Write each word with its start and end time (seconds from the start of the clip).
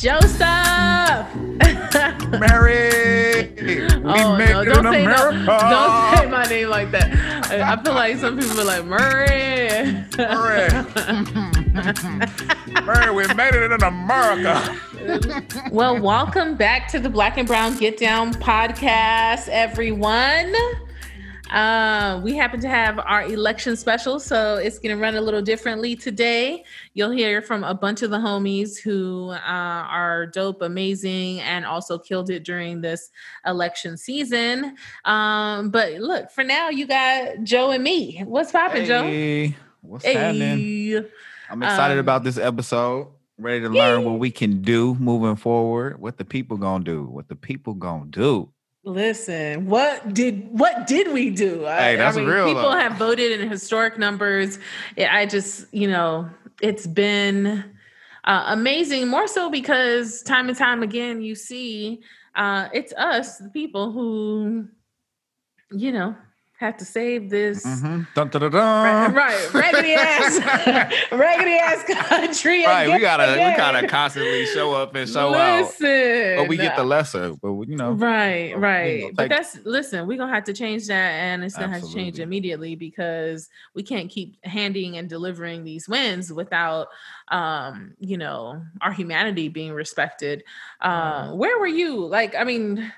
Joseph. 0.00 0.32
Mary. 2.40 3.52
We 3.60 3.84
oh 4.02 4.34
make 4.34 4.48
no! 4.48 4.62
it 4.62 4.64
Don't 4.64 4.86
in 4.86 4.92
say 4.92 5.04
no, 5.04 5.28
America. 5.28 5.46
Don't 5.46 6.16
say 6.16 6.26
my 6.26 6.44
name 6.44 6.70
like 6.70 6.90
that. 6.92 7.12
I 7.50 7.72
I 7.72 7.82
feel 7.82 7.92
like 7.92 8.16
some 8.16 8.38
people 8.38 8.58
are 8.60 8.64
like 8.64 8.86
Murray. 8.86 9.68
Murray. 10.16 10.70
Mary, 12.82 13.14
we 13.14 13.26
made 13.34 13.54
it 13.54 13.72
in 13.72 13.82
America. 13.82 14.74
well, 15.70 16.00
welcome 16.00 16.56
back 16.56 16.88
to 16.92 16.98
the 16.98 17.10
Black 17.10 17.36
and 17.36 17.46
Brown 17.46 17.76
Get 17.76 17.98
Down 17.98 18.32
podcast, 18.32 19.48
everyone. 19.48 20.54
Uh, 21.50 22.20
we 22.22 22.36
happen 22.36 22.60
to 22.60 22.68
have 22.68 22.98
our 23.00 23.24
election 23.24 23.76
special, 23.76 24.20
so 24.20 24.56
it's 24.56 24.78
going 24.78 24.94
to 24.94 25.00
run 25.00 25.16
a 25.16 25.20
little 25.20 25.42
differently 25.42 25.96
today. 25.96 26.64
You'll 26.94 27.10
hear 27.10 27.42
from 27.42 27.64
a 27.64 27.74
bunch 27.74 28.02
of 28.02 28.10
the 28.10 28.18
homies 28.18 28.78
who 28.78 29.30
uh, 29.30 29.36
are 29.38 30.26
dope, 30.26 30.62
amazing, 30.62 31.40
and 31.40 31.66
also 31.66 31.98
killed 31.98 32.30
it 32.30 32.44
during 32.44 32.80
this 32.80 33.10
election 33.46 33.96
season. 33.96 34.76
Um, 35.04 35.70
but 35.70 35.94
look, 35.94 36.30
for 36.30 36.44
now, 36.44 36.68
you 36.68 36.86
got 36.86 37.42
Joe 37.42 37.70
and 37.72 37.82
me. 37.82 38.22
What's 38.26 38.52
popping, 38.52 38.84
Joe? 38.86 39.02
Hey, 39.02 39.56
what's 39.80 40.04
happening? 40.04 41.04
I'm 41.50 41.62
excited 41.62 41.94
Um, 41.94 42.00
about 42.00 42.22
this 42.22 42.38
episode. 42.38 43.08
Ready 43.38 43.62
to 43.62 43.70
learn 43.70 44.04
what 44.04 44.18
we 44.18 44.30
can 44.30 44.60
do 44.62 44.94
moving 44.96 45.34
forward. 45.34 45.98
What 45.98 46.18
the 46.18 46.24
people 46.26 46.58
gonna 46.58 46.84
do? 46.84 47.04
What 47.04 47.28
the 47.28 47.34
people 47.34 47.74
gonna 47.74 48.04
do? 48.10 48.50
Listen, 48.82 49.66
what 49.66 50.14
did 50.14 50.48
what 50.58 50.86
did 50.86 51.12
we 51.12 51.30
do? 51.30 51.66
I- 51.66 51.76
Hey, 51.82 51.96
that's 51.96 52.16
I 52.16 52.20
mean, 52.20 52.28
real, 52.30 52.46
People 52.46 52.62
though. 52.62 52.78
have 52.78 52.94
voted 52.94 53.38
in 53.38 53.48
historic 53.50 53.98
numbers. 53.98 54.58
I 54.96 55.26
just, 55.26 55.66
you 55.72 55.86
know, 55.86 56.30
it's 56.62 56.86
been 56.86 57.62
uh, 58.24 58.44
amazing. 58.48 59.08
More 59.08 59.26
so 59.26 59.50
because 59.50 60.22
time 60.22 60.48
and 60.48 60.56
time 60.56 60.82
again, 60.82 61.20
you 61.20 61.34
see, 61.34 62.00
uh, 62.34 62.68
it's 62.72 62.94
us, 62.94 63.36
the 63.38 63.50
people 63.50 63.92
who, 63.92 64.66
you 65.72 65.92
know, 65.92 66.16
have 66.60 66.76
to 66.76 66.84
save 66.84 67.30
this. 67.30 67.64
Mhm. 67.64 68.06
Dun, 68.14 68.28
dun, 68.28 68.42
dun, 68.42 68.52
Right, 68.52 69.06
right, 69.14 69.54
raggedy 69.54 69.94
ass, 69.94 70.38
raggedy 71.10 71.54
ass 71.54 71.82
country. 71.84 72.66
Right, 72.66 72.86
we 72.92 72.98
gotta 73.00 73.32
we 73.32 73.56
gotta 73.56 73.88
constantly 73.88 74.44
show 74.44 74.74
up 74.74 74.94
and 74.94 75.08
show 75.08 75.34
out. 75.34 75.72
But 75.80 76.48
we 76.48 76.58
get 76.58 76.76
the 76.76 76.84
lesser. 76.84 77.32
But 77.40 77.52
you 77.66 77.76
know, 77.76 77.92
Right, 77.92 78.50
you 78.50 78.54
know, 78.56 78.60
right. 78.60 79.10
but 79.14 79.30
that's 79.30 79.58
listen, 79.64 80.06
we're 80.06 80.18
gonna 80.18 80.34
have 80.34 80.44
to 80.44 80.52
change 80.52 80.86
that 80.88 81.10
and 81.12 81.42
it's 81.42 81.56
gonna 81.56 81.72
have 81.72 81.82
to 81.82 81.94
change 81.94 82.18
immediately 82.18 82.74
because 82.76 83.48
we 83.74 83.82
can't 83.82 84.10
keep 84.10 84.36
handing 84.44 84.98
and 84.98 85.08
delivering 85.08 85.64
these 85.64 85.88
wins 85.88 86.30
without 86.30 86.88
um, 87.28 87.94
you 88.00 88.18
know, 88.18 88.60
our 88.82 88.92
humanity 88.92 89.48
being 89.48 89.72
respected. 89.72 90.42
Uh, 90.80 91.30
where 91.30 91.58
were 91.58 91.66
you? 91.66 92.04
Like, 92.04 92.34
I 92.34 92.42
mean, 92.44 92.92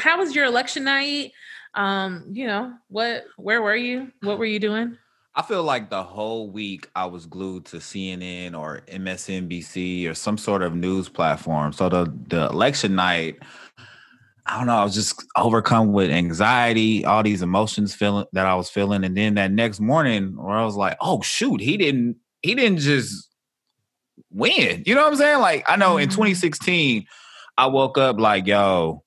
how 0.00 0.18
was 0.18 0.34
your 0.34 0.46
election 0.46 0.84
night? 0.84 1.32
Um, 1.74 2.26
you 2.32 2.46
know, 2.46 2.74
what 2.88 3.24
where 3.36 3.62
were 3.62 3.76
you? 3.76 4.10
What 4.22 4.38
were 4.38 4.44
you 4.44 4.58
doing? 4.58 4.96
I 5.36 5.42
feel 5.42 5.62
like 5.62 5.90
the 5.90 6.02
whole 6.02 6.50
week 6.50 6.88
I 6.96 7.06
was 7.06 7.24
glued 7.26 7.64
to 7.66 7.76
CNN 7.76 8.58
or 8.58 8.80
MSNBC 8.88 10.08
or 10.10 10.14
some 10.14 10.36
sort 10.36 10.62
of 10.62 10.74
news 10.74 11.08
platform. 11.08 11.72
So 11.72 11.88
the 11.88 12.12
the 12.28 12.46
election 12.48 12.96
night, 12.96 13.38
I 14.46 14.56
don't 14.58 14.66
know, 14.66 14.74
I 14.76 14.84
was 14.84 14.94
just 14.94 15.22
overcome 15.36 15.92
with 15.92 16.10
anxiety, 16.10 17.04
all 17.04 17.22
these 17.22 17.42
emotions 17.42 17.94
feeling 17.94 18.24
that 18.32 18.46
I 18.46 18.54
was 18.54 18.68
feeling, 18.68 19.04
and 19.04 19.16
then 19.16 19.34
that 19.34 19.52
next 19.52 19.80
morning 19.80 20.34
where 20.36 20.56
I 20.56 20.64
was 20.64 20.76
like, 20.76 20.96
oh 21.00 21.20
shoot, 21.22 21.60
he 21.60 21.76
didn't 21.76 22.16
he 22.42 22.54
didn't 22.54 22.78
just 22.78 23.28
win. 24.30 24.82
You 24.86 24.94
know 24.94 25.02
what 25.02 25.12
I'm 25.12 25.16
saying? 25.18 25.40
Like 25.40 25.64
I 25.68 25.76
know 25.76 25.98
in 25.98 26.08
Mhm. 26.08 26.14
2016, 26.14 27.04
I 27.58 27.66
woke 27.66 27.98
up 27.98 28.18
like, 28.18 28.46
yo, 28.46 29.04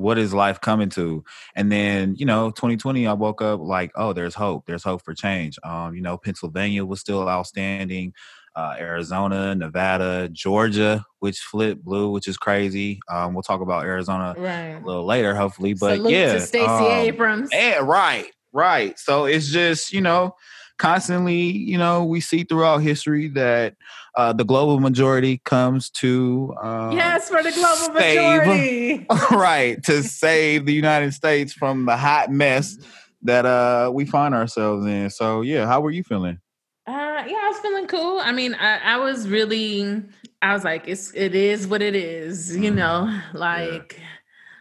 what 0.00 0.18
is 0.18 0.32
life 0.34 0.60
coming 0.60 0.88
to? 0.90 1.22
And 1.54 1.70
then, 1.70 2.14
you 2.16 2.26
know, 2.26 2.50
2020, 2.50 3.06
I 3.06 3.12
woke 3.12 3.42
up 3.42 3.60
like, 3.60 3.92
oh, 3.94 4.12
there's 4.12 4.34
hope. 4.34 4.66
There's 4.66 4.82
hope 4.84 5.02
for 5.04 5.14
change. 5.14 5.58
Um, 5.62 5.94
you 5.94 6.02
know, 6.02 6.16
Pennsylvania 6.16 6.84
was 6.84 7.00
still 7.00 7.28
outstanding. 7.28 8.12
Uh, 8.56 8.74
Arizona, 8.80 9.54
Nevada, 9.54 10.28
Georgia, 10.32 11.04
which 11.20 11.38
flipped 11.38 11.84
blue, 11.84 12.10
which 12.10 12.26
is 12.26 12.36
crazy. 12.36 12.98
Um, 13.08 13.32
we'll 13.32 13.44
talk 13.44 13.60
about 13.60 13.84
Arizona 13.84 14.34
Right. 14.36 14.74
a 14.74 14.84
little 14.84 15.06
later, 15.06 15.36
hopefully. 15.36 15.74
But 15.74 15.96
Salute 15.98 16.10
yeah, 16.10 16.38
Stacey 16.40 16.66
um, 16.66 16.82
Abrams. 16.82 17.50
yeah, 17.52 17.78
right, 17.78 18.26
right. 18.52 18.98
So 18.98 19.26
it's 19.26 19.48
just 19.50 19.92
you 19.92 20.00
know, 20.00 20.34
constantly, 20.78 21.40
you 21.42 21.78
know, 21.78 22.04
we 22.04 22.20
see 22.20 22.42
throughout 22.42 22.78
history 22.78 23.28
that 23.28 23.76
uh, 24.20 24.32
the 24.34 24.44
global 24.44 24.80
majority 24.80 25.38
comes 25.44 25.88
to 25.88 26.54
um, 26.62 26.92
yes, 26.92 27.30
for 27.30 27.42
the 27.42 27.50
global 27.52 27.98
save- 27.98 28.36
majority. 28.38 29.06
right 29.30 29.82
to 29.82 30.02
save 30.02 30.66
the 30.66 30.74
United 30.74 31.14
States 31.14 31.54
from 31.54 31.86
the 31.86 31.96
hot 31.96 32.30
mess 32.30 32.76
that 33.22 33.46
uh 33.46 33.90
we 33.92 34.04
find 34.04 34.34
ourselves 34.34 34.84
in. 34.86 35.08
So 35.08 35.40
yeah, 35.40 35.66
how 35.66 35.80
were 35.80 35.90
you 35.90 36.04
feeling? 36.04 36.38
Uh, 36.86 37.24
yeah, 37.26 37.38
I 37.40 37.48
was 37.50 37.58
feeling 37.60 37.86
cool. 37.86 38.18
I 38.18 38.32
mean, 38.32 38.54
I, 38.54 38.78
I 38.78 38.96
was 38.96 39.28
really, 39.28 40.02
I 40.42 40.52
was 40.54 40.64
like, 40.64 40.88
it's, 40.88 41.12
it 41.14 41.34
is 41.34 41.66
what 41.66 41.82
it 41.82 41.94
is, 41.94 42.56
you 42.56 42.70
know, 42.70 43.20
like 43.32 44.00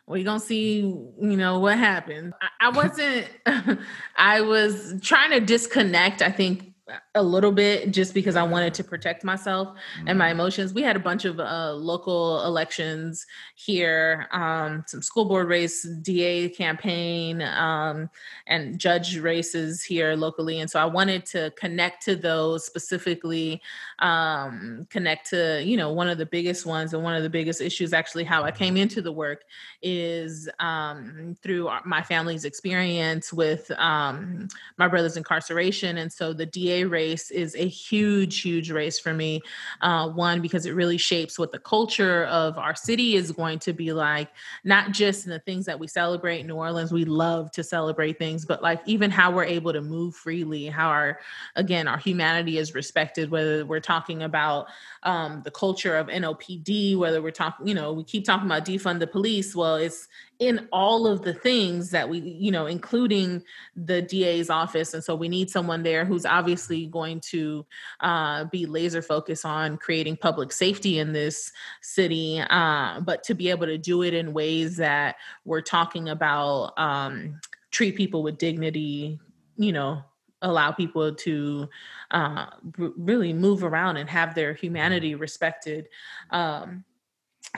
we're 0.06 0.24
gonna 0.24 0.40
see, 0.40 0.80
you 0.80 1.16
know, 1.19 1.59
what 1.59 1.78
happens. 1.78 2.34
I 2.62 2.69
wasn't, 2.69 3.28
I 4.16 4.42
was 4.42 4.96
trying 5.02 5.31
to 5.31 5.40
disconnect, 5.40 6.22
I 6.22 6.31
think 6.31 6.69
a 7.16 7.24
little 7.24 7.52
bit 7.52 7.92
just 7.92 8.14
because 8.14 8.36
I 8.36 8.44
wanted 8.44 8.74
to 8.76 8.84
protect 8.84 9.24
myself 9.24 9.78
and 10.06 10.18
my 10.18 10.30
emotions. 10.30 10.74
We 10.74 10.82
had 10.82 10.96
a 10.96 11.00
bunch 11.00 11.26
of 11.26 11.40
uh, 11.40 11.74
local 11.74 12.44
elections 12.46 13.26
here, 13.56 14.28
um, 14.32 14.84
some 14.88 15.02
school 15.02 15.26
board 15.26 15.48
race, 15.48 15.84
DA 16.02 16.50
campaign, 16.50 17.42
um, 17.42 18.10
and 18.48 18.80
judge 18.80 19.18
races 19.18 19.84
here 19.84 20.16
locally. 20.16 20.60
And 20.60 20.70
so 20.70 20.80
I 20.80 20.86
wanted 20.86 21.26
to 21.28 21.52
connect 21.58 22.04
to 22.06 22.16
those 22.16 22.66
specifically, 22.66 23.62
um, 24.00 24.88
connect 24.90 25.30
to, 25.30 25.62
you 25.64 25.78
know, 25.78 25.92
one 25.92 26.08
of 26.08 26.18
the 26.18 26.26
biggest 26.26 26.66
ones 26.66 26.94
and 26.94 27.04
one 27.04 27.16
of 27.16 27.24
the 27.24 27.30
biggest 27.30 27.62
issues, 27.62 27.94
actually, 27.94 28.24
how 28.24 28.44
I 28.44 28.52
came 28.52 28.78
into 28.78 29.02
the 29.02 29.12
work 29.12 29.44
is 29.82 30.50
um, 30.60 31.36
through 31.42 31.70
my 31.86 32.02
family's 32.02 32.46
experience 32.46 33.34
with 33.34 33.70
um, 33.72 34.48
my 34.78 34.88
brother's 34.88 35.18
incarceration. 35.18 35.98
And 35.98 36.12
so 36.12 36.34
the 36.34 36.46
DA 36.46 36.86
race 36.86 37.32
is 37.32 37.56
a 37.56 37.68
huge, 37.68 38.42
huge 38.42 38.72
race 38.72 39.00
for 39.00 39.14
me. 39.14 39.42
Uh, 39.82 40.10
one, 40.10 40.42
because 40.42 40.66
it 40.66 40.72
really 40.72 40.98
shapes 40.98 41.38
what 41.38 41.52
the 41.52 41.60
culture 41.60 42.26
of 42.26 42.58
our 42.58 42.76
city 42.76 43.16
is 43.16 43.31
going 43.31 43.60
to 43.60 43.74
be 43.74 43.92
like, 43.92 44.30
not 44.64 44.92
just 44.92 45.26
in 45.26 45.31
the 45.31 45.40
things 45.40 45.66
that 45.66 45.80
we 45.80 45.88
celebrate 45.88 46.40
in 46.40 46.48
New 46.48 46.56
Orleans. 46.56 46.92
We 46.92 47.06
love 47.06 47.52
to 47.52 47.64
celebrate 47.64 48.18
things, 48.18 48.46
but 48.46 48.62
like 48.62 48.81
even 48.86 49.12
how 49.12 49.31
we're 49.31 49.44
able 49.46 49.74
to 49.74 49.81
move 49.81 50.16
freely, 50.16 50.68
how 50.68 50.88
our, 50.90 51.20
again, 51.56 51.88
our 51.88 51.98
humanity 51.98 52.58
is 52.58 52.74
respected, 52.74 53.30
whether 53.30 53.66
we're 53.66 53.80
talking 53.90 54.22
about 54.22 54.68
um, 55.02 55.42
the 55.44 55.50
culture 55.50 55.96
of 55.98 56.08
NOPD, 56.08 56.96
whether 56.96 57.24
we're 57.24 57.32
talking, 57.32 57.68
you 57.68 57.74
know, 57.74 57.92
we 57.92 58.04
keep 58.04 58.24
talking 58.24 58.46
about 58.46 58.64
defund 58.64 59.00
the 59.00 59.08
police. 59.08 59.56
Well, 59.56 59.78
it's 59.78 60.08
in 60.38 60.68
all 60.72 61.08
of 61.08 61.24
the 61.24 61.34
things 61.34 61.90
that 61.90 62.08
we, 62.08 62.20
you 62.20 62.52
know, 62.52 62.68
including 62.68 63.44
the 63.76 64.00
DA's 64.02 64.52
office. 64.52 64.94
And 64.94 65.04
so 65.04 65.16
we 65.16 65.28
need 65.28 65.50
someone 65.50 65.82
there 65.82 66.06
who's 66.06 66.26
obviously 66.26 66.86
going 66.86 67.20
to 67.32 67.66
uh, 68.02 68.46
be 68.46 68.68
laser 68.68 69.02
focused 69.02 69.44
on 69.44 69.78
creating 69.78 70.18
public 70.18 70.52
safety 70.52 71.00
in 71.00 71.12
this 71.12 71.52
city, 71.82 72.42
uh, 72.48 73.00
but 73.02 73.24
to 73.24 73.34
be 73.34 73.50
able 73.50 73.66
to 73.66 73.78
do 73.80 74.04
it 74.04 74.14
in 74.14 74.34
ways 74.34 74.78
that 74.78 75.16
we're 75.46 75.62
talking 75.62 76.10
about 76.10 76.78
um, 76.78 77.40
treat 77.72 77.96
people 77.96 78.22
with 78.22 78.38
dignity, 78.38 79.20
you 79.58 79.74
know, 79.74 80.04
allow 80.42 80.72
people 80.72 81.14
to 81.14 81.69
uh, 82.12 82.46
r- 82.80 82.92
really 82.98 83.34
move 83.34 83.63
around 83.63 83.98
and 83.98 84.10
have 84.10 84.36
their 84.36 84.54
humanity 84.54 85.16
respected. 85.16 85.88
Um, 86.31 86.84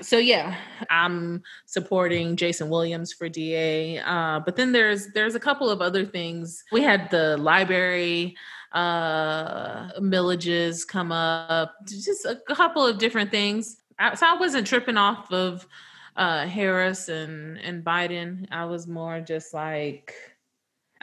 so 0.01 0.17
yeah, 0.17 0.55
I'm 0.89 1.43
supporting 1.65 2.37
Jason 2.37 2.69
Williams 2.69 3.11
for 3.11 3.27
DA. 3.27 3.99
Uh, 3.99 4.39
but 4.39 4.55
then 4.55 4.71
there's 4.71 5.07
there's 5.13 5.35
a 5.35 5.39
couple 5.39 5.69
of 5.69 5.81
other 5.81 6.05
things. 6.05 6.63
We 6.71 6.81
had 6.81 7.09
the 7.11 7.37
library 7.37 8.37
uh 8.71 9.91
millages 9.99 10.87
come 10.87 11.11
up, 11.11 11.75
just 11.85 12.25
a 12.25 12.39
couple 12.55 12.85
of 12.85 12.99
different 12.99 13.31
things. 13.31 13.81
I, 13.99 14.15
so 14.15 14.25
I 14.27 14.35
wasn't 14.35 14.65
tripping 14.65 14.97
off 14.97 15.29
of 15.31 15.67
uh 16.15 16.47
Harris 16.47 17.09
and 17.09 17.57
and 17.59 17.83
Biden. 17.83 18.47
I 18.49 18.65
was 18.65 18.87
more 18.87 19.19
just 19.19 19.53
like 19.53 20.15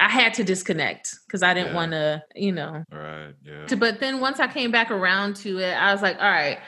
I 0.00 0.08
had 0.08 0.32
to 0.34 0.44
disconnect 0.44 1.16
because 1.26 1.42
I 1.42 1.54
didn't 1.54 1.70
Yeah. 1.70 1.74
want 1.74 1.92
to, 1.92 2.22
you 2.36 2.52
know, 2.52 2.84
Right. 2.90 3.34
Yeah. 3.44 3.66
to- 3.66 3.76
but 3.76 3.98
then 4.00 4.20
once 4.20 4.38
I 4.38 4.46
came 4.46 4.70
back 4.70 4.90
around 4.90 5.36
to 5.36 5.58
it, 5.58 5.72
I 5.72 5.92
was 5.92 6.02
like, 6.02 6.16
all 6.18 6.30
right, 6.30 6.58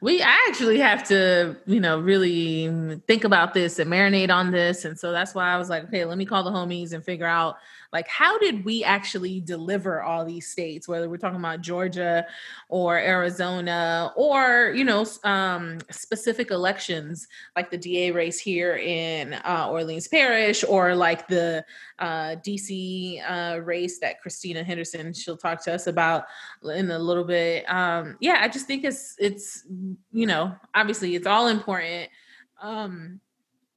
we 0.00 0.22
I 0.22 0.36
actually 0.48 0.78
have 0.78 1.04
to, 1.08 1.56
you 1.66 1.80
know, 1.80 1.98
really 2.00 3.00
think 3.06 3.24
about 3.24 3.52
this 3.54 3.78
and 3.78 3.90
marinate 3.90 4.30
on 4.30 4.50
this. 4.52 4.84
And 4.84 4.98
so 4.98 5.12
that's 5.12 5.34
why 5.34 5.52
I 5.52 5.58
was 5.58 5.68
like, 5.68 5.84
okay, 5.84 6.04
let 6.04 6.16
me 6.18 6.24
call 6.24 6.42
the 6.44 6.50
homies 6.50 6.92
and 6.92 7.04
figure 7.04 7.26
out 7.26 7.56
like 7.92 8.08
how 8.08 8.38
did 8.38 8.64
we 8.64 8.84
actually 8.84 9.40
deliver 9.40 10.02
all 10.02 10.24
these 10.24 10.46
states 10.46 10.88
whether 10.88 11.08
we're 11.08 11.16
talking 11.16 11.38
about 11.38 11.60
georgia 11.60 12.26
or 12.68 12.98
arizona 12.98 14.12
or 14.16 14.72
you 14.74 14.84
know 14.84 15.06
um, 15.24 15.78
specific 15.90 16.50
elections 16.50 17.28
like 17.56 17.70
the 17.70 17.78
da 17.78 18.10
race 18.10 18.38
here 18.38 18.76
in 18.76 19.34
uh, 19.44 19.68
orleans 19.70 20.08
parish 20.08 20.64
or 20.64 20.94
like 20.94 21.26
the 21.28 21.64
uh, 21.98 22.36
dc 22.46 23.22
uh, 23.28 23.60
race 23.60 23.98
that 23.98 24.20
christina 24.20 24.62
henderson 24.62 25.12
she'll 25.12 25.36
talk 25.36 25.62
to 25.62 25.72
us 25.72 25.86
about 25.86 26.24
in 26.74 26.90
a 26.90 26.98
little 26.98 27.24
bit. 27.24 27.68
Um, 27.70 28.16
yeah 28.20 28.38
i 28.40 28.48
just 28.48 28.66
think 28.66 28.84
it's 28.84 29.16
it's 29.18 29.64
you 30.12 30.26
know 30.26 30.54
obviously 30.74 31.14
it's 31.14 31.26
all 31.26 31.48
important. 31.48 32.10
Um, 32.60 33.20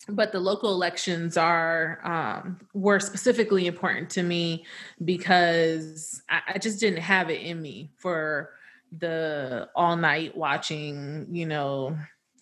but 0.09 0.31
the 0.31 0.39
local 0.39 0.71
elections 0.71 1.37
are 1.37 1.99
um, 2.03 2.59
were 2.73 2.99
specifically 2.99 3.67
important 3.67 4.09
to 4.11 4.23
me 4.23 4.65
because 5.03 6.21
I, 6.29 6.41
I, 6.55 6.57
just 6.57 6.79
didn't 6.79 7.01
have 7.01 7.29
it 7.29 7.41
in 7.41 7.61
me 7.61 7.91
for 7.97 8.49
the 8.97 9.69
all 9.75 9.95
night 9.95 10.35
watching, 10.35 11.27
you 11.31 11.45
know, 11.45 11.97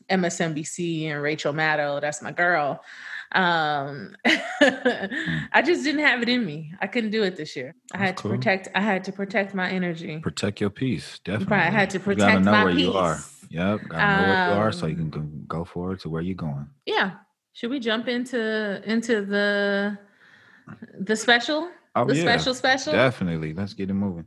MSNBC 0.10 1.06
and 1.06 1.22
Rachel 1.22 1.54
Maddow. 1.54 2.02
That's 2.02 2.22
my 2.22 2.32
girl. 2.32 2.84
Um, 3.32 4.16
I 4.26 5.62
just 5.64 5.84
didn't 5.84 6.04
have 6.04 6.24
it 6.24 6.30
in 6.30 6.44
me. 6.46 6.74
I 6.82 6.88
couldn't 6.88 7.12
do 7.12 7.24
it 7.24 7.36
this 7.36 7.56
year. 7.56 7.76
I 7.94 7.98
had 7.98 8.18
to 8.18 8.30
protect. 8.30 8.70
I 8.74 8.82
had 8.82 9.04
to 9.04 9.12
protect 9.12 9.54
my 9.54 9.70
energy. 9.70 10.20
Protect 10.20 10.62
your 10.62 10.72
peace, 10.72 11.20
definitely. 11.24 11.58
Right, 11.58 11.68
I 11.68 11.70
had 11.70 11.90
to 11.92 12.00
protect 12.00 12.22
you 12.22 12.40
gotta 12.40 12.46
know 12.46 12.52
my 12.52 12.64
where 12.64 12.74
peace. 12.74 12.86
You 12.86 12.94
are. 12.94 13.20
Yep, 13.52 13.82
gotta 13.90 13.98
know 13.98 14.24
um, 14.24 14.30
where 14.30 14.56
you 14.56 14.62
are 14.62 14.72
so 14.72 14.86
you 14.88 14.96
um, 14.96 15.12
can 15.12 15.44
go 15.48 15.64
forward 15.64 16.00
to 16.02 16.10
where 16.10 16.22
you're 16.22 16.36
going. 16.36 16.68
Yeah, 16.86 17.12
should 17.60 17.72
we 17.72 17.80
jump 17.82 18.08
into 18.08 18.82
into 18.90 19.26
the 19.26 19.98
the 20.98 21.14
special? 21.14 21.70
Oh, 21.94 22.06
the 22.06 22.16
yeah. 22.16 22.22
special 22.22 22.54
special? 22.54 22.94
Definitely. 22.94 23.54
Let's 23.54 23.74
get 23.74 23.90
it 23.90 23.96
moving. 23.96 24.26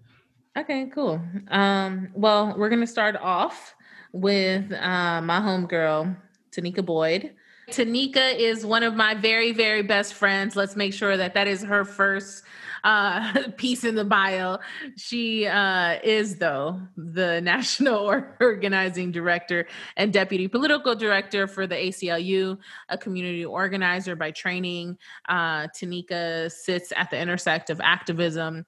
Okay, 0.55 0.91
cool. 0.95 1.19
Um, 1.49 2.11
well, 2.13 2.55
we're 2.59 2.69
gonna 2.69 2.87
start 2.87 3.17
off 3.17 3.75
with 4.13 4.71
uh, 4.73 5.23
my 5.23 5.41
homegirl, 5.41 6.15
Tenicka 6.51 6.85
Boyd. 6.85 7.33
Tenicka 7.71 8.37
is 8.37 8.67
one 8.67 8.83
of 8.83 8.95
my 8.95 9.15
very, 9.15 9.53
very 9.53 9.83
best 9.83 10.13
friends. 10.13 10.55
Let's 10.55 10.77
make 10.77 10.93
sure 10.93 11.17
that 11.17 11.33
that 11.33 11.49
is 11.49 11.63
her 11.63 11.87
first 11.87 12.45
uh, 12.85 13.49
piece 13.57 13.85
in 13.85 13.95
the 13.95 14.05
bio. 14.05 14.59
She 14.97 15.47
uh, 15.47 15.99
is, 16.03 16.37
though, 16.37 16.81
the 16.97 17.41
national 17.43 18.25
organizing 18.41 19.13
director 19.13 19.67
and 19.97 20.13
deputy 20.13 20.49
political 20.49 20.95
director 20.95 21.47
for 21.47 21.67
the 21.67 21.75
ACLU, 21.75 22.59
a 22.89 22.99
community 22.99 23.45
organizer 23.45 24.17
by 24.17 24.31
training. 24.31 24.99
Uh, 25.29 25.69
Tenicka 25.69 26.51
sits 26.51 26.93
at 26.97 27.11
the 27.11 27.19
intersect 27.19 27.71
of 27.71 27.81
activism, 27.81 28.67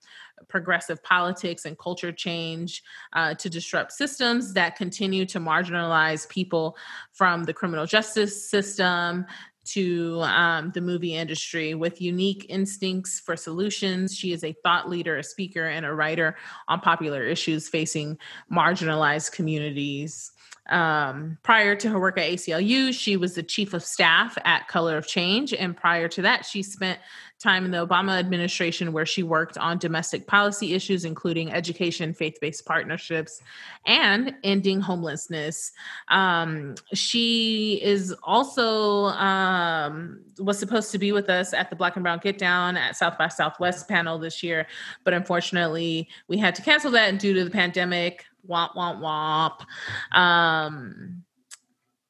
progressive 0.48 1.02
politics 1.02 1.64
and 1.64 1.78
culture 1.78 2.12
change 2.12 2.82
uh, 3.12 3.34
to 3.34 3.48
disrupt 3.48 3.92
systems 3.92 4.52
that 4.54 4.76
continue 4.76 5.24
to 5.26 5.38
marginalize 5.40 6.28
people 6.28 6.76
from 7.12 7.44
the 7.44 7.52
criminal 7.52 7.86
justice 7.86 8.48
system 8.48 9.24
to 9.64 10.20
um, 10.22 10.70
the 10.72 10.80
movie 10.80 11.14
industry 11.14 11.74
with 11.74 12.00
unique 12.00 12.46
instincts 12.48 13.20
for 13.20 13.36
solutions. 13.36 14.14
She 14.14 14.32
is 14.32 14.44
a 14.44 14.52
thought 14.62 14.88
leader, 14.88 15.16
a 15.18 15.22
speaker, 15.22 15.66
and 15.66 15.86
a 15.86 15.92
writer 15.92 16.36
on 16.68 16.80
popular 16.80 17.24
issues 17.24 17.68
facing 17.68 18.18
marginalized 18.52 19.32
communities. 19.32 20.32
Um, 20.70 21.36
prior 21.42 21.76
to 21.76 21.90
her 21.90 22.00
work 22.00 22.16
at 22.16 22.30
ACLU, 22.30 22.92
she 22.92 23.16
was 23.16 23.34
the 23.34 23.42
chief 23.42 23.74
of 23.74 23.84
staff 23.84 24.38
at 24.44 24.66
Color 24.68 24.96
of 24.96 25.06
Change. 25.06 25.52
And 25.52 25.76
prior 25.76 26.08
to 26.08 26.22
that, 26.22 26.46
she 26.46 26.62
spent 26.62 26.98
time 27.38 27.64
in 27.66 27.70
the 27.70 27.86
Obama 27.86 28.18
administration 28.18 28.92
where 28.92 29.04
she 29.04 29.22
worked 29.22 29.58
on 29.58 29.76
domestic 29.76 30.26
policy 30.26 30.72
issues, 30.72 31.04
including 31.04 31.52
education, 31.52 32.14
faith 32.14 32.38
based 32.40 32.64
partnerships, 32.64 33.42
and 33.86 34.34
ending 34.42 34.80
homelessness. 34.80 35.72
Um, 36.08 36.74
she 36.94 37.80
is 37.82 38.14
also 38.22 39.06
um, 39.06 40.20
was 40.38 40.58
supposed 40.58 40.90
to 40.92 40.98
be 40.98 41.12
with 41.12 41.28
us 41.28 41.52
at 41.52 41.68
the 41.68 41.76
Black 41.76 41.96
and 41.96 42.02
Brown 42.02 42.20
Get 42.22 42.38
Down 42.38 42.76
at 42.76 42.96
South 42.96 43.18
by 43.18 43.28
Southwest 43.28 43.88
panel 43.88 44.18
this 44.18 44.42
year, 44.42 44.66
but 45.04 45.12
unfortunately, 45.12 46.08
we 46.28 46.38
had 46.38 46.54
to 46.54 46.62
cancel 46.62 46.90
that 46.92 47.18
due 47.18 47.34
to 47.34 47.44
the 47.44 47.50
pandemic. 47.50 48.24
Womp 48.48 48.74
womp 48.74 49.00
womp. 49.00 50.16
Um, 50.16 51.24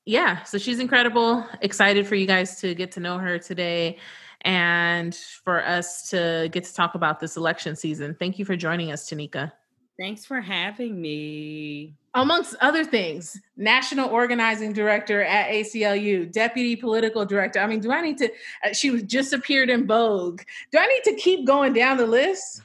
yeah, 0.05 0.43
so 0.43 0.59
she's 0.59 0.81
incredible. 0.81 1.47
Excited 1.61 2.07
for 2.07 2.15
you 2.15 2.27
guys 2.27 2.61
to 2.61 2.75
get 2.75 2.93
to 2.93 3.01
know 3.01 3.19
her 3.19 3.39
today 3.39 3.99
and 4.43 5.15
for 5.15 5.65
us 5.65 6.11
to 6.11 6.49
get 6.53 6.65
to 6.65 6.75
talk 6.75 6.95
about 6.95 7.21
this 7.21 7.37
election 7.37 7.75
season. 7.75 8.15
Thank 8.19 8.39
you 8.39 8.45
for 8.45 8.57
joining 8.57 8.93
us, 8.93 9.09
Tenicka. 9.09 9.53
Thanks 9.99 10.27
for 10.27 10.41
having 10.41 11.01
me. 11.01 11.95
Amongst 12.15 12.57
other 12.61 12.85
things, 12.85 13.41
national 13.57 14.11
organizing 14.11 14.73
director 14.73 15.23
at 15.23 15.51
ACLU, 15.51 16.31
deputy 16.33 16.77
political 16.77 17.25
director. 17.25 17.61
I 17.61 17.67
mean, 17.67 17.81
do 17.81 17.93
I 17.93 18.01
need 18.01 18.19
to? 18.19 18.31
Uh, 18.65 18.73
she 18.73 19.03
just 19.03 19.33
appeared 19.33 19.71
in 19.71 19.87
Vogue. 19.87 20.43
Do 20.73 20.79
I 20.79 20.87
need 20.87 21.05
to 21.05 21.15
keep 21.15 21.47
going 21.47 21.73
down 21.73 21.97
the 21.97 22.07
list? 22.07 22.63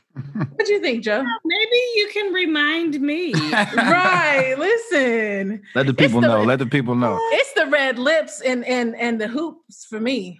What 0.55 0.65
do 0.65 0.73
you 0.73 0.81
think, 0.81 1.03
Joe? 1.03 1.23
maybe 1.45 1.81
you 1.95 2.09
can 2.11 2.33
remind 2.33 2.99
me. 2.99 3.33
right. 3.75 4.55
Listen. 4.57 5.61
Let 5.75 5.87
the 5.87 5.93
people 5.93 6.21
the, 6.21 6.27
know. 6.27 6.43
Let 6.43 6.59
the 6.59 6.65
people 6.65 6.95
know. 6.95 7.17
It's 7.33 7.53
the 7.53 7.67
red 7.67 7.99
lips 7.99 8.41
and 8.41 8.65
and 8.65 8.95
and 8.95 9.19
the 9.19 9.27
hoops 9.27 9.85
for 9.85 9.99
me. 9.99 10.39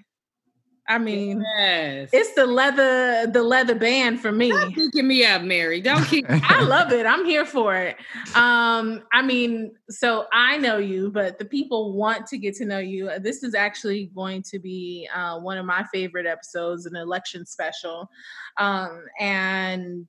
I 0.89 0.97
mean, 0.97 1.45
yes. 1.59 2.09
it's 2.11 2.33
the 2.33 2.47
leather, 2.47 3.27
the 3.27 3.43
leather 3.43 3.75
band 3.75 4.19
for 4.19 4.31
me. 4.31 4.49
Stop 4.49 4.73
picking 4.73 5.07
me 5.07 5.23
up, 5.23 5.43
Mary. 5.43 5.81
Don't 5.81 6.03
keep. 6.05 6.25
I 6.29 6.63
love 6.63 6.91
it. 6.91 7.05
I'm 7.05 7.25
here 7.25 7.45
for 7.45 7.75
it. 7.75 7.95
Um, 8.33 9.03
I 9.13 9.21
mean, 9.21 9.71
so 9.89 10.25
I 10.33 10.57
know 10.57 10.77
you, 10.77 11.11
but 11.11 11.37
the 11.37 11.45
people 11.45 11.93
want 11.93 12.25
to 12.27 12.39
get 12.39 12.55
to 12.55 12.65
know 12.65 12.79
you. 12.79 13.11
This 13.19 13.43
is 13.43 13.53
actually 13.53 14.07
going 14.15 14.41
to 14.43 14.57
be 14.57 15.07
uh, 15.15 15.39
one 15.39 15.59
of 15.59 15.65
my 15.67 15.85
favorite 15.93 16.25
episodes, 16.25 16.87
an 16.87 16.95
election 16.95 17.45
special, 17.45 18.09
um, 18.57 19.05
and. 19.19 20.07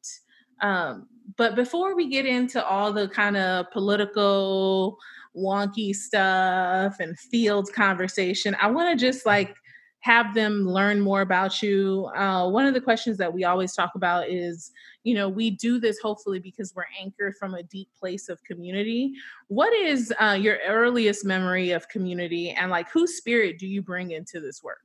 Um, 0.62 1.08
but 1.36 1.54
before 1.54 1.96
we 1.96 2.08
get 2.08 2.26
into 2.26 2.62
all 2.62 2.92
the 2.92 3.08
kind 3.08 3.36
of 3.36 3.70
political 3.70 4.98
wonky 5.34 5.94
stuff 5.94 6.96
and 7.00 7.18
field 7.18 7.72
conversation, 7.72 8.54
I 8.60 8.70
want 8.70 8.90
to 8.90 9.02
just 9.02 9.24
like 9.24 9.56
have 10.00 10.34
them 10.34 10.66
learn 10.66 11.00
more 11.00 11.20
about 11.20 11.62
you. 11.62 12.06
Uh, 12.16 12.48
one 12.48 12.66
of 12.66 12.74
the 12.74 12.80
questions 12.80 13.18
that 13.18 13.32
we 13.32 13.44
always 13.44 13.74
talk 13.74 13.90
about 13.94 14.28
is, 14.28 14.72
you 15.04 15.14
know, 15.14 15.28
we 15.28 15.50
do 15.50 15.78
this 15.78 15.98
hopefully 15.98 16.38
because 16.38 16.74
we're 16.74 16.84
anchored 16.98 17.36
from 17.36 17.54
a 17.54 17.62
deep 17.62 17.88
place 17.98 18.28
of 18.28 18.42
community. 18.44 19.12
What 19.48 19.72
is 19.74 20.12
uh, 20.18 20.38
your 20.40 20.58
earliest 20.66 21.24
memory 21.24 21.70
of 21.70 21.88
community, 21.88 22.50
and 22.50 22.70
like 22.70 22.90
whose 22.90 23.16
spirit 23.16 23.58
do 23.58 23.66
you 23.66 23.82
bring 23.82 24.12
into 24.12 24.40
this 24.40 24.62
work? 24.62 24.80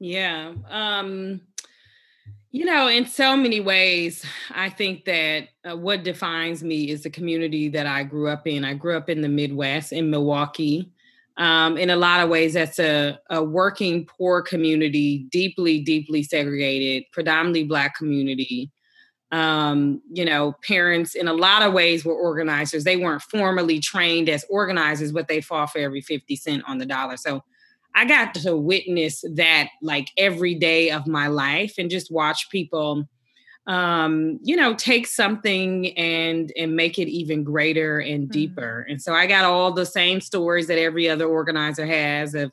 Yeah. 0.00 0.54
Um, 0.68 1.40
you 2.50 2.64
know, 2.64 2.88
in 2.88 3.06
so 3.06 3.36
many 3.36 3.60
ways, 3.60 4.24
I 4.50 4.70
think 4.70 5.04
that 5.04 5.48
uh, 5.68 5.76
what 5.76 6.02
defines 6.02 6.64
me 6.64 6.90
is 6.90 7.02
the 7.02 7.10
community 7.10 7.68
that 7.68 7.86
I 7.86 8.04
grew 8.04 8.28
up 8.28 8.46
in. 8.46 8.64
I 8.64 8.74
grew 8.74 8.96
up 8.96 9.10
in 9.10 9.20
the 9.20 9.28
Midwest, 9.28 9.92
in 9.92 10.10
Milwaukee. 10.10 10.90
Um, 11.38 11.78
in 11.78 11.88
a 11.88 11.96
lot 11.96 12.20
of 12.20 12.28
ways, 12.28 12.54
that's 12.54 12.80
a, 12.80 13.18
a 13.30 13.42
working 13.42 14.04
poor 14.04 14.42
community, 14.42 15.26
deeply, 15.30 15.80
deeply 15.80 16.24
segregated, 16.24 17.04
predominantly 17.12 17.64
Black 17.64 17.96
community. 17.96 18.72
Um, 19.30 20.02
you 20.10 20.24
know, 20.24 20.56
parents 20.66 21.14
in 21.14 21.28
a 21.28 21.32
lot 21.32 21.62
of 21.62 21.72
ways 21.72 22.04
were 22.04 22.14
organizers. 22.14 22.82
They 22.82 22.96
weren't 22.96 23.22
formally 23.22 23.78
trained 23.78 24.28
as 24.28 24.44
organizers, 24.50 25.12
but 25.12 25.28
they 25.28 25.40
fought 25.40 25.70
for 25.70 25.78
every 25.78 26.00
50 26.00 26.34
cent 26.34 26.64
on 26.66 26.78
the 26.78 26.86
dollar. 26.86 27.16
So 27.16 27.44
I 27.94 28.04
got 28.04 28.34
to 28.34 28.56
witness 28.56 29.24
that 29.34 29.68
like 29.80 30.08
every 30.16 30.54
day 30.54 30.90
of 30.90 31.06
my 31.06 31.28
life 31.28 31.74
and 31.78 31.90
just 31.90 32.10
watch 32.10 32.50
people 32.50 33.08
um, 33.68 34.40
you 34.42 34.56
know, 34.56 34.74
take 34.74 35.06
something 35.06 35.96
and 35.98 36.50
and 36.56 36.74
make 36.74 36.98
it 36.98 37.08
even 37.08 37.44
greater 37.44 38.00
and 38.00 38.24
mm-hmm. 38.24 38.32
deeper. 38.32 38.86
And 38.88 39.00
so 39.00 39.12
I 39.12 39.26
got 39.26 39.44
all 39.44 39.72
the 39.72 39.86
same 39.86 40.20
stories 40.22 40.66
that 40.68 40.78
every 40.78 41.08
other 41.08 41.26
organizer 41.26 41.86
has 41.86 42.34
of 42.34 42.50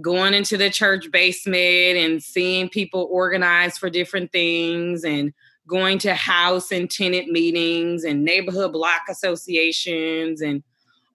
going 0.00 0.32
into 0.32 0.56
the 0.56 0.70
church 0.70 1.10
basement 1.10 1.98
and 1.98 2.22
seeing 2.22 2.68
people 2.68 3.08
organize 3.10 3.76
for 3.76 3.90
different 3.90 4.32
things 4.32 5.04
and 5.04 5.34
going 5.66 5.98
to 5.98 6.14
house 6.14 6.72
and 6.72 6.90
tenant 6.90 7.28
meetings 7.28 8.02
and 8.04 8.24
neighborhood 8.24 8.72
block 8.72 9.02
associations 9.10 10.40
and 10.40 10.62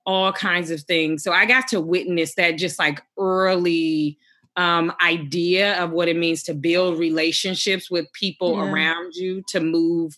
all 0.06 0.32
kinds 0.32 0.70
of 0.70 0.82
things. 0.82 1.24
So 1.24 1.32
I 1.32 1.46
got 1.46 1.68
to 1.70 1.82
witness 1.82 2.36
that 2.36 2.58
just 2.58 2.78
like 2.78 3.02
early 3.18 4.20
um, 4.55 4.93
idea 5.03 5.81
of 5.81 5.91
what 5.91 6.07
it 6.07 6.17
means 6.17 6.43
to 6.43 6.53
build 6.53 7.00
relationships 7.00 7.89
with 7.89 8.12
people 8.13 8.55
yeah. 8.55 8.72
around 8.72 9.15
you 9.15 9.43
to 9.50 9.60
move 9.60 10.17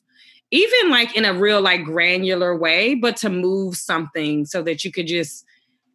even 0.52 0.90
like 0.90 1.16
in 1.16 1.26
a 1.26 1.34
real 1.34 1.62
like 1.62 1.84
granular 1.84 2.56
way 2.56 2.96
but 2.96 3.18
to 3.18 3.30
move 3.30 3.76
something 3.76 4.46
so 4.46 4.62
that 4.62 4.84
you 4.84 4.92
could 4.92 5.08
just 5.08 5.46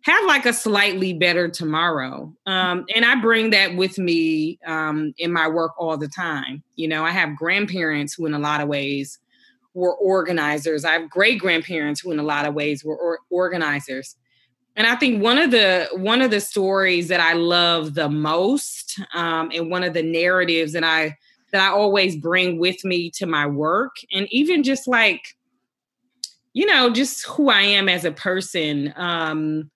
have 0.02 0.24
like 0.24 0.46
a 0.46 0.52
slightly 0.52 1.12
better 1.12 1.48
tomorrow. 1.48 2.32
Um, 2.46 2.86
and 2.94 3.04
I 3.04 3.20
bring 3.20 3.50
that 3.50 3.76
with 3.76 3.98
me 3.98 4.58
um, 4.66 5.12
in 5.18 5.32
my 5.32 5.48
work 5.48 5.72
all 5.78 5.96
the 5.96 6.08
time. 6.08 6.62
You 6.76 6.88
know, 6.88 7.04
I 7.04 7.10
have 7.10 7.36
grandparents 7.36 8.14
who, 8.14 8.26
in 8.26 8.34
a 8.34 8.38
lot 8.38 8.60
of 8.60 8.68
ways, 8.68 9.18
were 9.74 9.94
organizers. 9.94 10.84
I 10.84 10.92
have 10.92 11.10
great 11.10 11.38
grandparents 11.38 12.00
who, 12.00 12.12
in 12.12 12.18
a 12.18 12.24
lot 12.24 12.46
of 12.46 12.54
ways, 12.54 12.84
were 12.84 12.96
or- 12.96 13.20
organizers. 13.30 14.16
And 14.76 14.86
I 14.86 14.96
think 14.96 15.22
one 15.22 15.38
of 15.38 15.50
the 15.50 15.88
one 15.92 16.22
of 16.22 16.30
the 16.30 16.40
stories 16.40 17.08
that 17.08 17.20
I 17.20 17.34
love 17.34 17.94
the 17.94 18.08
most, 18.08 18.98
um, 19.14 19.50
and 19.54 19.70
one 19.70 19.82
of 19.82 19.94
the 19.94 20.02
narratives 20.02 20.72
that 20.72 20.84
I 20.84 21.16
that 21.52 21.60
I 21.60 21.72
always 21.72 22.16
bring 22.16 22.58
with 22.58 22.84
me 22.84 23.10
to 23.12 23.26
my 23.26 23.46
work, 23.46 23.96
and 24.12 24.28
even 24.30 24.62
just 24.62 24.86
like, 24.86 25.36
you 26.52 26.66
know, 26.66 26.90
just 26.90 27.26
who 27.26 27.50
I 27.50 27.62
am 27.62 27.88
as 27.88 28.04
a 28.04 28.12
person. 28.12 28.94
Um, 28.96 29.70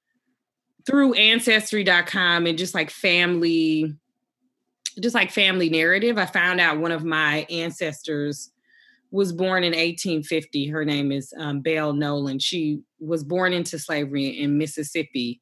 through 0.87 1.15
ancestry.com 1.15 2.47
and 2.47 2.59
just 2.59 2.75
like 2.75 2.91
family 2.91 3.95
just 5.01 5.15
like 5.15 5.31
family 5.31 5.69
narrative 5.69 6.19
i 6.19 6.27
found 6.27 6.61
out 6.61 6.79
one 6.79 6.93
of 6.93 7.05
my 7.05 7.47
ancestors 7.51 8.51
was 9.11 9.33
born 9.33 9.65
in 9.65 9.71
1850 9.71 10.69
her 10.69 10.85
name 10.85 11.11
is 11.11 11.33
um, 11.39 11.61
belle 11.61 11.93
nolan 11.93 12.39
she 12.39 12.81
was 13.07 13.25
born 13.25 13.53
into 13.53 13.79
slavery 13.79 14.27
in 14.27 14.59
mississippi 14.59 15.41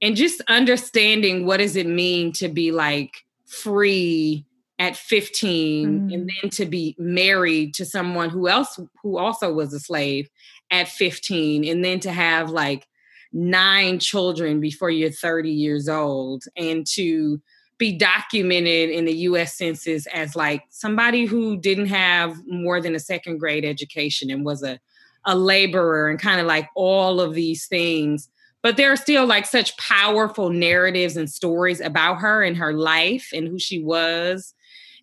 and 0.00 0.16
just 0.16 0.40
understanding 0.48 1.44
what 1.44 1.58
does 1.58 1.76
it 1.76 1.86
mean 1.86 2.32
to 2.32 2.48
be 2.48 2.70
like 2.70 3.24
free 3.46 4.44
at 4.78 4.96
15 4.96 5.88
mm. 5.88 6.14
and 6.14 6.30
then 6.30 6.50
to 6.50 6.66
be 6.66 6.94
married 6.98 7.74
to 7.74 7.84
someone 7.84 8.30
who 8.30 8.48
else 8.48 8.78
who 9.02 9.18
also 9.18 9.52
was 9.52 9.72
a 9.72 9.80
slave 9.80 10.28
at 10.70 10.88
15 10.88 11.66
and 11.66 11.84
then 11.84 11.98
to 12.00 12.12
have 12.12 12.50
like 12.50 12.86
nine 13.32 13.98
children 13.98 14.60
before 14.60 14.90
you're 14.90 15.10
30 15.10 15.50
years 15.50 15.88
old 15.88 16.44
and 16.56 16.86
to 16.86 17.40
be 17.78 17.96
documented 17.96 18.90
in 18.90 19.04
the 19.04 19.14
US 19.14 19.56
Census 19.56 20.06
as 20.06 20.34
like 20.34 20.62
somebody 20.70 21.24
who 21.24 21.56
didn't 21.56 21.86
have 21.86 22.36
more 22.46 22.80
than 22.80 22.94
a 22.94 23.00
second 23.00 23.38
grade 23.38 23.64
education 23.64 24.30
and 24.30 24.44
was 24.44 24.62
a, 24.62 24.78
a 25.28 25.36
laborer 25.36 26.08
and 26.08 26.18
kind 26.18 26.40
of 26.40 26.46
like 26.46 26.68
all 26.74 27.20
of 27.20 27.34
these 27.34 27.66
things. 27.66 28.28
But 28.62 28.76
there 28.76 28.90
are 28.90 28.96
still 28.96 29.26
like 29.26 29.46
such 29.46 29.76
powerful 29.76 30.50
narratives 30.50 31.16
and 31.16 31.30
stories 31.30 31.80
about 31.80 32.16
her 32.16 32.42
and 32.42 32.56
her 32.56 32.72
life 32.72 33.28
and 33.32 33.46
who 33.46 33.58
she 33.58 33.80
was. 33.80 34.54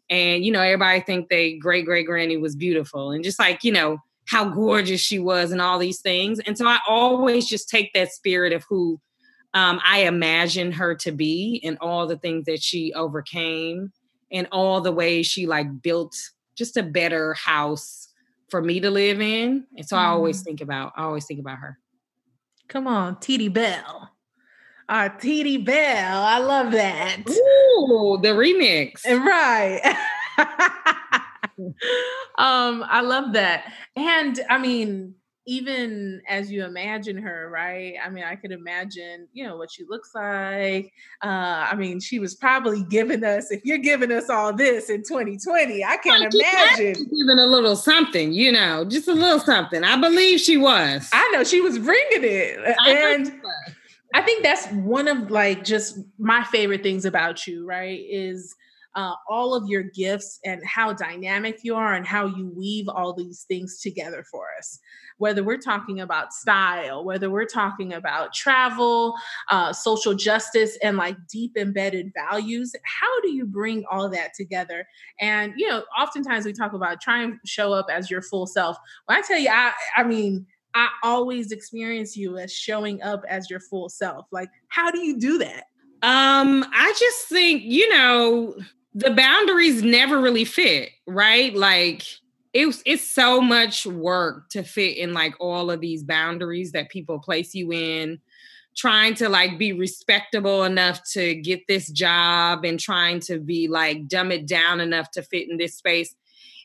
And, 0.09 0.43
you 0.43 0.51
know, 0.51 0.61
everybody 0.61 0.99
think 0.99 1.29
they 1.29 1.53
great 1.53 1.85
great 1.85 2.07
granny 2.07 2.37
was 2.37 2.55
beautiful. 2.55 3.11
And 3.11 3.23
just 3.23 3.39
like, 3.39 3.63
you 3.63 3.71
know, 3.71 3.99
how 4.27 4.49
gorgeous 4.49 4.99
she 4.99 5.19
was 5.19 5.51
and 5.51 5.61
all 5.61 5.77
these 5.77 6.01
things. 6.01 6.39
And 6.39 6.57
so 6.57 6.67
I 6.67 6.79
always 6.89 7.47
just 7.47 7.69
take 7.69 7.93
that 7.93 8.11
spirit 8.11 8.51
of 8.51 8.65
who 8.67 8.99
um, 9.53 9.79
I 9.85 9.99
imagine 9.99 10.71
her 10.73 10.95
to 10.95 11.11
be 11.11 11.61
and 11.63 11.77
all 11.79 12.07
the 12.07 12.17
things 12.17 12.45
that 12.45 12.63
she 12.63 12.93
overcame 12.93 13.93
and 14.31 14.47
all 14.51 14.81
the 14.81 14.91
ways 14.91 15.27
she 15.27 15.45
like 15.45 15.83
built 15.83 16.15
just 16.55 16.77
a 16.77 16.83
better 16.83 17.35
house 17.35 18.09
for 18.49 18.61
me 18.61 18.79
to 18.79 18.89
live 18.89 19.21
in. 19.21 19.65
And 19.75 19.87
so 19.87 19.95
mm. 19.95 19.99
I 19.99 20.05
always 20.07 20.37
mm-hmm. 20.37 20.45
think 20.45 20.61
about, 20.61 20.93
I 20.95 21.03
always 21.03 21.25
think 21.25 21.39
about 21.39 21.59
her. 21.59 21.79
Come 22.67 22.87
on, 22.87 23.19
Titi 23.19 23.47
Bell. 23.47 24.11
Uh, 24.87 25.09
Titi 25.09 25.57
Bell. 25.57 26.21
I 26.21 26.39
love 26.39 26.71
that. 26.71 27.23
Ooh, 27.27 28.19
the 28.21 28.29
remix. 28.29 29.05
Right. 29.05 29.81
um, 32.37 32.83
I 32.87 33.01
love 33.01 33.33
that. 33.33 33.71
And 33.95 34.39
I 34.49 34.57
mean, 34.57 35.15
even 35.47 36.21
as 36.27 36.51
you 36.51 36.65
imagine 36.65 37.17
her, 37.17 37.49
right? 37.51 37.95
I 38.03 38.09
mean, 38.09 38.23
I 38.23 38.35
could 38.35 38.51
imagine, 38.51 39.27
you 39.31 39.45
know, 39.45 39.57
what 39.57 39.71
she 39.71 39.83
looks 39.87 40.15
like. 40.15 40.91
Uh, 41.23 41.67
I 41.71 41.75
mean, 41.75 41.99
she 41.99 42.17
was 42.17 42.33
probably 42.33 42.83
giving 42.83 43.23
us, 43.23 43.51
if 43.51 43.63
you're 43.63 43.77
giving 43.77 44.11
us 44.11 44.29
all 44.29 44.53
this 44.53 44.89
in 44.89 45.03
2020, 45.03 45.83
I 45.83 45.97
can't 45.97 46.33
imagine. 46.33 46.93
Giving 46.93 47.39
a 47.39 47.45
little 47.45 47.75
something, 47.75 48.33
you 48.33 48.51
know, 48.51 48.85
just 48.85 49.07
a 49.07 49.13
little 49.13 49.39
something. 49.39 49.83
I 49.83 49.99
believe 49.99 50.39
she 50.39 50.57
was. 50.57 51.09
I 51.13 51.29
know 51.31 51.43
she 51.43 51.61
was 51.61 51.77
bringing 51.77 52.23
it. 52.23 52.59
I 52.83 52.91
and 52.91 53.31
I 54.15 54.21
think 54.21 54.43
that's 54.43 54.65
one 54.67 55.07
of 55.07 55.29
like 55.29 55.63
just 55.63 55.99
my 56.17 56.43
favorite 56.45 56.81
things 56.81 57.05
about 57.05 57.45
you, 57.45 57.67
right? 57.67 58.03
Is 58.09 58.55
uh, 58.95 59.13
all 59.29 59.53
of 59.53 59.67
your 59.67 59.83
gifts 59.83 60.39
and 60.45 60.61
how 60.65 60.93
dynamic 60.93 61.59
you 61.63 61.75
are 61.75 61.93
and 61.93 62.05
how 62.05 62.25
you 62.25 62.51
weave 62.55 62.87
all 62.87 63.13
these 63.13 63.43
things 63.47 63.79
together 63.81 64.25
for 64.31 64.47
us. 64.57 64.79
Whether 65.17 65.43
we're 65.43 65.57
talking 65.57 66.01
about 66.01 66.33
style, 66.33 67.03
whether 67.03 67.29
we're 67.29 67.45
talking 67.45 67.93
about 67.93 68.33
travel, 68.33 69.13
uh, 69.49 69.73
social 69.73 70.13
justice, 70.13 70.77
and 70.83 70.97
like 70.97 71.15
deep 71.29 71.57
embedded 71.57 72.11
values, 72.13 72.73
how 72.83 73.21
do 73.21 73.31
you 73.31 73.45
bring 73.45 73.83
all 73.89 74.09
that 74.09 74.33
together? 74.33 74.85
And, 75.19 75.53
you 75.57 75.67
know, 75.67 75.83
oftentimes 75.97 76.45
we 76.45 76.53
talk 76.53 76.73
about 76.73 77.01
trying 77.01 77.33
to 77.33 77.47
show 77.47 77.73
up 77.73 77.87
as 77.89 78.09
your 78.09 78.21
full 78.21 78.47
self. 78.47 78.77
When 79.05 79.17
I 79.17 79.21
tell 79.21 79.39
you, 79.39 79.49
I, 79.49 79.71
I 79.95 80.03
mean, 80.03 80.45
I 80.73 80.89
always 81.03 81.51
experience 81.53 82.17
you 82.17 82.37
as 82.37 82.53
showing 82.53 83.01
up 83.01 83.23
as 83.29 83.49
your 83.49 83.61
full 83.61 83.87
self. 83.87 84.27
Like, 84.31 84.49
how 84.67 84.91
do 84.91 84.99
you 84.99 85.17
do 85.17 85.37
that? 85.37 85.65
Um, 86.01 86.65
I 86.73 86.93
just 86.99 87.29
think, 87.29 87.63
you 87.63 87.89
know, 87.89 88.55
the 88.95 89.11
boundaries 89.11 89.83
never 89.83 90.19
really 90.19 90.45
fit, 90.45 90.89
right? 91.05 91.53
Like 91.53 92.03
it's 92.53 92.81
it's 92.85 93.07
so 93.07 93.41
much 93.41 93.85
work 93.85 94.49
to 94.49 94.63
fit 94.63 94.97
in 94.97 95.13
like 95.13 95.35
all 95.39 95.69
of 95.69 95.81
these 95.81 96.03
boundaries 96.03 96.71
that 96.71 96.89
people 96.89 97.19
place 97.19 97.53
you 97.53 97.71
in 97.73 98.19
trying 98.75 99.13
to 99.15 99.29
like 99.29 99.57
be 99.57 99.73
respectable 99.73 100.63
enough 100.63 101.01
to 101.11 101.35
get 101.35 101.67
this 101.67 101.89
job 101.89 102.65
and 102.65 102.79
trying 102.79 103.19
to 103.19 103.39
be 103.39 103.67
like 103.67 104.07
dumb 104.07 104.31
it 104.31 104.45
down 104.45 104.79
enough 104.79 105.11
to 105.11 105.21
fit 105.21 105.49
in 105.49 105.57
this 105.57 105.75
space 105.75 106.15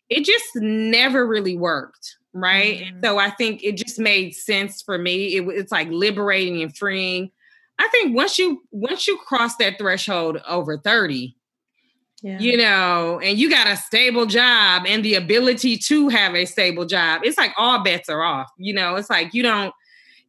it 0.09 0.25
just 0.25 0.57
never 0.57 1.27
really 1.27 1.57
worked 1.57 2.17
right 2.33 2.83
mm-hmm. 2.83 3.01
so 3.03 3.19
i 3.19 3.31
think 3.31 3.63
it 3.63 3.77
just 3.77 3.99
made 3.99 4.35
sense 4.35 4.83
for 4.83 4.99
me 4.99 5.37
it, 5.37 5.45
it's 5.49 5.73
like 5.73 5.89
liberating 5.89 6.63
and 6.63 6.77
freeing 6.77 7.31
i 7.79 7.89
think 7.89 8.15
once 8.15 8.39
you 8.39 8.63
once 8.71 9.07
you 9.07 9.17
cross 9.19 9.57
that 9.57 9.79
threshold 9.79 10.39
over 10.49 10.79
30 10.79 11.37
yeah. 12.23 12.39
you 12.39 12.57
know, 12.57 13.21
and 13.23 13.39
you 13.39 13.49
got 13.49 13.67
a 13.67 13.77
stable 13.77 14.27
job 14.27 14.85
and 14.87 15.05
the 15.05 15.15
ability 15.15 15.77
to 15.79 16.09
have 16.09 16.35
a 16.35 16.45
stable 16.45 16.85
job, 16.85 17.23
it's 17.25 17.39
like 17.39 17.53
all 17.57 17.83
bets 17.83 18.09
are 18.09 18.23
off. 18.23 18.51
You 18.59 18.75
know, 18.75 18.97
it's 18.97 19.11
like 19.11 19.33
you 19.35 19.43
don't 19.43 19.75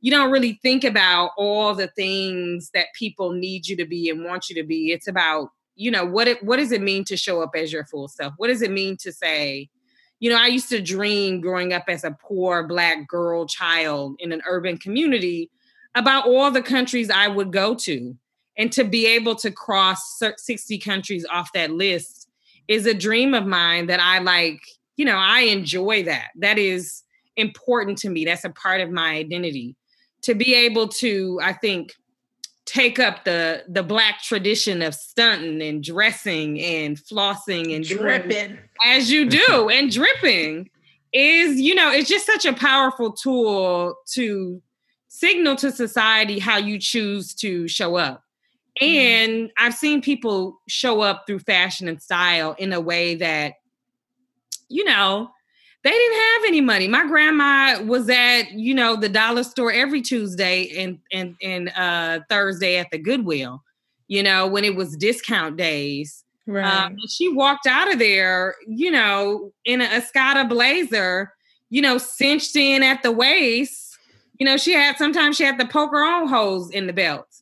you 0.01 0.11
don't 0.11 0.31
really 0.31 0.59
think 0.63 0.83
about 0.83 1.31
all 1.37 1.75
the 1.75 1.87
things 1.87 2.71
that 2.73 2.87
people 2.95 3.33
need 3.33 3.67
you 3.67 3.75
to 3.77 3.85
be 3.85 4.09
and 4.09 4.25
want 4.25 4.49
you 4.49 4.55
to 4.55 4.67
be. 4.67 4.91
It's 4.91 5.07
about, 5.07 5.49
you 5.75 5.91
know, 5.91 6.05
what 6.05 6.27
it 6.27 6.43
what 6.43 6.57
does 6.57 6.71
it 6.71 6.81
mean 6.81 7.03
to 7.05 7.17
show 7.17 7.41
up 7.41 7.51
as 7.55 7.71
your 7.71 7.85
full 7.85 8.07
self? 8.07 8.33
What 8.37 8.47
does 8.47 8.61
it 8.61 8.71
mean 8.71 8.97
to 8.97 9.11
say, 9.11 9.69
you 10.19 10.29
know, 10.29 10.37
I 10.37 10.47
used 10.47 10.69
to 10.69 10.81
dream 10.81 11.41
growing 11.41 11.73
up 11.73 11.85
as 11.87 12.03
a 12.03 12.17
poor 12.21 12.67
black 12.67 13.07
girl 13.07 13.45
child 13.45 14.15
in 14.19 14.31
an 14.31 14.41
urban 14.47 14.77
community 14.77 15.49
about 15.93 16.25
all 16.25 16.51
the 16.51 16.61
countries 16.61 17.09
I 17.09 17.27
would 17.27 17.51
go 17.51 17.75
to 17.75 18.15
and 18.61 18.71
to 18.73 18.83
be 18.83 19.07
able 19.07 19.33
to 19.33 19.49
cross 19.49 20.19
60 20.37 20.77
countries 20.77 21.25
off 21.31 21.51
that 21.53 21.71
list 21.71 22.29
is 22.67 22.85
a 22.85 22.93
dream 22.93 23.33
of 23.33 23.47
mine 23.47 23.87
that 23.87 23.99
I 23.99 24.19
like, 24.19 24.61
you 24.97 25.03
know, 25.03 25.17
I 25.17 25.41
enjoy 25.41 26.03
that. 26.03 26.27
That 26.35 26.59
is 26.59 27.01
important 27.35 27.97
to 27.99 28.09
me. 28.09 28.23
That's 28.23 28.43
a 28.43 28.51
part 28.51 28.81
of 28.81 28.91
my 28.91 29.15
identity. 29.15 29.75
To 30.23 30.35
be 30.35 30.53
able 30.53 30.89
to, 30.89 31.39
I 31.41 31.53
think, 31.53 31.93
take 32.65 32.99
up 32.99 33.25
the 33.25 33.63
the 33.67 33.81
black 33.81 34.21
tradition 34.21 34.83
of 34.83 34.93
stunting 34.93 35.67
and 35.67 35.83
dressing 35.83 36.61
and 36.61 36.95
flossing 36.97 37.75
and 37.75 37.83
dripping 37.83 38.59
as 38.85 39.11
you 39.11 39.27
do 39.27 39.69
and 39.73 39.91
dripping 39.91 40.69
is 41.11 41.59
you 41.59 41.73
know 41.73 41.91
it's 41.91 42.07
just 42.07 42.27
such 42.27 42.45
a 42.45 42.53
powerful 42.53 43.11
tool 43.11 43.95
to 44.13 44.61
signal 45.07 45.55
to 45.55 45.71
society 45.71 46.37
how 46.37 46.57
you 46.57 46.77
choose 46.77 47.33
to 47.33 47.67
show 47.67 47.95
up. 47.95 48.23
And 48.79 49.51
I've 49.57 49.73
seen 49.73 50.01
people 50.01 50.61
show 50.67 51.01
up 51.01 51.25
through 51.27 51.39
fashion 51.39 51.87
and 51.87 52.01
style 52.01 52.55
in 52.57 52.71
a 52.71 52.79
way 52.79 53.15
that, 53.15 53.55
you 54.69 54.85
know, 54.85 55.29
they 55.83 55.89
didn't 55.89 56.17
have 56.17 56.43
any 56.47 56.61
money. 56.61 56.87
My 56.87 57.05
grandma 57.05 57.81
was 57.83 58.09
at, 58.09 58.51
you 58.51 58.73
know, 58.73 58.95
the 58.95 59.09
dollar 59.09 59.43
store 59.43 59.71
every 59.71 60.01
Tuesday 60.01 60.69
and 60.77 60.99
and 61.11 61.35
and 61.41 61.69
uh 61.75 62.19
Thursday 62.29 62.77
at 62.77 62.91
the 62.91 62.97
Goodwill, 62.97 63.63
you 64.07 64.23
know, 64.23 64.47
when 64.47 64.63
it 64.63 64.75
was 64.75 64.95
discount 64.95 65.57
days. 65.57 66.23
Right. 66.47 66.65
Um, 66.65 66.97
she 67.09 67.29
walked 67.29 67.67
out 67.67 67.91
of 67.91 67.99
there, 67.99 68.55
you 68.67 68.91
know, 68.91 69.51
in 69.65 69.81
a 69.81 69.85
Escada 69.85 70.47
blazer, 70.47 71.33
you 71.69 71.81
know, 71.81 71.97
cinched 71.97 72.55
in 72.55 72.83
at 72.83 73.03
the 73.03 73.11
waist. 73.11 73.97
You 74.39 74.45
know, 74.45 74.57
she 74.57 74.73
had 74.73 74.97
sometimes 74.97 75.37
she 75.37 75.43
had 75.43 75.59
the 75.59 75.67
poker 75.67 76.01
on 76.01 76.27
holes 76.27 76.71
in 76.71 76.87
the 76.87 76.93
belts 76.93 77.40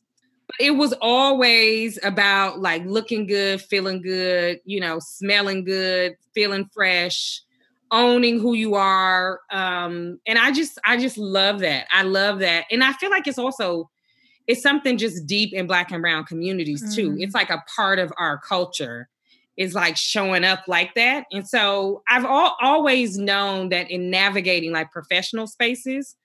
it 0.58 0.72
was 0.72 0.92
always 1.00 1.98
about 2.02 2.60
like 2.60 2.84
looking 2.84 3.26
good, 3.26 3.60
feeling 3.60 4.02
good, 4.02 4.60
you 4.64 4.80
know, 4.80 4.98
smelling 5.00 5.64
good, 5.64 6.16
feeling 6.34 6.68
fresh, 6.72 7.42
owning 7.90 8.40
who 8.40 8.54
you 8.54 8.74
are. 8.74 9.40
Um, 9.50 10.18
and 10.26 10.38
I 10.38 10.52
just 10.52 10.78
I 10.84 10.96
just 10.96 11.18
love 11.18 11.60
that. 11.60 11.86
I 11.92 12.02
love 12.02 12.40
that. 12.40 12.64
And 12.70 12.82
I 12.82 12.92
feel 12.94 13.10
like 13.10 13.26
it's 13.26 13.38
also 13.38 13.90
it's 14.46 14.62
something 14.62 14.98
just 14.98 15.26
deep 15.26 15.52
in 15.52 15.66
black 15.66 15.92
and 15.92 16.02
brown 16.02 16.24
communities 16.24 16.94
too. 16.94 17.10
Mm. 17.10 17.22
It's 17.22 17.34
like 17.34 17.50
a 17.50 17.62
part 17.76 17.98
of 17.98 18.12
our 18.18 18.38
culture 18.38 19.08
is 19.56 19.74
like 19.74 19.96
showing 19.96 20.42
up 20.42 20.60
like 20.66 20.94
that. 20.94 21.26
And 21.30 21.46
so 21.46 22.02
I've 22.08 22.24
all, 22.24 22.56
always 22.62 23.18
known 23.18 23.68
that 23.68 23.90
in 23.90 24.10
navigating 24.10 24.72
like 24.72 24.90
professional 24.90 25.46
spaces, 25.46 26.16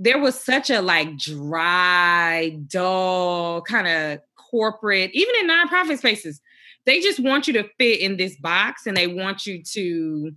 there 0.00 0.18
was 0.18 0.34
such 0.34 0.70
a 0.70 0.80
like 0.80 1.18
dry, 1.18 2.58
dull 2.68 3.60
kind 3.60 3.86
of 3.86 4.20
corporate, 4.34 5.10
even 5.12 5.34
in 5.36 5.48
nonprofit 5.48 5.98
spaces, 5.98 6.40
they 6.86 7.00
just 7.00 7.20
want 7.20 7.46
you 7.46 7.52
to 7.52 7.68
fit 7.78 8.00
in 8.00 8.16
this 8.16 8.34
box 8.36 8.86
and 8.86 8.96
they 8.96 9.06
want 9.06 9.46
you 9.46 9.62
to, 9.62 10.32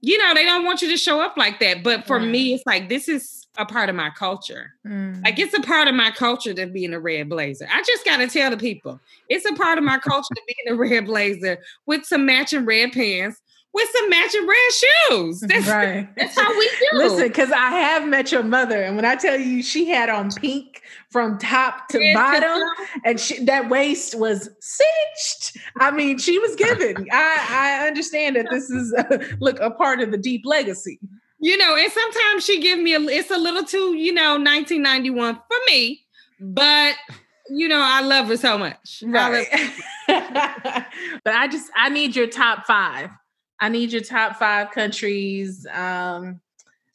you 0.00 0.18
know, 0.18 0.34
they 0.34 0.44
don't 0.44 0.64
want 0.64 0.82
you 0.82 0.90
to 0.90 0.96
show 0.96 1.20
up 1.20 1.36
like 1.36 1.60
that. 1.60 1.84
But 1.84 2.04
for 2.04 2.18
right. 2.18 2.28
me, 2.28 2.54
it's 2.54 2.66
like 2.66 2.88
this 2.88 3.08
is 3.08 3.46
a 3.56 3.64
part 3.64 3.88
of 3.88 3.94
my 3.94 4.10
culture. 4.10 4.72
Mm. 4.84 5.24
Like 5.24 5.38
it's 5.38 5.54
a 5.54 5.62
part 5.62 5.86
of 5.86 5.94
my 5.94 6.10
culture 6.10 6.52
to 6.52 6.66
be 6.66 6.84
in 6.84 6.92
a 6.92 7.00
red 7.00 7.28
blazer. 7.28 7.68
I 7.72 7.82
just 7.82 8.04
got 8.04 8.16
to 8.16 8.26
tell 8.26 8.50
the 8.50 8.56
people 8.56 8.98
it's 9.28 9.46
a 9.46 9.54
part 9.54 9.78
of 9.78 9.84
my 9.84 9.98
culture 9.98 10.34
to 10.34 10.42
be 10.48 10.56
in 10.66 10.74
a 10.74 10.76
red 10.76 11.06
blazer 11.06 11.58
with 11.86 12.04
some 12.04 12.26
matching 12.26 12.64
red 12.64 12.90
pants 12.90 13.40
with 13.78 13.88
some 13.96 14.10
matching 14.10 14.46
red 14.46 14.72
shoes. 14.72 15.40
That's, 15.40 15.68
right. 15.68 16.08
That's 16.16 16.38
how 16.38 16.50
we 16.50 16.68
do. 16.68 16.98
Listen, 16.98 17.28
because 17.28 17.52
I 17.52 17.70
have 17.70 18.06
met 18.08 18.32
your 18.32 18.42
mother, 18.42 18.82
and 18.82 18.96
when 18.96 19.04
I 19.04 19.14
tell 19.14 19.38
you 19.38 19.62
she 19.62 19.88
had 19.88 20.08
on 20.08 20.30
pink 20.32 20.82
from 21.10 21.38
top 21.38 21.88
to 21.88 21.98
red 21.98 22.14
bottom, 22.14 22.58
to 22.58 23.00
and 23.04 23.20
she, 23.20 23.44
that 23.44 23.68
waist 23.68 24.18
was 24.18 24.50
cinched. 24.60 25.56
I 25.78 25.92
mean, 25.92 26.18
she 26.18 26.38
was 26.38 26.56
given. 26.56 27.06
I, 27.12 27.80
I 27.82 27.86
understand 27.86 28.36
that 28.36 28.46
this 28.50 28.68
is 28.68 28.92
a, 28.92 29.36
look 29.40 29.60
a 29.60 29.70
part 29.70 30.00
of 30.00 30.10
the 30.10 30.18
deep 30.18 30.42
legacy. 30.44 30.98
You 31.40 31.56
know, 31.56 31.76
and 31.76 31.92
sometimes 31.92 32.44
she 32.44 32.60
give 32.60 32.80
me 32.80 32.94
a. 32.94 33.00
It's 33.00 33.30
a 33.30 33.38
little 33.38 33.62
too, 33.62 33.94
you 33.94 34.12
know, 34.12 34.32
1991 34.32 35.36
for 35.36 35.58
me, 35.68 36.04
but 36.40 36.96
you 37.50 37.68
know, 37.68 37.80
I 37.80 38.00
love 38.02 38.26
her 38.26 38.36
so 38.36 38.58
much. 38.58 39.04
Right. 39.06 39.46
but 40.08 41.34
I 41.34 41.48
just 41.48 41.70
I 41.76 41.90
need 41.90 42.16
your 42.16 42.26
top 42.26 42.66
five. 42.66 43.10
I 43.60 43.68
need 43.68 43.92
your 43.92 44.02
top 44.02 44.36
five 44.36 44.70
countries. 44.70 45.66
Um, 45.72 46.40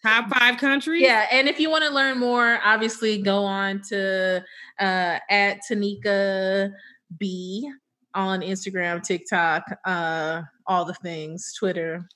top 0.05 0.29
five 0.29 0.58
countries. 0.58 1.01
Yeah, 1.01 1.27
and 1.32 1.48
if 1.48 1.60
you 1.60 1.70
want 1.70 1.84
to 1.84 1.89
learn 1.89 2.20
more, 2.20 2.60
obviously 2.63 3.22
go 3.22 3.43
on 3.43 3.82
to 3.89 4.43
uh, 4.79 5.20
at 5.29 5.60
Tenicka 5.70 6.72
B 7.17 7.70
on 8.13 8.41
Instagram, 8.41 9.03
TikTok, 9.03 9.63
uh, 9.86 10.43
all 10.67 10.86
the 10.86 10.93
things, 10.96 11.53
Twitter. 11.58 12.08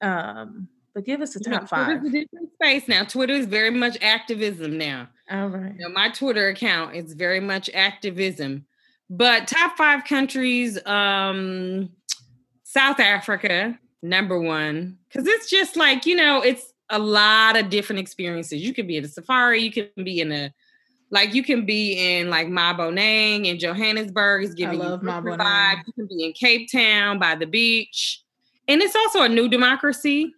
Um, 0.00 0.68
but 0.94 1.04
give 1.04 1.20
us 1.20 1.36
a 1.36 1.40
top 1.40 1.62
you 1.62 1.66
five. 1.66 2.00
Twitter's 2.00 2.08
a 2.08 2.10
different 2.10 2.52
space 2.54 2.88
now. 2.88 3.04
Twitter 3.04 3.34
is 3.34 3.46
very 3.46 3.70
much 3.70 3.98
activism 4.00 4.78
now. 4.78 5.08
All 5.30 5.48
right. 5.48 5.74
You 5.74 5.80
know, 5.80 5.88
my 5.90 6.08
Twitter 6.08 6.48
account 6.48 6.96
is 6.96 7.12
very 7.12 7.40
much 7.40 7.68
activism. 7.74 8.64
But 9.10 9.46
top 9.46 9.76
five 9.76 10.04
countries, 10.04 10.84
um, 10.86 11.90
South 12.76 13.00
Africa, 13.00 13.78
number 14.02 14.38
one, 14.38 14.98
because 15.08 15.26
it's 15.26 15.48
just 15.48 15.76
like, 15.76 16.04
you 16.04 16.14
know, 16.14 16.42
it's 16.42 16.74
a 16.90 16.98
lot 16.98 17.56
of 17.56 17.70
different 17.70 18.00
experiences. 18.00 18.60
You 18.60 18.74
could 18.74 18.86
be 18.86 18.98
in 18.98 19.04
a 19.04 19.08
safari, 19.08 19.62
you 19.62 19.72
can 19.72 20.04
be 20.04 20.20
in 20.20 20.30
a 20.30 20.52
like 21.10 21.32
you 21.32 21.42
can 21.42 21.64
be 21.64 21.94
in 21.94 22.28
like 22.28 22.48
Maboneng 22.48 23.46
in 23.46 23.58
Johannesburg, 23.58 24.44
it's 24.44 24.52
giving 24.52 24.80
you 24.80 24.86
a 24.86 24.98
vibe. 24.98 25.78
You 25.86 25.92
can 25.94 26.06
be 26.06 26.24
in 26.26 26.32
Cape 26.34 26.70
Town 26.70 27.18
by 27.18 27.34
the 27.34 27.46
beach. 27.46 28.22
And 28.68 28.82
it's 28.82 28.94
also 28.94 29.22
a 29.22 29.28
new 29.28 29.48
democracy. 29.48 30.34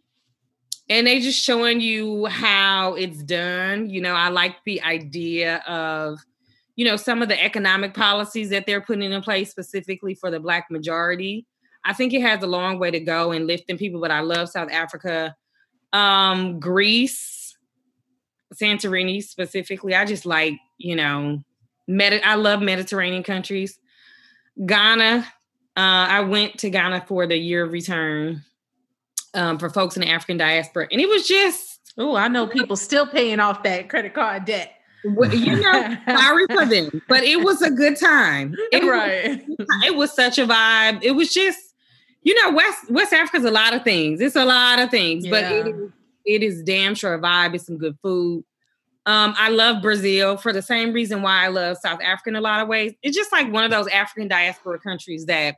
And 0.88 1.09
they 1.09 1.18
just 1.18 1.42
showing 1.42 1.80
you 1.80 2.26
how 2.26 2.95
it's 2.95 3.21
done. 3.25 3.90
You 3.90 4.00
know, 4.00 4.14
I 4.14 4.28
like 4.28 4.57
the 4.64 4.80
idea 4.83 5.57
of, 5.66 6.21
you 6.76 6.85
know, 6.85 6.97
some 6.97 7.21
of 7.21 7.28
the 7.28 7.42
economic 7.42 7.95
policies 7.95 8.50
that 8.50 8.64
they're 8.64 8.80
putting 8.80 9.11
in 9.11 9.23
place 9.23 9.50
specifically 9.50 10.14
for 10.14 10.30
the 10.30 10.38
black 10.38 10.71
majority 10.71 11.45
I 11.88 11.95
think 11.95 12.12
it 12.12 12.21
has 12.21 12.42
a 12.42 12.47
long 12.47 12.78
way 12.78 12.90
to 12.90 13.00
go 13.00 13.33
in 13.33 13.47
lifting 13.47 13.78
people, 13.78 13.99
but 13.99 14.11
I 14.11 14.21
love 14.21 14.50
South 14.50 14.71
Africa, 14.71 15.35
um, 15.95 16.61
Greece, 16.61 17.57
Santorini 18.54 19.23
specifically. 19.23 19.94
I 19.94 20.05
just 20.05 20.27
like, 20.27 20.53
you 20.77 20.94
know, 20.94 21.42
Medi- 21.88 22.22
I 22.22 22.35
love 22.35 22.61
Mediterranean 22.61 23.22
countries. 23.22 23.79
Ghana, 24.66 25.27
uh, 25.77 25.81
I 25.81 26.20
went 26.20 26.59
to 26.59 26.68
Ghana 26.68 27.07
for 27.09 27.27
the 27.27 27.38
year 27.38 27.64
of 27.64 27.72
return 27.72 28.44
um, 29.33 29.59
for 29.59 29.70
folks 29.70 29.96
in 29.96 30.03
the 30.03 30.11
African 30.11 30.37
diaspora, 30.37 30.88
and 30.92 31.01
it 31.01 31.09
was 31.09 31.27
just. 31.27 31.81
Oh, 31.96 32.16
I 32.16 32.29
know 32.29 32.46
people 32.46 32.77
still 32.77 33.07
paying 33.07 33.40
off 33.40 33.62
that 33.62 33.88
credit 33.88 34.14
card 34.14 34.44
debt. 34.44 34.72
you 35.05 35.57
know, 35.57 35.96
sorry 36.07 36.46
for 36.53 36.66
them, 36.66 37.03
but 37.09 37.24
it 37.24 37.42
was 37.42 37.62
a 37.62 37.70
good 37.70 37.96
time. 37.96 38.55
It 38.72 38.85
right. 38.85 39.44
Was, 39.48 39.68
it 39.87 39.96
was 39.96 40.14
such 40.14 40.38
a 40.38 40.46
vibe. 40.46 41.03
It 41.03 41.12
was 41.12 41.33
just 41.33 41.59
you 42.22 42.35
know, 42.35 42.54
West 42.54 42.90
West 42.90 43.12
Africa's 43.12 43.44
a 43.44 43.50
lot 43.50 43.74
of 43.74 43.85
things. 43.85 44.20
It's 44.20 44.37
a 44.37 44.44
lot 44.44 44.78
of 44.78 44.90
things, 44.90 45.24
yeah. 45.24 45.31
but 45.31 45.44
it 45.44 45.66
is, 45.74 45.90
it 46.24 46.42
is 46.42 46.62
damn 46.62 46.94
sure 46.94 47.14
a 47.14 47.18
vibe. 47.18 47.54
It's 47.54 47.66
some 47.66 47.78
good 47.78 47.96
food. 48.02 48.44
Um, 49.07 49.35
I 49.38 49.48
love 49.48 49.81
Brazil 49.81 50.37
for 50.37 50.52
the 50.52 50.61
same 50.61 50.92
reason 50.92 51.22
why 51.22 51.42
I 51.42 51.48
love 51.48 51.78
South 51.78 52.00
Africa 52.02 52.28
in 52.28 52.37
a 52.37 52.42
lot 52.42 52.61
of 52.61 52.68
ways. 52.68 52.92
It's 53.02 53.16
just 53.16 53.33
like 53.33 53.50
one 53.50 53.64
of 53.64 53.70
those 53.70 53.88
African 53.88 54.28
diaspora 54.28 54.78
countries 54.81 55.24
that 55.26 55.57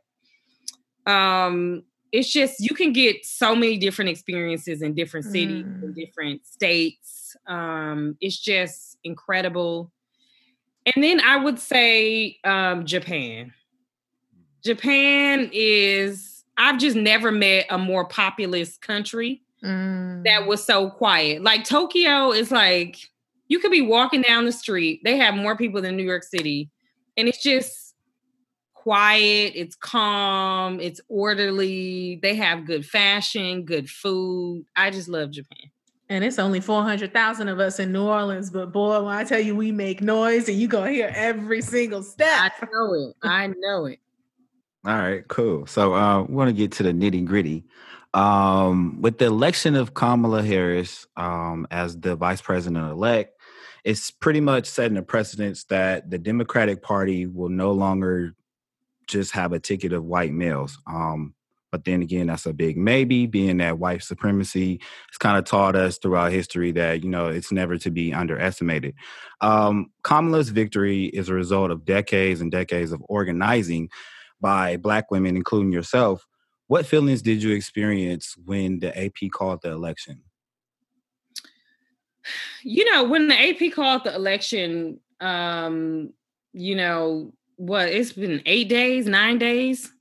um 1.07 1.83
it's 2.13 2.33
just 2.33 2.61
you 2.61 2.75
can 2.77 2.93
get 2.93 3.25
so 3.25 3.57
many 3.57 3.77
different 3.77 4.11
experiences 4.11 4.83
in 4.83 4.95
different 4.95 5.27
cities 5.27 5.65
mm. 5.65 5.83
in 5.83 5.95
different 5.95 6.47
states. 6.47 7.35
Um, 7.49 8.17
it's 8.21 8.39
just 8.39 8.99
incredible. 9.03 9.91
And 10.95 11.03
then 11.03 11.21
I 11.21 11.37
would 11.37 11.59
say 11.59 12.39
um 12.45 12.87
Japan. 12.87 13.53
Japan 14.63 15.51
is 15.53 16.30
I've 16.61 16.79
just 16.79 16.95
never 16.95 17.33
met 17.33 17.65
a 17.71 17.79
more 17.79 18.05
populous 18.05 18.77
country 18.77 19.43
mm. 19.65 20.23
that 20.25 20.47
was 20.47 20.63
so 20.63 20.91
quiet. 20.91 21.43
Like 21.43 21.65
Tokyo 21.65 22.33
is 22.33 22.51
like 22.51 22.99
you 23.49 23.59
could 23.59 23.73
be 23.73 23.81
walking 23.81 24.21
down 24.21 24.45
the 24.45 24.53
street. 24.53 25.01
They 25.03 25.17
have 25.17 25.35
more 25.35 25.57
people 25.57 25.81
than 25.81 25.97
New 25.97 26.05
York 26.05 26.23
City. 26.23 26.71
And 27.17 27.29
it's 27.29 27.43
just 27.43 27.95
quiet, 28.75 29.55
it's 29.57 29.75
calm, 29.75 30.81
it's 30.81 31.01
orderly. 31.09 32.21
They 32.23 32.35
have 32.37 32.67
good 32.67 32.85
fashion, 32.85 33.65
good 33.65 33.89
food. 33.89 34.67
I 34.77 34.91
just 34.91 35.09
love 35.09 35.31
Japan. 35.31 35.71
And 36.11 36.25
it's 36.25 36.39
only 36.39 36.61
400,000 36.61 37.49
of 37.49 37.59
us 37.59 37.79
in 37.79 37.91
New 37.91 38.05
Orleans. 38.05 38.51
But 38.51 38.71
boy, 38.71 39.03
when 39.03 39.15
I 39.15 39.25
tell 39.25 39.41
you 39.41 39.57
we 39.57 39.73
make 39.73 40.03
noise 40.03 40.47
and 40.47 40.59
you 40.59 40.69
going 40.69 40.89
to 40.89 40.93
hear 40.93 41.13
every 41.15 41.63
single 41.63 42.03
step. 42.03 42.53
I 42.61 42.67
know 42.71 42.95
it. 42.95 43.17
I 43.23 43.47
know 43.47 43.87
it. 43.87 43.99
All 44.87 44.97
right, 44.97 45.27
cool. 45.29 45.67
So 45.67 45.95
uh, 45.95 46.23
we 46.23 46.35
want 46.35 46.49
to 46.49 46.55
get 46.55 46.73
to 46.73 46.83
the 46.83 46.93
nitty 46.93 47.27
gritty. 47.27 47.65
Um, 48.15 49.01
with 49.03 49.19
the 49.19 49.27
election 49.27 49.77
of 49.77 49.95
Kamala 49.95 50.43
Harris 50.43 51.07
um, 51.17 51.67
as 51.71 51.99
the 51.99 52.17
vice 52.17 52.41
president 52.41 52.91
elect, 52.91 53.39
it's 53.85 54.11
pretty 54.11 54.41
much 54.41 54.67
setting 54.67 54.97
a 54.97 55.03
precedence 55.03 55.65
that 55.65 56.11
the 56.11 56.19
Democratic 56.19 56.83
Party 56.83 57.27
will 57.27 57.51
no 57.51 57.73
longer 57.73 58.35
just 59.07 59.33
have 59.33 59.53
a 59.53 59.61
ticket 59.61 59.93
of 59.93 60.05
white 60.05 60.33
males. 60.33 60.79
Um, 60.87 61.35
but 61.71 61.85
then 61.85 62.03
again, 62.03 62.29
that's 62.29 62.47
a 62.47 62.53
big 62.53 62.77
maybe, 62.77 63.27
being 63.27 63.59
that 63.59 63.79
white 63.79 64.03
supremacy 64.03 64.81
has 65.11 65.19
kind 65.19 65.39
of 65.39 65.45
taught 65.45 65.77
us 65.77 65.99
throughout 65.99 66.33
history 66.33 66.73
that, 66.73 67.05
you 67.05 67.11
know, 67.11 67.29
it's 67.29 67.53
never 67.53 67.77
to 67.79 67.91
be 67.91 68.13
underestimated. 68.13 68.95
Um, 69.41 69.91
Kamala's 70.03 70.49
victory 70.49 71.05
is 71.07 71.29
a 71.29 71.35
result 71.35 71.71
of 71.71 71.85
decades 71.85 72.41
and 72.41 72.51
decades 72.51 72.93
of 72.93 73.03
organizing 73.09 73.89
by 74.41 74.77
Black 74.77 75.11
women, 75.11 75.37
including 75.37 75.73
yourself. 75.73 76.27
What 76.67 76.87
feelings 76.87 77.23
did 77.23 77.43
you 77.43 77.53
experience 77.53 78.37
when 78.45 78.79
the 78.79 78.97
AP 78.97 79.31
called 79.33 79.61
the 79.63 79.71
election? 79.71 80.23
You 82.63 82.91
know, 82.93 83.05
when 83.05 83.29
the 83.29 83.35
AP 83.35 83.73
called 83.73 84.05
the 84.05 84.15
election, 84.15 85.01
um, 85.21 86.13
you 86.53 86.77
know, 86.77 87.33
what 87.57 87.89
it's 87.89 88.13
been 88.13 88.43
eight 88.47 88.69
days, 88.69 89.07
nine 89.07 89.39
days. 89.39 89.93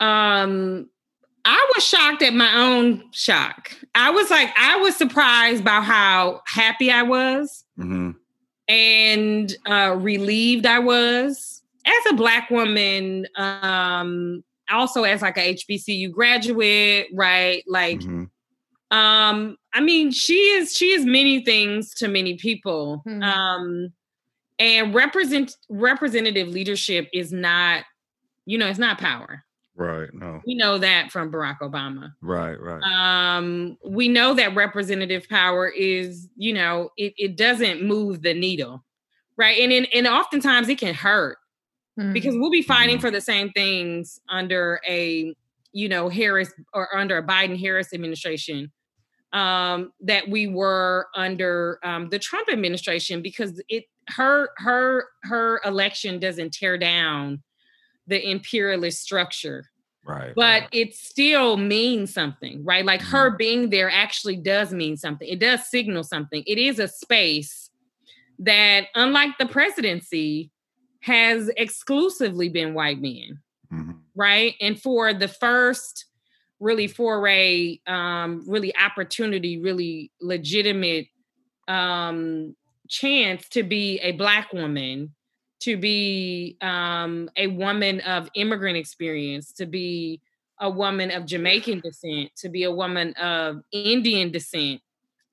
Um, 0.00 0.88
I 1.44 1.70
was 1.74 1.84
shocked 1.84 2.22
at 2.22 2.34
my 2.34 2.54
own 2.54 3.04
shock. 3.12 3.72
I 3.94 4.10
was 4.10 4.30
like, 4.30 4.52
I 4.56 4.76
was 4.76 4.96
surprised 4.96 5.64
by 5.64 5.80
how 5.80 6.42
happy 6.46 6.90
I 6.90 7.02
was 7.02 7.64
mm-hmm. 7.78 8.12
and 8.68 9.56
uh, 9.66 9.96
relieved 9.98 10.66
I 10.66 10.78
was 10.78 11.61
as 11.84 12.12
a 12.12 12.14
black 12.14 12.50
woman, 12.50 13.26
um, 13.36 14.42
also 14.70 15.02
as 15.04 15.22
like 15.22 15.36
a 15.36 15.54
HBCU 15.54 16.12
graduate, 16.12 17.08
right? 17.12 17.64
Like, 17.66 18.00
mm-hmm. 18.00 18.96
um, 18.96 19.56
I 19.74 19.80
mean, 19.80 20.10
she 20.10 20.34
is 20.34 20.76
she 20.76 20.92
is 20.92 21.04
many 21.04 21.44
things 21.44 21.94
to 21.94 22.08
many 22.08 22.34
people. 22.36 23.02
Mm-hmm. 23.06 23.22
Um, 23.22 23.92
and 24.58 24.94
represent 24.94 25.56
representative 25.68 26.48
leadership 26.48 27.08
is 27.12 27.32
not, 27.32 27.84
you 28.46 28.58
know, 28.58 28.68
it's 28.68 28.78
not 28.78 28.98
power. 28.98 29.44
Right. 29.74 30.08
No. 30.12 30.40
We 30.46 30.54
know 30.54 30.78
that 30.78 31.10
from 31.10 31.32
Barack 31.32 31.58
Obama. 31.60 32.12
Right, 32.20 32.60
right. 32.60 32.82
Um, 32.82 33.76
we 33.84 34.06
know 34.06 34.34
that 34.34 34.54
representative 34.54 35.26
power 35.28 35.66
is, 35.66 36.28
you 36.36 36.52
know, 36.52 36.90
it, 36.96 37.14
it 37.16 37.36
doesn't 37.36 37.82
move 37.82 38.22
the 38.22 38.34
needle 38.34 38.84
right? 39.36 39.58
And 39.60 39.72
in, 39.72 39.86
and 39.86 40.06
oftentimes 40.06 40.68
it 40.68 40.78
can 40.78 40.94
hurt 40.94 41.38
mm-hmm. 41.98 42.12
because 42.12 42.34
we'll 42.36 42.50
be 42.50 42.62
fighting 42.62 42.96
Mm-hmm. 42.96 43.00
for 43.02 43.10
the 43.10 43.20
same 43.20 43.50
things 43.50 44.20
under 44.28 44.80
a 44.88 45.34
you 45.72 45.88
know 45.88 46.08
Harris 46.08 46.52
or 46.74 46.94
under 46.94 47.18
a 47.18 47.22
Biden 47.26 47.58
Harris 47.58 47.92
administration 47.94 48.70
um, 49.32 49.92
that 50.00 50.28
we 50.28 50.46
were 50.46 51.08
under 51.14 51.78
um, 51.82 52.08
the 52.10 52.18
Trump 52.18 52.48
administration 52.52 53.22
because 53.22 53.62
it 53.68 53.84
her 54.08 54.50
her 54.58 55.06
her 55.22 55.60
election 55.64 56.18
doesn't 56.18 56.52
tear 56.52 56.76
down 56.76 57.42
the 58.06 58.30
imperialist 58.30 59.00
structure 59.00 59.64
Right. 60.04 60.32
but 60.34 60.64
it 60.72 60.96
still 60.96 61.56
means 61.56 62.12
something, 62.12 62.64
right? 62.64 62.84
Like 62.84 63.00
her 63.02 63.36
being 63.36 63.70
there 63.70 63.88
actually 63.88 64.34
does 64.34 64.72
mean 64.72 64.96
something. 64.96 65.28
It 65.28 65.38
does 65.38 65.70
signal 65.70 66.02
something. 66.02 66.42
It 66.44 66.58
is 66.58 66.80
a 66.80 66.88
space 66.88 67.70
that, 68.40 68.86
unlike 68.96 69.38
the 69.38 69.46
presidency, 69.46 70.50
has 71.02 71.48
exclusively 71.56 72.48
been 72.48 72.74
white 72.74 73.00
men, 73.00 73.40
Mhm. 73.72 74.00
right? 74.14 74.54
And 74.60 74.80
for 74.80 75.12
the 75.12 75.28
first 75.28 76.06
really 76.60 76.86
foray, 76.86 77.78
um, 77.86 78.44
really 78.46 78.74
opportunity, 78.76 79.58
really 79.58 80.10
legitimate 80.20 81.08
um, 81.68 82.56
chance 82.88 83.48
to 83.50 83.62
be 83.62 83.98
a 84.00 84.12
black 84.12 84.52
woman 84.52 85.14
to 85.62 85.76
be 85.76 86.56
um, 86.60 87.30
a 87.36 87.46
woman 87.46 88.00
of 88.00 88.28
immigrant 88.34 88.76
experience, 88.76 89.52
to 89.52 89.64
be 89.64 90.20
a 90.60 90.68
woman 90.68 91.12
of 91.12 91.24
Jamaican 91.24 91.80
descent, 91.80 92.34
to 92.36 92.48
be 92.48 92.64
a 92.64 92.70
woman 92.72 93.14
of 93.14 93.62
Indian 93.70 94.32
descent. 94.32 94.80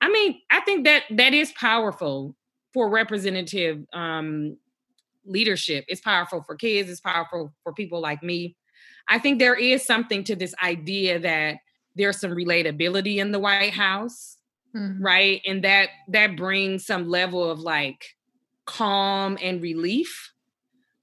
I 0.00 0.08
mean, 0.08 0.40
I 0.48 0.60
think 0.60 0.84
that 0.84 1.02
that 1.10 1.34
is 1.34 1.50
powerful 1.52 2.36
for 2.72 2.88
representative 2.88 3.84
um, 3.92 4.56
leadership. 5.30 5.84
It's 5.88 6.00
powerful 6.00 6.42
for 6.42 6.56
kids. 6.56 6.90
It's 6.90 7.00
powerful 7.00 7.54
for 7.62 7.72
people 7.72 8.00
like 8.00 8.22
me. 8.22 8.56
I 9.08 9.18
think 9.18 9.38
there 9.38 9.54
is 9.56 9.84
something 9.84 10.24
to 10.24 10.36
this 10.36 10.54
idea 10.62 11.18
that 11.20 11.58
there's 11.96 12.20
some 12.20 12.30
relatability 12.32 13.16
in 13.16 13.32
the 13.32 13.38
White 13.38 13.72
House, 13.72 14.36
Mhm. 14.74 14.98
right? 15.00 15.40
And 15.46 15.64
that 15.64 15.88
that 16.08 16.36
brings 16.36 16.86
some 16.86 17.08
level 17.08 17.50
of 17.50 17.58
like 17.60 18.16
calm 18.66 19.38
and 19.42 19.60
relief. 19.62 20.32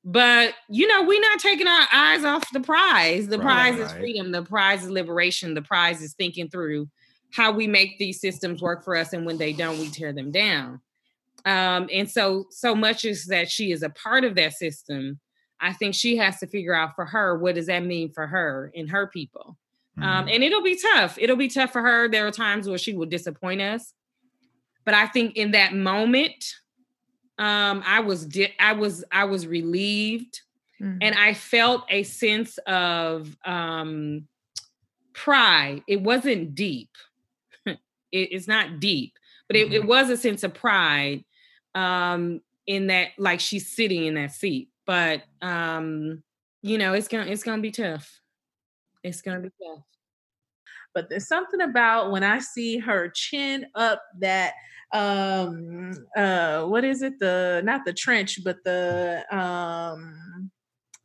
But 0.06 0.54
you 0.70 0.88
know, 0.88 1.04
we're 1.04 1.20
not 1.20 1.40
taking 1.40 1.68
our 1.68 1.88
eyes 1.92 2.24
off 2.24 2.50
the 2.52 2.62
prize. 2.62 3.28
The 3.28 3.38
Right, 3.38 3.76
prize 3.76 3.80
is 3.80 3.92
freedom. 3.94 4.32
The 4.32 4.44
prize 4.44 4.84
is 4.84 4.90
liberation. 4.90 5.54
The 5.54 5.62
prize 5.62 6.02
is 6.02 6.14
thinking 6.14 6.50
through 6.50 6.90
how 7.34 7.52
we 7.52 7.68
make 7.68 8.00
these 8.00 8.22
systems 8.22 8.62
work 8.62 8.86
for 8.86 8.96
us, 8.96 9.12
and 9.12 9.26
when 9.26 9.38
they 9.38 9.52
don't, 9.52 9.80
we 9.80 9.90
tear 9.90 10.14
them 10.14 10.32
down. 10.32 10.80
Um, 11.48 11.88
and 11.94 12.10
so, 12.10 12.46
so 12.50 12.76
much 12.76 13.06
is 13.06 13.26
that 13.28 13.50
she 13.50 13.72
is 13.72 13.82
a 13.84 13.90
part 13.90 14.24
of 14.26 14.36
that 14.36 14.54
system. 14.54 15.20
I 15.62 15.72
think 15.74 15.96
she 15.96 16.18
has 16.18 16.40
to 16.40 16.48
figure 16.48 16.74
out 16.76 16.94
for 16.96 17.06
her 17.06 17.38
what 17.38 17.56
does 17.56 17.68
that 17.68 17.84
mean 17.84 18.12
for 18.12 18.28
her 18.28 18.72
and 18.76 18.90
her 18.92 19.08
people. 19.08 19.58
Um, 20.00 20.26
Mhm. 20.28 20.36
and 20.36 20.44
it'll 20.44 20.62
be 20.62 20.78
tough. 20.94 21.18
It'll 21.20 21.36
be 21.38 21.48
tough 21.48 21.72
for 21.72 21.82
her. 21.82 22.08
There 22.10 22.28
are 22.28 22.32
times 22.32 22.68
where 22.68 22.78
she 22.78 22.94
will 22.94 23.08
disappoint 23.08 23.62
us, 23.62 23.94
but 24.86 24.94
I 24.94 25.08
think 25.08 25.36
in 25.38 25.52
that 25.52 25.74
moment, 25.74 26.44
um, 27.40 27.82
I 27.86 28.02
was 28.02 28.26
di- 28.26 28.54
I 28.60 28.74
was 28.74 29.04
I 29.12 29.24
was 29.24 29.48
relieved, 29.48 30.42
Mhm. 30.82 30.98
and 31.02 31.16
I 31.16 31.34
felt 31.34 31.86
a 31.90 32.04
sense 32.04 32.58
of 32.68 33.36
um, 33.46 34.28
pride. 35.14 35.84
It 35.88 36.02
wasn't 36.02 36.54
deep. 36.56 36.90
it, 37.66 37.78
it's 38.12 38.48
not 38.48 38.80
deep, 38.80 39.14
but 39.48 39.56
it, 39.56 39.72
it 39.74 39.86
was 39.86 40.10
a 40.10 40.18
sense 40.18 40.44
of 40.44 40.54
pride 40.54 41.24
um, 41.78 42.42
in 42.66 42.88
that, 42.88 43.10
like 43.18 43.40
she's 43.40 43.72
sitting 43.72 44.06
in 44.06 44.16
that 44.16 44.32
seat. 44.34 44.70
But 44.86 45.24
um, 45.42 46.24
you 46.62 46.78
know, 46.78 46.94
it's 46.94 47.08
gonna 47.08 47.26
it's 47.30 47.44
gonna 47.44 47.62
be 47.62 47.72
tough. 47.72 48.22
It's 49.04 49.22
gonna 49.22 49.42
be 49.42 49.50
tough. 49.64 49.84
but 50.94 51.10
there's 51.10 51.28
something 51.28 51.62
about 51.62 52.12
when 52.12 52.24
I 52.24 52.40
see 52.40 52.80
her 52.80 53.10
chin 53.10 53.66
up 53.76 54.02
that 54.20 54.54
um 54.94 55.94
uh 56.16 56.64
what 56.64 56.86
is 56.86 57.02
it 57.02 57.20
the 57.20 57.62
not 57.66 57.84
the 57.86 57.92
trench 57.92 58.40
but 58.44 58.58
the 58.64 59.26
um 59.32 60.50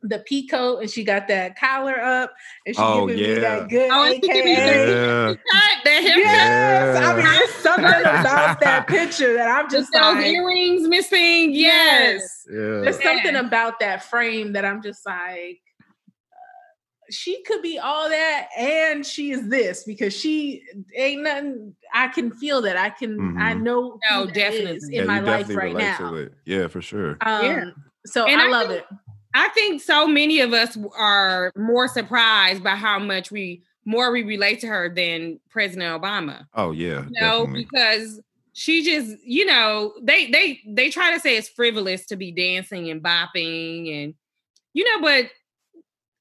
the 0.03 0.23
peacoat 0.29 0.81
and 0.81 0.89
she 0.89 1.03
got 1.03 1.27
that 1.29 1.57
collar 1.57 1.97
up 1.99 2.33
and 2.65 2.75
she 2.75 2.81
Oh, 2.81 3.07
giving 3.07 3.23
me 3.23 3.39
that 3.39 3.69
good 3.69 3.89
Oh, 3.89 4.03
and 4.03 4.15
she 4.23 4.31
me 4.33 4.51
AKA. 4.53 4.91
Yeah. 4.91 5.33
Cut 5.51 5.83
that 5.85 6.01
haircut. 6.03 6.17
Yes, 6.17 6.97
I 6.97 7.15
mean 7.15 7.25
Yeah. 7.25 7.39
it's 7.41 7.53
something 7.55 7.85
about 7.85 8.59
that 8.59 8.87
picture 8.89 9.33
that 9.35 9.47
I'm 9.47 9.69
Just 9.69 9.91
just 9.91 9.93
those 9.93 10.15
like 10.15 10.25
earrings 10.25 10.87
missing. 10.89 11.53
Yes. 11.53 12.45
Yeah. 12.51 12.57
there's 12.83 13.01
something 13.01 13.33
Yeah. 13.33 13.39
about 13.45 13.79
that 13.79 14.03
frame 14.03 14.53
that 14.53 14.65
I'm 14.65 14.81
just 14.81 15.05
like 15.05 15.61
uh, 16.31 17.05
she 17.09 17.41
could 17.43 17.61
be 17.61 17.79
all 17.79 18.09
that 18.09 18.47
and 18.57 19.05
she 19.05 19.31
is 19.31 19.47
this 19.47 19.83
because 19.85 20.13
she 20.13 20.63
ain't 20.95 21.23
nothing 21.23 21.75
I 21.93 22.09
can 22.09 22.31
feel 22.31 22.61
that 22.63 22.75
I 22.75 22.89
can 22.89 23.37
I 23.39 23.53
Mhm. 23.53 23.61
know 23.61 23.99
No, 24.11 24.25
who 24.25 24.25
that 24.33 24.35
is 24.35 24.35
definitely. 24.35 24.97
in 24.97 25.01
Yeah, 25.01 25.03
my 25.05 25.19
life 25.21 25.47
definitely 25.47 25.73
right 25.75 25.99
now. 25.99 26.27
Yeah, 26.45 26.67
for 26.67 26.81
sure. 26.81 27.17
um 27.21 27.45
Yeah. 27.45 27.65
so 28.05 28.25
And 28.25 28.41
I 28.41 28.47
I 28.47 28.49
love 28.49 28.67
think- 28.67 28.81
it 28.81 28.87
I 29.33 29.49
think 29.49 29.81
so 29.81 30.07
many 30.07 30.39
of 30.41 30.53
us 30.53 30.77
are 30.97 31.51
more 31.57 31.87
surprised 31.87 32.63
by 32.63 32.75
how 32.75 32.99
much 32.99 33.31
we 33.31 33.63
more 33.85 34.11
we 34.11 34.23
relate 34.23 34.59
to 34.61 34.67
her 34.67 34.93
than 34.93 35.39
President 35.49 36.01
Obama. 36.01 36.47
Oh 36.53 36.71
yeah. 36.71 37.05
You 37.05 37.21
know, 37.21 37.47
because 37.47 38.21
she 38.53 38.83
just, 38.83 39.17
you 39.25 39.45
know, 39.45 39.93
they 40.01 40.29
they 40.29 40.61
they 40.67 40.89
try 40.89 41.13
to 41.13 41.19
say 41.19 41.35
it's 41.37 41.49
frivolous 41.49 42.05
to 42.07 42.15
be 42.15 42.31
dancing 42.31 42.89
and 42.89 43.03
bopping 43.03 44.03
and 44.03 44.13
you 44.73 44.83
know, 44.85 45.01
but 45.01 45.31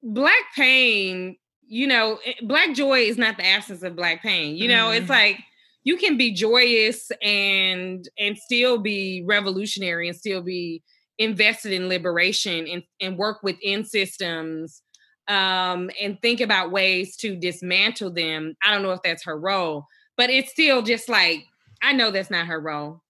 black 0.02 0.44
pain, 0.56 1.36
you 1.66 1.86
know, 1.86 2.18
eh, 2.24 2.34
black 2.42 2.74
joy 2.74 3.00
is 3.00 3.18
not 3.18 3.36
the 3.36 3.46
absence 3.46 3.82
of 3.82 3.96
black 3.96 4.22
pain. 4.22 4.56
You 4.56 4.68
know, 4.68 4.90
it's 4.90 5.06
Mhm. 5.06 5.10
like 5.10 5.38
you 5.84 5.96
can 5.96 6.16
be 6.16 6.32
joyous 6.32 7.10
and 7.22 8.08
and 8.18 8.38
still 8.38 8.78
be 8.78 9.22
revolutionary 9.26 10.08
and 10.08 10.16
still 10.16 10.42
be 10.42 10.82
invested 11.22 11.72
in 11.72 11.88
liberation 11.88 12.66
and, 12.66 12.82
and 13.00 13.16
work 13.16 13.42
within 13.42 13.84
systems 13.84 14.82
um, 15.28 15.90
and 16.00 16.20
think 16.20 16.40
about 16.40 16.72
ways 16.72 17.16
to 17.16 17.36
dismantle 17.36 18.10
them. 18.10 18.54
I 18.64 18.72
don't 18.72 18.82
know 18.82 18.92
if 18.92 19.02
that's 19.02 19.24
her 19.24 19.38
role, 19.38 19.86
but 20.16 20.30
it's 20.30 20.50
still 20.50 20.82
just 20.82 21.08
like 21.08 21.44
I 21.82 21.92
know 21.92 22.10
that's 22.10 22.30
not 22.30 22.46
her 22.46 22.60
role. 22.60 23.02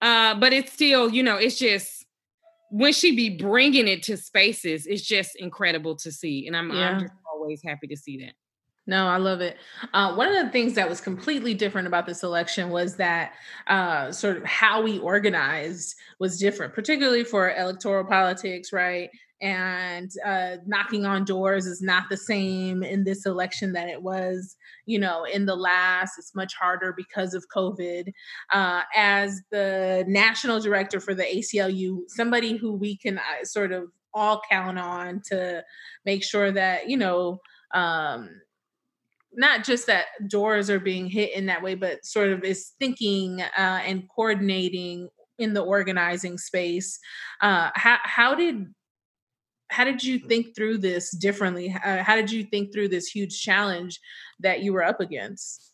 Uh, 0.00 0.34
but 0.34 0.52
it's 0.52 0.72
still, 0.72 1.10
you 1.10 1.22
know, 1.22 1.36
it's 1.36 1.58
just 1.58 2.04
when 2.70 2.92
she 2.92 3.14
be 3.14 3.36
bringing 3.36 3.86
it 3.86 4.02
to 4.04 4.16
spaces, 4.16 4.86
it's 4.86 5.02
just 5.02 5.36
incredible 5.36 5.94
to 5.96 6.10
see, 6.10 6.46
and 6.46 6.56
I'm, 6.56 6.70
Yeah. 6.70 6.90
I'm 6.90 7.00
just 7.00 7.12
always 7.32 7.62
happy 7.64 7.86
to 7.86 7.96
see 7.96 8.18
that. 8.18 8.34
No, 8.86 9.06
I 9.06 9.16
love 9.16 9.40
it. 9.40 9.56
Uh, 9.94 10.14
one 10.14 10.28
of 10.28 10.44
the 10.44 10.52
things 10.52 10.74
that 10.74 10.88
was 10.88 11.00
completely 11.00 11.54
different 11.54 11.86
about 11.86 12.04
this 12.04 12.22
election 12.22 12.68
was 12.68 12.96
that 12.96 13.32
uh, 13.66 14.12
sort 14.12 14.36
of 14.36 14.44
how 14.44 14.82
we 14.82 14.98
organized 14.98 15.94
was 16.20 16.38
different, 16.38 16.74
particularly 16.74 17.24
for 17.24 17.54
electoral 17.54 18.04
politics, 18.04 18.72
right? 18.74 19.08
And 19.40 20.10
uh, 20.24 20.56
knocking 20.66 21.06
on 21.06 21.24
doors 21.24 21.66
is 21.66 21.80
not 21.80 22.04
the 22.10 22.16
same 22.16 22.82
in 22.82 23.04
this 23.04 23.24
election 23.24 23.72
that 23.72 23.88
it 23.88 24.02
was, 24.02 24.54
you 24.84 24.98
know, 24.98 25.24
in 25.24 25.46
the 25.46 25.56
last. 25.56 26.18
It's 26.18 26.34
much 26.34 26.54
harder 26.54 26.94
because 26.94 27.32
of 27.32 27.44
COVID. 27.54 28.12
Uh, 28.52 28.82
as 28.94 29.40
the 29.50 30.04
national 30.06 30.60
director 30.60 31.00
for 31.00 31.14
the 31.14 31.24
ACLU, 31.24 32.02
somebody 32.08 32.56
who 32.56 32.72
we 32.72 32.96
can 32.96 33.18
uh, 33.18 33.44
sort 33.44 33.72
of 33.72 33.90
all 34.12 34.42
count 34.50 34.78
on 34.78 35.22
to 35.28 35.64
make 36.04 36.22
sure 36.22 36.52
that, 36.52 36.88
you 36.88 36.96
know, 36.96 37.40
um, 37.74 38.30
not 39.36 39.64
just 39.64 39.86
that 39.86 40.06
doors 40.28 40.70
are 40.70 40.80
being 40.80 41.06
hit 41.06 41.34
in 41.34 41.46
that 41.46 41.62
way, 41.62 41.74
but 41.74 42.04
sort 42.04 42.30
of 42.30 42.44
is 42.44 42.72
thinking 42.78 43.40
uh, 43.42 43.80
and 43.84 44.08
coordinating 44.08 45.08
in 45.38 45.54
the 45.54 45.62
organizing 45.62 46.38
space. 46.38 46.98
Uh, 47.40 47.70
how 47.74 47.98
how 48.02 48.34
did 48.34 48.72
how 49.70 49.84
did 49.84 50.04
you 50.04 50.18
think 50.18 50.54
through 50.54 50.78
this 50.78 51.10
differently? 51.10 51.74
Uh, 51.84 52.02
how 52.02 52.16
did 52.16 52.30
you 52.30 52.44
think 52.44 52.72
through 52.72 52.88
this 52.88 53.08
huge 53.08 53.42
challenge 53.42 53.98
that 54.40 54.62
you 54.62 54.72
were 54.72 54.84
up 54.84 55.00
against? 55.00 55.72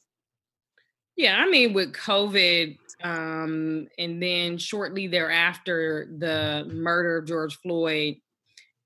Yeah, 1.17 1.37
I 1.37 1.51
mean, 1.51 1.75
with 1.75 1.93
COVID, 1.93 2.79
um, 3.03 3.89
and 3.99 4.23
then 4.23 4.57
shortly 4.57 5.07
thereafter, 5.07 6.09
the 6.19 6.67
murder 6.73 7.19
of 7.19 7.27
George 7.27 7.59
Floyd 7.59 8.17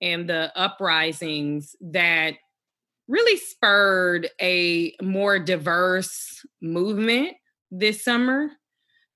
and 0.00 0.28
the 0.28 0.50
uprisings 0.56 1.76
that 1.80 2.34
really 3.08 3.36
spurred 3.36 4.28
a 4.40 4.94
more 5.02 5.38
diverse 5.38 6.44
movement 6.60 7.32
this 7.70 8.04
summer. 8.04 8.50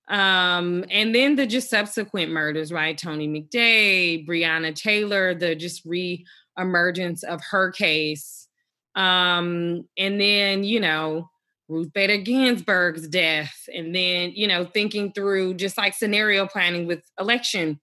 Um, 0.08 0.84
and 0.90 1.14
then 1.14 1.36
the 1.36 1.46
just 1.46 1.68
subsequent 1.68 2.32
murders, 2.32 2.72
right? 2.72 2.96
Tony 2.96 3.28
McDade, 3.28 4.26
Breonna 4.26 4.74
Taylor, 4.74 5.34
the 5.34 5.54
just 5.54 5.84
re-emergence 5.84 7.22
of 7.22 7.40
her 7.50 7.70
case. 7.70 8.48
Um, 8.94 9.86
and 9.98 10.20
then, 10.20 10.64
you 10.64 10.80
know, 10.80 11.28
Ruth 11.68 11.92
Bader 11.92 12.16
Ginsburg's 12.16 13.06
death, 13.06 13.68
and 13.74 13.94
then, 13.94 14.32
you 14.34 14.48
know, 14.48 14.64
thinking 14.64 15.12
through 15.12 15.54
just 15.54 15.76
like 15.76 15.92
scenario 15.94 16.46
planning 16.46 16.86
with 16.86 17.02
election 17.20 17.78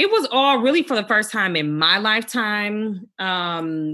it 0.00 0.10
was 0.10 0.26
all 0.32 0.60
really 0.60 0.82
for 0.82 0.96
the 0.96 1.06
first 1.06 1.30
time 1.30 1.54
in 1.56 1.78
my 1.78 1.98
lifetime. 1.98 3.06
Um, 3.18 3.92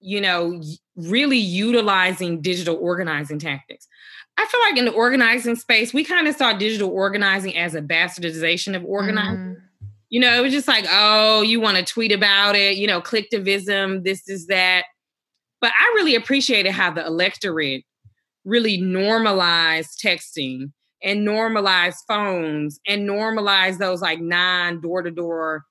you 0.00 0.20
know, 0.20 0.62
really 0.96 1.38
utilizing 1.38 2.40
digital 2.40 2.76
organizing 2.76 3.38
tactics. 3.38 3.86
I 4.36 4.46
feel 4.46 4.60
like 4.60 4.76
in 4.78 4.86
the 4.86 4.92
organizing 4.92 5.56
space, 5.56 5.92
we 5.92 6.04
kind 6.04 6.26
of 6.26 6.34
saw 6.34 6.52
digital 6.52 6.90
organizing 6.90 7.56
as 7.56 7.74
a 7.74 7.82
bastardization 7.82 8.74
of 8.74 8.84
organizing. 8.84 9.36
Mm-hmm. 9.36 9.86
You 10.08 10.20
know, 10.20 10.34
it 10.34 10.40
was 10.40 10.52
just 10.52 10.66
like, 10.66 10.86
oh, 10.88 11.42
you 11.42 11.60
want 11.60 11.76
to 11.76 11.84
tweet 11.84 12.10
about 12.10 12.56
it, 12.56 12.76
you 12.76 12.86
know, 12.86 13.00
clicktivism, 13.00 14.02
this 14.02 14.28
is 14.28 14.46
that. 14.46 14.84
But 15.60 15.72
I 15.78 15.92
really 15.94 16.14
appreciated 16.14 16.72
how 16.72 16.90
the 16.90 17.06
electorate 17.06 17.84
really 18.44 18.78
normalized 18.78 20.00
texting 20.02 20.72
and 21.02 21.24
normalized 21.24 21.98
phones 22.08 22.80
and 22.86 23.06
normalized 23.06 23.78
those 23.78 24.00
like 24.00 24.20
non 24.20 24.80
door 24.80 25.02
to 25.02 25.10
door 25.10 25.64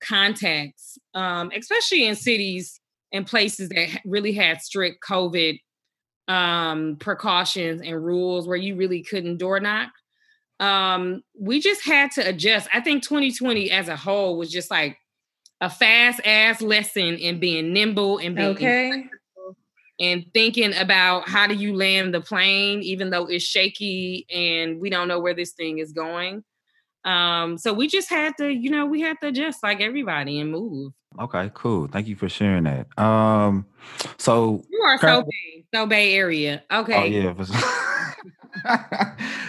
contacts, 0.00 0.98
um, 1.14 1.50
especially 1.56 2.06
in 2.06 2.16
cities 2.16 2.80
and 3.16 3.26
places 3.26 3.68
that 3.70 4.00
really 4.04 4.32
had 4.32 4.60
strict 4.60 4.98
COVID 5.08 5.58
um, 6.28 6.96
precautions 6.98 7.80
and 7.82 8.04
rules 8.04 8.46
where 8.46 8.56
you 8.56 8.76
really 8.76 9.02
couldn't 9.02 9.38
door 9.38 9.60
knock. 9.60 9.90
Um, 10.58 11.22
we 11.38 11.60
just 11.60 11.84
had 11.84 12.10
to 12.12 12.28
adjust. 12.28 12.68
I 12.72 12.80
think 12.80 13.02
2020 13.02 13.70
as 13.70 13.88
a 13.88 13.96
whole 13.96 14.38
was 14.38 14.50
just 14.50 14.70
like 14.70 14.98
a 15.60 15.70
fast 15.70 16.20
ass 16.24 16.60
lesson 16.62 17.16
in 17.16 17.40
being 17.40 17.72
nimble 17.72 18.18
and 18.18 18.36
being 18.36 18.48
okay. 18.48 19.04
and 20.00 20.24
thinking 20.34 20.74
about 20.74 21.28
how 21.28 21.46
do 21.46 21.54
you 21.54 21.74
land 21.74 22.14
the 22.14 22.20
plane, 22.20 22.82
even 22.82 23.10
though 23.10 23.26
it's 23.26 23.44
shaky 23.44 24.26
and 24.30 24.80
we 24.80 24.90
don't 24.90 25.08
know 25.08 25.20
where 25.20 25.34
this 25.34 25.52
thing 25.52 25.78
is 25.78 25.92
going. 25.92 26.42
Um, 27.06 27.56
so 27.56 27.72
we 27.72 27.86
just 27.86 28.10
had 28.10 28.36
to, 28.38 28.52
you 28.52 28.68
know, 28.68 28.84
we 28.84 29.00
had 29.00 29.16
to 29.20 29.28
adjust 29.28 29.62
like 29.62 29.80
everybody 29.80 30.40
and 30.40 30.50
move. 30.50 30.92
Okay, 31.20 31.50
cool. 31.54 31.86
Thank 31.86 32.08
you 32.08 32.16
for 32.16 32.28
sharing 32.28 32.64
that. 32.64 32.86
Um, 32.98 33.64
so 34.18 34.64
you 34.68 34.80
are 34.82 34.98
so 34.98 35.22
Bay, 35.22 35.64
so 35.72 35.86
Bay 35.86 36.14
Area. 36.14 36.62
Oh, 36.68 36.80
okay. 36.80 36.94
Oh 36.94 37.04
yeah. 37.04 37.32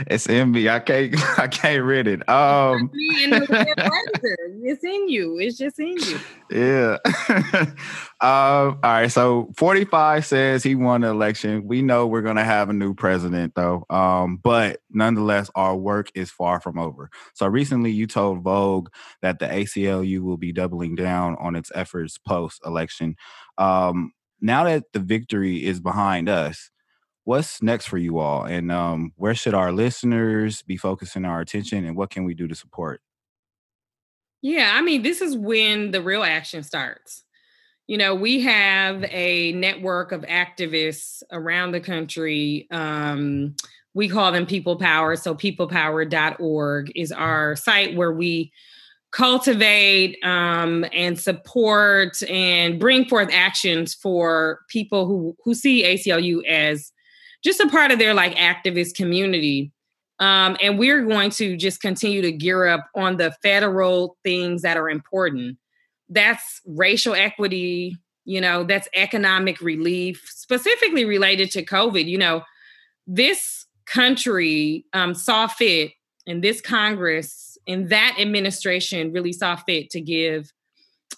it's 0.08 0.28
in 0.28 0.52
me. 0.52 0.70
I 0.70 0.80
can't. 0.80 1.16
I 1.40 1.48
can't 1.48 1.84
read 1.84 2.08
it. 2.08 2.28
Um, 2.30 2.90
it's 2.94 4.84
in 4.84 5.10
you. 5.10 5.38
It's 5.40 5.58
just 5.58 5.80
in 5.80 5.98
you. 5.98 6.20
Yeah. 6.50 6.98
um, 8.22 8.80
all 8.80 8.80
right. 8.84 9.12
So 9.12 9.52
45 9.58 10.26
says 10.26 10.64
he 10.64 10.76
won 10.76 11.02
the 11.02 11.10
election. 11.10 11.68
We 11.68 11.82
know 11.82 12.08
we're 12.08 12.22
gonna 12.22 12.44
have 12.44 12.70
a 12.70 12.74
new 12.74 12.94
president, 12.94 13.54
though. 13.56 13.86
Um, 13.90 14.38
but 14.44 14.80
nonetheless, 14.90 15.50
our 15.56 15.76
work 15.76 16.12
is 16.16 16.32
far 16.32 16.60
from 16.60 16.78
over. 16.78 17.10
So 17.34 17.48
recently, 17.48 17.92
you 17.92 18.08
told 18.08 18.44
Vogue 18.44 18.90
that 19.22 19.40
the 19.40 19.48
ACLU 19.48 20.22
will 20.22 20.38
be 20.38 20.52
doubling 20.52 20.96
down 20.96 21.36
on 21.40 21.56
its 21.56 21.72
efforts 21.76 22.18
post 22.18 22.62
election. 22.66 23.16
Um, 23.58 24.14
now 24.40 24.66
that 24.66 24.84
the 24.94 25.00
victory 25.00 25.66
is 25.66 25.80
behind 25.80 26.30
us 26.30 26.70
what's 27.28 27.62
next 27.62 27.88
for 27.88 27.98
you 27.98 28.20
all? 28.20 28.46
And 28.46 28.72
um, 28.72 29.12
where 29.18 29.36
should 29.36 29.54
our 29.54 29.74
listeners 29.74 30.62
be 30.62 30.78
focusing 30.78 31.26
our 31.26 31.42
attention 31.42 31.84
and 31.84 31.98
what 31.98 32.10
can 32.10 32.24
we 32.24 32.34
do 32.34 32.48
to 32.48 32.56
support? 32.56 33.02
Yeah 34.42 34.72
i 34.76 34.82
mean 34.82 35.02
this 35.02 35.20
is 35.20 35.36
when 35.36 35.92
the 35.92 36.02
real 36.02 36.24
action 36.24 36.64
starts. 36.64 37.24
You 37.88 37.98
know 37.98 38.16
we 38.16 38.42
have 38.42 39.04
a 39.10 39.52
network 39.54 40.14
of 40.14 40.22
activists 40.22 41.22
around 41.32 41.72
the 41.72 41.82
country 41.82 42.68
um, 42.72 43.56
we 43.94 44.08
call 44.08 44.32
them 44.32 44.46
people 44.46 44.78
power 44.78 45.18
so 45.18 45.36
peoplepower.org 45.36 46.92
is 46.96 47.12
our 47.12 47.56
site 47.58 47.96
where 47.98 48.14
we 48.14 48.54
cultivate 49.12 50.18
um, 50.24 50.86
and 50.94 51.20
support 51.20 52.22
and 52.30 52.80
bring 52.80 53.06
forth 53.06 53.30
actions 53.34 53.94
for 53.94 54.62
people 54.70 55.08
who 55.08 55.36
who 55.44 55.54
see 55.54 55.84
aclu 55.84 56.46
as 56.46 56.94
just 57.44 57.60
a 57.60 57.70
part 57.70 57.92
of 57.92 58.00
their 58.00 58.14
like 58.14 58.36
activist 58.36 58.96
community. 58.96 59.72
Um, 60.20 60.58
and 60.62 60.80
we're 60.80 61.06
going 61.06 61.30
to 61.32 61.56
just 61.56 61.80
continue 61.80 62.22
to 62.24 62.32
gear 62.32 62.66
up 62.66 62.90
on 62.96 63.18
the 63.18 63.36
federal 63.44 64.18
things 64.24 64.64
that 64.64 64.78
are 64.78 64.90
important. 64.90 65.58
That's 66.10 66.62
racial 66.66 67.14
equity, 67.14 67.98
you 68.26 68.42
know, 68.42 68.64
that's 68.64 68.88
economic 68.96 69.62
relief, 69.62 70.24
specifically 70.34 71.06
related 71.06 71.52
to 71.52 71.64
COVID. 71.64 72.06
You 72.06 72.18
know, 72.18 72.44
this 73.06 73.66
country 73.86 74.86
um, 74.94 75.14
saw 75.14 75.48
fit, 75.48 75.92
and 76.26 76.44
this 76.44 76.62
Congress 76.62 77.58
and 77.68 77.90
that 77.90 78.18
administration 78.20 79.14
really 79.14 79.34
saw 79.34 79.56
fit 79.56 79.90
to 79.92 80.02
give 80.02 80.52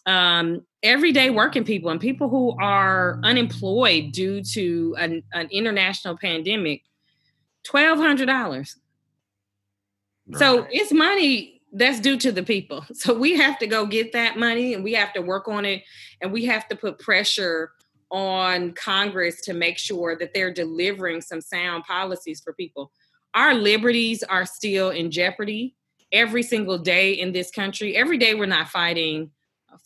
um, 0.06 0.65
everyday 0.82 1.30
working 1.30 1.63
people 1.63 1.91
and 1.91 1.99
people 1.99 2.30
who 2.30 2.56
are 2.60 3.19
unemployed 3.23 4.12
due 4.12 4.41
to 4.41 4.95
an, 4.97 5.21
an 5.34 5.47
international 5.52 6.17
pandemic 6.17 6.84
$1,200. 7.67 8.28
Right. 8.28 10.39
So 10.39 10.67
it's 10.71 10.91
money 10.91 11.62
that's 11.71 11.99
due 11.99 12.17
to 12.17 12.32
the 12.32 12.43
people. 12.43 12.86
So 12.93 13.13
we 13.13 13.36
have 13.36 13.60
to 13.60 13.67
go 13.67 13.86
get 13.86 14.13
that 14.13 14.38
money 14.38 14.73
and 14.73 14.84
we 14.84 14.93
have 14.93 15.13
to 15.13 15.21
work 15.21 15.47
on 15.47 15.65
it 15.65 15.84
and 16.21 16.32
we 16.32 16.45
have 16.45 16.67
to 16.69 16.75
put 16.75 16.99
pressure 16.99 17.71
on 18.12 18.73
Congress 18.73 19.41
to 19.41 19.54
make 19.54 19.78
sure 19.78 20.17
that 20.17 20.34
they're 20.34 20.54
delivering 20.54 21.21
some 21.21 21.41
sound 21.41 21.84
policies 21.84 22.41
for 22.41 22.54
people. 22.54 22.91
Our 23.36 23.54
liberties 23.54 24.23
are 24.23 24.45
still 24.45 24.89
in 24.89 25.12
jeopardy 25.12 25.75
every 26.12 26.41
single 26.41 26.80
day 26.80 27.12
in 27.12 27.34
this 27.34 27.52
country. 27.52 27.95
Every 27.95 28.17
day 28.17 28.34
we're 28.34 28.47
not 28.47 28.69
fighting 28.69 29.30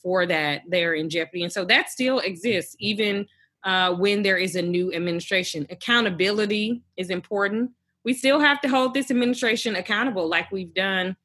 for 0.01 0.25
that 0.25 0.61
they're 0.67 0.93
in 0.93 1.09
jeopardy. 1.09 1.43
And 1.43 1.51
so 1.51 1.65
that 1.65 1.89
still 1.89 2.19
exists 2.19 2.75
even 2.79 3.27
uh, 3.63 3.93
when 3.93 4.23
there 4.23 4.37
is 4.37 4.55
a 4.55 4.61
new 4.61 4.93
administration. 4.93 5.65
Accountability 5.69 6.81
is 6.97 7.09
important. 7.09 7.71
We 8.03 8.13
still 8.13 8.39
have 8.39 8.59
to 8.61 8.67
hold 8.67 8.93
this 8.93 9.09
administration 9.09 9.75
accountable, 9.75 10.27
like 10.27 10.51
we've 10.51 10.73
done 10.73 11.15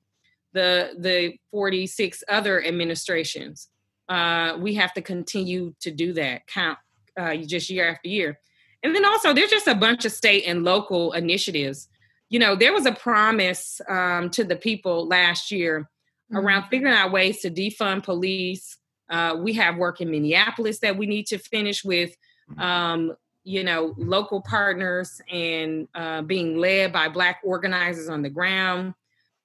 the 0.52 0.94
the 0.98 1.34
46 1.50 2.22
other 2.28 2.64
administrations. 2.64 3.68
Uh, 4.08 4.56
we 4.58 4.74
have 4.74 4.94
to 4.94 5.02
continue 5.02 5.74
to 5.80 5.90
do 5.90 6.12
that, 6.14 6.46
count 6.46 6.78
uh, 7.18 7.36
just 7.36 7.68
year 7.68 7.88
after 7.90 8.08
year. 8.08 8.38
And 8.82 8.94
then 8.94 9.04
also, 9.04 9.34
there's 9.34 9.50
just 9.50 9.66
a 9.66 9.74
bunch 9.74 10.04
of 10.04 10.12
state 10.12 10.44
and 10.46 10.64
local 10.64 11.12
initiatives. 11.12 11.88
You 12.30 12.38
know, 12.38 12.54
there 12.54 12.72
was 12.72 12.86
a 12.86 12.92
promise 12.92 13.80
um, 13.88 14.30
to 14.30 14.44
the 14.44 14.56
people 14.56 15.06
last 15.08 15.50
year 15.50 15.90
mm-hmm. 16.32 16.36
around 16.36 16.68
figuring 16.68 16.94
out 16.94 17.12
ways 17.12 17.40
to 17.40 17.50
defund 17.50 18.04
police. 18.04 18.76
Uh, 19.10 19.36
we 19.38 19.54
have 19.54 19.76
work 19.76 20.00
in 20.00 20.10
Minneapolis 20.10 20.80
that 20.80 20.96
we 20.96 21.06
need 21.06 21.26
to 21.26 21.38
finish 21.38 21.84
with, 21.84 22.16
mm-hmm. 22.50 22.60
um, 22.60 23.16
you 23.44 23.64
know, 23.64 23.94
local 23.96 24.42
partners 24.42 25.20
and 25.30 25.88
uh, 25.94 26.22
being 26.22 26.58
led 26.58 26.92
by 26.92 27.08
Black 27.08 27.40
organizers 27.42 28.08
on 28.08 28.22
the 28.22 28.28
ground. 28.28 28.94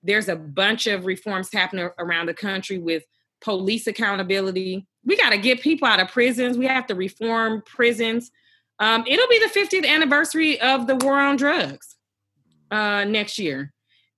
There's 0.04 0.28
a 0.28 0.36
bunch 0.36 0.88
of 0.88 1.06
reforms 1.06 1.50
happening 1.54 1.90
around 1.98 2.26
the 2.26 2.34
country 2.34 2.78
with 2.78 3.04
police 3.42 3.88
accountability. 3.88 4.86
We 5.06 5.18
got 5.18 5.30
to 5.30 5.38
get 5.38 5.62
people 5.62 5.88
out 5.88 6.02
of 6.02 6.10
prisons. 6.10 6.58
We 6.58 6.66
have 6.66 6.88
to 6.88 6.96
reform 6.96 7.64
prisons. 7.66 8.32
Um, 8.80 9.06
it'll 9.08 9.28
be 9.28 9.40
the 9.40 9.60
50th 9.60 9.88
anniversary 9.88 10.60
of 10.60 10.88
the 10.88 10.96
war 10.96 11.20
on 11.20 11.38
drugs 11.38 11.96
uh, 12.72 13.06
next 13.06 13.38
year. 13.38 13.73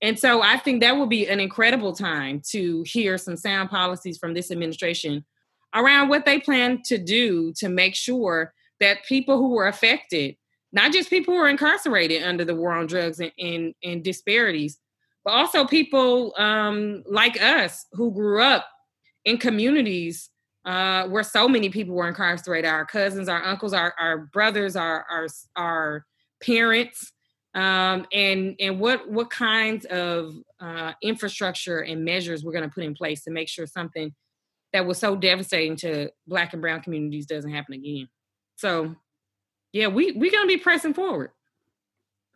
And 0.06 0.20
so 0.20 0.44
I 0.44 0.58
think 0.58 0.82
that 0.82 0.98
will 0.98 1.08
be 1.08 1.28
an 1.28 1.40
incredible 1.40 1.92
time 1.92 2.40
to 2.52 2.84
hear 2.86 3.18
some 3.18 3.36
sound 3.36 3.72
policies 3.72 4.20
from 4.20 4.36
this 4.36 4.52
administration 4.52 5.26
around 5.74 6.10
what 6.10 6.26
they 6.26 6.40
plan 6.40 6.84
to 6.86 7.00
do 7.00 7.52
to 7.54 7.70
make 7.70 7.96
sure 7.96 8.54
that 8.80 9.04
people 9.06 9.40
who 9.40 9.50
were 9.50 9.68
affected, 9.68 10.36
not 10.72 10.94
just 10.94 11.10
people 11.10 11.34
who 11.34 11.40
are 11.40 11.50
incarcerated 11.50 12.22
under 12.22 12.46
the 12.46 12.54
war 12.54 12.74
on 12.74 12.86
drugs 12.86 13.20
and, 13.20 13.32
and, 13.40 13.74
and 13.84 14.04
disparities, 14.04 14.78
but 15.24 15.32
also 15.32 15.66
people 15.66 16.36
um, 16.38 17.04
like 17.10 17.42
us 17.42 17.88
who 17.94 18.12
grew 18.12 18.44
up 18.44 18.68
in 19.24 19.40
communities 19.40 20.30
uh, 20.66 21.08
where 21.08 21.24
so 21.24 21.48
many 21.48 21.70
people 21.70 21.96
were 21.96 22.08
incarcerated 22.08 22.70
our 22.70 22.86
cousins, 22.86 23.28
our 23.28 23.44
uncles, 23.44 23.74
our, 23.74 23.96
our 24.00 24.20
brothers, 24.32 24.76
our, 24.76 25.04
our, 25.10 25.28
our 25.56 26.06
parents 26.44 27.12
um, 27.56 28.06
and 28.12 28.56
and 28.60 28.80
what 28.80 29.10
what 29.10 29.30
kinds 29.30 29.86
of 29.86 30.36
uh, 30.60 30.92
infrastructure 31.02 31.80
and 31.80 32.04
measures 32.04 32.44
we're 32.44 32.52
going 32.52 32.70
to 32.70 32.74
put 32.74 32.84
in 32.84 32.94
place 32.94 33.24
to 33.24 33.32
make 33.32 33.48
sure 33.48 33.66
something 33.66 34.14
that 34.74 34.86
was 34.86 34.98
so 34.98 35.16
devastating 35.16 35.78
to 35.78 36.10
Black 36.28 36.52
and 36.52 36.62
Brown 36.62 36.82
communities 36.82 37.26
doesn't 37.26 37.52
happen 37.52 37.76
again. 37.76 38.10
So, 38.58 38.96
yeah, 39.72 39.88
we 39.88 40.12
we're 40.12 40.32
going 40.32 40.44
to 40.44 40.54
be 40.54 40.58
pressing 40.58 40.94
forward. 40.94 41.32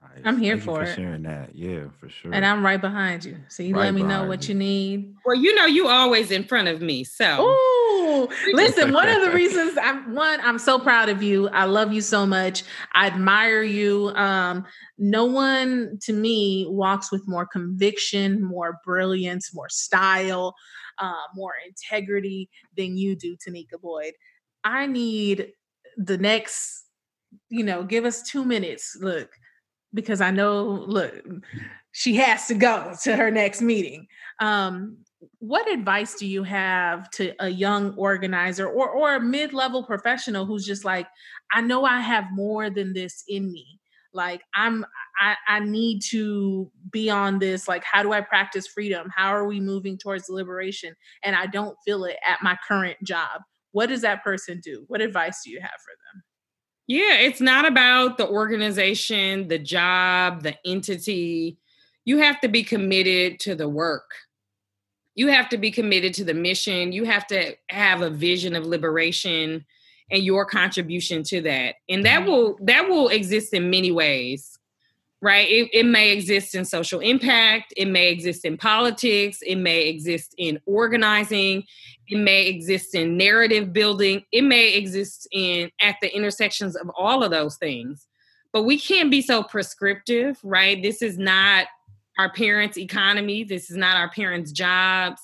Nice. 0.02 0.22
I'm 0.24 0.38
here 0.38 0.58
for, 0.58 0.78
for, 0.78 0.84
it. 0.84 0.96
Sharing 0.96 1.24
that, 1.24 1.56
yeah, 1.56 1.86
for 2.00 2.08
sure. 2.10 2.34
And 2.34 2.46
I'm 2.46 2.64
right 2.66 2.80
behind 2.80 3.26
you. 3.26 3.38
So 3.50 3.64
you 3.64 3.76
right 3.76 3.86
let 3.86 3.94
me 3.94 4.04
know 4.04 4.26
what 4.26 4.48
you 4.48 4.56
need. 4.56 5.14
Well, 5.26 5.36
you 5.36 5.54
know, 5.56 5.66
you 5.66 5.88
always 5.88 6.32
in 6.32 6.46
front 6.46 6.70
of 6.70 6.82
me. 6.82 7.04
So, 7.04 7.48
Ooh. 7.48 8.30
Listen, 8.54 8.94
one 8.94 9.10
of 9.10 9.22
the 9.22 9.32
reasons 9.32 9.78
I'm 9.82 10.16
one, 10.16 10.40
I'm 10.42 10.58
so 10.58 10.80
proud 10.80 11.10
of 11.10 11.22
you. 11.22 11.50
I 11.50 11.66
love 11.66 11.94
you 11.94 12.02
so 12.02 12.26
much. 12.26 12.64
I 12.94 13.08
admire 13.08 13.62
you. 13.62 14.10
Um, 14.16 14.66
no 14.98 15.26
one 15.26 16.00
to 16.04 16.14
me 16.14 16.66
walks 16.70 17.12
with 17.12 17.28
more 17.28 17.46
conviction, 17.46 18.44
more 18.44 18.80
brilliance, 18.86 19.54
more 19.54 19.70
style, 19.70 20.56
uh, 21.00 21.24
more 21.36 21.54
integrity 21.68 22.50
than 22.78 22.98
you 22.98 23.16
do, 23.16 23.36
Tenicka 23.36 23.80
Boyd. 23.82 24.14
I 24.64 24.88
need 24.88 25.52
the 25.98 26.18
next, 26.18 26.86
you 27.50 27.64
know, 27.64 27.84
give 27.84 28.06
us 28.06 28.24
two 28.24 28.44
minutes. 28.46 28.98
Look, 29.00 29.30
because 29.94 30.22
I 30.22 30.32
know, 30.32 30.86
look, 30.88 31.14
she 31.92 32.16
has 32.16 32.48
to 32.48 32.54
go 32.54 32.94
to 33.04 33.16
her 33.16 33.32
next 33.32 33.62
meeting. 33.62 34.08
Um, 34.40 34.98
what 35.40 35.70
advice 35.70 36.16
do 36.16 36.26
you 36.26 36.44
have 36.44 37.10
to 37.12 37.34
a 37.40 37.50
young 37.50 37.94
organizer 37.96 38.68
or 38.68 38.90
or 38.90 39.16
a 39.16 39.20
mid-level 39.20 39.84
professional 39.84 40.46
who's 40.46 40.66
just 40.66 40.86
like, 40.86 41.08
I 41.52 41.62
know 41.62 41.84
I 41.84 42.00
have 42.00 42.26
more 42.32 42.70
than 42.70 42.94
this 42.94 43.24
in 43.28 43.52
me. 43.52 43.80
Like 44.14 44.42
I'm 44.56 44.86
I, 45.20 45.36
I 45.48 45.60
need 45.60 46.02
to 46.12 46.72
be 46.92 47.10
on 47.10 47.40
this. 47.40 47.68
Like, 47.68 47.84
how 47.84 48.02
do 48.02 48.14
I 48.14 48.22
practice 48.22 48.68
freedom? 48.68 49.10
How 49.14 49.28
are 49.36 49.46
we 49.46 49.60
moving 49.60 49.98
towards 49.98 50.30
liberation? 50.30 50.96
And 51.24 51.36
I 51.36 51.46
don't 51.48 51.78
feel 51.86 52.06
it 52.06 52.16
at 52.26 52.42
my 52.42 52.58
current 52.68 52.98
job. 53.04 53.42
What 53.72 53.88
does 53.88 54.02
that 54.02 54.24
person 54.24 54.62
do? 54.64 54.86
What 54.88 55.02
advice 55.02 55.42
do 55.44 55.52
you 55.52 55.60
have 55.60 55.70
for 55.70 55.94
them? 56.14 56.24
Yeah, 56.90 57.18
it's 57.18 57.40
not 57.40 57.66
about 57.66 58.18
the 58.18 58.28
organization, 58.28 59.48
the 59.48 59.60
job, 59.60 60.42
the 60.42 60.56
entity. 60.66 61.60
You 62.04 62.18
have 62.18 62.42
to 62.42 62.48
be 62.48 62.64
committed 62.64 63.40
to 63.42 63.54
the 63.54 63.70
work. 63.70 64.10
You 65.14 65.28
have 65.28 65.50
to 65.50 65.60
be 65.60 65.70
committed 65.70 66.16
to 66.16 66.24
the 66.24 66.34
mission. 66.34 66.92
You 66.92 67.04
have 67.04 67.28
to 67.28 67.54
have 67.70 68.02
a 68.02 68.10
vision 68.10 68.56
of 68.56 68.66
liberation 68.66 69.68
and 70.10 70.24
your 70.24 70.46
contribution 70.46 71.22
to 71.26 71.42
that. 71.42 71.76
And 71.88 72.04
that 72.08 72.22
mm-hmm. 72.22 72.32
will 72.32 72.58
that 72.64 72.90
will 72.90 73.10
exist 73.10 73.54
in 73.54 73.70
many 73.70 73.92
ways. 73.92 74.58
Right? 75.22 75.48
It, 75.48 75.70
it 75.74 75.86
may 75.86 76.12
exist 76.12 76.56
in 76.56 76.66
social 76.66 77.02
impact, 77.02 77.72
it 77.78 77.90
may 77.90 78.10
exist 78.10 78.46
in 78.46 78.58
politics, 78.58 79.44
it 79.46 79.58
may 79.58 79.90
exist 79.90 80.34
in 80.40 80.60
organizing, 80.66 81.66
it 82.10 82.18
may 82.18 82.48
exist 82.48 82.96
in 82.96 83.18
narrative 83.18 83.72
building, 83.72 84.24
it 84.32 84.42
may 84.42 84.74
exist 84.74 85.28
in 85.32 85.70
at 85.80 85.96
the 86.02 86.14
intersections 86.16 86.76
of 86.76 86.90
all 86.98 87.24
of 87.24 87.32
those 87.32 87.56
things. 87.58 88.08
But 88.52 88.64
we 88.64 88.80
can't 88.80 89.12
be 89.12 89.22
so 89.22 89.44
prescriptive, 89.44 90.40
right? 90.44 90.82
This 90.82 91.04
is 91.04 91.20
not 91.20 91.68
our 92.18 92.32
parents' 92.32 92.80
economy. 92.80 93.44
This 93.44 93.70
is 93.70 93.78
not 93.78 93.96
our 93.96 94.10
parents' 94.10 94.52
jobs. 94.52 95.22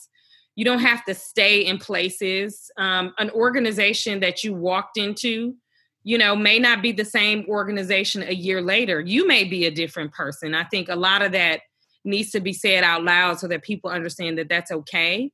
You 0.55 0.63
don't 0.63 0.79
have 0.79 1.03
to 1.05 1.15
stay 1.15 1.65
in 1.65 1.79
places. 1.79 2.69
Um, 2.77 3.13
an 3.17 3.31
organization 3.31 4.19
that 4.19 4.43
you 4.43 4.53
walked 4.53 4.97
into, 4.97 5.55
you 6.03 6.19
know, 6.19 6.35
may 6.35 6.59
not 6.59 6.83
be 6.83 6.91
the 6.91 7.03
same 7.03 7.45
organization 7.49 8.21
a 8.21 8.33
year 8.33 8.61
later. 8.61 9.01
You 9.01 9.27
may 9.27 9.43
be 9.43 9.65
a 9.65 9.71
different 9.71 10.13
person. 10.13 10.53
I 10.53 10.65
think 10.65 10.87
a 10.87 10.95
lot 10.95 11.23
of 11.23 11.31
that 11.31 11.61
needs 12.05 12.29
to 12.31 12.39
be 12.39 12.53
said 12.53 12.83
out 12.83 13.03
loud 13.03 13.39
so 13.39 13.47
that 13.47 13.63
people 13.63 13.89
understand 13.89 14.37
that 14.37 14.49
that's 14.49 14.71
okay 14.71 15.31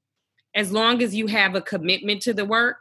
as 0.54 0.72
long 0.72 1.02
as 1.02 1.16
you 1.16 1.28
have 1.28 1.56
a 1.56 1.62
commitment 1.62 2.22
to 2.24 2.34
the 2.34 2.46
work. 2.46 2.78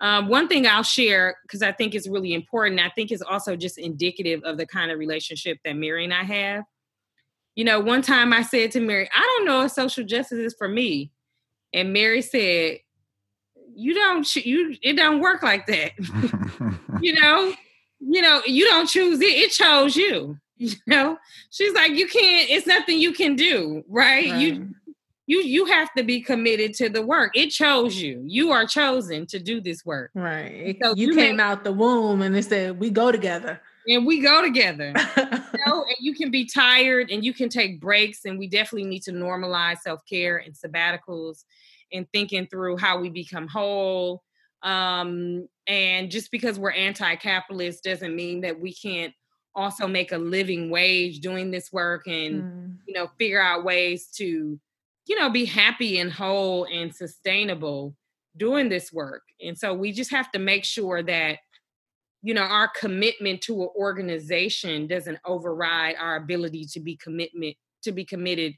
Um, 0.00 0.28
one 0.28 0.46
thing 0.46 0.66
I'll 0.66 0.82
share, 0.82 1.36
because 1.42 1.62
I 1.62 1.72
think 1.72 1.94
is 1.94 2.08
really 2.08 2.32
important, 2.32 2.80
I 2.80 2.90
think 2.90 3.10
is 3.10 3.22
also 3.22 3.56
just 3.56 3.78
indicative 3.78 4.42
of 4.44 4.56
the 4.56 4.66
kind 4.66 4.90
of 4.90 4.98
relationship 4.98 5.58
that 5.64 5.74
Mary 5.74 6.04
and 6.04 6.14
I 6.14 6.22
have. 6.22 6.64
You 7.56 7.64
know, 7.64 7.80
one 7.80 8.02
time 8.02 8.32
I 8.32 8.42
said 8.42 8.70
to 8.72 8.80
Mary, 8.80 9.08
I 9.12 9.20
don't 9.20 9.46
know 9.46 9.64
if 9.64 9.72
social 9.72 10.04
justice 10.04 10.38
is 10.38 10.54
for 10.56 10.68
me. 10.68 11.10
And 11.72 11.92
Mary 11.92 12.22
said, 12.22 12.78
You 13.74 13.94
don't, 13.94 14.36
you, 14.36 14.76
it 14.82 14.94
don't 14.94 15.20
work 15.20 15.42
like 15.42 15.66
that. 15.66 15.92
you 17.00 17.14
know, 17.14 17.52
you 18.00 18.22
know, 18.22 18.42
you 18.46 18.64
don't 18.64 18.86
choose 18.88 19.20
it, 19.20 19.24
it 19.24 19.50
chose 19.50 19.96
you. 19.96 20.38
You 20.60 20.74
know, 20.88 21.18
she's 21.50 21.72
like, 21.72 21.92
you 21.92 22.08
can't, 22.08 22.50
it's 22.50 22.66
nothing 22.66 22.98
you 22.98 23.12
can 23.12 23.36
do, 23.36 23.84
right? 23.88 24.28
right. 24.28 24.40
You 24.40 24.74
you 25.28 25.42
you 25.42 25.66
have 25.66 25.92
to 25.92 26.02
be 26.02 26.22
committed 26.22 26.72
to 26.72 26.88
the 26.88 27.02
work. 27.02 27.36
It 27.36 27.48
chose 27.48 28.00
you. 28.00 28.22
You 28.26 28.50
are 28.50 28.66
chosen 28.66 29.26
to 29.26 29.38
do 29.38 29.60
this 29.60 29.84
work. 29.84 30.10
Right. 30.14 30.78
So 30.82 30.94
you, 30.96 31.08
you 31.08 31.14
came 31.14 31.36
may, 31.36 31.42
out 31.42 31.64
the 31.64 31.72
womb 31.72 32.22
and 32.22 32.34
it 32.34 32.46
said 32.46 32.80
we 32.80 32.88
go 32.88 33.12
together. 33.12 33.60
And 33.86 34.06
we 34.06 34.20
go 34.20 34.40
together. 34.42 34.94
you 35.16 35.64
know, 35.66 35.82
and 35.82 35.96
you 36.00 36.14
can 36.14 36.30
be 36.30 36.46
tired 36.46 37.10
and 37.10 37.22
you 37.22 37.34
can 37.34 37.50
take 37.50 37.78
breaks. 37.78 38.24
And 38.24 38.38
we 38.38 38.48
definitely 38.48 38.88
need 38.88 39.02
to 39.02 39.12
normalize 39.12 39.78
self-care 39.78 40.38
and 40.38 40.54
sabbaticals 40.54 41.44
and 41.92 42.06
thinking 42.10 42.46
through 42.46 42.78
how 42.78 42.98
we 42.98 43.10
become 43.10 43.48
whole. 43.48 44.22
Um, 44.62 45.46
and 45.66 46.10
just 46.10 46.30
because 46.30 46.58
we're 46.58 46.72
anti-capitalist 46.72 47.84
doesn't 47.84 48.16
mean 48.16 48.40
that 48.42 48.58
we 48.58 48.72
can't 48.72 49.12
also 49.54 49.86
make 49.86 50.12
a 50.12 50.18
living 50.18 50.70
wage 50.70 51.20
doing 51.20 51.50
this 51.50 51.72
work 51.72 52.06
and 52.06 52.42
mm. 52.42 52.76
you 52.86 52.94
know 52.94 53.08
figure 53.18 53.40
out 53.40 53.64
ways 53.64 54.06
to 54.06 54.58
you 55.08 55.16
know, 55.16 55.30
be 55.30 55.46
happy 55.46 55.98
and 55.98 56.12
whole 56.12 56.66
and 56.72 56.94
sustainable 56.94 57.96
doing 58.36 58.68
this 58.68 58.92
work. 58.92 59.22
And 59.42 59.58
so 59.58 59.74
we 59.74 59.90
just 59.90 60.10
have 60.10 60.30
to 60.32 60.38
make 60.38 60.64
sure 60.64 61.02
that, 61.02 61.38
you 62.22 62.34
know, 62.34 62.42
our 62.42 62.68
commitment 62.78 63.40
to 63.42 63.62
an 63.62 63.70
organization 63.74 64.86
doesn't 64.86 65.18
override 65.24 65.96
our 65.98 66.16
ability 66.16 66.66
to 66.72 66.80
be 66.80 66.96
commitment 66.96 67.56
to 67.82 67.92
be 67.92 68.04
committed 68.04 68.54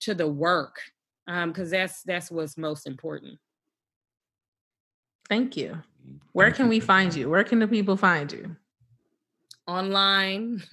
to 0.00 0.14
the 0.14 0.28
work. 0.28 0.80
Um, 1.26 1.50
because 1.50 1.70
that's 1.70 2.02
that's 2.02 2.30
what's 2.30 2.56
most 2.56 2.86
important. 2.86 3.38
Thank 5.28 5.56
you. 5.56 5.82
Where 6.32 6.50
can 6.50 6.68
we 6.68 6.80
find 6.80 7.14
you? 7.14 7.28
Where 7.28 7.44
can 7.44 7.58
the 7.58 7.68
people 7.68 7.96
find 7.96 8.32
you? 8.32 8.56
Online. 9.70 10.60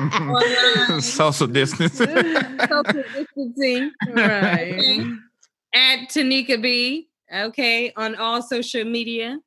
online. 0.00 1.00
Social 1.00 1.48
distancing. 1.48 2.06
Social 2.06 2.82
distancing. 2.92 3.90
Right. 4.08 4.72
Okay. 4.78 5.04
At 5.74 6.08
Tenicka 6.10 6.62
B. 6.62 7.08
Okay. 7.34 7.92
On 7.96 8.14
all 8.14 8.42
social 8.42 8.84
media. 8.84 9.40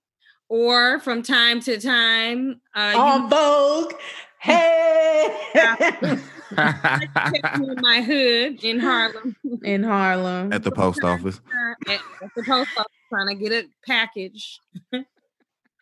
Or 0.50 1.00
from 1.00 1.24
time 1.24 1.62
to 1.62 1.80
time. 1.80 2.60
Uh, 2.76 2.94
on 2.98 3.22
you- 3.24 3.30
Vogue. 3.30 3.94
Hey. 4.42 5.30
my 7.82 8.02
hood 8.06 8.62
in 8.62 8.80
Harlem. 8.80 9.38
In 9.64 9.84
Harlem. 9.84 10.52
At 10.52 10.64
the 10.64 10.72
post 10.72 11.02
office. 11.02 11.40
At, 11.88 11.96
at 11.96 12.32
the 12.36 12.44
post 12.44 12.72
office 12.78 12.92
trying 13.08 13.28
to 13.28 13.36
get 13.36 13.54
a 13.54 13.68
package. 13.88 14.60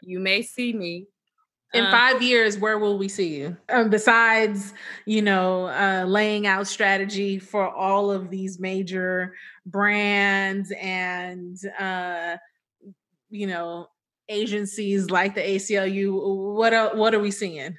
you 0.02 0.20
may 0.20 0.44
see 0.44 0.74
me 0.74 1.08
in 1.74 1.86
uh, 1.86 1.92
five 1.92 2.22
years 2.22 2.58
where 2.58 2.78
will 2.78 2.98
we 2.98 3.08
see 3.08 3.36
you? 3.36 3.58
Um, 3.70 3.90
besides 3.90 4.74
you 5.06 5.22
know 5.22 5.68
uh, 5.68 6.06
laying 6.08 6.48
out 6.48 6.68
strategy 6.68 7.40
for 7.40 7.68
all 7.68 8.12
of 8.12 8.30
these 8.30 8.60
major 8.60 9.36
brands 9.66 10.72
and 10.80 11.58
uh, 11.80 12.38
you 13.30 13.48
know 13.48 13.88
agencies 14.30 15.10
like 15.10 15.36
the 15.36 15.42
aclu 15.42 16.56
what 16.56 16.74
are, 16.74 16.96
what 16.96 17.14
are 17.14 17.20
we 17.20 17.32
seeing? 17.32 17.76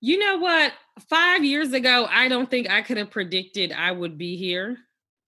You 0.00 0.18
know 0.18 0.38
what? 0.38 0.72
Five 1.08 1.44
years 1.44 1.72
ago 1.72 2.06
i 2.10 2.28
don't 2.28 2.50
think 2.50 2.68
i 2.68 2.82
could 2.82 2.98
have 2.98 3.10
predicted 3.10 3.72
i 3.72 3.90
would 3.90 4.18
be 4.18 4.36
here. 4.36 4.76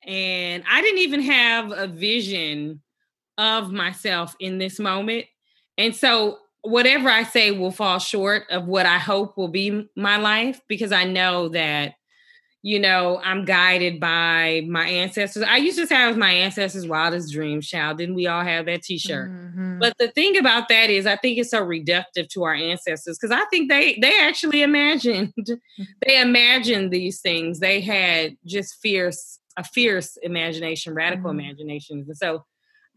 And 0.05 0.65
i 0.71 0.83
didn't 0.83 1.01
even 1.01 1.23
have 1.23 1.73
a 1.73 1.87
vision 1.87 2.83
of 3.39 3.73
myself 3.73 4.37
in 4.39 4.59
this 4.59 4.79
moment. 4.79 5.27
And 5.79 5.95
so 5.95 6.39
whatever 6.63 7.09
I 7.09 7.25
say 7.25 7.51
will 7.51 7.73
fall 7.73 7.99
short 7.99 8.45
of 8.51 8.67
what 8.67 8.87
I 8.87 8.99
hope 8.99 9.37
will 9.37 9.49
be 9.49 9.89
my 9.97 10.17
life 10.17 10.61
because 10.69 10.93
I 10.93 11.05
know 11.05 11.49
that, 11.51 11.95
you 12.63 12.79
know, 12.79 13.21
I'm 13.25 13.45
guided 13.45 13.99
by 13.99 14.65
my 14.69 14.87
ancestors. 14.87 15.43
I 15.43 15.57
used 15.57 15.77
to 15.77 16.07
was 16.07 16.17
my 16.17 16.31
ancestors' 16.31 16.87
wildest 16.87 17.33
dreams, 17.33 17.67
child. 17.67 17.99
Didn't 17.99 18.15
we 18.15 18.29
all 18.29 18.45
have 18.45 18.67
that 18.67 18.83
T-shirt? 18.83 19.33
Mm-hmm. 19.33 19.81
But 19.81 19.95
the 19.99 20.13
thing 20.13 20.37
about 20.37 20.69
that 20.69 20.89
is, 20.89 21.05
I 21.05 21.17
think 21.17 21.39
it's 21.39 21.51
so 21.51 21.65
reductive 21.65 22.29
to 22.29 22.45
our 22.45 22.55
ancestors 22.55 23.19
because 23.21 23.37
I 23.37 23.45
think 23.47 23.69
they 23.69 23.99
they 24.01 24.17
actually 24.21 24.63
imagined 24.63 25.33
they 26.07 26.21
imagined 26.21 26.93
these 26.93 27.21
things. 27.21 27.59
They 27.59 27.81
had 27.81 28.37
just 28.47 28.77
fierce 28.81 29.41
a 29.57 29.65
fierce 29.65 30.17
imagination, 30.23 30.95
radical 30.95 31.31
mm-hmm. 31.31 31.41
imaginations, 31.41 32.09
and 32.09 32.17
so 32.17 32.45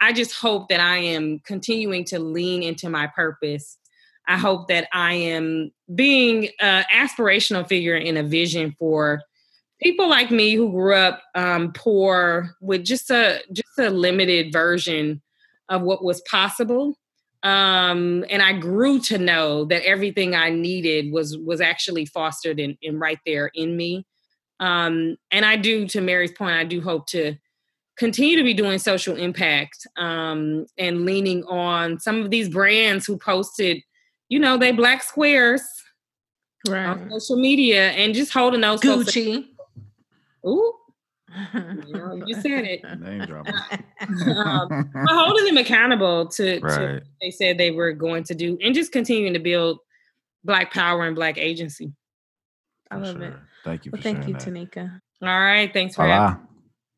I 0.01 0.13
just 0.13 0.33
hope 0.33 0.69
that 0.69 0.79
I 0.79 0.97
am 0.97 1.39
continuing 1.39 2.05
to 2.05 2.19
lean 2.19 2.63
into 2.63 2.89
my 2.89 3.07
purpose. 3.07 3.77
I 4.27 4.37
hope 4.37 4.67
that 4.67 4.87
I 4.91 5.13
am 5.13 5.71
being 5.93 6.49
an 6.59 6.85
aspirational 6.93 7.67
figure 7.67 7.95
in 7.95 8.17
a 8.17 8.23
vision 8.23 8.75
for 8.79 9.21
people 9.81 10.09
like 10.09 10.31
me 10.31 10.55
who 10.55 10.71
grew 10.71 10.95
up 10.95 11.21
um, 11.35 11.71
poor 11.73 12.55
with 12.61 12.83
just 12.83 13.11
a 13.11 13.41
just 13.51 13.77
a 13.77 13.89
limited 13.89 14.51
version 14.51 15.21
of 15.69 15.81
what 15.81 16.03
was 16.03 16.21
possible. 16.21 16.97
Um, 17.43 18.25
and 18.29 18.41
I 18.41 18.53
grew 18.53 18.99
to 19.01 19.19
know 19.19 19.65
that 19.65 19.85
everything 19.85 20.33
I 20.33 20.49
needed 20.49 21.11
was 21.11 21.37
was 21.37 21.61
actually 21.61 22.05
fostered 22.05 22.59
in, 22.59 22.77
in 22.81 22.97
right 22.97 23.19
there 23.25 23.51
in 23.53 23.77
me. 23.77 24.05
Um, 24.59 25.17
and 25.31 25.45
I 25.45 25.57
do, 25.57 25.87
to 25.89 26.01
Mary's 26.01 26.31
point, 26.31 26.55
I 26.55 26.63
do 26.63 26.81
hope 26.81 27.07
to 27.07 27.35
continue 27.97 28.35
to 28.35 28.43
be 28.43 28.53
doing 28.53 28.77
social 28.79 29.15
impact 29.15 29.87
um, 29.97 30.65
and 30.77 31.05
leaning 31.05 31.43
on 31.45 31.99
some 31.99 32.21
of 32.21 32.29
these 32.29 32.49
brands 32.49 33.05
who 33.05 33.17
posted, 33.17 33.81
you 34.29 34.39
know, 34.39 34.57
they 34.57 34.71
black 34.71 35.03
squares 35.03 35.61
right. 36.67 36.87
on 36.87 37.09
social 37.11 37.37
media 37.37 37.91
and 37.91 38.13
just 38.13 38.33
holding 38.33 38.61
those 38.61 38.81
Gucci. 38.81 39.45
Ooh. 40.45 40.73
you, 41.53 41.93
know, 41.93 42.23
you 42.25 42.33
said 42.35 42.63
it. 42.63 42.99
Name 42.99 43.25
drop. 43.25 43.47
um, 44.37 44.89
holding 45.07 45.45
them 45.45 45.57
accountable 45.57 46.27
to, 46.27 46.59
right. 46.61 46.75
to 46.77 47.01
they 47.21 47.29
said 47.29 47.57
they 47.57 47.71
were 47.71 47.91
going 47.91 48.23
to 48.23 48.35
do 48.35 48.57
and 48.61 48.73
just 48.73 48.93
continuing 48.93 49.33
to 49.33 49.39
build 49.39 49.79
black 50.45 50.71
power 50.73 51.05
and 51.05 51.15
black 51.15 51.37
agency. 51.37 51.91
I 52.89 52.97
love 52.97 53.17
sure. 53.17 53.23
it. 53.23 53.33
Thank 53.65 53.85
you. 53.85 53.91
Well, 53.91 54.01
thank 54.01 54.27
you, 54.27 54.33
that. 54.33 54.43
Tenicka. 54.43 55.01
All 55.21 55.27
right. 55.27 55.73
Thanks 55.73 55.95
for 55.95 56.05
having 56.05 56.47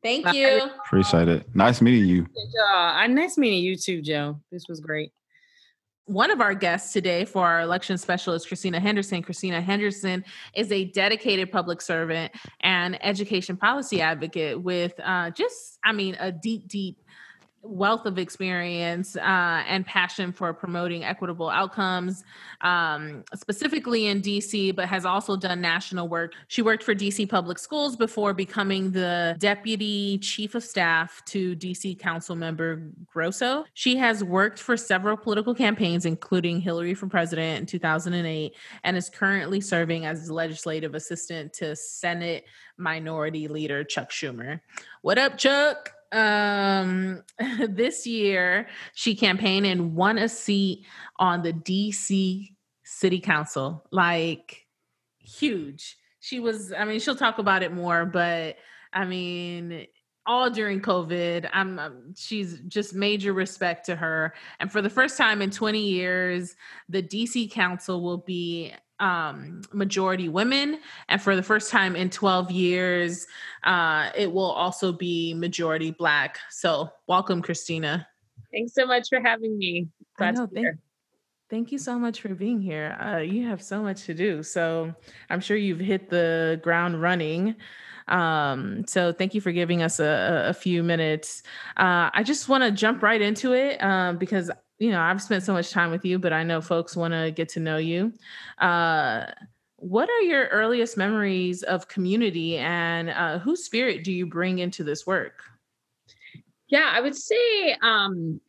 Thank 0.02 0.24
Bye. 0.24 0.32
you. 0.32 0.70
Appreciate 0.86 1.28
it. 1.28 1.54
Nice 1.54 1.80
meeting 1.80 2.08
you. 2.08 2.26
Uh, 2.72 3.06
nice 3.08 3.36
meeting 3.36 3.62
you 3.62 3.76
too, 3.76 4.00
Joe. 4.00 4.40
This 4.50 4.68
was 4.68 4.80
great. 4.80 5.12
One 6.06 6.30
of 6.30 6.40
our 6.40 6.54
guests 6.54 6.94
today 6.94 7.26
for 7.26 7.46
our 7.46 7.60
election 7.60 7.98
specialist, 7.98 8.48
Christina 8.48 8.80
Henderson. 8.80 9.22
Christina 9.22 9.60
Henderson 9.60 10.24
is 10.54 10.72
a 10.72 10.86
dedicated 10.86 11.52
public 11.52 11.82
servant 11.82 12.32
and 12.60 12.98
education 13.04 13.58
policy 13.58 14.00
advocate 14.00 14.58
with 14.62 14.98
uh, 15.04 15.30
just, 15.30 15.78
I 15.84 15.92
mean, 15.92 16.16
a 16.18 16.32
deep, 16.32 16.66
deep 16.66 16.98
wealth 17.62 18.06
of 18.06 18.18
experience 18.18 19.16
uh, 19.16 19.62
and 19.66 19.84
passion 19.84 20.32
for 20.32 20.52
promoting 20.52 21.04
equitable 21.04 21.50
outcomes, 21.50 22.24
um, 22.60 23.24
specifically 23.34 24.06
in 24.06 24.22
DC, 24.22 24.74
but 24.74 24.88
has 24.88 25.04
also 25.04 25.36
done 25.36 25.60
national 25.60 26.08
work. 26.08 26.34
She 26.46 26.62
worked 26.62 26.82
for 26.82 26.94
DC 26.94 27.28
Public 27.28 27.58
Schools 27.58 27.96
before 27.96 28.32
becoming 28.32 28.92
the 28.92 29.36
deputy 29.38 30.18
chief 30.18 30.54
of 30.54 30.64
staff 30.64 31.22
to 31.26 31.56
DC 31.56 31.98
Council 31.98 32.36
member 32.36 32.90
Grosso. 33.12 33.64
She 33.74 33.96
has 33.96 34.22
worked 34.22 34.58
for 34.58 34.76
several 34.76 35.16
political 35.16 35.54
campaigns, 35.54 36.06
including 36.06 36.60
Hillary 36.60 36.94
for 36.94 37.08
president 37.08 37.60
in 37.60 37.66
2008, 37.66 38.54
and 38.84 38.96
is 38.96 39.10
currently 39.10 39.60
serving 39.60 40.06
as 40.06 40.30
legislative 40.30 40.94
assistant 40.94 41.52
to 41.54 41.74
Senate 41.74 42.44
Minority 42.76 43.48
Leader 43.48 43.82
Chuck 43.82 44.10
Schumer. 44.10 44.60
What 45.02 45.18
up, 45.18 45.36
Chuck? 45.36 45.97
Um 46.12 47.22
this 47.68 48.06
year 48.06 48.68
she 48.94 49.14
campaigned 49.14 49.66
and 49.66 49.94
won 49.94 50.18
a 50.18 50.28
seat 50.28 50.86
on 51.18 51.42
the 51.42 51.52
DC 51.52 52.54
city 52.84 53.20
council 53.20 53.84
like 53.90 54.66
huge. 55.18 55.96
She 56.20 56.40
was 56.40 56.72
i 56.72 56.84
mean 56.84 57.00
she'll 57.00 57.16
talk 57.16 57.38
about 57.38 57.62
it 57.62 57.72
more 57.72 58.04
but 58.04 58.56
i 58.92 59.04
mean 59.04 59.86
all 60.26 60.50
during 60.50 60.80
covid 60.80 61.48
i'm 61.54 62.14
she's 62.14 62.58
just 62.68 62.94
major 62.94 63.32
respect 63.32 63.86
to 63.86 63.96
her 63.96 64.34
and 64.60 64.70
for 64.70 64.82
the 64.82 64.90
first 64.90 65.16
time 65.16 65.40
in 65.40 65.50
20 65.50 65.80
years 65.80 66.54
the 66.88 67.02
dc 67.02 67.50
council 67.50 68.02
will 68.02 68.18
be 68.18 68.72
um, 69.00 69.62
majority 69.72 70.28
women. 70.28 70.80
And 71.08 71.20
for 71.20 71.36
the 71.36 71.42
first 71.42 71.70
time 71.70 71.96
in 71.96 72.10
12 72.10 72.50
years, 72.50 73.26
uh, 73.64 74.10
it 74.16 74.30
will 74.32 74.50
also 74.50 74.92
be 74.92 75.34
majority 75.34 75.90
Black. 75.90 76.38
So, 76.50 76.90
welcome, 77.06 77.42
Christina. 77.42 78.06
Thanks 78.52 78.74
so 78.74 78.86
much 78.86 79.08
for 79.08 79.20
having 79.20 79.58
me. 79.58 79.88
Glad 80.16 80.36
know, 80.36 80.42
to 80.42 80.48
be 80.48 80.54
thank, 80.56 80.64
here. 80.64 80.78
Thank 81.50 81.72
you 81.72 81.78
so 81.78 81.98
much 81.98 82.20
for 82.20 82.34
being 82.34 82.60
here. 82.60 82.96
Uh, 83.00 83.18
you 83.18 83.46
have 83.46 83.62
so 83.62 83.82
much 83.82 84.04
to 84.04 84.14
do. 84.14 84.42
So, 84.42 84.94
I'm 85.30 85.40
sure 85.40 85.56
you've 85.56 85.80
hit 85.80 86.10
the 86.10 86.60
ground 86.62 87.00
running. 87.00 87.56
Um, 88.08 88.84
so 88.86 89.12
thank 89.12 89.34
you 89.34 89.42
for 89.42 89.52
giving 89.52 89.82
us 89.82 90.00
a, 90.00 90.46
a 90.48 90.54
few 90.54 90.82
minutes. 90.82 91.42
Uh, 91.76 92.08
I 92.12 92.22
just 92.22 92.48
want 92.48 92.64
to 92.64 92.70
jump 92.70 93.02
right 93.02 93.20
into 93.20 93.52
it 93.52 93.82
um, 93.82 94.16
because 94.16 94.50
you 94.78 94.90
know, 94.90 95.00
I've 95.00 95.20
spent 95.20 95.42
so 95.42 95.52
much 95.52 95.70
time 95.70 95.90
with 95.90 96.04
you, 96.04 96.18
but 96.18 96.32
I 96.32 96.44
know 96.44 96.60
folks 96.60 96.96
want 96.96 97.12
to 97.12 97.30
get 97.30 97.48
to 97.50 97.60
know 97.60 97.78
you. 97.78 98.12
Uh, 98.58 99.26
what 99.76 100.08
are 100.08 100.22
your 100.22 100.46
earliest 100.46 100.96
memories 100.96 101.62
of 101.62 101.88
community 101.88 102.58
and 102.58 103.10
uh, 103.10 103.38
whose 103.38 103.64
spirit 103.64 104.04
do 104.04 104.12
you 104.12 104.26
bring 104.26 104.58
into 104.58 104.84
this 104.84 105.06
work? 105.06 105.42
Yeah, 106.68 106.90
I 106.92 107.00
would 107.00 107.16
say, 107.16 107.76
um, 107.82 108.40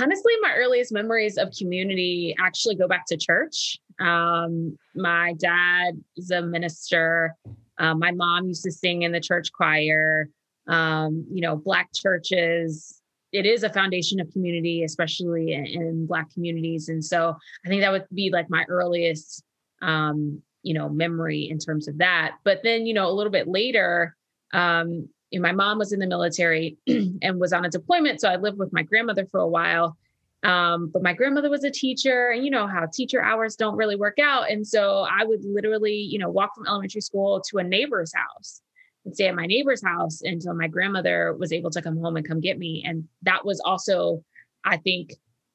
honestly, 0.00 0.32
my 0.40 0.54
earliest 0.56 0.92
memories 0.92 1.38
of 1.38 1.52
community 1.56 2.34
actually 2.38 2.74
go 2.74 2.88
back 2.88 3.06
to 3.06 3.16
church. 3.16 3.78
Um, 4.00 4.78
my 4.94 5.34
dad 5.34 6.02
is 6.16 6.30
a 6.30 6.42
minister. 6.42 7.34
Uh, 7.78 7.94
my 7.94 8.10
mom 8.10 8.48
used 8.48 8.64
to 8.64 8.72
sing 8.72 9.02
in 9.02 9.12
the 9.12 9.20
church 9.20 9.52
choir. 9.52 10.28
Um, 10.66 11.24
you 11.30 11.42
know, 11.42 11.56
Black 11.56 11.90
churches 11.94 12.95
it 13.36 13.44
is 13.44 13.62
a 13.62 13.70
foundation 13.70 14.18
of 14.18 14.32
community, 14.32 14.82
especially 14.82 15.52
in, 15.52 15.66
in, 15.66 16.06
Black 16.06 16.32
communities. 16.32 16.88
And 16.88 17.04
so 17.04 17.36
I 17.64 17.68
think 17.68 17.82
that 17.82 17.92
would 17.92 18.06
be 18.14 18.30
like 18.32 18.48
my 18.48 18.64
earliest, 18.68 19.44
um, 19.82 20.40
you 20.62 20.72
know, 20.72 20.88
memory 20.88 21.48
in 21.50 21.58
terms 21.58 21.86
of 21.86 21.98
that. 21.98 22.36
But 22.44 22.62
then, 22.62 22.86
you 22.86 22.94
know, 22.94 23.08
a 23.08 23.12
little 23.12 23.30
bit 23.30 23.46
later, 23.46 24.16
um, 24.54 25.08
you 25.30 25.38
know, 25.38 25.42
my 25.42 25.52
mom 25.52 25.78
was 25.78 25.92
in 25.92 26.00
the 26.00 26.06
military 26.06 26.78
and 26.86 27.38
was 27.38 27.52
on 27.52 27.66
a 27.66 27.70
deployment. 27.70 28.20
So 28.20 28.30
I 28.30 28.36
lived 28.36 28.58
with 28.58 28.72
my 28.72 28.82
grandmother 28.82 29.26
for 29.26 29.40
a 29.40 29.48
while. 29.48 29.98
Um, 30.42 30.88
but 30.92 31.02
my 31.02 31.12
grandmother 31.12 31.50
was 31.50 31.64
a 31.64 31.70
teacher, 31.70 32.28
and 32.28 32.44
you 32.44 32.50
know 32.50 32.68
how 32.68 32.86
teacher 32.86 33.20
hours 33.20 33.56
don't 33.56 33.76
really 33.76 33.96
work 33.96 34.18
out. 34.22 34.48
And 34.48 34.64
so 34.64 35.04
I 35.10 35.24
would 35.24 35.44
literally, 35.44 35.96
you 35.96 36.18
know, 36.18 36.28
walk 36.28 36.54
from 36.54 36.66
elementary 36.68 37.00
school 37.00 37.42
to 37.50 37.58
a 37.58 37.64
neighbor's 37.64 38.12
house 38.14 38.60
and 39.06 39.14
stay 39.14 39.28
at 39.28 39.34
my 39.34 39.46
neighbor's 39.46 39.82
house 39.82 40.20
until 40.22 40.52
my 40.52 40.66
grandmother 40.66 41.34
was 41.38 41.52
able 41.52 41.70
to 41.70 41.80
come 41.80 41.96
home 41.96 42.16
and 42.16 42.28
come 42.28 42.40
get 42.40 42.58
me. 42.58 42.82
And 42.84 43.04
that 43.22 43.46
was 43.46 43.60
also, 43.60 44.22
I 44.64 44.76
think, 44.76 45.14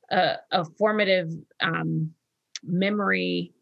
a, 0.09 0.37
a 0.51 0.65
formative 0.79 1.29
um, 1.59 2.11
memory 2.63 3.53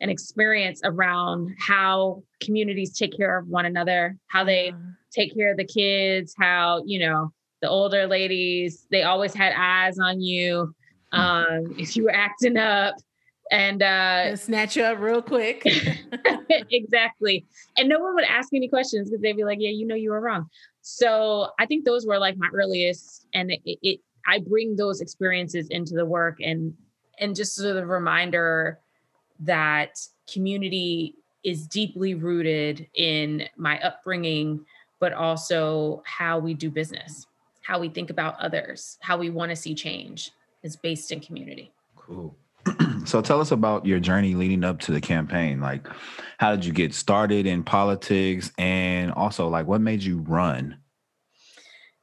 and 0.00 0.10
experience 0.10 0.80
around 0.82 1.54
how 1.58 2.22
communities 2.42 2.96
take 2.96 3.16
care 3.16 3.38
of 3.38 3.46
one 3.46 3.66
another, 3.66 4.16
how 4.26 4.44
they 4.44 4.72
take 5.12 5.34
care 5.34 5.52
of 5.52 5.58
the 5.58 5.64
kids, 5.64 6.34
how, 6.38 6.82
you 6.86 6.98
know, 6.98 7.30
the 7.60 7.68
older 7.68 8.06
ladies, 8.06 8.86
they 8.90 9.02
always 9.02 9.34
had 9.34 9.52
eyes 9.56 9.98
on 9.98 10.20
you. 10.20 10.74
Mm. 11.12 11.18
Um, 11.18 11.74
if 11.78 11.96
you 11.96 12.04
were 12.04 12.14
acting 12.14 12.56
up, 12.56 12.94
and 13.54 13.82
uh 13.82 14.36
snatch 14.36 14.76
you 14.76 14.82
up 14.82 14.98
real 14.98 15.22
quick. 15.22 15.64
Exactly. 16.70 17.46
And 17.76 17.88
no 17.88 17.98
one 17.98 18.14
would 18.14 18.24
ask 18.24 18.50
any 18.52 18.68
questions 18.68 19.08
because 19.08 19.22
they'd 19.22 19.36
be 19.36 19.44
like 19.44 19.58
yeah 19.60 19.70
you 19.70 19.86
know 19.86 19.94
you 19.94 20.10
were 20.10 20.20
wrong. 20.20 20.48
So 20.82 21.48
i 21.58 21.66
think 21.66 21.84
those 21.84 22.06
were 22.06 22.18
like 22.18 22.36
my 22.36 22.48
earliest 22.52 23.26
and 23.32 23.50
it, 23.50 23.60
it 23.64 24.00
i 24.26 24.38
bring 24.40 24.76
those 24.76 25.00
experiences 25.00 25.68
into 25.70 25.94
the 25.94 26.04
work 26.04 26.38
and 26.40 26.74
and 27.18 27.34
just 27.34 27.54
sort 27.54 27.76
of 27.76 27.88
reminder 27.88 28.78
that 29.40 29.98
community 30.30 31.14
is 31.42 31.66
deeply 31.66 32.14
rooted 32.14 32.86
in 32.94 33.48
my 33.56 33.80
upbringing 33.80 34.64
but 35.00 35.12
also 35.12 36.02
how 36.04 36.38
we 36.38 36.52
do 36.54 36.70
business 36.70 37.26
how 37.62 37.78
we 37.78 37.88
think 37.88 38.10
about 38.10 38.38
others 38.38 38.98
how 39.00 39.16
we 39.16 39.30
want 39.30 39.50
to 39.50 39.56
see 39.56 39.74
change 39.74 40.32
is 40.62 40.76
based 40.76 41.12
in 41.12 41.20
community. 41.20 41.72
Cool 41.96 42.36
so 43.04 43.20
tell 43.20 43.40
us 43.40 43.50
about 43.50 43.86
your 43.86 44.00
journey 44.00 44.34
leading 44.34 44.64
up 44.64 44.80
to 44.80 44.92
the 44.92 45.00
campaign. 45.00 45.60
Like, 45.60 45.86
how 46.38 46.54
did 46.54 46.64
you 46.64 46.72
get 46.72 46.94
started 46.94 47.46
in 47.46 47.62
politics? 47.62 48.52
And 48.58 49.12
also, 49.12 49.48
like, 49.48 49.66
what 49.66 49.80
made 49.80 50.02
you 50.02 50.18
run? 50.18 50.78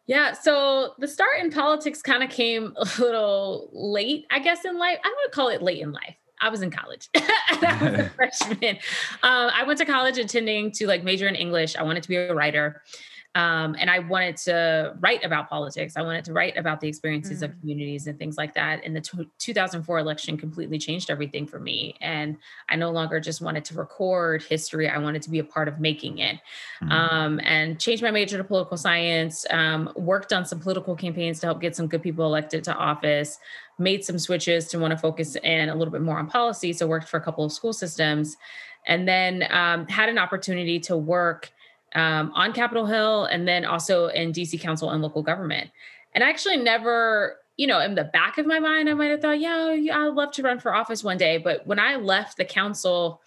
Yeah, 0.08 0.34
so 0.34 0.93
the 0.99 1.08
start 1.08 1.39
in 1.39 1.52
politics 1.52 2.02
kind 2.02 2.24
of 2.24 2.30
came 2.30 2.74
a 2.78 2.86
little 2.99 3.70
late, 3.72 4.26
I 4.32 4.39
guess, 4.39 4.66
in 4.66 4.78
life. 4.78 4.97
I 5.04 5.16
would 5.24 5.32
call 5.32 5.49
it 5.49 5.62
late 5.62 5.82
in 5.82 5.91
life. 5.91 6.16
I 6.41 6.49
was 6.49 6.62
in 6.62 6.72
college. 6.72 7.10
I 7.16 7.78
was 7.82 7.99
a 7.99 8.10
freshman. 8.16 8.78
Um, 9.24 9.52
I 9.54 9.64
went 9.66 9.78
to 9.80 9.86
college 9.86 10.18
intending 10.18 10.72
to 10.74 10.88
like 10.88 11.04
major 11.04 11.28
in 11.28 11.36
English. 11.36 11.76
I 11.76 11.84
wanted 11.84 12.04
to 12.04 12.10
be 12.10 12.16
a 12.16 12.34
writer. 12.34 12.82
Um, 13.34 13.78
and 13.80 13.90
I 13.90 14.00
wanted 14.00 14.36
to 14.38 14.94
write 15.00 15.24
about 15.24 15.50
politics. 15.50 15.96
I 15.96 16.02
wanted 16.02 16.26
to 16.26 16.34
write 16.34 16.58
about 16.58 16.82
the 16.82 16.90
experiences 16.90 17.40
mm. 17.40 17.44
of 17.44 17.60
communities 17.62 18.08
and 18.08 18.20
things 18.20 18.38
like 18.38 18.54
that. 18.56 18.82
And 18.84 18.94
the 18.94 19.00
t- 19.00 19.30
2004 19.38 20.00
election 20.00 20.36
completely 20.38 20.78
changed 20.78 21.10
everything 21.10 21.48
for 21.48 21.58
me. 21.58 21.96
And 22.02 22.36
I 22.68 22.76
no 22.76 22.92
longer 22.92 23.22
just 23.22 23.40
wanted 23.40 23.64
to 23.66 23.76
record 23.76 24.44
history, 24.44 24.90
I 24.90 24.98
wanted 24.98 25.22
to 25.22 25.30
be 25.30 25.40
a 25.40 25.46
part 25.46 25.70
of 25.70 25.80
making 25.80 26.18
it. 26.18 26.40
Mm. 26.84 26.92
Um, 26.92 27.40
and 27.44 27.80
changed 27.80 28.04
my 28.04 28.12
major 28.12 28.38
to 28.38 28.44
political 28.44 28.76
science, 28.76 29.46
um, 29.50 29.90
worked 29.96 30.34
on 30.34 30.46
some 30.46 30.60
political 30.60 30.96
campaigns 30.96 31.40
to 31.40 31.48
help 31.48 31.62
get 31.62 31.74
some 31.74 31.88
good 31.88 32.04
people 32.04 32.26
elected 32.26 32.66
to 32.66 32.76
office, 32.76 33.40
made 33.80 34.04
some 34.04 34.20
switches 34.20 34.68
to 34.68 34.80
want 34.80 34.92
to 34.92 34.98
focus 34.98 35.38
in 35.38 35.70
a 35.70 35.76
little 35.76 35.92
bit 35.92 36.02
more 36.02 36.20
on 36.20 36.28
policy. 36.28 36.74
So 36.74 36.86
worked 36.86 37.08
for 37.08 37.16
a 37.16 37.22
couple 37.22 37.46
of 37.46 37.54
school 37.54 37.72
systems. 37.72 38.36
And 38.88 39.08
then 39.08 39.48
um, 39.52 39.88
had 39.88 40.10
an 40.10 40.18
opportunity 40.18 40.80
to 40.82 40.98
work 40.98 41.52
um, 41.96 42.32
on 42.34 42.54
Capitol 42.54 42.86
Hill 42.86 43.26
and 43.26 43.48
then 43.48 43.66
also 43.66 44.08
in 44.08 44.32
DC 44.32 44.60
Council 44.60 44.89
and 44.89 45.02
local 45.02 45.24
government. 45.24 45.70
And 46.14 46.24
I 46.24 46.30
actually 46.30 46.58
never, 46.58 47.38
you 47.58 47.68
know, 47.68 47.80
in 47.80 47.96
the 47.96 48.04
back 48.04 48.38
of 48.38 48.46
my 48.46 48.60
mind, 48.60 48.89
I 48.89 48.94
might 48.94 49.12
have 49.12 49.22
thought, 49.22 49.39
yeah, 49.39 49.76
I'd 49.94 50.14
love 50.14 50.32
to 50.34 50.44
run 50.44 50.60
for 50.60 50.74
office 50.74 51.04
one 51.04 51.18
day. 51.18 51.38
But 51.38 51.66
when 51.66 51.80
I 51.80 51.96
left 51.96 52.38
the 52.38 52.46
council 52.46 53.22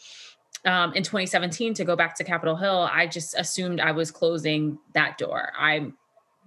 um, 0.64 0.92
in 0.94 1.02
2017 1.02 1.74
to 1.74 1.84
go 1.84 1.96
back 1.96 2.14
to 2.16 2.24
Capitol 2.24 2.56
Hill, 2.56 2.88
I 2.90 3.06
just 3.06 3.34
assumed 3.38 3.80
I 3.80 3.92
was 3.92 4.10
closing 4.10 4.78
that 4.94 5.18
door. 5.18 5.52
I'm 5.58 5.96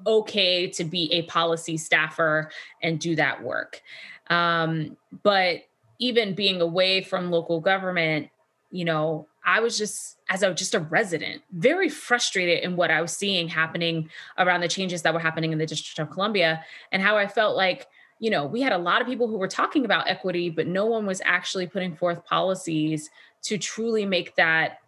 okay 0.05 0.67
to 0.67 0.83
be 0.83 1.11
a 1.11 1.23
policy 1.23 1.77
staffer 1.77 2.51
and 2.81 2.99
do 2.99 3.15
that 3.15 3.41
work. 3.41 3.81
Um, 4.29 4.97
but 5.23 5.61
even 5.99 6.35
being 6.35 6.61
away 6.61 7.01
from 7.01 7.31
local 7.31 7.59
government, 7.59 8.29
you 8.69 8.85
know, 8.85 9.27
I 9.47 9.61
was 9.61 9.77
just, 9.77 10.17
as 10.29 10.43
a 10.43 10.53
just 10.53 10.75
a 10.75 10.79
resident, 10.81 11.41
very 11.53 11.87
frustrated 11.87 12.65
in 12.65 12.75
what 12.75 12.91
I 12.91 13.01
was 13.01 13.13
seeing 13.13 13.47
happening 13.47 14.09
around 14.37 14.59
the 14.59 14.67
changes 14.67 15.01
that 15.03 15.13
were 15.13 15.21
happening 15.21 15.53
in 15.53 15.57
the 15.57 15.65
District 15.65 15.97
of 15.99 16.13
Columbia 16.13 16.63
and 16.91 17.01
how 17.01 17.17
I 17.17 17.27
felt 17.27 17.55
like, 17.55 17.87
you 18.19 18.29
know, 18.29 18.45
we 18.45 18.61
had 18.61 18.73
a 18.73 18.77
lot 18.77 19.01
of 19.01 19.07
people 19.07 19.27
who 19.27 19.37
were 19.37 19.47
talking 19.47 19.85
about 19.85 20.09
equity, 20.09 20.49
but 20.49 20.67
no 20.67 20.85
one 20.85 21.05
was 21.05 21.21
actually 21.23 21.65
putting 21.65 21.95
forth 21.95 22.25
policies 22.25 23.09
to 23.43 23.57
truly 23.57 24.05
make 24.05 24.35
that 24.35 24.79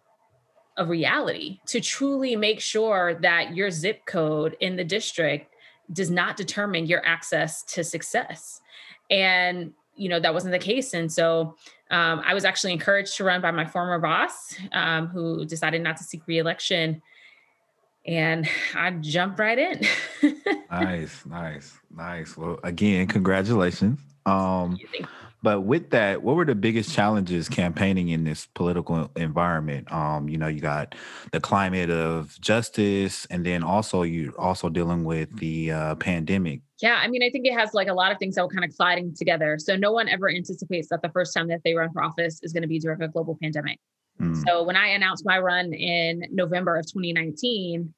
a 0.76 0.84
reality, 0.84 1.58
to 1.66 1.80
truly 1.80 2.36
make 2.36 2.60
sure 2.60 3.14
that 3.14 3.56
your 3.56 3.70
zip 3.70 4.04
code 4.04 4.56
in 4.60 4.76
the 4.76 4.84
district 4.84 5.54
does 5.90 6.10
not 6.10 6.36
determine 6.36 6.86
your 6.86 7.04
access 7.06 7.62
to 7.62 7.82
success. 7.82 8.60
And 9.10 9.72
you 9.96 10.08
know 10.08 10.20
that 10.20 10.32
wasn't 10.32 10.52
the 10.52 10.58
case 10.58 10.94
and 10.94 11.12
so 11.12 11.56
um, 11.90 12.22
i 12.24 12.34
was 12.34 12.44
actually 12.44 12.72
encouraged 12.72 13.16
to 13.16 13.24
run 13.24 13.40
by 13.40 13.50
my 13.50 13.64
former 13.64 13.98
boss 13.98 14.54
um, 14.72 15.06
who 15.08 15.44
decided 15.44 15.82
not 15.82 15.96
to 15.96 16.04
seek 16.04 16.26
reelection. 16.26 17.02
And 18.06 18.48
i 18.74 18.90
jumped 18.92 19.38
right 19.38 19.58
in. 19.58 19.86
Nice 20.70 21.26
nice 21.26 21.78
nice. 21.94 22.36
Well 22.36 22.60
again 22.62 23.06
congratulations. 23.08 23.98
Um, 24.24 24.78
but 25.42 25.62
with 25.62 25.90
that, 25.90 26.22
what 26.22 26.36
were 26.36 26.44
the 26.44 26.54
biggest 26.54 26.94
challenges 26.94 27.48
campaigning 27.48 28.10
in 28.10 28.24
this 28.24 28.46
political 28.54 29.10
environment? 29.16 29.90
Um, 29.90 30.28
you 30.28 30.36
know, 30.36 30.48
you 30.48 30.60
got 30.60 30.94
the 31.32 31.40
climate 31.40 31.90
of 31.90 32.38
justice, 32.40 33.26
and 33.30 33.44
then 33.44 33.62
also 33.62 34.02
you're 34.02 34.38
also 34.38 34.68
dealing 34.68 35.04
with 35.04 35.34
the 35.38 35.72
uh, 35.72 35.94
pandemic. 35.96 36.60
Yeah, 36.82 36.98
I 37.02 37.08
mean, 37.08 37.22
I 37.22 37.30
think 37.30 37.46
it 37.46 37.52
has 37.52 37.74
like 37.74 37.88
a 37.88 37.94
lot 37.94 38.12
of 38.12 38.18
things 38.18 38.34
that 38.36 38.42
were 38.42 38.50
kind 38.50 38.64
of 38.64 38.74
colliding 38.76 39.14
together. 39.14 39.58
So 39.58 39.76
no 39.76 39.92
one 39.92 40.08
ever 40.08 40.30
anticipates 40.30 40.88
that 40.88 41.02
the 41.02 41.10
first 41.10 41.34
time 41.34 41.48
that 41.48 41.60
they 41.64 41.74
run 41.74 41.92
for 41.92 42.02
office 42.02 42.40
is 42.42 42.52
going 42.52 42.62
to 42.62 42.68
be 42.68 42.78
during 42.78 43.02
a 43.02 43.08
global 43.08 43.36
pandemic. 43.40 43.78
Mm. 44.20 44.42
So 44.46 44.62
when 44.62 44.76
I 44.76 44.88
announced 44.88 45.24
my 45.24 45.38
run 45.38 45.72
in 45.72 46.24
November 46.30 46.76
of 46.76 46.86
2019, 46.86 47.94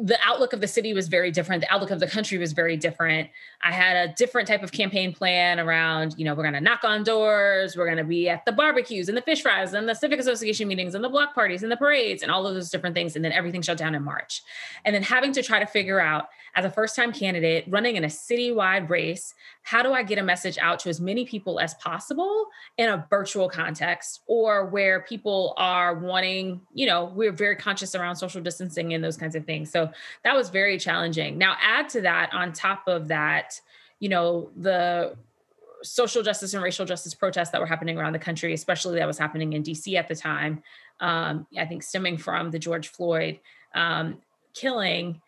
the 0.00 0.18
outlook 0.24 0.52
of 0.52 0.60
the 0.60 0.68
city 0.68 0.92
was 0.94 1.08
very 1.08 1.30
different. 1.30 1.62
The 1.62 1.72
outlook 1.72 1.90
of 1.90 1.98
the 1.98 2.06
country 2.06 2.38
was 2.38 2.52
very 2.52 2.76
different. 2.76 3.30
I 3.62 3.72
had 3.72 4.08
a 4.08 4.12
different 4.14 4.46
type 4.46 4.62
of 4.62 4.70
campaign 4.72 5.12
plan 5.12 5.58
around, 5.58 6.14
you 6.16 6.24
know, 6.24 6.34
we're 6.34 6.42
going 6.44 6.54
to 6.54 6.60
knock 6.60 6.84
on 6.84 7.02
doors, 7.02 7.76
we're 7.76 7.86
going 7.86 7.98
to 7.98 8.04
be 8.04 8.28
at 8.28 8.44
the 8.44 8.52
barbecues 8.52 9.08
and 9.08 9.16
the 9.16 9.22
fish 9.22 9.42
fries 9.42 9.74
and 9.74 9.88
the 9.88 9.94
civic 9.94 10.20
association 10.20 10.68
meetings 10.68 10.94
and 10.94 11.02
the 11.02 11.08
block 11.08 11.34
parties 11.34 11.62
and 11.62 11.72
the 11.72 11.76
parades 11.76 12.22
and 12.22 12.30
all 12.30 12.46
of 12.46 12.54
those 12.54 12.70
different 12.70 12.94
things. 12.94 13.16
And 13.16 13.24
then 13.24 13.32
everything 13.32 13.62
shut 13.62 13.78
down 13.78 13.94
in 13.94 14.04
March. 14.04 14.42
And 14.84 14.94
then 14.94 15.02
having 15.02 15.32
to 15.32 15.42
try 15.42 15.58
to 15.58 15.66
figure 15.66 16.00
out, 16.00 16.26
as 16.56 16.64
a 16.64 16.70
first 16.70 16.94
time 16.94 17.12
candidate 17.12 17.64
running 17.68 17.96
in 17.96 18.04
a 18.04 18.08
citywide 18.08 18.88
race, 18.88 19.34
how 19.62 19.82
do 19.82 19.92
I 19.92 20.02
get 20.02 20.18
a 20.18 20.22
message 20.22 20.58
out 20.58 20.78
to 20.80 20.88
as 20.88 21.00
many 21.00 21.24
people 21.24 21.58
as 21.58 21.74
possible 21.74 22.46
in 22.78 22.88
a 22.88 23.06
virtual 23.10 23.48
context 23.48 24.20
or 24.26 24.66
where 24.66 25.00
people 25.00 25.54
are 25.56 25.94
wanting, 25.94 26.60
you 26.72 26.86
know, 26.86 27.06
we're 27.06 27.32
very 27.32 27.56
conscious 27.56 27.94
around 27.94 28.16
social 28.16 28.40
distancing 28.40 28.94
and 28.94 29.02
those 29.02 29.16
kinds 29.16 29.34
of 29.34 29.44
things. 29.44 29.70
So 29.70 29.90
that 30.22 30.34
was 30.34 30.50
very 30.50 30.78
challenging. 30.78 31.38
Now, 31.38 31.56
add 31.60 31.88
to 31.90 32.00
that, 32.02 32.32
on 32.32 32.52
top 32.52 32.86
of 32.86 33.08
that, 33.08 33.60
you 33.98 34.08
know, 34.08 34.50
the 34.56 35.16
social 35.82 36.22
justice 36.22 36.54
and 36.54 36.62
racial 36.62 36.86
justice 36.86 37.14
protests 37.14 37.50
that 37.50 37.60
were 37.60 37.66
happening 37.66 37.98
around 37.98 38.12
the 38.12 38.18
country, 38.18 38.52
especially 38.54 38.98
that 38.98 39.06
was 39.06 39.18
happening 39.18 39.52
in 39.52 39.62
DC 39.62 39.94
at 39.94 40.08
the 40.08 40.14
time. 40.14 40.62
Um, 41.00 41.46
I 41.58 41.66
think 41.66 41.82
stemming 41.82 42.18
from 42.18 42.50
the 42.50 42.58
George 42.58 42.88
Floyd 42.88 43.40
um, 43.74 44.18
killing, 44.54 45.20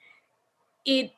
it 0.84 1.12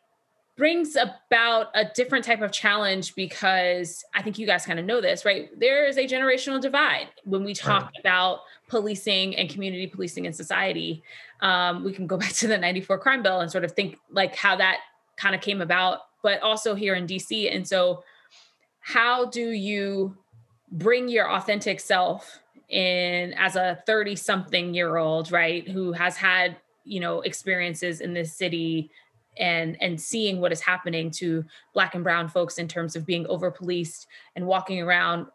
brings 0.58 0.96
about 0.96 1.68
a 1.74 1.84
different 1.94 2.24
type 2.24 2.42
of 2.42 2.50
challenge 2.50 3.14
because 3.14 4.04
I 4.12 4.22
think 4.22 4.38
you 4.38 4.46
guys 4.46 4.66
kind 4.66 4.80
of 4.80 4.84
know 4.84 5.00
this, 5.00 5.24
right? 5.24 5.48
There 5.58 5.86
is 5.86 5.96
a 5.96 6.04
generational 6.04 6.60
divide 6.60 7.06
when 7.24 7.44
we 7.44 7.54
talk 7.54 7.84
right. 7.84 7.94
about 8.00 8.40
policing 8.66 9.36
and 9.36 9.48
community 9.48 9.86
policing 9.86 10.24
in 10.24 10.32
society. 10.32 11.04
Um, 11.40 11.84
we 11.84 11.92
can 11.92 12.08
go 12.08 12.16
back 12.18 12.32
to 12.34 12.48
the 12.48 12.58
94 12.58 12.98
crime 12.98 13.22
bill 13.22 13.40
and 13.40 13.50
sort 13.50 13.62
of 13.62 13.72
think 13.72 13.98
like 14.10 14.34
how 14.34 14.56
that 14.56 14.80
kind 15.16 15.36
of 15.36 15.40
came 15.40 15.62
about, 15.62 16.00
but 16.24 16.42
also 16.42 16.74
here 16.74 16.96
in 16.96 17.06
DC. 17.06 17.54
And 17.54 17.66
so, 17.66 18.02
how 18.80 19.26
do 19.26 19.50
you 19.50 20.16
bring 20.72 21.08
your 21.08 21.30
authentic 21.30 21.78
self 21.78 22.40
in 22.68 23.32
as 23.34 23.54
a 23.54 23.82
30 23.86 24.16
something 24.16 24.74
year 24.74 24.96
old, 24.96 25.30
right, 25.30 25.68
who 25.68 25.92
has 25.92 26.16
had, 26.16 26.56
you 26.84 26.98
know, 26.98 27.20
experiences 27.20 28.00
in 28.00 28.12
this 28.12 28.34
city 28.34 28.90
and 29.38 29.76
and 29.80 30.00
seeing 30.00 30.40
what 30.40 30.52
is 30.52 30.60
happening 30.60 31.10
to 31.10 31.44
black 31.72 31.94
and 31.94 32.04
brown 32.04 32.28
folks 32.28 32.58
in 32.58 32.68
terms 32.68 32.96
of 32.96 33.06
being 33.06 33.26
over 33.26 33.50
policed 33.50 34.06
and 34.36 34.46
walking 34.46 34.80
around 34.80 35.26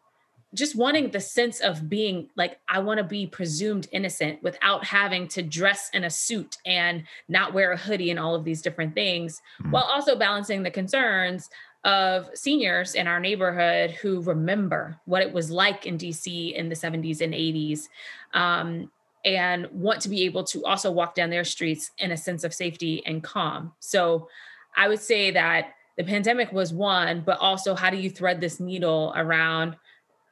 just 0.53 0.75
wanting 0.75 1.09
the 1.09 1.19
sense 1.19 1.59
of 1.61 1.89
being 1.89 2.29
like 2.35 2.59
i 2.67 2.79
want 2.79 2.97
to 2.97 3.03
be 3.03 3.25
presumed 3.25 3.87
innocent 3.91 4.41
without 4.43 4.85
having 4.85 5.27
to 5.27 5.41
dress 5.41 5.89
in 5.93 6.03
a 6.03 6.09
suit 6.09 6.57
and 6.65 7.03
not 7.27 7.53
wear 7.53 7.71
a 7.71 7.77
hoodie 7.77 8.11
and 8.11 8.19
all 8.19 8.35
of 8.35 8.43
these 8.43 8.61
different 8.61 8.93
things 8.93 9.41
mm-hmm. 9.61 9.71
while 9.71 9.83
also 9.83 10.15
balancing 10.15 10.63
the 10.63 10.71
concerns 10.71 11.49
of 11.83 12.29
seniors 12.33 12.95
in 12.95 13.07
our 13.07 13.19
neighborhood 13.19 13.91
who 13.91 14.21
remember 14.21 14.97
what 15.05 15.21
it 15.21 15.33
was 15.33 15.51
like 15.51 15.85
in 15.85 15.97
dc 15.97 16.53
in 16.53 16.69
the 16.69 16.75
70s 16.75 17.21
and 17.21 17.33
80s 17.33 17.89
um, 18.33 18.89
and 19.25 19.67
want 19.71 20.01
to 20.01 20.09
be 20.09 20.23
able 20.23 20.43
to 20.43 20.65
also 20.65 20.91
walk 20.91 21.15
down 21.15 21.29
their 21.29 21.43
streets 21.43 21.91
in 21.97 22.11
a 22.11 22.17
sense 22.17 22.43
of 22.43 22.53
safety 22.53 23.03
and 23.05 23.23
calm. 23.23 23.73
So 23.79 24.27
I 24.75 24.87
would 24.87 24.99
say 24.99 25.31
that 25.31 25.73
the 25.97 26.03
pandemic 26.03 26.51
was 26.51 26.73
one, 26.73 27.21
but 27.25 27.37
also 27.39 27.75
how 27.75 27.89
do 27.89 27.97
you 27.97 28.09
thread 28.09 28.41
this 28.41 28.59
needle 28.59 29.13
around? 29.15 29.77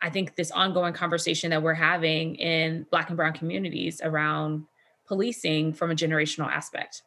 I 0.02 0.10
think 0.10 0.36
this 0.36 0.52
ongoing 0.52 0.94
conversation 0.94 1.52
that 1.52 1.62
we're 1.62 1.76
having 1.76 2.36
in 2.36 2.86
Black 2.90 3.10
and 3.10 3.18
Brown 3.18 3.34
communities 3.34 4.02
around 4.04 4.66
policing 5.08 5.74
from 5.74 5.92
a 5.92 5.96
generational 5.96 6.48
aspect. 6.48 7.04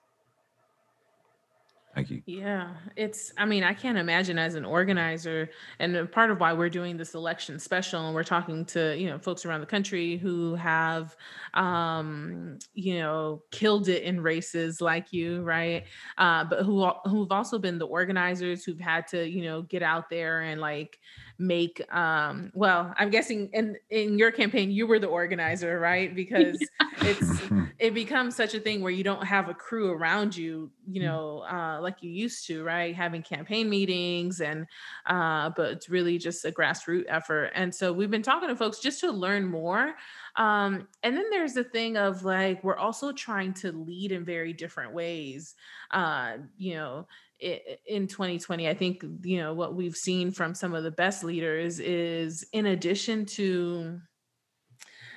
Thank 1.95 2.11
you. 2.11 2.23
Yeah, 2.27 2.77
it's, 2.97 3.33
I 3.37 3.45
mean, 3.45 3.65
I 3.65 3.75
can't 3.75 3.99
imagine 3.99 4.39
as 4.39 4.55
an 4.55 4.65
organizer, 4.65 5.51
and 5.79 6.11
part 6.11 6.31
of 6.31 6.41
why 6.41 6.55
we're 6.55 6.71
doing 6.71 6.97
this 6.97 7.13
election 7.15 7.59
special, 7.59 8.07
and 8.07 8.15
we're 8.15 8.25
talking 8.25 8.65
to, 8.67 8.97
you 8.99 9.11
know, 9.11 9.19
folks 9.19 9.45
around 9.45 9.61
the 9.61 9.67
country 9.67 10.17
who 10.17 10.55
have, 10.55 11.15
um, 11.53 12.59
you 12.73 12.95
know, 12.99 13.43
killed 13.53 13.89
it 13.89 14.05
in 14.05 14.23
races 14.23 14.81
like 14.81 15.13
you, 15.13 15.43
right? 15.43 15.85
Uh, 16.17 16.45
but 16.45 16.63
who, 16.63 16.91
who've 17.05 17.31
also 17.31 17.59
been 17.59 17.77
the 17.77 17.87
organizers 17.87 18.65
who've 18.65 18.81
had 18.81 19.07
to, 19.09 19.29
you 19.29 19.43
know, 19.43 19.61
get 19.61 19.83
out 19.83 20.09
there 20.09 20.41
and 20.41 20.63
like, 20.63 20.99
make 21.39 21.83
um 21.93 22.51
well 22.55 22.95
i'm 22.99 23.11
guessing 23.11 23.49
in 23.53 23.77
in 23.91 24.19
your 24.19 24.31
campaign 24.31 24.71
you 24.71 24.87
were 24.87 24.99
the 24.99 25.07
organizer 25.07 25.79
right? 25.79 26.15
Because 26.15 26.59
it's 27.01 27.41
it 27.79 27.95
becomes 27.95 28.35
such 28.35 28.55
a 28.55 28.61
thing 28.61 28.81
where 28.81 28.93
you 28.93 29.05
don't 29.05 29.25
have 29.25 29.49
a 29.49 29.55
crew 29.55 29.91
around 29.91 30.37
you 30.37 30.71
you 30.87 31.01
mm. 31.01 31.05
know 31.05 31.45
uh 31.51 31.81
like 31.81 32.03
you 32.03 32.11
used 32.11 32.47
to 32.47 32.65
right? 32.65 32.95
Having 32.95 33.23
campaign 33.23 33.69
meetings 33.69 34.41
and 34.41 34.67
uh 35.07 35.51
but 35.57 35.71
it's 35.73 35.89
really 35.89 36.19
just 36.19 36.45
a 36.45 36.51
grassroots 36.51 37.05
effort. 37.09 37.51
And 37.55 37.75
so 37.75 37.93
we've 37.93 38.11
been 38.11 38.23
talking 38.23 38.49
to 38.49 38.57
folks 38.57 38.79
just 38.79 39.01
to 39.01 39.11
learn 39.11 39.45
more 39.45 39.95
um 40.37 40.89
and 41.03 41.17
then 41.17 41.27
there's 41.31 41.55
the 41.55 41.65
thing 41.65 41.97
of 41.97 42.25
like 42.25 42.63
we're 42.65 42.77
also 42.77 43.13
trying 43.13 43.53
to 43.55 43.73
lead 43.73 44.13
in 44.13 44.25
very 44.25 44.53
different 44.53 44.93
ways 44.93 45.55
uh 45.91 46.35
you 46.59 46.75
know 46.75 47.07
in 47.41 48.07
2020 48.07 48.69
i 48.69 48.75
think 48.75 49.05
you 49.23 49.39
know 49.39 49.53
what 49.53 49.75
we've 49.75 49.97
seen 49.97 50.31
from 50.31 50.55
some 50.55 50.75
of 50.75 50.85
the 50.85 50.91
best 50.91 51.25
leaders 51.25 51.81
is 51.81 52.45
in 52.53 52.67
addition 52.67 53.27
to 53.27 54.01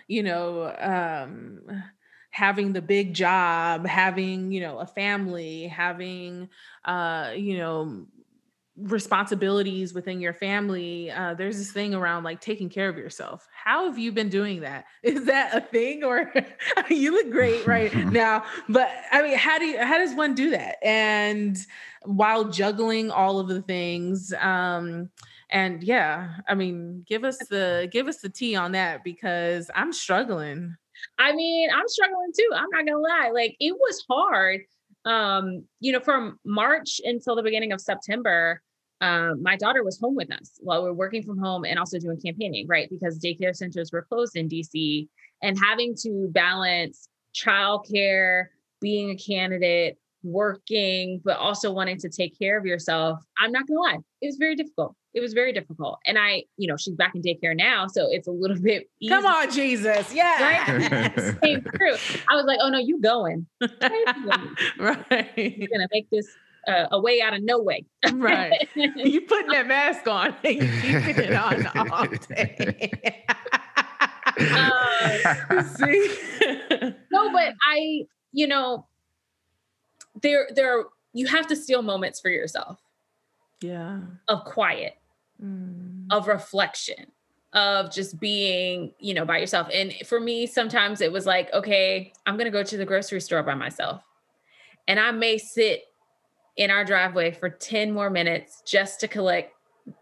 you 0.08 0.24
know 0.24 0.74
um 0.80 1.62
having 2.32 2.74
the 2.74 2.82
big 2.82 3.14
job 3.14 3.86
having 3.86 4.52
you 4.52 4.62
know 4.62 4.80
a 4.80 4.86
family 4.88 5.68
having 5.68 6.50
uh 6.86 7.32
you 7.36 7.58
know 7.58 8.06
responsibilities 8.78 9.94
within 9.94 10.22
your 10.22 10.34
family 10.34 11.10
uh, 11.10 11.34
there's 11.34 11.58
this 11.58 11.72
thing 11.72 11.96
around 11.96 12.24
like 12.24 12.40
taking 12.40 12.70
care 12.70 12.90
of 12.90 12.98
yourself. 12.98 13.48
How 13.52 13.86
have 13.86 13.98
you 13.98 14.12
been 14.12 14.30
doing 14.30 14.62
that? 14.62 14.86
Is 15.04 15.26
that 15.26 15.56
a 15.56 15.62
thing 15.62 16.04
or 16.04 16.32
you 16.90 17.12
look 17.12 17.32
great 17.32 17.66
right 17.66 17.94
now? 18.12 18.44
But 18.70 18.90
i 19.12 19.22
mean 19.22 19.38
how 19.38 19.58
do 19.58 19.66
you 19.66 19.80
how 19.80 19.98
does 19.98 20.14
one 20.14 20.36
do 20.36 20.52
that? 20.52 20.78
And 20.84 21.58
while 22.04 22.46
juggling 22.46 23.10
all 23.10 23.40
of 23.40 23.48
the 23.48 23.62
things 23.62 24.34
um 24.40 25.10
and 25.50 25.84
yeah 25.84 26.36
i 26.48 26.54
mean 26.54 27.04
give 27.08 27.24
us 27.24 27.38
the 27.50 27.90
give 27.92 28.08
us 28.08 28.18
the 28.18 28.30
tea 28.30 28.56
on 28.56 28.74
that 28.74 29.04
because 29.04 29.72
i'm 29.76 29.92
struggling. 29.92 30.76
I 31.20 31.34
mean 31.34 31.70
i'm 31.74 31.88
struggling 31.88 32.32
too 32.38 32.50
i'm 32.56 32.70
not 32.72 32.86
gonna 32.86 33.00
lie 33.00 33.32
like 33.34 33.56
it 33.60 33.74
was 33.74 34.04
hard 34.10 34.62
um 35.06 35.64
you 35.80 35.92
know 35.92 36.00
from 36.00 36.40
march 36.44 37.00
until 37.04 37.36
the 37.36 37.44
beginning 37.44 37.72
of 37.72 37.80
september 37.80 38.62
um, 39.02 39.44
my 39.44 39.56
daughter 39.56 39.84
was 39.84 40.00
home 40.00 40.16
with 40.16 40.32
us 40.32 40.60
while 40.60 40.84
we 40.84 40.90
are 40.90 40.94
working 40.94 41.24
from 41.24 41.38
home 41.38 41.66
and 41.66 41.78
also 41.78 42.00
doing 42.00 42.20
campaigning, 42.20 42.68
right? 42.68 42.90
Because 42.90 43.20
daycare 43.20 43.56
centers 43.56 43.92
were 43.92 44.02
closed 44.02 44.36
in 44.36 44.50
DC 44.50 45.08
and 45.42 45.60
having 45.60 45.96
to 46.04 46.30
balance 46.32 47.10
childcare, 47.36 48.46
being 48.82 49.12
a 49.12 49.16
candidate, 49.16 49.98
working, 50.24 51.22
but 51.24 51.38
also 51.38 51.72
wanting 51.72 51.98
to 52.00 52.10
take 52.10 52.38
care 52.38 52.58
of 52.58 52.66
yourself, 52.66 53.20
I'm 53.38 53.52
not 53.52 53.68
gonna 53.68 53.80
lie, 53.80 53.98
it 54.22 54.26
was 54.26 54.38
very 54.38 54.56
difficult. 54.56 54.96
It 55.14 55.22
was 55.22 55.34
very 55.34 55.52
difficult. 55.52 55.98
And 56.06 56.18
I, 56.18 56.44
you 56.58 56.68
know, 56.68 56.78
she's 56.78 56.96
back 56.96 57.16
in 57.16 57.22
daycare 57.22 57.56
now, 57.56 57.88
so 57.88 58.08
it's 58.10 58.28
a 58.28 58.32
little 58.32 58.60
bit 58.62 58.90
Come 59.08 59.26
on, 59.26 59.52
Jesus. 59.52 60.14
Yeah. 60.14 60.66
Right? 60.68 61.40
Came 61.44 61.62
through. 61.62 61.96
I 62.30 62.36
was 62.36 62.46
like, 62.46 62.60
oh 62.62 62.70
no, 62.70 62.80
you 62.80 63.00
going. 63.02 63.48
right. 64.80 65.32
You're 65.38 65.70
gonna 65.72 65.88
make 65.92 66.10
this 66.10 66.28
uh, 66.68 66.88
a 66.92 67.00
way 67.00 67.22
out 67.22 67.34
of 67.34 67.42
no 67.44 67.60
way. 67.60 67.86
right. 68.14 68.68
You 68.76 69.22
putting 69.22 69.52
that 69.52 69.68
mask 69.68 70.08
on 70.08 70.36
and 70.44 70.56
you 70.56 71.02
keeping 71.02 71.24
it 71.24 71.34
on 71.34 71.66
all 71.92 72.08
day. 72.30 73.26
Uh, 74.40 75.64
see? 75.64 76.18
no, 77.12 77.32
but 77.32 77.54
I, 77.66 78.06
you 78.34 78.48
know, 78.48 78.86
there, 80.22 80.48
there, 80.54 80.86
you 81.14 81.28
have 81.28 81.48
to 81.48 81.56
steal 81.56 81.82
moments 81.82 82.20
for 82.20 82.30
yourself. 82.30 82.80
Yeah. 83.62 84.02
Of 84.28 84.46
quiet, 84.46 84.98
mm. 85.44 86.06
of 86.12 86.28
reflection, 86.28 87.08
of 87.54 87.92
just 87.92 88.20
being, 88.20 88.94
you 89.00 89.14
know, 89.14 89.26
by 89.26 89.40
yourself. 89.40 89.70
And 89.74 89.94
for 90.06 90.20
me, 90.20 90.46
sometimes 90.46 91.02
it 91.02 91.12
was 91.12 91.26
like, 91.26 91.52
okay, 91.54 92.14
I'm 92.26 92.36
going 92.36 92.46
to 92.46 92.52
go 92.52 92.64
to 92.64 92.78
the 92.78 92.86
grocery 92.86 93.22
store 93.22 93.42
by 93.42 93.56
myself. 93.56 94.04
And 94.88 95.00
I 95.00 95.12
may 95.12 95.38
sit 95.38 95.87
in 96.58 96.72
our 96.72 96.84
driveway 96.84 97.32
for 97.32 97.50
10 97.50 97.92
more 97.92 98.10
minutes 98.10 98.62
just 98.66 99.00
to 99.00 99.08
collect 99.08 99.54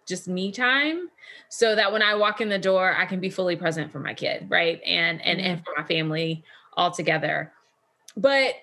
just 0.08 0.28
me 0.28 0.52
time 0.52 1.10
so 1.50 1.76
that 1.76 1.92
when 1.92 2.02
I 2.02 2.16
walk 2.16 2.42
in 2.42 2.50
the 2.50 2.58
door, 2.58 2.96
I 2.98 3.06
can 3.06 3.20
be 3.20 3.30
fully 3.30 3.56
present 3.56 3.92
for 3.92 4.00
my 4.00 4.14
kid, 4.14 4.48
right? 4.50 4.82
And 4.86 5.22
and 5.22 5.40
and 5.40 5.64
for 5.64 5.74
my 5.78 5.84
family 5.84 6.44
all 6.74 6.92
together. 6.92 7.52
But 8.18 8.56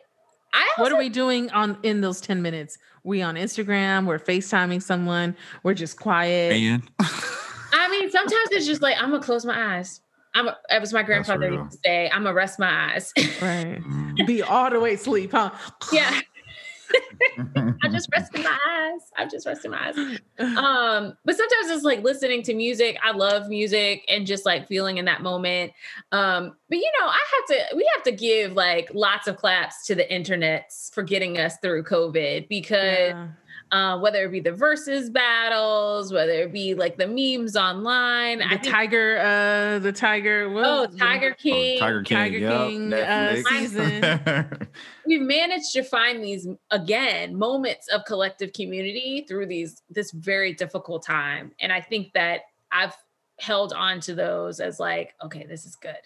I 0.52 0.68
also, 0.76 0.82
what 0.82 0.92
are 0.92 0.98
we 0.98 1.08
doing 1.08 1.50
on 1.50 1.78
in 1.82 2.00
those 2.00 2.20
10 2.20 2.42
minutes? 2.42 2.78
We 3.04 3.22
on 3.22 3.36
Instagram, 3.36 4.06
we're 4.06 4.18
FaceTiming 4.18 4.82
someone, 4.82 5.36
we're 5.62 5.74
just 5.74 5.98
quiet. 5.98 6.52
I 7.72 7.88
mean, 7.88 8.10
sometimes 8.10 8.48
it's 8.50 8.66
just 8.66 8.82
like 8.82 8.96
I'm 8.98 9.10
gonna 9.10 9.22
close 9.22 9.44
my 9.44 9.76
eyes. 9.76 10.00
I'm 10.34 10.48
a, 10.48 10.56
it 10.70 10.80
was 10.80 10.92
my 10.92 11.02
grandfather 11.02 11.50
used 11.50 11.72
to 11.72 11.78
say, 11.84 12.10
I'm 12.10 12.22
gonna 12.22 12.34
rest 12.34 12.58
my 12.58 12.92
eyes. 12.92 13.12
right. 13.42 13.80
Mm. 13.82 14.26
Be 14.26 14.42
all 14.42 14.70
the 14.70 14.80
way 14.80 14.94
asleep, 14.94 15.32
huh? 15.32 15.50
Yeah. 15.92 16.20
I'm 17.82 17.92
just 17.92 18.08
resting 18.12 18.42
my 18.42 18.58
eyes. 18.68 19.00
I'm 19.16 19.30
just 19.30 19.46
resting 19.46 19.70
my 19.70 19.88
eyes. 19.88 19.96
Um, 20.62 21.16
but 21.24 21.36
sometimes 21.36 21.70
it's 21.70 21.84
like 21.84 22.02
listening 22.02 22.42
to 22.44 22.54
music. 22.54 22.98
I 23.02 23.12
love 23.12 23.48
music 23.48 24.04
and 24.08 24.26
just 24.26 24.44
like 24.44 24.66
feeling 24.66 24.98
in 24.98 25.04
that 25.04 25.22
moment. 25.22 25.72
Um, 26.10 26.56
but 26.68 26.78
you 26.78 26.90
know, 27.00 27.06
I 27.06 27.20
have 27.34 27.70
to 27.70 27.76
we 27.76 27.88
have 27.94 28.02
to 28.04 28.12
give 28.12 28.52
like 28.52 28.90
lots 28.92 29.28
of 29.28 29.36
claps 29.36 29.86
to 29.86 29.94
the 29.94 30.04
internets 30.04 30.92
for 30.92 31.02
getting 31.02 31.38
us 31.38 31.56
through 31.58 31.84
COVID 31.84 32.48
because 32.48 33.10
yeah 33.10 33.28
uh, 33.72 33.98
whether 33.98 34.26
it 34.26 34.30
be 34.30 34.38
the 34.38 34.52
versus 34.52 35.08
battles, 35.08 36.12
whether 36.12 36.32
it 36.32 36.52
be 36.52 36.74
like 36.74 36.98
the 36.98 37.06
memes 37.06 37.56
online. 37.56 38.38
The 38.38 38.48
think, 38.50 38.62
Tiger, 38.64 39.18
uh, 39.18 39.78
the 39.78 39.92
Tiger. 39.92 40.52
oh, 40.54 40.86
Tiger 40.86 41.32
King, 41.32 41.78
oh, 41.78 41.80
Tiger 41.80 42.02
King, 42.02 42.16
Tiger 42.16 42.38
yep, 42.38 42.68
King 42.68 42.92
uh, 42.92 43.36
season. 43.48 44.68
We've 45.06 45.22
managed 45.22 45.72
to 45.72 45.82
find 45.82 46.22
these 46.22 46.46
again 46.70 47.34
moments 47.34 47.88
of 47.88 48.04
collective 48.04 48.52
community 48.52 49.24
through 49.26 49.46
these 49.46 49.82
this 49.88 50.10
very 50.10 50.52
difficult 50.52 51.04
time, 51.04 51.52
and 51.58 51.72
I 51.72 51.80
think 51.80 52.12
that 52.12 52.42
I've 52.70 52.94
held 53.38 53.72
on 53.72 54.00
to 54.00 54.14
those 54.14 54.60
as 54.60 54.78
like, 54.78 55.14
okay, 55.24 55.46
this 55.46 55.64
is 55.64 55.76
good. 55.76 55.96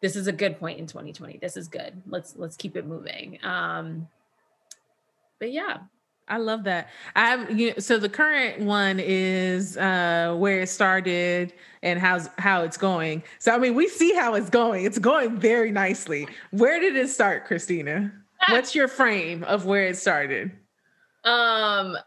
This 0.00 0.16
is 0.16 0.28
a 0.28 0.32
good 0.32 0.58
point 0.58 0.78
in 0.78 0.86
2020. 0.86 1.36
This 1.36 1.58
is 1.58 1.68
good. 1.68 2.00
Let's 2.06 2.36
let's 2.36 2.56
keep 2.56 2.74
it 2.74 2.86
moving. 2.86 3.38
Um, 3.42 4.08
but 5.38 5.52
yeah, 5.52 5.78
I 6.30 6.36
love 6.38 6.64
that. 6.64 6.88
I 7.16 7.48
you 7.48 7.68
know, 7.68 7.74
so 7.78 7.98
the 7.98 8.08
current 8.08 8.60
one 8.60 9.00
is 9.00 9.76
uh 9.76 10.34
where 10.38 10.60
it 10.60 10.68
started 10.68 11.52
and 11.82 11.98
how's 11.98 12.28
how 12.38 12.62
it's 12.62 12.76
going. 12.76 13.22
So 13.38 13.52
I 13.52 13.58
mean, 13.58 13.74
we 13.74 13.88
see 13.88 14.14
how 14.14 14.34
it's 14.34 14.48
going. 14.48 14.84
It's 14.84 14.98
going 14.98 15.38
very 15.38 15.72
nicely. 15.72 16.28
Where 16.52 16.80
did 16.80 16.96
it 16.96 17.08
start, 17.08 17.46
Christina? 17.46 18.12
What's 18.48 18.74
your 18.74 18.88
frame 18.88 19.44
of 19.44 19.66
where 19.66 19.86
it 19.86 19.96
started? 19.96 20.52
Um 21.24 21.98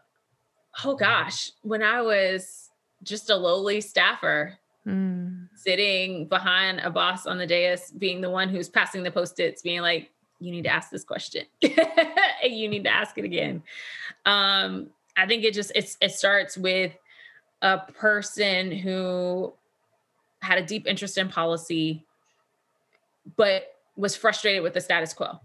oh 0.84 0.96
gosh, 0.96 1.52
when 1.62 1.82
I 1.82 2.00
was 2.00 2.70
just 3.02 3.28
a 3.28 3.36
lowly 3.36 3.82
staffer 3.82 4.58
mm. 4.86 5.48
sitting 5.54 6.26
behind 6.28 6.80
a 6.80 6.90
boss 6.90 7.26
on 7.26 7.36
the 7.36 7.46
dais, 7.46 7.92
being 7.98 8.20
the 8.20 8.30
one 8.30 8.48
who's 8.48 8.70
passing 8.70 9.02
the 9.02 9.10
post-its, 9.10 9.62
being 9.62 9.82
like, 9.82 10.10
you 10.40 10.50
need 10.50 10.62
to 10.62 10.70
ask 10.70 10.90
this 10.90 11.04
question. 11.04 11.44
you 11.62 12.68
need 12.68 12.84
to 12.84 12.90
ask 12.90 13.16
it 13.18 13.24
again. 13.24 13.62
Um, 14.26 14.90
I 15.16 15.26
think 15.26 15.44
it 15.44 15.54
just 15.54 15.72
it's 15.74 15.96
it 16.00 16.12
starts 16.12 16.56
with 16.56 16.92
a 17.62 17.78
person 17.78 18.72
who 18.72 19.52
had 20.40 20.58
a 20.58 20.64
deep 20.64 20.86
interest 20.86 21.18
in 21.18 21.28
policy, 21.28 22.04
but 23.36 23.74
was 23.96 24.16
frustrated 24.16 24.62
with 24.62 24.74
the 24.74 24.80
status 24.80 25.12
quo 25.12 25.38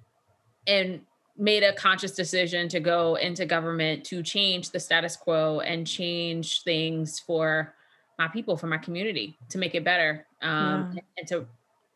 and 0.68 1.02
made 1.38 1.64
a 1.64 1.74
conscious 1.74 2.12
decision 2.12 2.68
to 2.68 2.80
go 2.80 3.16
into 3.16 3.46
government 3.46 4.04
to 4.04 4.22
change 4.22 4.72
the 4.72 4.80
status 4.80 5.16
quo 5.16 5.62
and 5.62 5.88
change 5.88 6.64
things 6.64 7.20
for 7.20 7.74
my 8.18 8.28
people, 8.28 8.58
for 8.58 8.68
my 8.68 8.78
community, 8.78 9.38
to 9.48 9.58
make 9.58 9.76
it 9.76 9.84
better 9.84 10.26
um, 10.42 10.92
yeah. 10.94 11.02
and 11.18 11.28
to 11.28 11.46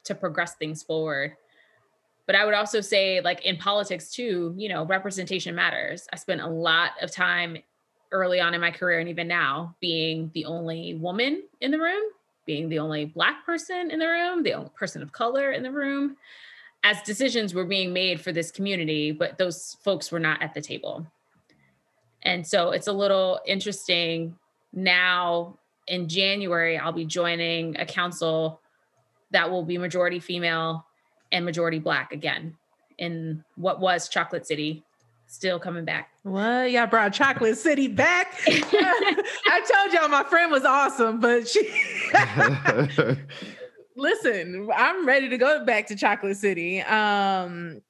to 0.05 0.15
progress 0.15 0.55
things 0.55 0.83
forward 0.83 1.35
but 2.25 2.35
I 2.35 2.45
would 2.45 2.53
also 2.53 2.81
say, 2.81 3.21
like 3.21 3.43
in 3.45 3.57
politics 3.57 4.11
too, 4.11 4.53
you 4.57 4.69
know, 4.69 4.85
representation 4.85 5.55
matters. 5.55 6.07
I 6.13 6.15
spent 6.15 6.41
a 6.41 6.47
lot 6.47 6.91
of 7.01 7.11
time 7.11 7.57
early 8.11 8.39
on 8.39 8.53
in 8.53 8.61
my 8.61 8.71
career 8.71 8.99
and 8.99 9.09
even 9.09 9.27
now 9.27 9.75
being 9.81 10.31
the 10.33 10.45
only 10.45 10.95
woman 10.95 11.43
in 11.61 11.71
the 11.71 11.79
room, 11.79 12.03
being 12.45 12.69
the 12.69 12.79
only 12.79 13.05
Black 13.05 13.45
person 13.45 13.91
in 13.91 13.99
the 13.99 14.07
room, 14.07 14.43
the 14.43 14.53
only 14.53 14.69
person 14.75 15.01
of 15.01 15.11
color 15.11 15.51
in 15.51 15.63
the 15.63 15.71
room, 15.71 16.15
as 16.83 17.01
decisions 17.01 17.53
were 17.53 17.65
being 17.65 17.91
made 17.91 18.21
for 18.21 18.31
this 18.31 18.51
community, 18.51 19.11
but 19.11 19.37
those 19.37 19.77
folks 19.83 20.11
were 20.11 20.19
not 20.19 20.41
at 20.41 20.53
the 20.53 20.61
table. 20.61 21.05
And 22.21 22.45
so 22.45 22.71
it's 22.71 22.87
a 22.87 22.93
little 22.93 23.39
interesting 23.45 24.37
now 24.71 25.57
in 25.87 26.07
January, 26.07 26.77
I'll 26.77 26.93
be 26.93 27.05
joining 27.05 27.77
a 27.79 27.85
council 27.85 28.61
that 29.31 29.49
will 29.49 29.63
be 29.63 29.77
majority 29.77 30.19
female 30.19 30.85
and 31.33 31.43
majority 31.43 31.79
black 31.79 32.13
again 32.13 32.55
in 32.97 33.43
what 33.55 33.81
was 33.81 34.07
Chocolate 34.07 34.47
City, 34.47 34.83
still 35.27 35.59
coming 35.59 35.83
back. 35.83 36.11
What? 36.21 36.71
Y'all 36.71 36.87
brought 36.87 37.11
Chocolate 37.11 37.57
City 37.57 37.87
back? 37.87 38.35
I 38.47 39.61
told 39.69 39.93
y'all 39.93 40.07
my 40.07 40.23
friend 40.23 40.51
was 40.51 40.63
awesome, 40.63 41.19
but 41.19 41.47
she. 41.47 41.69
Listen, 43.95 44.69
I'm 44.75 45.05
ready 45.05 45.29
to 45.29 45.37
go 45.37 45.65
back 45.65 45.87
to 45.87 45.95
Chocolate 45.95 46.37
City. 46.37 46.81
Um, 46.81 47.81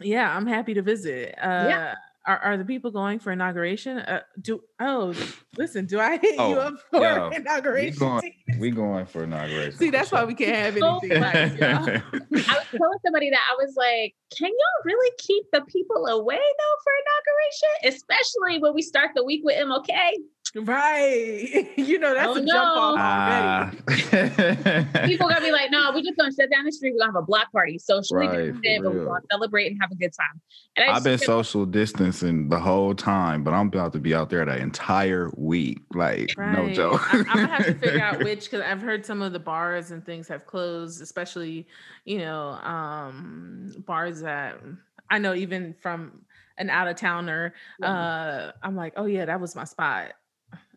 yeah, 0.00 0.36
I'm 0.36 0.46
happy 0.46 0.74
to 0.74 0.82
visit. 0.82 1.34
Uh, 1.40 1.66
yeah. 1.68 1.94
Are, 2.26 2.38
are 2.38 2.56
the 2.58 2.66
people 2.66 2.90
going 2.90 3.18
for 3.18 3.32
inauguration? 3.32 3.98
Uh, 3.98 4.20
do 4.40 4.62
oh, 4.78 5.14
listen, 5.56 5.86
do 5.86 5.98
I 5.98 6.18
hit 6.18 6.34
oh, 6.38 6.50
you 6.50 6.60
up 6.60 6.74
for 6.90 7.00
yo, 7.00 7.28
inauguration? 7.34 7.94
We 7.94 7.98
going, 7.98 8.34
we 8.58 8.70
going 8.70 9.06
for 9.06 9.24
inauguration. 9.24 9.78
See, 9.78 9.90
that's 9.90 10.12
why 10.12 10.24
we 10.24 10.34
can't 10.34 10.54
have 10.54 10.76
anything. 10.76 11.22
right, 11.22 11.52
I 11.62 12.12
was 12.12 12.66
telling 12.70 12.98
somebody 13.04 13.30
that 13.30 13.40
I 13.50 13.54
was 13.58 13.74
like, 13.74 14.14
can 14.36 14.50
y'all 14.50 14.84
really 14.84 15.10
keep 15.18 15.44
the 15.52 15.62
people 15.62 16.06
away 16.06 16.36
though 16.36 16.76
for 16.84 16.92
inauguration, 17.00 17.96
especially 17.96 18.60
when 18.60 18.74
we 18.74 18.82
start 18.82 19.10
the 19.14 19.24
week 19.24 19.40
with 19.42 19.56
MLK? 19.56 20.12
Right. 20.54 21.68
You 21.80 21.98
know, 21.98 22.14
that's 22.14 22.28
oh, 22.28 22.36
a 22.36 22.40
no. 22.42 22.52
jump 22.52 22.76
off 22.76 22.98
already. 22.98 24.84
Uh, 25.02 25.06
People 25.06 25.28
gonna 25.28 25.40
be 25.40 25.50
like, 25.50 25.70
no, 25.70 25.90
we're 25.92 26.02
just 26.02 26.16
gonna 26.16 26.32
shut 26.32 26.50
down 26.50 26.64
the 26.64 26.72
street. 26.72 26.92
We're 26.92 27.00
gonna 27.00 27.12
have 27.12 27.22
a 27.22 27.26
block 27.26 27.50
party, 27.52 27.78
socially 27.78 28.28
right, 28.28 28.52
distant, 28.52 28.84
but 28.84 28.94
we're 28.94 29.06
gonna 29.06 29.20
celebrate 29.30 29.72
and 29.72 29.78
have 29.80 29.90
a 29.90 29.94
good 29.94 30.12
time. 30.12 30.40
And 30.76 30.90
I've 30.90 31.02
been 31.02 31.18
social 31.18 31.64
distancing 31.66 32.48
the 32.48 32.60
whole 32.60 32.94
time, 32.94 33.42
but 33.42 33.54
I'm 33.54 33.68
about 33.68 33.92
to 33.94 33.98
be 33.98 34.14
out 34.14 34.30
there 34.30 34.44
that 34.44 34.58
entire 34.58 35.30
week. 35.36 35.80
Like, 35.94 36.34
right. 36.36 36.52
no 36.52 36.72
joke. 36.72 37.12
I, 37.12 37.18
am 37.18 37.24
gonna 37.24 37.46
have 37.46 37.66
to 37.66 37.74
figure 37.74 38.00
out 38.00 38.18
which 38.24 38.50
because 38.50 38.60
I've 38.60 38.82
heard 38.82 39.04
some 39.04 39.22
of 39.22 39.32
the 39.32 39.40
bars 39.40 39.90
and 39.90 40.04
things 40.04 40.28
have 40.28 40.46
closed, 40.46 41.00
especially, 41.00 41.66
you 42.04 42.18
know, 42.18 42.50
um, 42.62 43.74
bars 43.86 44.20
that 44.20 44.60
I 45.08 45.18
know 45.18 45.34
even 45.34 45.74
from 45.80 46.22
an 46.58 46.70
out 46.70 46.88
of 46.88 46.96
towner. 46.96 47.54
Uh, 47.82 48.52
I'm 48.62 48.76
like, 48.76 48.92
oh 48.96 49.06
yeah, 49.06 49.24
that 49.24 49.40
was 49.40 49.56
my 49.56 49.64
spot 49.64 50.12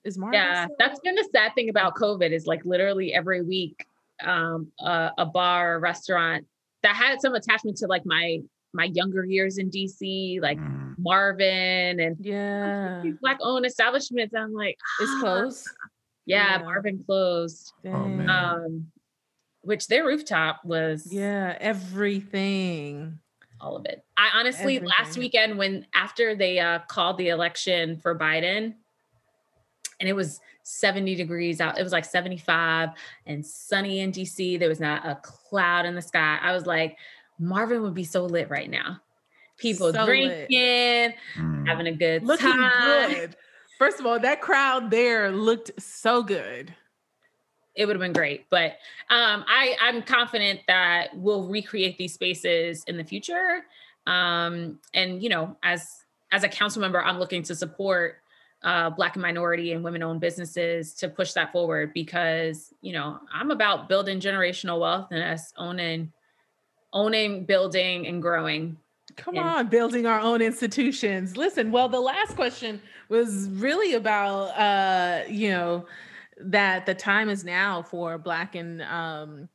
is 0.04 0.18
Marvin? 0.18 0.40
Yeah, 0.40 0.68
that's 0.80 1.00
been 1.00 1.16
the 1.16 1.28
sad 1.32 1.54
thing 1.56 1.70
about 1.70 1.96
COVID 1.96 2.32
is 2.32 2.46
like 2.46 2.64
literally 2.66 3.14
every 3.14 3.42
week, 3.42 3.86
um, 4.24 4.72
uh, 4.80 5.10
a 5.18 5.26
bar, 5.26 5.76
a 5.76 5.80
restaurant 5.80 6.46
that 6.84 6.96
had 6.96 7.22
some 7.22 7.34
attachment 7.36 7.78
to 7.78 7.88
like 7.88 8.06
my 8.06 8.40
my 8.74 8.86
younger 8.86 9.24
years 9.24 9.58
in 9.58 9.70
DC, 9.70 10.42
like 10.42 10.58
mm. 10.58 10.96
Marvin 10.98 12.00
and 12.00 12.18
yeah, 12.20 13.04
black 13.22 13.38
owned 13.42 13.66
establishments. 13.66 14.34
I'm 14.36 14.54
like, 14.54 14.78
it's 15.00 15.12
ah. 15.16 15.20
closed. 15.20 15.68
Yeah, 16.26 16.58
yeah, 16.58 16.64
Marvin 16.64 17.04
closed. 17.04 17.74
Oh, 17.86 17.90
um, 17.90 18.88
which 19.62 19.88
their 19.88 20.06
rooftop 20.06 20.64
was 20.66 21.08
yeah 21.12 21.58
everything 21.60 23.20
all 23.64 23.78
of 23.78 23.86
it. 23.86 24.04
I 24.18 24.30
honestly 24.36 24.76
Everything. 24.76 24.90
last 25.00 25.18
weekend 25.18 25.58
when 25.58 25.88
after 25.94 26.36
they 26.36 26.60
uh, 26.60 26.80
called 26.88 27.18
the 27.18 27.30
election 27.30 27.98
for 27.98 28.18
Biden, 28.18 28.76
and 30.04 30.10
it 30.10 30.14
was 30.14 30.42
70 30.64 31.16
degrees 31.16 31.62
out. 31.62 31.80
It 31.80 31.84
was 31.84 31.94
like 31.94 32.04
75 32.04 32.90
and 33.26 33.46
sunny 33.46 34.02
in 34.02 34.12
DC. 34.12 34.60
There 34.60 34.68
was 34.68 34.82
not 34.82 35.06
a 35.06 35.16
cloud 35.16 35.86
in 35.86 35.96
the 35.96 36.02
sky. 36.02 36.38
I 36.42 36.52
was 36.52 36.66
like, 36.66 36.98
Marvin 37.40 37.82
would 37.84 37.94
be 37.94 38.04
so 38.04 38.26
lit 38.26 38.50
right 38.50 38.70
now. 38.70 39.00
People 39.56 39.94
so 39.94 40.06
drinking, 40.06 41.14
mm. 41.38 41.68
having 41.68 41.88
a 41.88 41.94
good 41.94 42.26
Looking 42.26 42.52
time. 42.52 43.12
good. 43.14 43.38
First 43.80 44.02
of 44.02 44.06
all, 44.06 44.20
that 44.20 44.42
crowd 44.42 44.92
there 44.92 45.32
looked 45.32 45.72
so 45.82 46.22
good. 46.22 46.76
It 47.76 47.86
would 47.86 47.96
have 47.96 48.02
been 48.02 48.12
great, 48.12 48.50
but 48.50 48.74
um, 49.10 49.46
I, 49.48 49.78
I'm 49.82 50.02
confident 50.02 50.60
that 50.68 51.16
we'll 51.16 51.48
recreate 51.48 51.98
these 51.98 52.14
spaces 52.14 52.84
in 52.88 52.98
the 52.98 53.06
future. 53.06 53.66
Um, 54.06 54.80
and 54.94 55.24
you 55.24 55.30
know, 55.30 55.56
as 55.64 56.04
as 56.34 56.44
a 56.44 56.50
council 56.50 56.82
member, 56.82 57.02
I'm 57.02 57.20
looking 57.20 57.42
to 57.44 57.56
support 57.56 58.18
uh, 58.64 58.90
Black 58.90 59.16
and 59.16 59.22
minority 59.22 59.74
and 59.74 59.84
women 59.84 60.04
owned 60.04 60.22
businesses 60.22 60.94
to 60.96 61.10
push 61.10 61.34
that 61.34 61.52
forward 61.52 61.94
because, 61.94 62.74
you 62.82 62.94
know, 62.94 63.20
I'm 63.34 63.52
about 63.52 63.90
building 63.90 64.20
generational 64.20 64.80
wealth 64.80 65.10
and 65.12 65.22
us 65.22 65.52
owning, 65.58 66.12
owning, 66.94 67.46
building, 67.46 68.08
and 68.08 68.22
growing. 68.22 68.78
Come 69.18 69.36
and- 69.36 69.46
on, 69.46 69.68
building 69.68 70.06
our 70.06 70.20
own 70.20 70.42
institutions. 70.42 71.36
Listen, 71.36 71.72
well, 71.72 71.90
the 71.90 72.00
last 72.00 72.36
question 72.36 72.82
was 73.10 73.50
really 73.50 73.96
about, 73.96 74.48
uh, 74.58 75.24
you 75.30 75.50
know, 75.50 75.86
that 76.40 76.86
the 76.86 76.96
time 76.96 77.30
is 77.30 77.44
now 77.44 77.84
for 77.84 78.18
Black 78.18 78.56
and 78.56 78.82
um, 78.82 79.50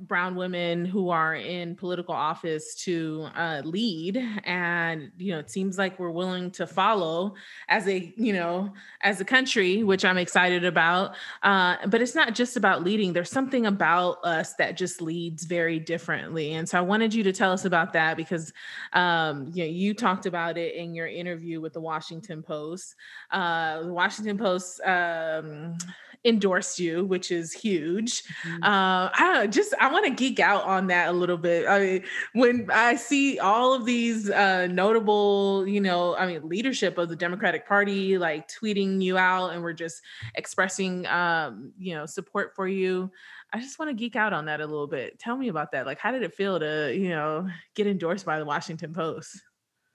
brown 0.00 0.36
women 0.36 0.84
who 0.84 1.10
are 1.10 1.34
in 1.34 1.74
political 1.74 2.14
office 2.14 2.74
to 2.74 3.28
uh, 3.36 3.62
lead. 3.64 4.16
And 4.44 5.10
you 5.18 5.32
know 5.32 5.38
it 5.38 5.50
seems 5.50 5.78
like 5.78 5.98
we're 5.98 6.10
willing 6.10 6.50
to 6.52 6.66
follow 6.66 7.34
as 7.68 7.86
a 7.88 8.12
you 8.16 8.32
know 8.32 8.72
as 9.02 9.20
a 9.20 9.24
country 9.24 9.82
which 9.82 10.04
i'm 10.04 10.18
excited 10.18 10.64
about. 10.64 11.14
Uh, 11.42 11.76
but 11.86 12.02
it's 12.02 12.14
not 12.14 12.34
just 12.34 12.56
about 12.56 12.82
leading. 12.82 13.12
There's 13.12 13.30
something 13.30 13.66
about 13.66 14.18
us 14.24 14.54
that 14.54 14.76
just 14.76 15.00
leads 15.00 15.44
very 15.44 15.78
differently. 15.78 16.52
And 16.52 16.68
so 16.68 16.78
i 16.78 16.80
wanted 16.80 17.14
you 17.14 17.22
to 17.24 17.32
tell 17.32 17.52
us 17.52 17.64
about 17.64 17.92
that 17.92 18.16
because 18.16 18.52
um, 18.92 19.50
you 19.52 19.64
know 19.64 19.70
you 19.70 19.94
talked 19.94 20.26
about 20.26 20.58
it 20.58 20.74
in 20.74 20.94
your 20.94 21.06
interview 21.06 21.60
with 21.60 21.72
the 21.72 21.80
washington 21.80 22.42
post. 22.42 22.94
Uh, 23.30 23.82
the 23.82 23.92
washington 23.92 24.38
post 24.38 24.80
um, 24.84 25.76
endorsed 26.24 26.78
you, 26.78 27.04
which 27.04 27.30
is 27.30 27.52
huge. 27.52 28.24
Mm-hmm. 28.44 28.62
Uh, 28.62 29.10
I 29.14 29.46
just 29.50 29.74
I 29.80 29.90
want 29.90 30.04
to 30.04 30.10
geek 30.10 30.38
out 30.38 30.64
on 30.64 30.88
that 30.88 31.08
a 31.08 31.12
little 31.12 31.38
bit. 31.38 31.66
I 31.66 31.80
mean, 31.80 32.04
when 32.34 32.70
I 32.70 32.96
see 32.96 33.38
all 33.38 33.72
of 33.72 33.84
these 33.84 34.28
uh, 34.30 34.66
notable, 34.66 35.66
you 35.66 35.80
know, 35.80 36.16
I 36.16 36.26
mean, 36.26 36.48
leadership 36.48 36.98
of 36.98 37.08
the 37.08 37.16
Democratic 37.16 37.66
Party 37.66 38.18
like 38.18 38.48
tweeting 38.48 39.02
you 39.02 39.16
out, 39.16 39.52
and 39.52 39.62
we're 39.62 39.72
just 39.72 40.02
expressing, 40.34 41.06
um, 41.06 41.72
you 41.78 41.94
know, 41.94 42.06
support 42.06 42.54
for 42.54 42.68
you. 42.68 43.10
I 43.52 43.58
just 43.58 43.78
want 43.78 43.88
to 43.88 43.94
geek 43.94 44.14
out 44.14 44.32
on 44.32 44.44
that 44.46 44.60
a 44.60 44.66
little 44.66 44.86
bit. 44.86 45.18
Tell 45.18 45.36
me 45.36 45.48
about 45.48 45.72
that. 45.72 45.84
Like, 45.84 45.98
how 45.98 46.12
did 46.12 46.22
it 46.22 46.34
feel 46.34 46.60
to, 46.60 46.94
you 46.94 47.08
know, 47.08 47.48
get 47.74 47.88
endorsed 47.88 48.24
by 48.24 48.38
the 48.38 48.44
Washington 48.44 48.92
Post? 48.92 49.42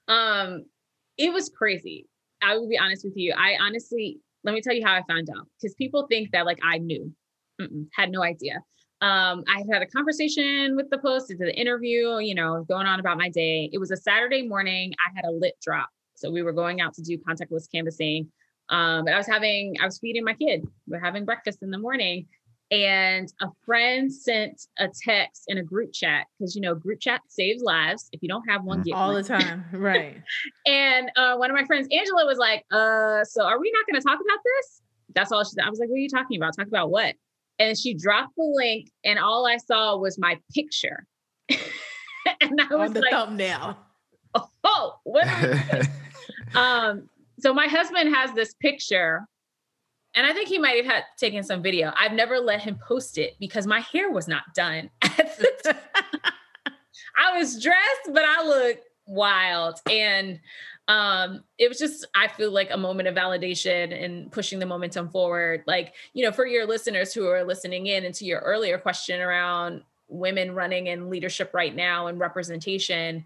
Um, 0.08 0.66
it 1.18 1.32
was 1.32 1.50
crazy. 1.50 2.08
I 2.42 2.58
will 2.58 2.68
be 2.68 2.78
honest 2.78 3.06
with 3.06 3.16
you. 3.16 3.34
I 3.38 3.58
honestly 3.62 4.20
let 4.46 4.54
me 4.54 4.62
tell 4.62 4.74
you 4.74 4.86
how 4.86 4.94
I 4.94 5.02
found 5.08 5.28
out 5.36 5.48
because 5.60 5.76
people 5.76 6.08
think 6.08 6.32
that 6.32 6.46
like 6.46 6.60
I 6.64 6.78
knew, 6.78 7.12
Mm-mm, 7.60 7.88
had 7.94 8.12
no 8.12 8.24
idea. 8.24 8.64
Um, 9.02 9.44
I 9.48 9.64
had 9.72 9.82
a 9.82 9.88
conversation 9.88 10.76
with 10.76 10.90
the 10.90 10.98
post, 11.00 11.28
did 11.28 11.40
the 11.40 11.54
interview, 11.54 12.18
you 12.20 12.34
know, 12.34 12.64
going 12.70 12.88
on 12.88 13.00
about 13.00 13.18
my 13.18 13.30
day. 13.30 13.70
It 13.74 13.80
was 13.80 13.92
a 13.92 13.98
Saturday 13.98 14.48
morning. 14.48 14.94
I 15.06 15.12
had 15.16 15.26
a 15.26 15.32
lit 15.32 15.56
drop. 15.62 15.90
So 16.16 16.32
we 16.32 16.44
were 16.44 16.54
going 16.54 16.80
out 16.80 16.94
to 16.94 17.02
do 17.02 17.18
contactless 17.18 17.70
canvassing. 17.74 18.32
Um, 18.70 19.06
I 19.08 19.18
was 19.18 19.28
having, 19.28 19.76
I 19.82 19.86
was 19.86 20.00
feeding 20.00 20.24
my 20.24 20.34
kid. 20.34 20.66
We're 20.88 21.00
having 21.00 21.26
breakfast 21.26 21.62
in 21.62 21.72
the 21.72 21.78
morning 21.78 22.28
and 22.72 23.32
a 23.42 23.48
friend 23.64 24.12
sent 24.12 24.68
a 24.80 24.88
text 25.04 25.44
in 25.48 25.60
a 25.60 25.64
group 25.64 25.94
chat 25.94 26.26
because 26.38 26.56
you 26.56 26.62
know 26.62 26.74
group 26.74 27.00
chat 27.00 27.22
saves 27.28 27.62
lives 27.62 28.10
if 28.12 28.24
you 28.24 28.30
don't 28.30 28.48
have 28.50 28.64
one 28.64 28.82
mm, 28.82 28.86
get 28.86 28.96
all 28.96 29.14
one. 29.14 29.22
the 29.22 29.28
time 29.28 29.66
right. 29.72 30.22
And 30.66 31.12
uh, 31.16 31.36
one 31.36 31.52
of 31.52 31.56
my 31.56 31.64
friends 31.66 31.88
angela 31.92 32.26
was 32.26 32.38
like 32.38 32.66
uh 32.72 33.24
so 33.24 33.44
are 33.44 33.60
we 33.60 33.72
not 33.72 33.86
going 33.86 34.02
to 34.02 34.06
talk 34.06 34.20
about 34.20 34.40
this? 34.44 34.82
That's 35.14 35.32
all 35.32 35.44
she 35.44 35.52
said. 35.52 35.64
I 35.66 35.70
was 35.70 35.80
like 35.80 35.90
what 35.90 35.96
are 35.96 36.00
you 36.00 36.10
talking 36.10 36.38
about? 36.38 36.56
Talk 36.58 36.68
about 36.68 36.90
what? 36.90 37.16
And 37.60 37.78
she 37.78 37.94
dropped 37.94 38.36
the 38.36 38.44
link 38.44 38.90
and 39.04 39.20
all 39.20 39.46
i 39.46 39.58
saw 39.58 39.98
was 39.98 40.18
my 40.18 40.38
picture. 40.54 41.06
And 42.42 42.60
i 42.60 42.76
was 42.76 42.90
On 42.90 42.94
the 42.94 43.02
like 43.02 43.12
thumbnail. 43.12 43.78
Oh 44.64 45.00
what 45.04 45.28
um 46.56 47.08
so 47.40 47.54
my 47.54 47.68
husband 47.68 48.14
has 48.14 48.32
this 48.34 48.56
picture 48.56 49.28
and 50.16 50.26
I 50.26 50.34
think 50.34 50.48
he 50.48 50.58
might 50.58 50.78
have 50.78 50.86
had 50.86 51.04
taken 51.18 51.44
some 51.44 51.62
video. 51.62 51.92
I've 52.00 52.14
never 52.14 52.40
let 52.40 52.62
him 52.62 52.76
post 52.76 53.18
it 53.18 53.36
because 53.40 53.68
my 53.68 53.82
hair 53.82 54.10
was 54.10 54.28
not 54.28 54.44
done. 54.54 54.90
I 57.18 57.38
was 57.38 57.62
dressed, 57.62 58.10
but 58.14 58.24
I 58.24 58.44
looked 58.44 58.86
wild. 59.06 59.82
And 59.90 60.40
um, 60.88 61.44
it 61.58 61.68
was 61.68 61.78
just, 61.78 62.08
I 62.16 62.30
feel 62.30 62.52
like 62.52 62.72
a 62.72 62.78
moment 62.78 63.10
of 63.10 63.16
validation 63.16 64.04
and 64.04 64.32
pushing 64.32 64.60
the 64.60 64.66
momentum 64.66 65.10
forward. 65.10 65.64
Like, 65.68 65.94
you 66.14 66.24
know, 66.24 66.32
for 66.32 66.46
your 66.46 66.66
listeners 66.66 67.14
who 67.14 67.28
are 67.28 67.44
listening 67.44 67.88
in 67.88 68.06
into 68.06 68.26
your 68.26 68.40
earlier 68.40 68.78
question 68.78 69.20
around 69.20 69.84
women 70.08 70.56
running 70.56 70.88
in 70.88 71.10
leadership 71.10 71.54
right 71.54 71.76
now 71.76 72.08
and 72.08 72.20
representation, 72.20 73.26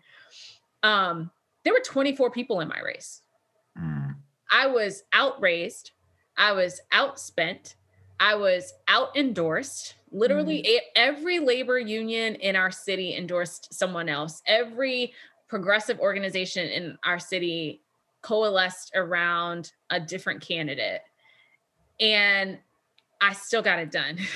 um, 0.82 1.30
there 1.64 1.74
were 1.74 1.82
24 1.82 2.32
people 2.32 2.62
in 2.62 2.68
my 2.68 2.80
race. 2.80 3.22
Mm. 3.78 4.16
I 4.52 4.68
was 4.68 5.04
outraised 5.14 5.92
I 6.40 6.54
was 6.54 6.82
outspent. 6.92 7.76
I 8.20 8.36
was 8.36 8.74
out 8.88 9.16
endorsed. 9.16 9.96
Literally, 10.12 10.64
mm-hmm. 10.64 10.86
every 10.96 11.38
labor 11.40 11.78
union 11.78 12.36
in 12.36 12.56
our 12.56 12.72
city 12.72 13.16
endorsed 13.16 13.74
someone 13.74 14.10
else. 14.10 14.42
Every 14.48 15.14
progressive 15.48 16.00
organization 16.00 16.68
in 16.68 16.98
our 17.04 17.20
city 17.20 17.82
coalesced 18.22 18.92
around 18.96 19.72
a 19.90 20.00
different 20.00 20.42
candidate. 20.42 21.02
And 22.00 22.58
I 23.22 23.34
still 23.34 23.62
got 23.62 23.80
it 23.80 23.92
done. 23.92 24.18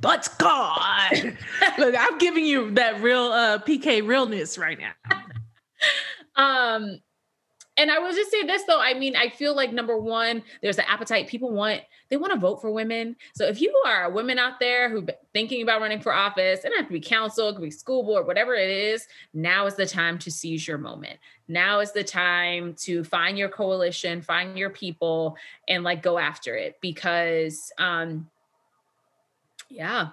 But 0.00 0.28
God, 0.38 1.12
look, 1.78 1.94
I'm 1.98 2.16
giving 2.18 2.46
you 2.46 2.70
that 2.72 3.02
real 3.02 3.24
uh, 3.24 3.58
PK 3.58 4.06
realness 4.06 4.56
right 4.56 4.78
now. 4.78 5.20
um, 6.36 7.00
and 7.80 7.90
I 7.90 7.98
will 7.98 8.12
just 8.12 8.30
say 8.30 8.44
this 8.44 8.64
though. 8.64 8.80
I 8.80 8.92
mean, 8.92 9.16
I 9.16 9.30
feel 9.30 9.56
like 9.56 9.72
number 9.72 9.98
one, 9.98 10.42
there's 10.60 10.76
an 10.76 10.84
appetite. 10.86 11.28
People 11.28 11.50
want 11.50 11.80
they 12.10 12.18
want 12.18 12.34
to 12.34 12.38
vote 12.38 12.60
for 12.60 12.70
women. 12.70 13.16
So 13.34 13.46
if 13.46 13.60
you 13.60 13.74
are 13.86 14.04
a 14.04 14.10
woman 14.10 14.38
out 14.38 14.60
there 14.60 14.90
who 14.90 15.06
thinking 15.32 15.62
about 15.62 15.80
running 15.80 16.00
for 16.00 16.12
office, 16.12 16.62
and 16.62 16.74
have 16.76 16.88
to 16.88 16.92
be 16.92 17.00
council, 17.00 17.48
it 17.48 17.54
could 17.54 17.62
be 17.62 17.70
school 17.70 18.02
board, 18.02 18.26
whatever 18.26 18.54
it 18.54 18.68
is, 18.68 19.06
now 19.32 19.64
is 19.64 19.76
the 19.76 19.86
time 19.86 20.18
to 20.18 20.30
seize 20.30 20.68
your 20.68 20.76
moment. 20.76 21.18
Now 21.48 21.80
is 21.80 21.92
the 21.92 22.04
time 22.04 22.74
to 22.80 23.02
find 23.02 23.38
your 23.38 23.48
coalition, 23.48 24.20
find 24.20 24.58
your 24.58 24.70
people, 24.70 25.36
and 25.66 25.82
like 25.82 26.02
go 26.02 26.18
after 26.18 26.56
it 26.56 26.76
because 26.82 27.72
um 27.78 28.28
yeah, 29.70 30.08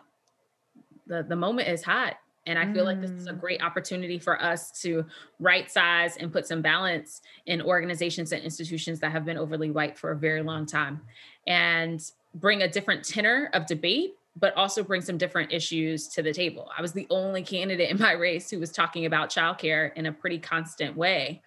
the 1.06 1.24
the 1.24 1.36
moment 1.36 1.68
is 1.68 1.84
hot 1.84 2.16
and 2.48 2.58
I 2.58 2.66
feel 2.74 2.84
mm. 2.84 2.88
like 2.88 3.02
this 3.02 3.12
is 3.12 3.28
a 3.28 3.34
mm. 3.34 3.40
great 3.40 3.62
opportunity 3.62 4.18
for 4.18 4.42
us 4.42 4.72
to 4.82 5.06
right 5.40 5.70
size 5.70 6.18
and 6.18 6.32
put 6.32 6.48
some 6.48 6.62
balance 6.62 7.22
in 7.46 7.62
organizations 7.62 8.32
and 8.32 8.44
institutions 8.44 9.00
that 9.02 9.12
have 9.12 9.26
been 9.26 9.38
overly 9.38 9.70
white 9.70 9.98
for 9.98 10.12
a 10.12 10.16
very 10.16 10.42
long 10.42 10.66
time 10.66 11.02
and 11.46 12.12
bring 12.34 12.64
a 12.64 12.68
different 12.68 13.04
tenor 13.04 13.50
of 13.54 13.66
debate, 13.66 14.16
but 14.36 14.56
also 14.56 14.84
bring 14.84 15.02
some 15.02 15.18
different 15.18 15.52
issues 15.52 16.08
to 16.08 16.24
the 16.24 16.34
table. 16.34 16.70
I 16.76 16.82
was 16.82 16.94
the 16.94 17.08
only 17.10 17.44
candidate 17.44 17.90
in 17.90 18.00
my 18.00 18.14
race 18.14 18.50
who 18.50 18.60
was 18.60 18.72
talking 18.72 19.06
about 19.06 19.30
childcare 19.30 19.94
in 19.96 20.06
a 20.06 20.12
pretty 20.12 20.40
constant 20.40 20.96
way. 20.96 21.42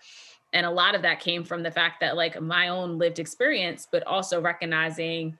And 0.52 0.66
a 0.66 0.70
lot 0.70 0.96
of 0.96 1.02
that 1.02 1.20
came 1.20 1.44
from 1.44 1.62
the 1.62 1.70
fact 1.70 2.00
that, 2.00 2.16
like, 2.16 2.40
my 2.40 2.68
own 2.68 2.98
lived 2.98 3.20
experience, 3.20 3.86
but 3.90 4.04
also 4.04 4.40
recognizing 4.40 5.38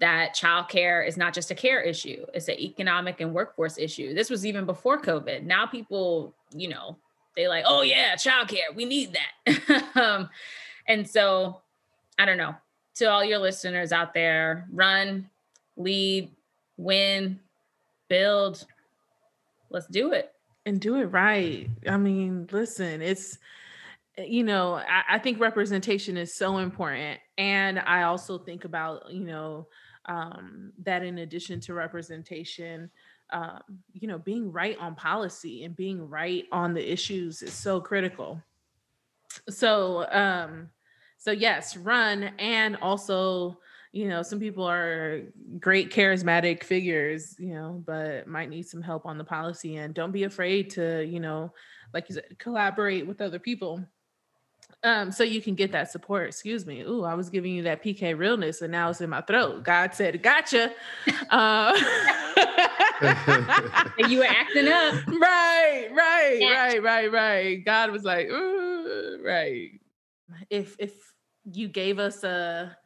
that 0.00 0.34
childcare 0.34 1.06
is 1.06 1.16
not 1.16 1.32
just 1.34 1.50
a 1.50 1.54
care 1.54 1.80
issue, 1.80 2.24
it's 2.34 2.48
an 2.48 2.58
economic 2.58 3.20
and 3.20 3.32
workforce 3.32 3.78
issue. 3.78 4.14
This 4.14 4.30
was 4.30 4.44
even 4.44 4.66
before 4.66 5.00
COVID. 5.00 5.44
Now 5.44 5.66
people, 5.66 6.34
you 6.54 6.68
know, 6.68 6.96
they 7.34 7.48
like, 7.48 7.64
oh 7.66 7.82
yeah, 7.82 8.14
childcare, 8.14 8.74
we 8.74 8.84
need 8.84 9.14
that. 9.14 9.82
um, 9.94 10.28
and 10.86 11.08
so 11.08 11.60
I 12.18 12.24
don't 12.24 12.38
know. 12.38 12.54
To 12.96 13.10
all 13.10 13.22
your 13.22 13.38
listeners 13.38 13.92
out 13.92 14.14
there, 14.14 14.66
run, 14.72 15.28
lead, 15.76 16.30
win, 16.78 17.38
build. 18.08 18.64
Let's 19.68 19.86
do 19.86 20.12
it. 20.12 20.32
And 20.64 20.80
do 20.80 20.96
it 20.96 21.04
right. 21.04 21.68
I 21.86 21.98
mean, 21.98 22.48
listen, 22.50 23.02
it's 23.02 23.38
you 24.18 24.44
know, 24.44 24.76
I, 24.76 25.02
I 25.10 25.18
think 25.18 25.40
representation 25.40 26.16
is 26.16 26.32
so 26.32 26.58
important. 26.58 27.20
And 27.36 27.78
I 27.78 28.04
also 28.04 28.38
think 28.38 28.64
about, 28.64 29.12
you 29.12 29.24
know, 29.24 29.66
um, 30.06 30.72
that 30.82 31.02
in 31.02 31.18
addition 31.18 31.60
to 31.60 31.74
representation, 31.74 32.90
um, 33.30 33.60
you 33.92 34.08
know, 34.08 34.18
being 34.18 34.52
right 34.52 34.78
on 34.78 34.94
policy 34.94 35.64
and 35.64 35.76
being 35.76 36.08
right 36.08 36.44
on 36.52 36.74
the 36.74 36.92
issues 36.92 37.42
is 37.42 37.52
so 37.52 37.80
critical. 37.80 38.40
So, 39.48 40.10
um, 40.10 40.70
so 41.18 41.32
yes, 41.32 41.76
run 41.76 42.30
and 42.38 42.76
also, 42.76 43.58
you 43.92 44.08
know, 44.08 44.22
some 44.22 44.38
people 44.38 44.64
are 44.64 45.22
great 45.58 45.90
charismatic 45.90 46.62
figures, 46.62 47.34
you 47.38 47.54
know, 47.54 47.82
but 47.84 48.28
might 48.28 48.50
need 48.50 48.66
some 48.66 48.82
help 48.82 49.06
on 49.06 49.18
the 49.18 49.24
policy 49.24 49.76
and 49.76 49.94
don't 49.94 50.12
be 50.12 50.24
afraid 50.24 50.70
to, 50.70 51.04
you 51.04 51.18
know, 51.18 51.52
like 51.92 52.08
you 52.08 52.14
said, 52.14 52.38
collaborate 52.38 53.06
with 53.06 53.20
other 53.20 53.38
people 53.38 53.84
um, 54.82 55.10
so 55.10 55.24
you 55.24 55.40
can 55.40 55.54
get 55.54 55.72
that 55.72 55.90
support. 55.90 56.28
Excuse 56.28 56.66
me. 56.66 56.82
Ooh, 56.82 57.04
I 57.04 57.14
was 57.14 57.30
giving 57.30 57.52
you 57.52 57.62
that 57.64 57.82
PK 57.82 58.16
realness, 58.16 58.62
and 58.62 58.70
now 58.70 58.90
it's 58.90 59.00
in 59.00 59.10
my 59.10 59.22
throat. 59.22 59.64
God 59.64 59.94
said, 59.94 60.22
"Gotcha." 60.22 60.72
Uh, 61.30 61.74
you 64.08 64.18
were 64.18 64.24
acting 64.24 64.68
up. 64.68 64.94
Right, 65.06 65.88
right, 65.92 66.40
right, 66.42 66.82
right, 66.82 67.12
right. 67.12 67.64
God 67.64 67.90
was 67.90 68.04
like, 68.04 68.28
right. 69.24 69.70
If 70.50 70.76
if 70.78 70.92
you 71.52 71.68
gave 71.68 71.98
us 71.98 72.24
a 72.24 72.76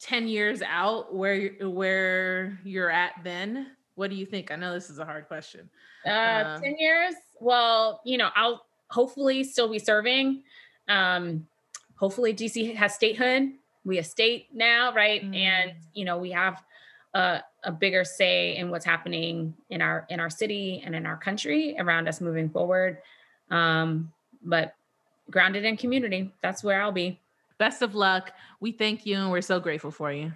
ten 0.00 0.26
years 0.26 0.62
out, 0.62 1.14
where 1.14 1.50
where 1.60 2.58
you're 2.64 2.90
at 2.90 3.12
then, 3.22 3.68
what 3.94 4.10
do 4.10 4.16
you 4.16 4.26
think? 4.26 4.50
I 4.50 4.56
know 4.56 4.72
this 4.72 4.90
is 4.90 4.98
a 4.98 5.04
hard 5.04 5.28
question. 5.28 5.70
Uh, 6.06 6.44
um, 6.46 6.62
ten 6.62 6.76
years. 6.78 7.14
Well, 7.40 8.00
you 8.04 8.18
know, 8.18 8.30
I'll 8.34 8.66
hopefully 8.90 9.44
still 9.44 9.68
be 9.68 9.78
serving. 9.78 10.42
Um, 10.88 11.46
hopefully, 11.96 12.34
DC 12.34 12.74
has 12.74 12.94
statehood. 12.94 13.52
We 13.84 13.96
have 13.96 14.06
state 14.06 14.48
now, 14.52 14.92
right? 14.94 15.22
Mm. 15.22 15.36
And 15.36 15.72
you 15.92 16.04
know, 16.04 16.18
we 16.18 16.30
have 16.32 16.62
a, 17.14 17.40
a 17.62 17.72
bigger 17.72 18.04
say 18.04 18.56
in 18.56 18.70
what's 18.70 18.84
happening 18.84 19.54
in 19.70 19.80
our 19.82 20.06
in 20.10 20.20
our 20.20 20.30
city 20.30 20.82
and 20.84 20.94
in 20.94 21.06
our 21.06 21.16
country 21.16 21.76
around 21.78 22.08
us 22.08 22.20
moving 22.20 22.50
forward. 22.50 22.98
Um, 23.50 24.12
but 24.42 24.74
grounded 25.30 25.64
in 25.64 25.76
community, 25.76 26.32
that's 26.42 26.62
where 26.62 26.82
I'll 26.82 26.92
be. 26.92 27.20
Best 27.58 27.82
of 27.82 27.94
luck. 27.94 28.32
We 28.60 28.72
thank 28.72 29.06
you 29.06 29.16
and 29.16 29.30
we're 29.30 29.40
so 29.40 29.60
grateful 29.60 29.90
for 29.90 30.12
you. 30.12 30.32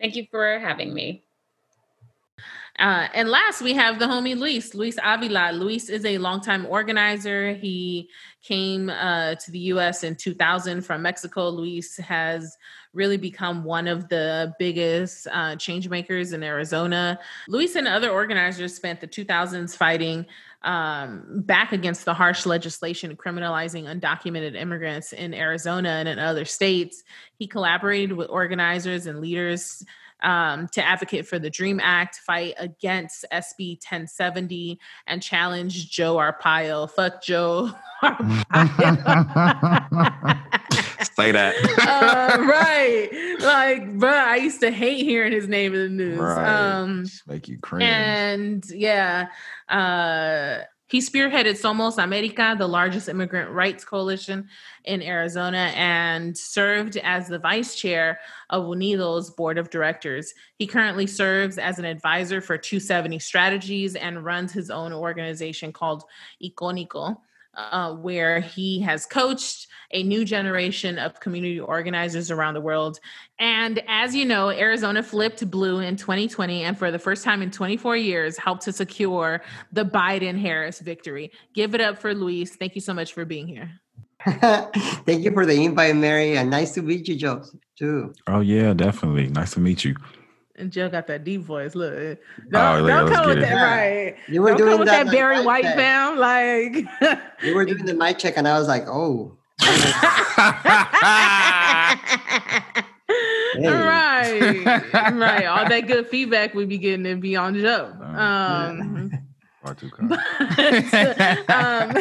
Thank 0.00 0.16
you 0.16 0.26
for 0.30 0.58
having 0.58 0.92
me. 0.92 1.22
Uh, 2.78 3.08
and 3.12 3.28
last, 3.28 3.60
we 3.60 3.74
have 3.74 3.98
the 3.98 4.04
homie 4.04 4.38
Luis, 4.38 4.72
Luis 4.72 4.98
Avila. 5.02 5.50
Luis 5.52 5.88
is 5.88 6.04
a 6.04 6.18
longtime 6.18 6.64
organizer. 6.66 7.54
He 7.54 8.08
came 8.42 8.88
uh, 8.88 9.34
to 9.34 9.50
the 9.50 9.58
US 9.58 10.04
in 10.04 10.14
2000 10.14 10.82
from 10.82 11.02
Mexico. 11.02 11.48
Luis 11.48 11.96
has 11.96 12.56
really 12.92 13.16
become 13.16 13.64
one 13.64 13.88
of 13.88 14.08
the 14.08 14.54
biggest 14.58 15.26
uh, 15.32 15.56
change 15.56 15.88
makers 15.88 16.32
in 16.32 16.44
Arizona. 16.44 17.18
Luis 17.48 17.74
and 17.74 17.88
other 17.88 18.10
organizers 18.10 18.74
spent 18.74 19.00
the 19.00 19.08
2000s 19.08 19.76
fighting 19.76 20.24
um, 20.62 21.24
back 21.44 21.72
against 21.72 22.04
the 22.04 22.14
harsh 22.14 22.46
legislation 22.46 23.16
criminalizing 23.16 23.84
undocumented 23.84 24.54
immigrants 24.56 25.12
in 25.12 25.34
Arizona 25.34 25.90
and 25.90 26.08
in 26.08 26.18
other 26.18 26.44
states. 26.44 27.02
He 27.36 27.46
collaborated 27.46 28.12
with 28.12 28.28
organizers 28.30 29.06
and 29.06 29.20
leaders 29.20 29.84
um, 30.22 30.68
to 30.68 30.84
advocate 30.84 31.26
for 31.26 31.38
the 31.38 31.50
DREAM 31.50 31.80
Act, 31.82 32.16
fight 32.16 32.54
against 32.58 33.24
SB 33.32 33.76
1070, 33.76 34.78
and 35.06 35.22
challenge 35.22 35.90
Joe 35.90 36.16
Arpaio. 36.16 36.90
Fuck 36.90 37.22
Joe 37.22 37.70
Say 41.14 41.32
that. 41.32 41.54
uh, 41.80 42.42
right. 42.42 43.36
Like, 43.40 43.98
bro, 43.98 44.10
I 44.10 44.36
used 44.36 44.60
to 44.60 44.70
hate 44.70 45.02
hearing 45.02 45.32
his 45.32 45.48
name 45.48 45.74
in 45.74 45.80
the 45.80 46.04
news. 46.04 46.18
Right. 46.18 46.48
Um, 46.48 47.06
make 47.26 47.48
you 47.48 47.58
cringe. 47.58 47.82
And 47.82 48.64
yeah. 48.70 49.28
Uh, 49.68 50.60
he 50.88 51.00
spearheaded 51.00 51.60
Somos 51.60 52.02
America, 52.02 52.54
the 52.58 52.66
largest 52.66 53.08
immigrant 53.08 53.50
rights 53.50 53.84
coalition 53.84 54.48
in 54.84 55.02
Arizona, 55.02 55.70
and 55.76 56.36
served 56.36 56.96
as 56.98 57.28
the 57.28 57.38
vice 57.38 57.74
chair 57.74 58.18
of 58.50 58.64
Unidos 58.64 59.34
board 59.34 59.58
of 59.58 59.70
directors. 59.70 60.32
He 60.56 60.66
currently 60.66 61.06
serves 61.06 61.58
as 61.58 61.78
an 61.78 61.84
advisor 61.84 62.40
for 62.40 62.56
270 62.56 63.18
Strategies 63.18 63.94
and 63.96 64.24
runs 64.24 64.52
his 64.52 64.70
own 64.70 64.92
organization 64.92 65.72
called 65.72 66.04
Iconico 66.42 67.18
uh, 67.58 67.92
where 67.92 68.40
he 68.40 68.80
has 68.80 69.04
coached 69.04 69.66
a 69.90 70.02
new 70.02 70.24
generation 70.24 70.98
of 70.98 71.18
community 71.20 71.58
organizers 71.58 72.30
around 72.30 72.54
the 72.54 72.60
world. 72.60 73.00
And 73.38 73.82
as 73.88 74.14
you 74.14 74.24
know, 74.24 74.50
Arizona 74.50 75.02
flipped 75.02 75.50
blue 75.50 75.80
in 75.80 75.96
2020 75.96 76.64
and 76.64 76.78
for 76.78 76.90
the 76.90 76.98
first 76.98 77.24
time 77.24 77.42
in 77.42 77.50
24 77.50 77.96
years 77.96 78.36
helped 78.36 78.62
to 78.62 78.72
secure 78.72 79.42
the 79.72 79.84
Biden 79.84 80.38
Harris 80.38 80.80
victory. 80.80 81.32
Give 81.54 81.74
it 81.74 81.80
up 81.80 81.98
for 81.98 82.14
Luis. 82.14 82.56
Thank 82.56 82.74
you 82.74 82.80
so 82.80 82.94
much 82.94 83.12
for 83.12 83.24
being 83.24 83.48
here. 83.48 83.70
Thank 84.26 85.24
you 85.24 85.32
for 85.32 85.46
the 85.46 85.54
invite, 85.54 85.96
Mary, 85.96 86.36
and 86.36 86.50
nice 86.50 86.72
to 86.72 86.82
meet 86.82 87.08
you, 87.08 87.16
Joe, 87.16 87.44
too. 87.78 88.12
Oh, 88.26 88.40
yeah, 88.40 88.74
definitely. 88.74 89.28
Nice 89.28 89.52
to 89.52 89.60
meet 89.60 89.84
you. 89.84 89.96
And 90.58 90.72
Joe 90.72 90.88
got 90.88 91.06
that 91.06 91.22
deep 91.24 91.42
voice. 91.42 91.74
Look, 91.74 91.94
don't, 92.50 92.84
oh, 92.84 92.86
don't 92.86 93.12
come 93.12 93.28
with 93.28 93.38
it. 93.38 93.42
that 93.42 93.54
right. 93.54 94.16
You 94.28 94.42
were 94.42 94.50
don't 94.50 94.58
doing 94.58 94.70
come 94.70 94.80
with 94.80 94.88
that, 94.88 95.06
that 95.06 95.12
Barry 95.12 95.44
White 95.44 95.62
check. 95.62 95.76
fam. 95.76 96.18
Like 96.18 96.84
you 97.42 97.54
were 97.54 97.64
doing 97.64 97.84
the 97.84 97.94
mic 97.94 98.18
check, 98.18 98.36
and 98.36 98.48
I 98.48 98.58
was 98.58 98.66
like, 98.68 98.86
oh. 98.88 99.32
right, 103.60 104.64
right. 105.12 105.46
All 105.46 105.68
that 105.68 105.84
good 105.86 106.08
feedback 106.08 106.54
we 106.54 106.64
be 106.64 106.78
getting 106.78 107.06
and 107.06 107.20
be 107.20 107.36
on 107.36 107.54
Joe. 107.58 107.92
Um, 108.00 109.10
but, 109.62 111.50
um, 111.50 111.96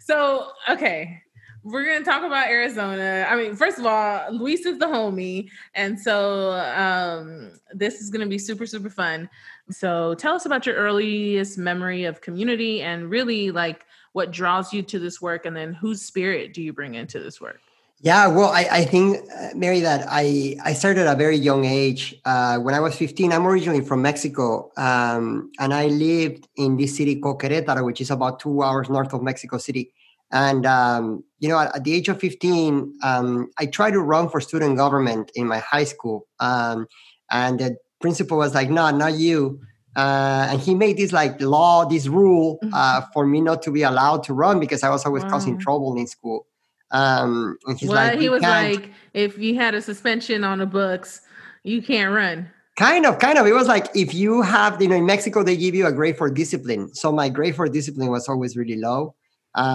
so 0.00 0.48
okay, 0.68 1.22
we're 1.66 1.84
going 1.84 1.98
to 1.98 2.04
talk 2.08 2.22
about 2.22 2.46
Arizona. 2.46 3.26
I 3.28 3.34
mean, 3.34 3.56
first 3.56 3.78
of 3.78 3.86
all, 3.86 4.32
Luis 4.32 4.64
is 4.64 4.78
the 4.78 4.86
homie. 4.86 5.50
And 5.74 5.98
so 5.98 6.52
um, 6.52 7.50
this 7.72 8.00
is 8.00 8.08
going 8.08 8.20
to 8.20 8.28
be 8.28 8.38
super, 8.38 8.66
super 8.66 8.88
fun. 8.88 9.28
So 9.70 10.14
tell 10.14 10.34
us 10.34 10.46
about 10.46 10.64
your 10.64 10.76
earliest 10.76 11.58
memory 11.58 12.04
of 12.04 12.20
community 12.20 12.82
and 12.82 13.10
really 13.10 13.50
like 13.50 13.84
what 14.12 14.30
draws 14.30 14.72
you 14.72 14.82
to 14.82 15.00
this 15.00 15.20
work. 15.20 15.44
And 15.44 15.56
then 15.56 15.72
whose 15.72 16.02
spirit 16.02 16.54
do 16.54 16.62
you 16.62 16.72
bring 16.72 16.94
into 16.94 17.18
this 17.18 17.40
work? 17.40 17.60
Yeah, 18.00 18.28
well, 18.28 18.50
I, 18.50 18.68
I 18.70 18.84
think, 18.84 19.18
uh, 19.34 19.48
Mary, 19.54 19.80
that 19.80 20.06
I, 20.08 20.56
I 20.62 20.74
started 20.74 21.06
at 21.06 21.14
a 21.14 21.16
very 21.16 21.36
young 21.36 21.64
age. 21.64 22.14
Uh, 22.26 22.58
when 22.58 22.74
I 22.74 22.80
was 22.80 22.94
15, 22.94 23.32
I'm 23.32 23.46
originally 23.46 23.80
from 23.80 24.02
Mexico, 24.02 24.70
um, 24.76 25.50
and 25.58 25.72
I 25.72 25.86
lived 25.86 26.46
in 26.56 26.76
this 26.76 26.94
city 26.94 27.16
called 27.16 27.40
Querétaro, 27.40 27.82
which 27.86 28.02
is 28.02 28.10
about 28.10 28.38
two 28.38 28.62
hours 28.62 28.90
north 28.90 29.14
of 29.14 29.22
Mexico 29.22 29.56
City. 29.56 29.92
And 30.32 30.66
um, 30.66 31.24
you 31.38 31.48
know, 31.48 31.58
at, 31.58 31.76
at, 31.76 31.84
the 31.84 31.94
age 31.94 32.08
of 32.08 32.20
15, 32.20 32.98
um, 33.02 33.48
I 33.58 33.66
tried 33.66 33.92
to 33.92 34.00
run 34.00 34.28
for 34.28 34.40
student 34.40 34.76
government 34.76 35.30
in 35.34 35.46
my 35.46 35.58
high 35.58 35.84
school, 35.84 36.26
um, 36.40 36.86
and 37.30 37.60
the 37.60 37.76
principal 38.00 38.38
was 38.38 38.54
like, 38.54 38.68
"No, 38.68 38.90
not 38.90 39.14
you." 39.14 39.60
Uh, 39.96 40.48
and 40.50 40.60
he 40.60 40.74
made 40.74 40.98
this 40.98 41.12
like 41.12 41.40
law, 41.40 41.86
this 41.86 42.06
rule 42.06 42.58
mm-hmm. 42.62 42.74
uh, 42.74 43.00
for 43.14 43.26
me 43.26 43.40
not 43.40 43.62
to 43.62 43.70
be 43.70 43.82
allowed 43.82 44.22
to 44.24 44.34
run 44.34 44.60
because 44.60 44.82
I 44.82 44.90
was 44.90 45.06
always 45.06 45.22
wow. 45.22 45.30
causing 45.30 45.58
trouble 45.58 45.96
in 45.96 46.06
school. 46.06 46.46
Um, 46.90 47.56
and 47.66 47.78
he's 47.78 47.88
well, 47.88 48.06
like, 48.06 48.20
he 48.20 48.28
was 48.28 48.42
can't. 48.42 48.74
like, 48.74 48.90
if 49.14 49.38
you 49.38 49.54
had 49.54 49.74
a 49.74 49.80
suspension 49.80 50.44
on 50.44 50.58
the 50.58 50.66
books, 50.66 51.22
you 51.64 51.80
can't 51.80 52.14
run. 52.14 52.50
Kind 52.76 53.06
of, 53.06 53.18
kind 53.18 53.38
of. 53.38 53.46
It 53.46 53.54
was 53.54 53.68
like 53.68 53.88
if 53.94 54.12
you 54.12 54.42
have, 54.42 54.80
you 54.82 54.88
know, 54.88 54.96
in 54.96 55.06
Mexico 55.06 55.42
they 55.42 55.56
give 55.56 55.74
you 55.74 55.86
a 55.86 55.92
grade 55.92 56.18
for 56.18 56.28
discipline. 56.30 56.94
So 56.94 57.10
my 57.10 57.30
grade 57.30 57.56
for 57.56 57.66
discipline 57.66 58.10
was 58.10 58.28
always 58.28 58.54
really 58.54 58.76
low 58.76 59.14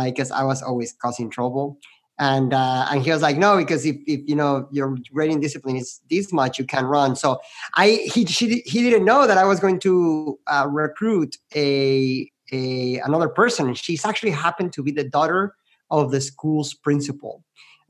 because 0.06 0.32
I 0.32 0.44
was 0.44 0.62
always 0.62 0.94
causing 0.94 1.30
trouble. 1.30 1.78
And 2.20 2.54
uh, 2.54 2.86
and 2.92 3.02
he 3.02 3.10
was 3.10 3.24
like, 3.24 3.38
no, 3.38 3.58
because 3.58 3.84
if, 3.84 3.96
if 4.06 4.22
you 4.30 4.36
know 4.36 4.68
your 4.72 4.96
grading 5.12 5.40
discipline 5.40 5.76
is 5.76 6.02
this 6.10 6.32
much, 6.32 6.60
you 6.60 6.66
can 6.66 6.86
run. 6.86 7.16
So 7.16 7.40
I 7.74 8.08
he 8.14 8.26
she, 8.26 8.62
he 8.66 8.84
didn't 8.84 9.06
know 9.06 9.26
that 9.26 9.40
I 9.40 9.46
was 9.46 9.60
going 9.60 9.80
to 9.80 10.38
uh, 10.46 10.68
recruit 10.70 11.38
a 11.56 12.30
a 12.52 13.00
another 13.00 13.28
person. 13.28 13.74
She's 13.74 14.06
actually 14.06 14.32
happened 14.32 14.72
to 14.74 14.84
be 14.84 14.92
the 14.92 15.04
daughter 15.04 15.56
of 15.90 16.12
the 16.12 16.22
school's 16.22 16.76
principal. 16.76 17.44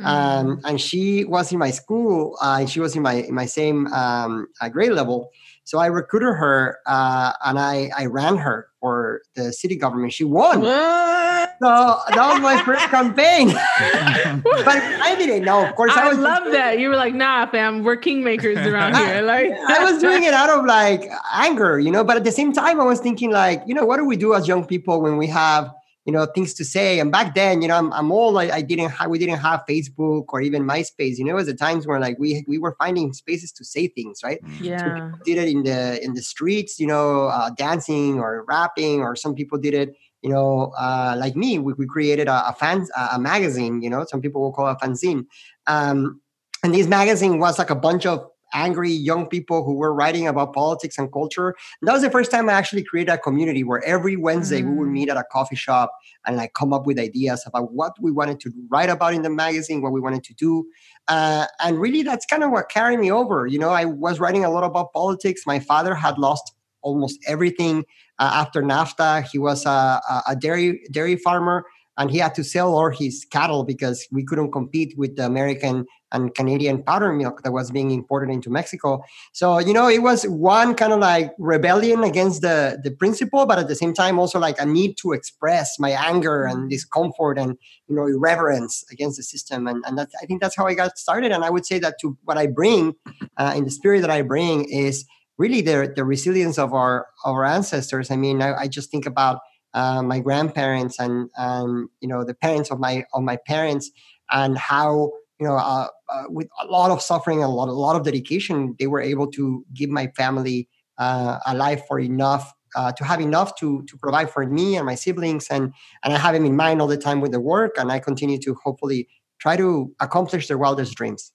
Um, 0.03 0.61
and 0.65 0.81
she 0.81 1.25
was 1.25 1.51
in 1.51 1.59
my 1.59 1.69
school, 1.69 2.35
uh, 2.41 2.57
and 2.61 2.69
she 2.69 2.79
was 2.79 2.95
in 2.95 3.03
my 3.03 3.13
in 3.13 3.35
my 3.35 3.45
same 3.45 3.87
um, 3.93 4.47
uh, 4.59 4.69
grade 4.69 4.93
level. 4.93 5.29
So 5.71 5.79
I 5.79 5.85
recruited 5.85 6.35
her, 6.35 6.79
uh, 6.85 7.31
and 7.45 7.57
I 7.57 7.89
I 7.97 8.07
ran 8.07 8.35
her 8.35 8.67
for 8.81 9.21
the 9.35 9.53
city 9.53 9.77
government. 9.77 10.11
She 10.11 10.25
won. 10.25 10.59
What? 10.59 11.49
So 11.63 11.97
that 12.09 12.29
was 12.33 12.41
my 12.41 12.61
first 12.63 12.83
campaign. 12.87 13.47
but 14.43 14.67
I 14.67 15.15
didn't 15.17 15.45
know. 15.45 15.65
Of 15.65 15.73
course, 15.75 15.93
I, 15.95 16.07
I 16.07 16.09
was 16.09 16.17
love 16.17 16.43
just, 16.43 16.51
that. 16.51 16.77
You 16.77 16.89
were 16.89 16.97
like, 16.97 17.15
"Nah, 17.15 17.45
fam, 17.45 17.85
we're 17.85 17.95
kingmakers 17.95 18.65
around 18.69 18.97
here." 18.97 19.21
Like 19.21 19.49
I 19.49 19.89
was 19.89 20.01
doing 20.01 20.23
it 20.23 20.33
out 20.33 20.49
of 20.49 20.65
like 20.65 21.09
anger, 21.33 21.79
you 21.79 21.89
know. 21.89 22.03
But 22.03 22.17
at 22.17 22.25
the 22.25 22.33
same 22.33 22.51
time, 22.51 22.81
I 22.81 22.83
was 22.83 22.99
thinking 22.99 23.31
like, 23.31 23.63
you 23.65 23.73
know, 23.73 23.85
what 23.85 23.95
do 23.95 24.03
we 24.03 24.17
do 24.17 24.33
as 24.33 24.49
young 24.49 24.65
people 24.65 25.01
when 25.01 25.15
we 25.15 25.27
have 25.27 25.73
you 26.05 26.11
know 26.11 26.25
things 26.25 26.53
to 26.55 26.65
say. 26.65 26.99
And 26.99 27.11
back 27.11 27.35
then 27.35 27.61
you 27.61 27.67
know 27.67 27.77
i'm, 27.77 27.93
I'm 27.93 28.11
old 28.11 28.37
I, 28.37 28.55
I 28.57 28.61
didn't 28.61 28.89
have 28.89 29.09
we 29.09 29.19
didn't 29.19 29.39
have 29.39 29.63
facebook 29.69 30.25
or 30.29 30.41
even 30.41 30.63
myspace. 30.63 31.17
You 31.17 31.25
know 31.25 31.31
it 31.31 31.35
was 31.35 31.47
the 31.47 31.53
times 31.53 31.85
where 31.85 31.99
like 31.99 32.17
we 32.19 32.43
we 32.47 32.57
were 32.57 32.75
finding 32.79 33.13
spaces 33.13 33.51
to 33.53 33.65
say 33.65 33.87
things 33.87 34.21
right? 34.23 34.39
Mm. 34.41 34.65
Yeah. 34.67 34.99
did 35.25 35.37
it 35.37 35.49
in 35.49 35.63
the 35.63 36.03
in 36.03 36.13
the 36.13 36.21
streets 36.21 36.79
you 36.79 36.87
know 36.87 37.25
uh, 37.27 37.49
dancing 37.51 38.19
or 38.19 38.43
rapping 38.47 39.01
or 39.01 39.15
some 39.15 39.35
people 39.35 39.57
did 39.57 39.73
it 39.73 39.95
you 40.21 40.29
know 40.29 40.73
uh, 40.77 41.15
like 41.17 41.35
me. 41.35 41.59
We, 41.59 41.73
we 41.73 41.85
created 41.85 42.27
a, 42.27 42.49
a 42.49 42.53
fan 42.53 42.87
a 43.11 43.19
magazine 43.19 43.81
you 43.81 43.89
know 43.89 44.05
some 44.07 44.21
people 44.21 44.41
will 44.41 44.53
call 44.53 44.67
it 44.69 44.77
a 44.81 44.85
fanzine. 44.85 45.25
Um, 45.67 46.21
and 46.63 46.73
this 46.73 46.87
magazine 46.87 47.39
was 47.39 47.57
like 47.57 47.71
a 47.71 47.75
bunch 47.75 48.05
of 48.05 48.30
angry 48.53 48.91
young 48.91 49.27
people 49.27 49.63
who 49.63 49.73
were 49.75 49.93
writing 49.93 50.27
about 50.27 50.53
politics 50.53 50.97
and 50.97 51.11
culture. 51.11 51.49
And 51.79 51.87
that 51.87 51.93
was 51.93 52.01
the 52.01 52.09
first 52.11 52.31
time 52.31 52.49
i 52.49 52.53
actually 52.53 52.83
created 52.83 53.11
a 53.11 53.17
community 53.17 53.63
where 53.63 53.83
every 53.85 54.15
wednesday 54.15 54.61
we 54.63 54.73
would 54.75 54.87
Mm. 54.89 54.91
meet 54.93 55.09
at 55.09 55.17
a 55.17 55.23
coffee 55.31 55.55
shop 55.55 55.91
and 56.25 56.37
like 56.37 56.53
come 56.53 56.73
up 56.73 56.85
with 56.85 56.99
ideas 56.99 57.43
about 57.45 57.73
what 57.73 57.93
we 58.01 58.11
wanted 58.11 58.39
to 58.41 58.51
write 58.69 58.89
about 58.89 59.13
in 59.13 59.21
the 59.21 59.29
magazine 59.29 59.81
what 59.81 59.91
we 59.91 60.01
wanted 60.01 60.23
to 60.23 60.33
do. 60.33 60.65
Uh, 61.07 61.45
and 61.63 61.79
really 61.79 62.03
that's 62.03 62.25
kind 62.25 62.43
of 62.43 62.51
what 62.51 62.69
carried 62.69 62.99
me 62.99 63.11
over. 63.11 63.47
You 63.47 63.59
know 63.59 63.69
i 63.69 63.85
was 63.85 64.19
writing 64.19 64.43
a 64.45 64.49
lot 64.49 64.63
about 64.63 64.93
politics. 64.93 65.41
My 65.45 65.59
father 65.59 65.93
had 65.95 66.17
lost 66.17 66.53
almost 66.81 67.19
everything 67.27 67.85
uh, 68.19 68.31
after 68.41 68.61
nafta. 68.61 69.23
He 69.31 69.37
was 69.37 69.65
a, 69.65 69.69
a, 69.69 70.23
a 70.29 70.35
dairy 70.35 70.81
dairy 70.91 71.15
farmer 71.15 71.63
and 71.97 72.09
he 72.09 72.17
had 72.19 72.33
to 72.35 72.43
sell 72.43 72.73
all 72.73 72.89
his 72.89 73.25
cattle 73.31 73.63
because 73.63 74.07
we 74.11 74.23
couldn't 74.23 74.51
compete 74.51 74.93
with 74.97 75.15
the 75.17 75.25
american 75.25 75.85
and 76.11 76.35
canadian 76.35 76.83
powder 76.83 77.11
milk 77.11 77.43
that 77.43 77.51
was 77.51 77.71
being 77.71 77.91
imported 77.91 78.29
into 78.29 78.49
mexico. 78.49 79.03
So 79.31 79.59
you 79.59 79.73
know 79.73 79.87
it 79.87 80.01
was 80.01 80.23
one 80.23 80.75
kind 80.75 80.93
of 80.93 80.99
like 80.99 81.33
rebellion 81.37 82.03
against 82.03 82.41
the 82.41 82.79
the 82.83 82.91
principle 82.91 83.45
but 83.45 83.59
at 83.59 83.67
the 83.67 83.75
same 83.75 83.93
time 83.93 84.19
also 84.19 84.39
like 84.39 84.59
a 84.59 84.65
need 84.65 84.97
to 84.97 85.13
express 85.13 85.79
my 85.79 85.91
anger 85.91 86.43
and 86.43 86.69
discomfort 86.69 87.37
and 87.37 87.57
you 87.87 87.95
know 87.95 88.05
irreverence 88.07 88.83
against 88.91 89.17
the 89.17 89.23
system. 89.23 89.67
And, 89.67 89.83
and 89.85 89.97
that's 89.97 90.13
i 90.21 90.25
think 90.25 90.41
that's 90.41 90.55
how 90.55 90.67
i 90.67 90.73
got 90.73 90.97
started. 90.97 91.31
And 91.31 91.43
i 91.43 91.49
would 91.49 91.65
say 91.65 91.79
that 91.79 91.95
to 92.01 92.17
what 92.23 92.37
i 92.37 92.47
bring 92.47 92.95
uh, 93.37 93.53
in 93.55 93.63
the 93.65 93.71
spirit 93.71 94.01
that 94.01 94.11
i 94.11 94.21
bring 94.21 94.65
is 94.69 95.05
really 95.37 95.61
the 95.61 95.91
the 95.95 96.05
resilience 96.05 96.57
of 96.57 96.73
our 96.73 97.07
of 97.25 97.35
our 97.35 97.45
ancestors. 97.45 98.11
I 98.11 98.15
mean 98.15 98.41
i, 98.41 98.53
I 98.63 98.67
just 98.67 98.91
think 98.91 99.05
about 99.05 99.39
uh, 99.73 100.01
my 100.03 100.19
grandparents 100.19 100.99
and 100.99 101.29
and 101.37 101.89
you 102.01 102.07
know 102.07 102.23
the 102.23 102.33
parents 102.33 102.71
of 102.71 102.79
my 102.79 103.05
of 103.13 103.23
my 103.23 103.37
parents 103.47 103.91
and 104.31 104.57
how 104.57 105.11
you 105.41 105.47
know 105.47 105.55
uh, 105.55 105.87
uh, 106.09 106.23
with 106.29 106.47
a 106.61 106.67
lot 106.67 106.91
of 106.91 107.01
suffering 107.01 107.39
and 107.39 107.45
a 107.45 107.53
lot 107.53 107.67
a 107.67 107.73
lot 107.73 107.95
of 107.95 108.03
dedication 108.03 108.75
they 108.77 108.87
were 108.87 109.01
able 109.01 109.27
to 109.27 109.65
give 109.73 109.89
my 109.89 110.07
family 110.15 110.69
uh, 110.99 111.39
a 111.47 111.55
life 111.55 111.81
for 111.87 111.99
enough 111.99 112.53
uh, 112.75 112.91
to 112.91 113.03
have 113.03 113.19
enough 113.19 113.55
to 113.55 113.83
to 113.87 113.97
provide 113.97 114.29
for 114.29 114.45
me 114.45 114.77
and 114.77 114.85
my 114.85 114.95
siblings 114.95 115.47
and 115.49 115.73
and 116.03 116.13
I 116.13 116.17
have 116.19 116.33
them 116.35 116.45
in 116.45 116.55
mind 116.55 116.79
all 116.79 116.87
the 116.87 117.03
time 117.07 117.19
with 117.21 117.31
the 117.31 117.39
work 117.41 117.73
and 117.77 117.91
I 117.91 117.99
continue 117.99 118.37
to 118.39 118.55
hopefully 118.63 119.09
try 119.39 119.57
to 119.57 119.91
accomplish 119.99 120.47
their 120.47 120.59
wildest 120.59 120.93
dreams. 120.93 121.33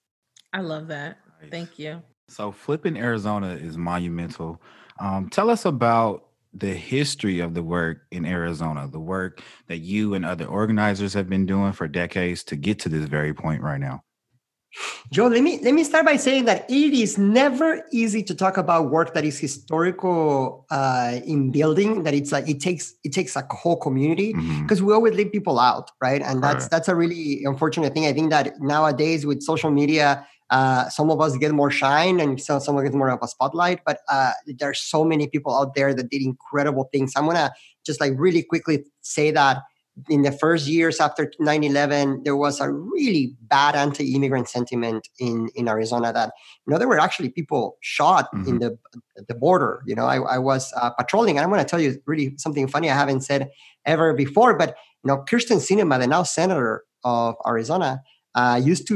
I 0.53 0.61
love 0.61 0.87
that. 0.87 1.17
Nice. 1.41 1.51
Thank 1.51 1.77
you. 1.77 2.01
So 2.29 2.53
flipping 2.53 2.97
Arizona 2.97 3.49
is 3.49 3.77
monumental. 3.77 4.61
Um, 4.99 5.29
tell 5.29 5.49
us 5.49 5.65
about 5.65 6.26
the 6.59 6.73
history 6.73 7.39
of 7.39 7.53
the 7.53 7.63
work 7.63 8.07
in 8.11 8.25
Arizona, 8.25 8.87
the 8.87 8.99
work 8.99 9.41
that 9.67 9.77
you 9.77 10.13
and 10.13 10.25
other 10.25 10.45
organizers 10.45 11.13
have 11.13 11.29
been 11.29 11.45
doing 11.45 11.71
for 11.71 11.87
decades 11.87 12.43
to 12.45 12.55
get 12.55 12.79
to 12.79 12.89
this 12.89 13.07
very 13.07 13.33
point 13.33 13.61
right 13.61 13.79
now. 13.79 14.03
Joe, 15.11 15.27
let 15.27 15.41
me 15.41 15.59
let 15.63 15.73
me 15.73 15.83
start 15.83 16.05
by 16.05 16.17
saying 16.17 16.45
that 16.45 16.69
it 16.69 16.93
is 16.93 17.17
never 17.17 17.81
easy 17.91 18.21
to 18.23 18.35
talk 18.35 18.57
about 18.57 18.91
work 18.91 19.13
that 19.13 19.23
is 19.23 19.39
historical 19.39 20.65
uh, 20.69 21.19
in 21.25 21.51
building. 21.51 22.03
That 22.03 22.13
it's 22.13 22.31
like 22.31 22.49
it 22.49 22.59
takes 22.59 22.93
it 23.03 23.13
takes 23.13 23.35
a 23.35 23.47
whole 23.49 23.77
community 23.77 24.33
because 24.63 24.81
we 24.83 24.93
always 24.93 25.15
leave 25.15 25.31
people 25.31 25.59
out, 25.59 25.91
right? 26.01 26.21
And 26.21 26.43
that's 26.43 26.65
Right. 26.65 26.71
that's 26.71 26.89
a 26.89 26.95
really 26.95 27.43
unfortunate 27.45 27.93
thing. 27.93 28.05
I 28.05 28.13
think 28.13 28.29
that 28.31 28.59
nowadays 28.59 29.25
with 29.25 29.41
social 29.41 29.71
media, 29.71 30.27
uh, 30.49 30.89
some 30.89 31.09
of 31.09 31.19
us 31.19 31.37
get 31.37 31.51
more 31.51 31.71
shine 31.71 32.19
and 32.19 32.41
some 32.41 32.59
someone 32.59 32.83
gets 32.83 32.95
more 32.95 33.09
of 33.09 33.19
a 33.21 33.27
spotlight. 33.27 33.81
But 33.85 33.99
uh, 34.09 34.31
there's 34.59 34.79
so 34.79 35.03
many 35.03 35.27
people 35.27 35.55
out 35.55 35.75
there 35.75 35.93
that 35.93 36.09
did 36.09 36.21
incredible 36.21 36.89
things. 36.91 37.13
I'm 37.15 37.25
gonna 37.25 37.51
just 37.85 37.99
like 37.99 38.13
really 38.17 38.43
quickly 38.43 38.85
say 39.01 39.31
that 39.31 39.63
in 40.09 40.21
the 40.21 40.31
first 40.31 40.67
years 40.67 40.99
after 40.99 41.31
9-11 41.41 42.23
there 42.23 42.35
was 42.35 42.59
a 42.59 42.71
really 42.71 43.35
bad 43.41 43.75
anti-immigrant 43.75 44.47
sentiment 44.47 45.07
in 45.19 45.49
in 45.55 45.67
arizona 45.67 46.13
that 46.13 46.31
you 46.65 46.71
know 46.71 46.77
there 46.77 46.87
were 46.87 46.99
actually 46.99 47.29
people 47.29 47.77
shot 47.81 48.27
in 48.45 48.59
the 48.59 48.77
the 49.27 49.33
border 49.33 49.81
you 49.87 49.95
know 49.95 50.05
i, 50.05 50.17
I 50.17 50.37
was 50.37 50.71
uh, 50.77 50.91
patrolling 50.91 51.37
and 51.37 51.43
i'm 51.43 51.49
going 51.49 51.63
to 51.63 51.69
tell 51.69 51.81
you 51.81 51.99
really 52.05 52.33
something 52.37 52.67
funny 52.67 52.89
i 52.89 52.93
haven't 52.93 53.21
said 53.21 53.49
ever 53.85 54.13
before 54.13 54.55
but 54.55 54.75
you 55.03 55.07
know 55.07 55.23
kyrsten 55.27 55.57
sinema 55.57 55.99
the 55.99 56.07
now 56.07 56.23
senator 56.23 56.83
of 57.03 57.35
arizona 57.47 58.01
uh, 58.39 58.57
used 58.71 58.85
to 58.87 58.95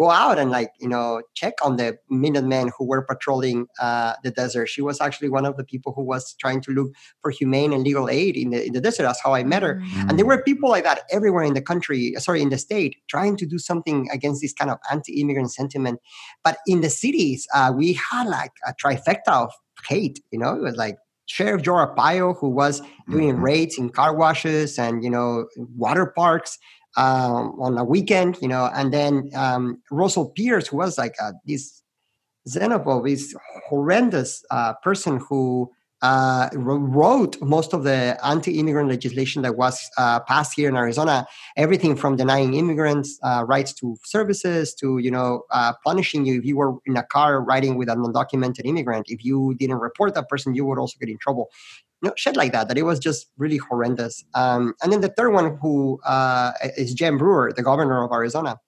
go 0.00 0.10
out 0.10 0.36
and 0.38 0.50
like 0.50 0.70
you 0.78 0.88
know 0.94 1.22
check 1.40 1.54
on 1.66 1.72
the 1.80 1.88
Minutemen 2.10 2.70
who 2.76 2.84
were 2.92 3.02
patrolling 3.12 3.66
uh, 3.80 4.12
the 4.24 4.30
desert. 4.30 4.66
She 4.74 4.82
was 4.88 5.00
actually 5.00 5.30
one 5.38 5.46
of 5.50 5.56
the 5.56 5.64
people 5.72 5.92
who 5.96 6.04
was 6.12 6.34
trying 6.42 6.60
to 6.66 6.70
look 6.72 6.90
for 7.22 7.30
humane 7.30 7.72
and 7.72 7.82
legal 7.82 8.06
aid 8.20 8.36
in 8.36 8.50
the 8.50 8.60
in 8.66 8.72
the 8.74 8.82
desert. 8.86 9.04
That's 9.04 9.22
how 9.26 9.32
I 9.34 9.42
met 9.42 9.62
her. 9.62 9.74
Mm. 9.76 10.08
And 10.08 10.18
there 10.18 10.26
were 10.26 10.42
people 10.50 10.68
like 10.74 10.84
that 10.84 11.00
everywhere 11.10 11.44
in 11.50 11.54
the 11.54 11.62
country, 11.72 12.14
sorry, 12.18 12.42
in 12.42 12.50
the 12.50 12.58
state, 12.58 12.92
trying 13.08 13.36
to 13.38 13.46
do 13.46 13.58
something 13.58 13.98
against 14.12 14.42
this 14.42 14.52
kind 14.52 14.70
of 14.70 14.78
anti-immigrant 14.92 15.50
sentiment. 15.50 16.00
But 16.44 16.58
in 16.66 16.80
the 16.82 16.90
cities, 16.90 17.46
uh, 17.54 17.72
we 17.74 17.94
had 17.94 18.26
like 18.28 18.52
a 18.66 18.74
trifecta 18.74 19.32
of 19.44 19.50
hate. 19.88 20.20
You 20.30 20.40
know, 20.40 20.54
it 20.54 20.62
was 20.62 20.76
like 20.76 20.96
Sheriff 21.26 21.62
Joe 21.62 21.74
Arpaio, 21.84 22.36
who 22.38 22.48
was 22.48 22.82
doing 23.10 23.34
Mhm. 23.36 23.42
raids 23.42 23.78
in 23.78 23.90
car 23.90 24.14
washes 24.14 24.78
and 24.78 25.02
you 25.04 25.10
know 25.10 25.46
water 25.84 26.06
parks 26.20 26.58
um, 26.98 27.54
on 27.60 27.78
a 27.78 27.84
weekend. 27.84 28.36
You 28.42 28.48
know, 28.48 28.70
and 28.74 28.92
then 28.92 29.30
um, 29.34 29.80
Russell 29.90 30.30
Pearce, 30.36 30.66
who 30.68 30.76
was 30.76 30.98
like 30.98 31.14
uh, 31.22 31.32
this 31.46 31.82
xenophobe, 32.46 33.08
this 33.08 33.34
horrendous 33.68 34.44
uh, 34.50 34.74
person 34.82 35.20
who 35.28 35.70
uh, 36.00 36.48
wrote 36.54 37.36
most 37.42 37.72
of 37.74 37.82
the 37.82 38.16
anti-immigrant 38.24 38.88
legislation 38.88 39.42
that 39.42 39.56
was 39.56 39.90
uh, 39.98 40.20
passed 40.20 40.54
here 40.54 40.68
in 40.68 40.76
Arizona. 40.76 41.26
Everything 41.56 41.96
from 41.96 42.14
denying 42.14 42.54
immigrants 42.54 43.18
rights 43.44 43.72
to 43.72 43.96
services 44.04 44.74
to 44.74 44.98
you 44.98 45.10
know 45.10 45.42
punishing 45.84 46.24
you 46.24 46.38
if 46.38 46.44
you 46.44 46.56
were 46.56 46.74
in 46.86 46.96
a 46.96 47.02
car 47.02 47.42
riding 47.42 47.76
with 47.76 47.88
an 47.88 47.98
undocumented 47.98 48.64
immigrant. 48.64 49.06
If 49.08 49.24
you 49.24 49.56
didn't 49.58 49.78
report 49.78 50.14
that 50.14 50.28
person, 50.28 50.54
you 50.54 50.64
would 50.66 50.78
also 50.78 50.96
get 51.00 51.08
in 51.08 51.18
trouble. 51.18 51.50
You 52.02 52.08
know, 52.08 52.14
shit 52.16 52.36
like 52.36 52.52
that. 52.52 52.68
That 52.68 52.78
it 52.78 52.82
was 52.82 52.98
just 52.98 53.26
really 53.38 53.56
horrendous. 53.56 54.24
Um, 54.34 54.74
and 54.82 54.92
then 54.92 55.00
the 55.00 55.08
third 55.08 55.30
one, 55.30 55.58
who 55.60 56.00
uh, 56.04 56.52
is 56.76 56.94
Jan 56.94 57.18
Brewer, 57.18 57.52
the 57.54 57.62
governor 57.62 58.04
of 58.04 58.12
Arizona. 58.12 58.58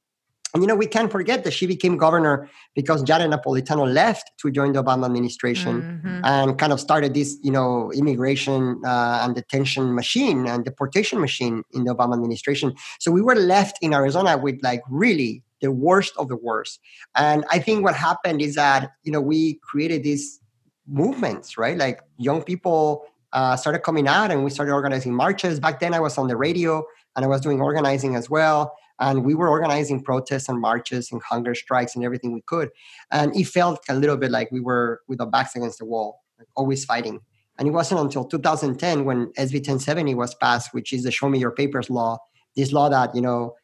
And 0.52 0.64
you 0.64 0.66
know, 0.66 0.74
we 0.74 0.86
can't 0.88 1.12
forget 1.12 1.44
that 1.44 1.52
she 1.52 1.64
became 1.68 1.96
governor 1.96 2.48
because 2.74 3.04
Janet 3.04 3.30
Napolitano 3.30 3.86
left 3.92 4.32
to 4.38 4.50
join 4.50 4.72
the 4.72 4.82
Obama 4.82 5.04
administration 5.06 6.02
Mhm. 6.04 6.20
and 6.24 6.58
kind 6.58 6.72
of 6.72 6.80
started 6.80 7.14
this, 7.14 7.38
you 7.40 7.52
know, 7.52 7.92
immigration 7.92 8.80
uh, 8.84 9.20
and 9.22 9.36
detention 9.36 9.94
machine 9.94 10.48
and 10.48 10.64
deportation 10.64 11.20
machine 11.20 11.62
in 11.72 11.84
the 11.84 11.94
Obama 11.94 12.14
administration. 12.14 12.74
So 12.98 13.12
we 13.12 13.22
were 13.22 13.36
left 13.36 13.78
in 13.80 13.94
Arizona 13.94 14.36
with 14.38 14.58
like 14.60 14.82
really 14.90 15.44
the 15.62 15.70
worst 15.70 16.14
of 16.16 16.26
the 16.26 16.36
worst. 16.36 16.80
And 17.14 17.44
I 17.48 17.60
think 17.60 17.84
what 17.84 17.94
happened 17.94 18.42
is 18.42 18.56
that, 18.56 18.90
you 19.04 19.12
know, 19.12 19.20
we 19.20 19.60
created 19.62 20.02
these 20.02 20.40
movements, 20.88 21.56
right? 21.56 21.76
Like 21.78 22.00
young 22.18 22.42
people 22.42 23.04
uh, 23.32 23.56
started 23.56 23.80
coming 23.80 24.08
out 24.08 24.30
and 24.30 24.44
we 24.44 24.50
started 24.50 24.72
organizing 24.72 25.14
marches. 25.14 25.60
Back 25.60 25.80
then 25.80 25.94
I 25.94 26.00
was 26.00 26.18
on 26.18 26.28
the 26.28 26.36
radio 26.36 26.84
and 27.16 27.24
I 27.24 27.28
was 27.28 27.40
doing 27.40 27.60
organizing 27.60 28.16
as 28.16 28.28
well. 28.30 28.72
And 28.98 29.24
we 29.24 29.34
were 29.34 29.48
organizing 29.48 30.02
protests 30.02 30.48
and 30.48 30.60
marches 30.60 31.10
and 31.10 31.22
hunger 31.22 31.54
strikes 31.54 31.94
and 31.96 32.04
everything 32.04 32.32
we 32.32 32.42
could. 32.42 32.68
And 33.10 33.34
it 33.34 33.44
felt 33.46 33.80
a 33.88 33.94
little 33.94 34.16
bit 34.18 34.30
like 34.30 34.50
we 34.52 34.60
were 34.60 35.00
with 35.08 35.20
our 35.20 35.26
backs 35.26 35.56
against 35.56 35.78
the 35.78 35.86
wall, 35.86 36.20
like 36.38 36.48
always 36.54 36.84
fighting. 36.84 37.20
And 37.58 37.66
it 37.66 37.70
wasn't 37.70 38.00
until 38.00 38.24
2010 38.24 39.04
when 39.04 39.26
SB 39.38 39.54
1070 39.54 40.14
was 40.14 40.34
passed, 40.34 40.74
which 40.74 40.92
is 40.92 41.04
the 41.04 41.10
Show 41.10 41.28
Me 41.28 41.38
Your 41.38 41.50
Papers 41.50 41.88
law. 41.88 42.18
This 42.56 42.72
law 42.72 42.88
that, 42.90 43.14
you 43.14 43.22
know, 43.22 43.54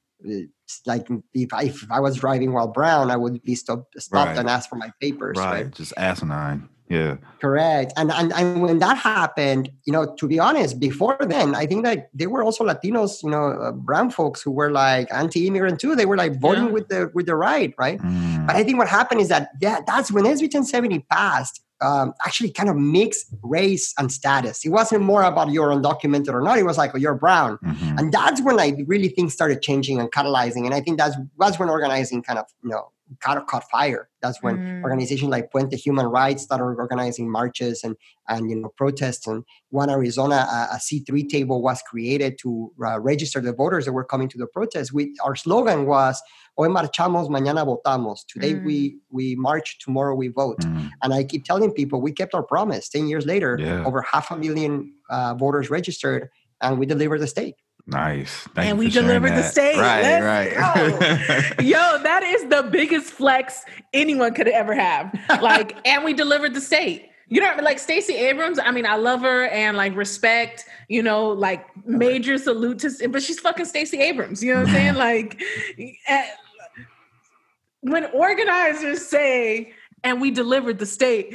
like 0.87 1.07
if 1.35 1.53
I, 1.53 1.65
if 1.65 1.91
I 1.91 2.01
was 2.01 2.17
driving 2.17 2.53
while 2.53 2.69
brown, 2.69 3.11
I 3.11 3.17
would 3.17 3.43
be 3.43 3.55
stopped, 3.55 4.01
stopped 4.01 4.29
Right. 4.29 4.39
and 4.39 4.49
asked 4.49 4.69
for 4.71 4.77
my 4.77 4.91
papers. 5.01 5.37
Right. 5.39 5.65
right? 5.65 5.71
Just 5.71 5.93
asinine. 5.97 6.69
Yeah. 6.89 7.17
Correct. 7.41 7.93
And, 7.97 8.13
and 8.13 8.33
and 8.33 8.63
when 8.63 8.79
that 8.79 8.97
happened, 8.97 9.71
you 9.87 9.93
know, 9.93 10.15
to 10.19 10.29
be 10.29 10.39
honest, 10.39 10.79
before 10.79 11.17
then, 11.21 11.55
I 11.55 11.67
think 11.67 11.85
that 11.85 12.11
there 12.15 12.31
were 12.31 12.43
also 12.45 12.65
Latinos, 12.65 13.23
you 13.25 13.31
know, 13.31 13.49
uh, 13.49 13.73
brown 13.73 14.11
folks 14.11 14.41
who 14.41 14.53
were 14.53 14.71
like 14.71 15.09
anti-immigrant 15.13 15.81
too. 15.81 15.97
They 15.97 16.07
were 16.07 16.17
like 16.17 16.41
voting 16.41 16.67
Yeah. 16.67 16.71
with 16.71 16.89
the 16.89 17.11
with 17.13 17.27
the 17.27 17.35
right, 17.35 17.75
right? 17.77 17.99
Mm. 18.01 18.47
But 18.47 18.57
I 18.57 18.63
think 18.63 18.79
what 18.79 18.89
happened 18.89 19.21
is 19.21 19.29
that 19.31 19.51
yeah, 19.61 19.81
that's 19.87 20.13
when 20.13 20.25
SB 20.25 20.43
1070 20.43 21.01
passed. 21.11 21.61
Um, 21.83 22.15
actually, 22.25 22.53
kind 22.53 22.71
of 22.71 22.77
mixed 22.77 23.27
race 23.43 23.93
and 23.99 24.11
status. 24.11 24.65
It 24.65 24.71
wasn't 24.71 25.03
more 25.03 25.23
about 25.25 25.51
you're 25.51 25.69
undocumented 25.69 26.33
or 26.33 26.41
not. 26.41 26.57
It 26.57 26.65
was 26.65 26.79
like 26.79 26.93
oh, 26.95 26.99
you're 26.99 27.15
brown, 27.17 27.59
Mhm. 27.59 27.99
and 27.99 28.13
that's 28.13 28.41
when 28.43 28.59
I 28.59 28.83
really 28.87 29.09
things 29.09 29.35
started 29.35 29.61
changing 29.61 29.99
and 30.01 30.11
catalyzing. 30.11 30.65
And 30.65 30.73
I 30.73 30.81
think 30.81 30.97
that's 30.99 31.17
that's 31.39 31.59
when 31.59 31.69
organizing 31.69 32.23
kind 32.23 32.39
of 32.39 32.47
you 32.63 32.71
know 32.71 32.93
caught, 33.21 33.47
caught 33.47 33.65
fire. 33.71 34.09
That's 34.23 34.43
when 34.43 34.57
Mm. 34.59 34.83
organizations 34.83 35.31
like 35.31 35.51
Puente 35.53 35.75
Human 35.77 36.07
Rights 36.07 36.43
started 36.43 36.65
organizing 36.85 37.31
marches 37.31 37.85
and 37.85 37.95
and 38.29 38.51
you 38.51 38.57
know 38.57 38.71
protests. 38.77 39.27
And 39.27 39.45
one 39.71 39.89
Arizona, 39.91 40.37
a, 40.51 40.75
a 40.77 40.79
C3 40.79 41.29
table 41.29 41.63
was 41.63 41.81
created 41.91 42.39
to 42.43 42.73
uh, 42.85 42.99
register 43.01 43.41
the 43.41 43.53
voters 43.53 43.85
that 43.85 43.93
were 43.93 44.05
coming 44.05 44.29
to 44.31 44.39
the 44.39 44.47
protest. 44.47 44.93
We 44.93 45.15
our 45.25 45.37
slogan 45.37 45.87
was 45.87 46.21
"Hoy 46.57 46.69
marchamos, 46.69 47.29
mañana 47.29 47.63
votamos." 47.67 48.19
Today 48.27 48.55
Mm. 48.55 48.65
we 48.65 48.77
we 49.11 49.37
march, 49.37 49.79
tomorrow 49.85 50.15
we 50.15 50.29
vote. 50.29 50.61
Mm, 50.61 50.91
And 51.03 51.15
I 51.15 51.23
keep 51.25 51.45
telling 51.45 51.71
people 51.73 52.01
we 52.01 52.13
kept 52.13 52.35
our 52.35 52.43
promise. 52.43 52.89
Ten 52.89 53.07
years 53.07 53.25
later, 53.27 53.57
Yeah. 53.61 53.85
over 53.89 54.01
half 54.03 54.31
a 54.31 54.37
million 54.37 54.73
uh, 55.11 55.35
voters 55.35 55.71
registered, 55.71 56.29
and 56.61 56.79
we 56.81 56.87
delivered 56.87 57.21
the 57.21 57.27
state. 57.37 57.55
Nice. 57.87 58.49
Thank 58.55 58.71
And 58.71 58.79
we 58.79 58.91
delivered 58.91 59.33
the 59.33 59.43
state. 59.43 59.77
Right, 59.77 60.03
Let's 60.03 60.57
right. 60.57 61.61
Yo, 61.65 61.99
that 62.03 62.23
is 62.23 62.47
the 62.49 62.69
biggest 62.71 63.07
flex 63.07 63.65
anyone 63.93 64.35
could 64.35 64.49
ever 64.49 64.75
have. 64.75 65.13
Like, 65.41 65.77
and 65.87 66.05
we 66.05 66.15
delivered 66.15 66.55
the 66.55 66.61
state. 66.61 67.11
You 67.29 67.41
know, 67.41 67.57
like 67.61 67.81
Stacey 67.81 68.15
Abrams. 68.15 68.61
I 68.61 68.71
mean, 68.71 68.87
I 68.87 68.97
love 68.97 69.23
her 69.23 69.47
and 69.49 69.77
like 69.77 69.97
respect. 69.97 70.65
You 70.89 71.03
know, 71.03 71.31
like 71.31 71.67
major 71.85 72.39
salute 72.39 72.79
to, 72.81 73.09
but 73.09 73.23
she's 73.23 73.41
fucking 73.41 73.65
Stacey 73.65 73.99
Abrams. 73.99 74.45
You 74.45 74.55
know 74.55 74.61
what 74.61 74.69
I'm 74.69 74.75
saying? 74.75 74.95
Like, 74.95 75.43
eh, 76.07 76.27
when 77.81 78.05
organizers 78.07 79.05
say, 79.05 79.73
"and 80.05 80.21
we 80.21 80.31
delivered 80.31 80.79
the 80.79 80.87
state," 80.87 81.35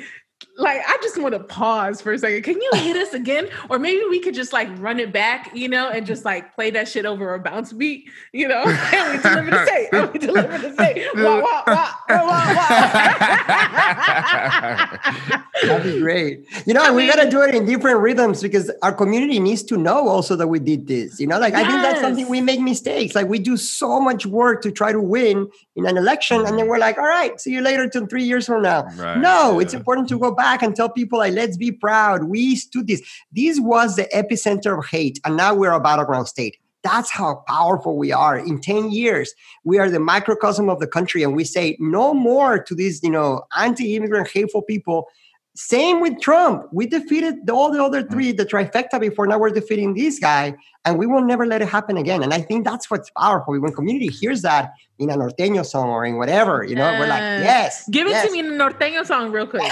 like 0.58 0.82
I 0.86 0.98
just 1.02 1.20
want 1.22 1.34
to 1.34 1.40
pause 1.40 2.02
for 2.02 2.12
a 2.14 2.20
second. 2.20 2.44
Can 2.44 2.62
you 2.62 2.70
hit 2.76 2.96
us 2.98 3.14
again, 3.14 3.48
or 3.70 3.80
maybe 3.80 4.02
we 4.10 4.20
could 4.20 4.34
just 4.36 4.54
like 4.54 4.68
run 4.80 5.00
it 5.00 5.12
back, 5.14 5.52
you 5.56 5.68
know, 5.68 5.90
and 5.90 6.06
just 6.06 6.24
like 6.26 6.54
play 6.56 6.70
that 6.72 6.88
shit 6.88 7.06
over 7.06 7.34
a 7.34 7.40
bounce 7.40 7.74
beat, 7.74 8.10
you 8.34 8.48
know? 8.48 8.64
And 8.94 9.14
we 9.14 9.18
deliver 9.24 9.52
the 9.52 9.66
state. 9.66 9.90
And 9.94 10.12
we 10.14 10.20
deliver 10.20 10.58
the 10.58 10.74
state. 10.74 11.08
Wah, 11.16 11.42
wah, 11.42 11.64
wah, 11.68 11.92
wah, 12.10 12.28
wah. 12.28 12.52
That'd 15.64 15.94
be 15.94 16.00
great. 16.00 16.46
You 16.66 16.74
know, 16.74 16.84
I 16.84 16.92
we 16.92 17.04
mean- 17.04 17.16
gotta 17.16 17.30
do 17.30 17.42
it 17.42 17.56
in 17.56 17.66
different 17.66 18.00
rhythms 18.00 18.42
because 18.42 18.72
our 18.82 18.94
community 18.94 19.40
needs 19.40 19.64
to 19.64 19.78
know 19.78 20.08
also 20.08 20.36
that 20.36 20.48
we 20.48 20.60
did 20.60 20.88
this. 20.88 21.20
You 21.20 21.28
know, 21.28 21.40
like 21.40 21.54
I 21.54 21.62
think 21.62 21.82
that's 21.82 22.02
something 22.02 22.28
we 22.28 22.42
make 22.42 22.60
mistakes. 22.60 23.16
Like 23.16 23.28
we 23.28 23.40
do 23.40 23.58
so 23.58 24.00
much 24.00 24.26
work 24.26 24.62
to 24.64 24.72
try 24.72 24.92
to 24.92 25.02
win 25.02 25.48
in 25.76 25.86
an 25.86 25.98
election, 25.98 26.46
and 26.46 26.58
then 26.58 26.68
we're 26.68 26.80
like, 26.80 26.98
all 26.98 27.08
right, 27.08 27.40
see 27.40 27.52
you 27.52 27.62
later 27.62 27.88
till 27.88 28.08
three 28.08 28.24
years 28.24 28.48
from 28.48 28.64
now. 28.64 28.84
Right, 28.98 29.18
no, 29.18 29.60
it's 29.60 29.74
important 29.74 30.10
to 30.10 30.20
go 30.20 30.32
back 30.32 30.41
and 30.42 30.76
tell 30.76 30.90
people 30.90 31.20
like, 31.20 31.34
let's 31.34 31.58
be 31.58 31.72
proud. 31.72 32.26
We 32.26 32.56
stood 32.56 32.88
this. 32.88 33.02
This 33.32 33.60
was 33.60 33.96
the 33.96 34.08
epicenter 34.14 34.78
of 34.78 34.86
hate, 34.86 35.20
and 35.26 35.38
now 35.38 35.54
we're 35.54 35.72
a 35.72 35.80
battleground 35.80 36.28
state. 36.28 36.58
That's 36.84 37.12
how 37.12 37.44
powerful 37.48 37.96
we 37.96 38.12
are. 38.12 38.38
In 38.38 38.60
10 38.60 38.92
years, 38.92 39.34
we 39.64 39.78
are 39.78 39.90
the 39.90 40.00
microcosm 40.00 40.70
of 40.70 40.80
the 40.80 40.88
country, 40.88 41.22
and 41.24 41.36
we 41.36 41.44
say 41.44 41.78
no 41.80 42.14
more 42.14 42.62
to 42.64 42.74
these, 42.74 43.04
you 43.04 43.12
know, 43.12 43.44
anti-immigrant, 43.56 44.30
hateful 44.30 44.64
people. 44.64 45.08
Same 45.54 46.00
with 46.00 46.20
Trump. 46.22 46.68
We 46.72 46.88
defeated 46.88 47.50
all 47.50 47.72
the 47.72 47.84
other 47.84 48.02
three, 48.02 48.32
the 48.32 48.46
trifecta 48.46 49.00
before. 49.00 49.28
Now 49.28 49.38
we're 49.38 49.50
defeating 49.50 49.94
this 49.94 50.18
guy, 50.18 50.56
and 50.86 50.98
we 50.98 51.06
will 51.06 51.22
never 51.22 51.46
let 51.46 51.62
it 51.62 51.68
happen 51.68 51.96
again. 51.98 52.24
And 52.24 52.34
I 52.34 52.42
think 52.42 52.66
that's 52.66 52.90
what's 52.90 53.10
powerful. 53.12 53.60
When 53.60 53.72
community 53.74 54.08
hears 54.08 54.42
that 54.42 54.72
in 54.98 55.10
a 55.10 55.16
norteño 55.16 55.64
song 55.66 55.90
or 55.90 56.06
in 56.06 56.18
whatever, 56.18 56.64
you 56.64 56.76
know, 56.76 56.92
we're 57.00 57.08
like, 57.08 57.20
Yes. 57.20 57.44
yes. 57.44 57.90
Give 57.90 58.08
it 58.08 58.12
yes. 58.12 58.26
to 58.26 58.32
me 58.32 58.40
in 58.40 58.48
a 58.48 58.50
norteño 58.64 59.06
song 59.06 59.32
real 59.32 59.46
quick. 59.48 59.62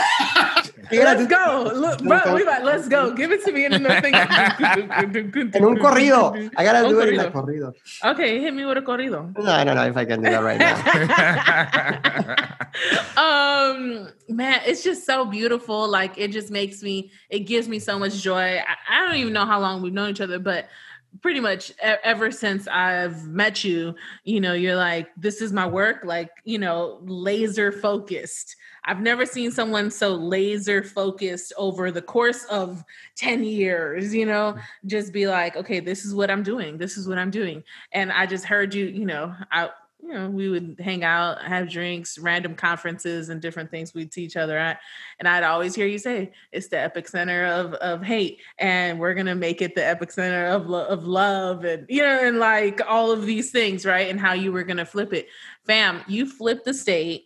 Let's 0.91 1.21
do- 1.21 1.27
go. 1.27 1.71
Look, 1.75 1.99
bro, 2.03 2.33
we 2.33 2.41
about, 2.41 2.63
let's 2.63 2.87
go. 2.87 3.11
Give 3.13 3.31
it 3.31 3.43
to 3.45 3.51
me 3.51 3.65
in 3.65 3.73
a 3.73 3.79
norteño. 3.79 4.25
En 5.55 5.63
un 5.63 5.77
corrido. 5.77 6.33
I 6.57 6.63
gotta 6.63 6.79
Un 6.83 6.89
do 6.89 6.99
it 7.01 7.09
in 7.13 7.19
a 7.19 7.29
corrido. 7.29 7.73
corrido. 8.01 8.11
Okay, 8.13 8.41
hit 8.41 8.53
me 8.55 8.65
with 8.65 8.77
a 8.79 8.81
corrido. 8.81 9.31
No, 9.37 9.51
I 9.51 9.63
don't 9.63 9.75
know 9.75 9.85
if 9.85 9.95
I 9.97 10.05
can 10.05 10.23
do 10.23 10.29
that 10.31 10.41
right 10.43 10.57
now. 10.57 10.75
um 13.17 14.09
man 14.29 14.61
it's 14.65 14.83
just 14.83 15.05
so 15.05 15.25
beautiful 15.25 15.87
like 15.89 16.17
it 16.17 16.31
just 16.31 16.49
makes 16.51 16.81
me 16.83 17.11
it 17.29 17.39
gives 17.39 17.67
me 17.67 17.79
so 17.79 17.97
much 17.99 18.21
joy 18.21 18.57
I, 18.59 18.75
I 18.89 19.05
don't 19.05 19.15
even 19.17 19.33
know 19.33 19.45
how 19.45 19.59
long 19.59 19.81
we've 19.81 19.93
known 19.93 20.09
each 20.11 20.21
other 20.21 20.39
but 20.39 20.69
pretty 21.21 21.39
much 21.39 21.73
ever 21.81 22.31
since 22.31 22.67
i've 22.67 23.27
met 23.27 23.63
you 23.63 23.95
you 24.23 24.39
know 24.39 24.53
you're 24.53 24.75
like 24.75 25.09
this 25.17 25.41
is 25.41 25.51
my 25.51 25.65
work 25.65 26.01
like 26.03 26.29
you 26.45 26.57
know 26.57 26.99
laser 27.03 27.71
focused. 27.71 28.55
I've 28.85 29.01
never 29.01 29.25
seen 29.25 29.51
someone 29.51 29.91
so 29.91 30.15
laser 30.15 30.83
focused 30.83 31.51
over 31.57 31.91
the 31.91 32.01
course 32.01 32.45
of 32.45 32.83
10 33.17 33.43
years 33.43 34.13
you 34.15 34.25
know? 34.25 34.57
Just 34.85 35.11
be 35.11 35.27
like 35.27 35.55
okay 35.57 35.79
this 35.79 36.05
is 36.05 36.15
what 36.15 36.31
i'm 36.31 36.43
doing 36.43 36.77
this 36.77 36.97
is 36.97 37.07
what 37.07 37.17
i'm 37.17 37.31
doing. 37.31 37.63
And 37.91 38.11
i 38.11 38.25
just 38.25 38.45
heard 38.45 38.73
you 38.73 38.85
you 38.85 39.05
know 39.05 39.33
i 39.51 39.69
you 40.01 40.13
know, 40.13 40.29
we 40.29 40.49
would 40.49 40.79
hang 40.79 41.03
out, 41.03 41.43
have 41.43 41.69
drinks, 41.69 42.17
random 42.17 42.55
conferences, 42.55 43.29
and 43.29 43.41
different 43.41 43.69
things 43.69 43.93
we'd 43.93 44.13
see 44.13 44.23
each 44.23 44.37
other 44.37 44.57
at. 44.57 44.79
And 45.19 45.27
I'd 45.27 45.43
always 45.43 45.75
hear 45.75 45.87
you 45.87 45.99
say, 45.99 46.31
"It's 46.51 46.67
the 46.67 46.79
epic 46.79 47.07
center 47.07 47.45
of 47.45 47.73
of 47.75 48.01
hate, 48.01 48.39
and 48.57 48.99
we're 48.99 49.13
gonna 49.13 49.35
make 49.35 49.61
it 49.61 49.75
the 49.75 49.85
epic 49.85 50.11
center 50.11 50.45
of 50.47 50.67
lo- 50.67 50.85
of 50.85 51.05
love, 51.05 51.65
and 51.65 51.85
you 51.89 52.01
know, 52.01 52.27
and 52.27 52.39
like 52.39 52.81
all 52.87 53.11
of 53.11 53.25
these 53.25 53.51
things, 53.51 53.85
right? 53.85 54.09
And 54.09 54.19
how 54.19 54.33
you 54.33 54.51
were 54.51 54.63
gonna 54.63 54.85
flip 54.85 55.13
it, 55.13 55.27
fam. 55.65 56.01
You 56.07 56.25
flipped 56.25 56.65
the 56.65 56.73
state. 56.73 57.25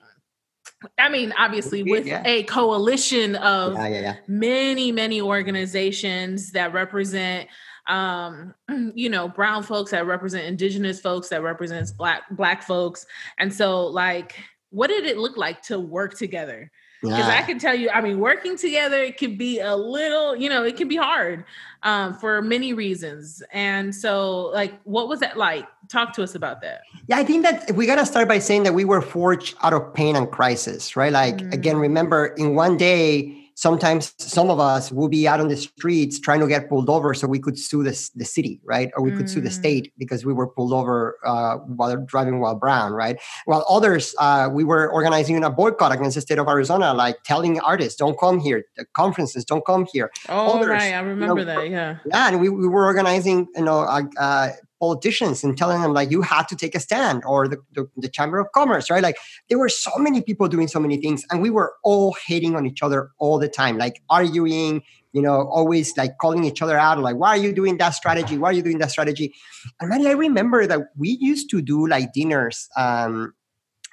I 0.97 1.09
mean, 1.09 1.33
obviously, 1.37 1.83
with 1.83 2.07
yeah. 2.07 2.23
a 2.25 2.43
coalition 2.43 3.35
of 3.35 3.75
yeah, 3.75 3.87
yeah. 3.87 4.15
many 4.27 4.91
many 4.91 5.21
organizations 5.21 6.51
that 6.53 6.73
represent 6.73 7.49
um 7.87 8.53
you 8.95 9.09
know 9.09 9.27
brown 9.27 9.63
folks 9.63 9.91
that 9.91 10.05
represent 10.05 10.45
indigenous 10.45 10.99
folks 11.01 11.29
that 11.29 11.41
represents 11.43 11.91
black 11.91 12.23
black 12.31 12.63
folks. 12.63 13.05
And 13.37 13.53
so 13.53 13.85
like 13.87 14.35
what 14.69 14.87
did 14.87 15.05
it 15.05 15.17
look 15.17 15.37
like 15.37 15.61
to 15.63 15.79
work 15.79 16.17
together? 16.17 16.71
Because 17.01 17.27
i 17.27 17.41
can 17.41 17.59
tell 17.59 17.75
you 17.75 17.89
i 17.89 17.99
mean 17.99 18.17
working 18.19 18.55
together 18.55 19.03
it 19.03 19.17
can 19.17 19.35
be 19.35 19.59
a 19.59 19.75
little 19.75 20.37
you 20.37 20.47
know 20.47 20.63
it 20.63 20.77
can 20.77 20.87
be 20.87 20.95
hard 20.95 21.43
um 21.83 22.13
for 22.13 22.41
many 22.41 22.71
reasons. 22.71 23.43
And 23.51 23.93
so 23.93 24.45
like 24.53 24.79
what 24.85 25.09
was 25.09 25.19
that 25.19 25.37
like? 25.37 25.67
Talk 25.89 26.13
to 26.13 26.23
us 26.23 26.33
about 26.33 26.61
that. 26.61 26.83
Yeah, 27.07 27.17
I 27.17 27.25
think 27.25 27.43
that 27.43 27.73
we 27.73 27.85
gotta 27.85 28.05
start 28.05 28.29
by 28.29 28.39
saying 28.39 28.63
that 28.63 28.73
we 28.73 28.85
were 28.85 29.01
forged 29.01 29.55
out 29.63 29.73
of 29.73 29.93
pain 29.93 30.15
and 30.15 30.31
crisis, 30.31 30.95
right? 30.95 31.11
Like 31.11 31.39
Mm. 31.39 31.53
again, 31.53 31.75
remember 31.77 32.27
in 32.37 32.55
one 32.55 32.77
day, 32.77 33.42
sometimes 33.55 34.13
some 34.17 34.49
of 34.49 34.59
us 34.59 34.91
will 34.91 35.07
be 35.09 35.27
out 35.27 35.39
on 35.39 35.47
the 35.47 35.57
streets 35.57 36.19
trying 36.19 36.39
to 36.39 36.47
get 36.47 36.69
pulled 36.69 36.89
over 36.89 37.13
so 37.13 37.27
we 37.27 37.39
could 37.39 37.57
sue 37.57 37.83
the, 37.83 38.09
the 38.15 38.25
city, 38.25 38.59
right? 38.63 38.89
Or 38.95 39.03
we 39.03 39.11
could 39.11 39.29
sue 39.29 39.41
the 39.41 39.49
Mm. 39.49 39.53
state 39.53 39.93
because 39.97 40.25
we 40.25 40.33
were 40.33 40.47
pulled 40.47 40.73
over 40.73 41.17
uh, 41.25 41.57
while 41.57 41.95
driving 42.05 42.39
while 42.39 42.55
brown, 42.55 42.93
right? 42.93 43.19
While 43.45 43.65
others, 43.69 44.15
uh, 44.19 44.49
we 44.51 44.63
were 44.63 44.89
organizing 44.91 45.43
a 45.43 45.49
boycott 45.49 45.91
against 45.91 46.15
the 46.15 46.21
state 46.21 46.39
of 46.39 46.47
Arizona, 46.47 46.93
like 46.93 47.17
telling 47.23 47.59
artists, 47.59 47.97
don't 47.97 48.17
come 48.19 48.39
here, 48.39 48.63
the 48.77 48.85
conferences, 48.93 49.45
don't 49.45 49.65
come 49.65 49.85
here. 49.91 50.11
oh 50.29 50.55
Others, 50.55 50.69
right 50.69 50.93
i 50.93 50.99
remember 50.99 51.43
know, 51.45 51.45
that 51.45 51.69
yeah 51.69 51.97
Yeah, 52.05 52.27
and 52.29 52.39
we, 52.41 52.49
we 52.49 52.67
were 52.67 52.85
organizing, 52.85 53.47
you 53.55 53.63
know, 53.63 53.79
uh, 53.81 54.03
uh, 54.17 54.49
politicians 54.83 55.43
and 55.43 55.57
telling 55.57 55.81
them 55.81 55.93
like 55.93 56.11
you 56.11 56.21
have 56.21 56.45
to 56.51 56.55
take 56.63 56.75
a 56.75 56.81
stand, 56.87 57.23
or 57.25 57.47
the, 57.47 57.57
the 57.75 57.83
the 58.05 58.09
chamber 58.17 58.37
of 58.43 58.47
commerce, 58.59 58.85
right? 58.93 59.05
Like 59.09 59.17
there 59.47 59.59
were 59.63 59.69
so 59.69 59.91
many 59.97 60.19
people 60.29 60.47
doing 60.55 60.67
so 60.75 60.79
many 60.85 60.97
things, 61.05 61.25
and 61.29 61.41
we 61.41 61.51
were 61.57 61.69
all 61.83 62.09
hating 62.27 62.53
on 62.57 62.65
each 62.71 62.81
other 62.83 62.99
all 63.17 63.37
the 63.39 63.51
time, 63.61 63.77
like 63.77 63.95
arguing, 64.09 64.81
you 65.13 65.21
know, 65.21 65.37
always 65.59 65.95
like 65.95 66.17
calling 66.23 66.43
each 66.43 66.61
other 66.61 66.77
out, 66.77 66.99
like 66.99 67.15
why 67.15 67.29
are 67.29 67.43
you 67.45 67.53
doing 67.53 67.77
that 67.77 67.91
strategy? 67.91 68.37
Why 68.37 68.49
are 68.49 68.57
you 68.59 68.65
doing 68.69 68.79
that 68.79 68.91
strategy? 68.91 69.33
And 69.79 69.89
Manny, 69.89 70.07
I 70.07 70.17
remember 70.27 70.67
that 70.67 70.81
we 70.97 71.17
used 71.21 71.49
to 71.51 71.61
do 71.61 71.87
like 71.87 72.11
dinners. 72.13 72.67
Um, 72.75 73.33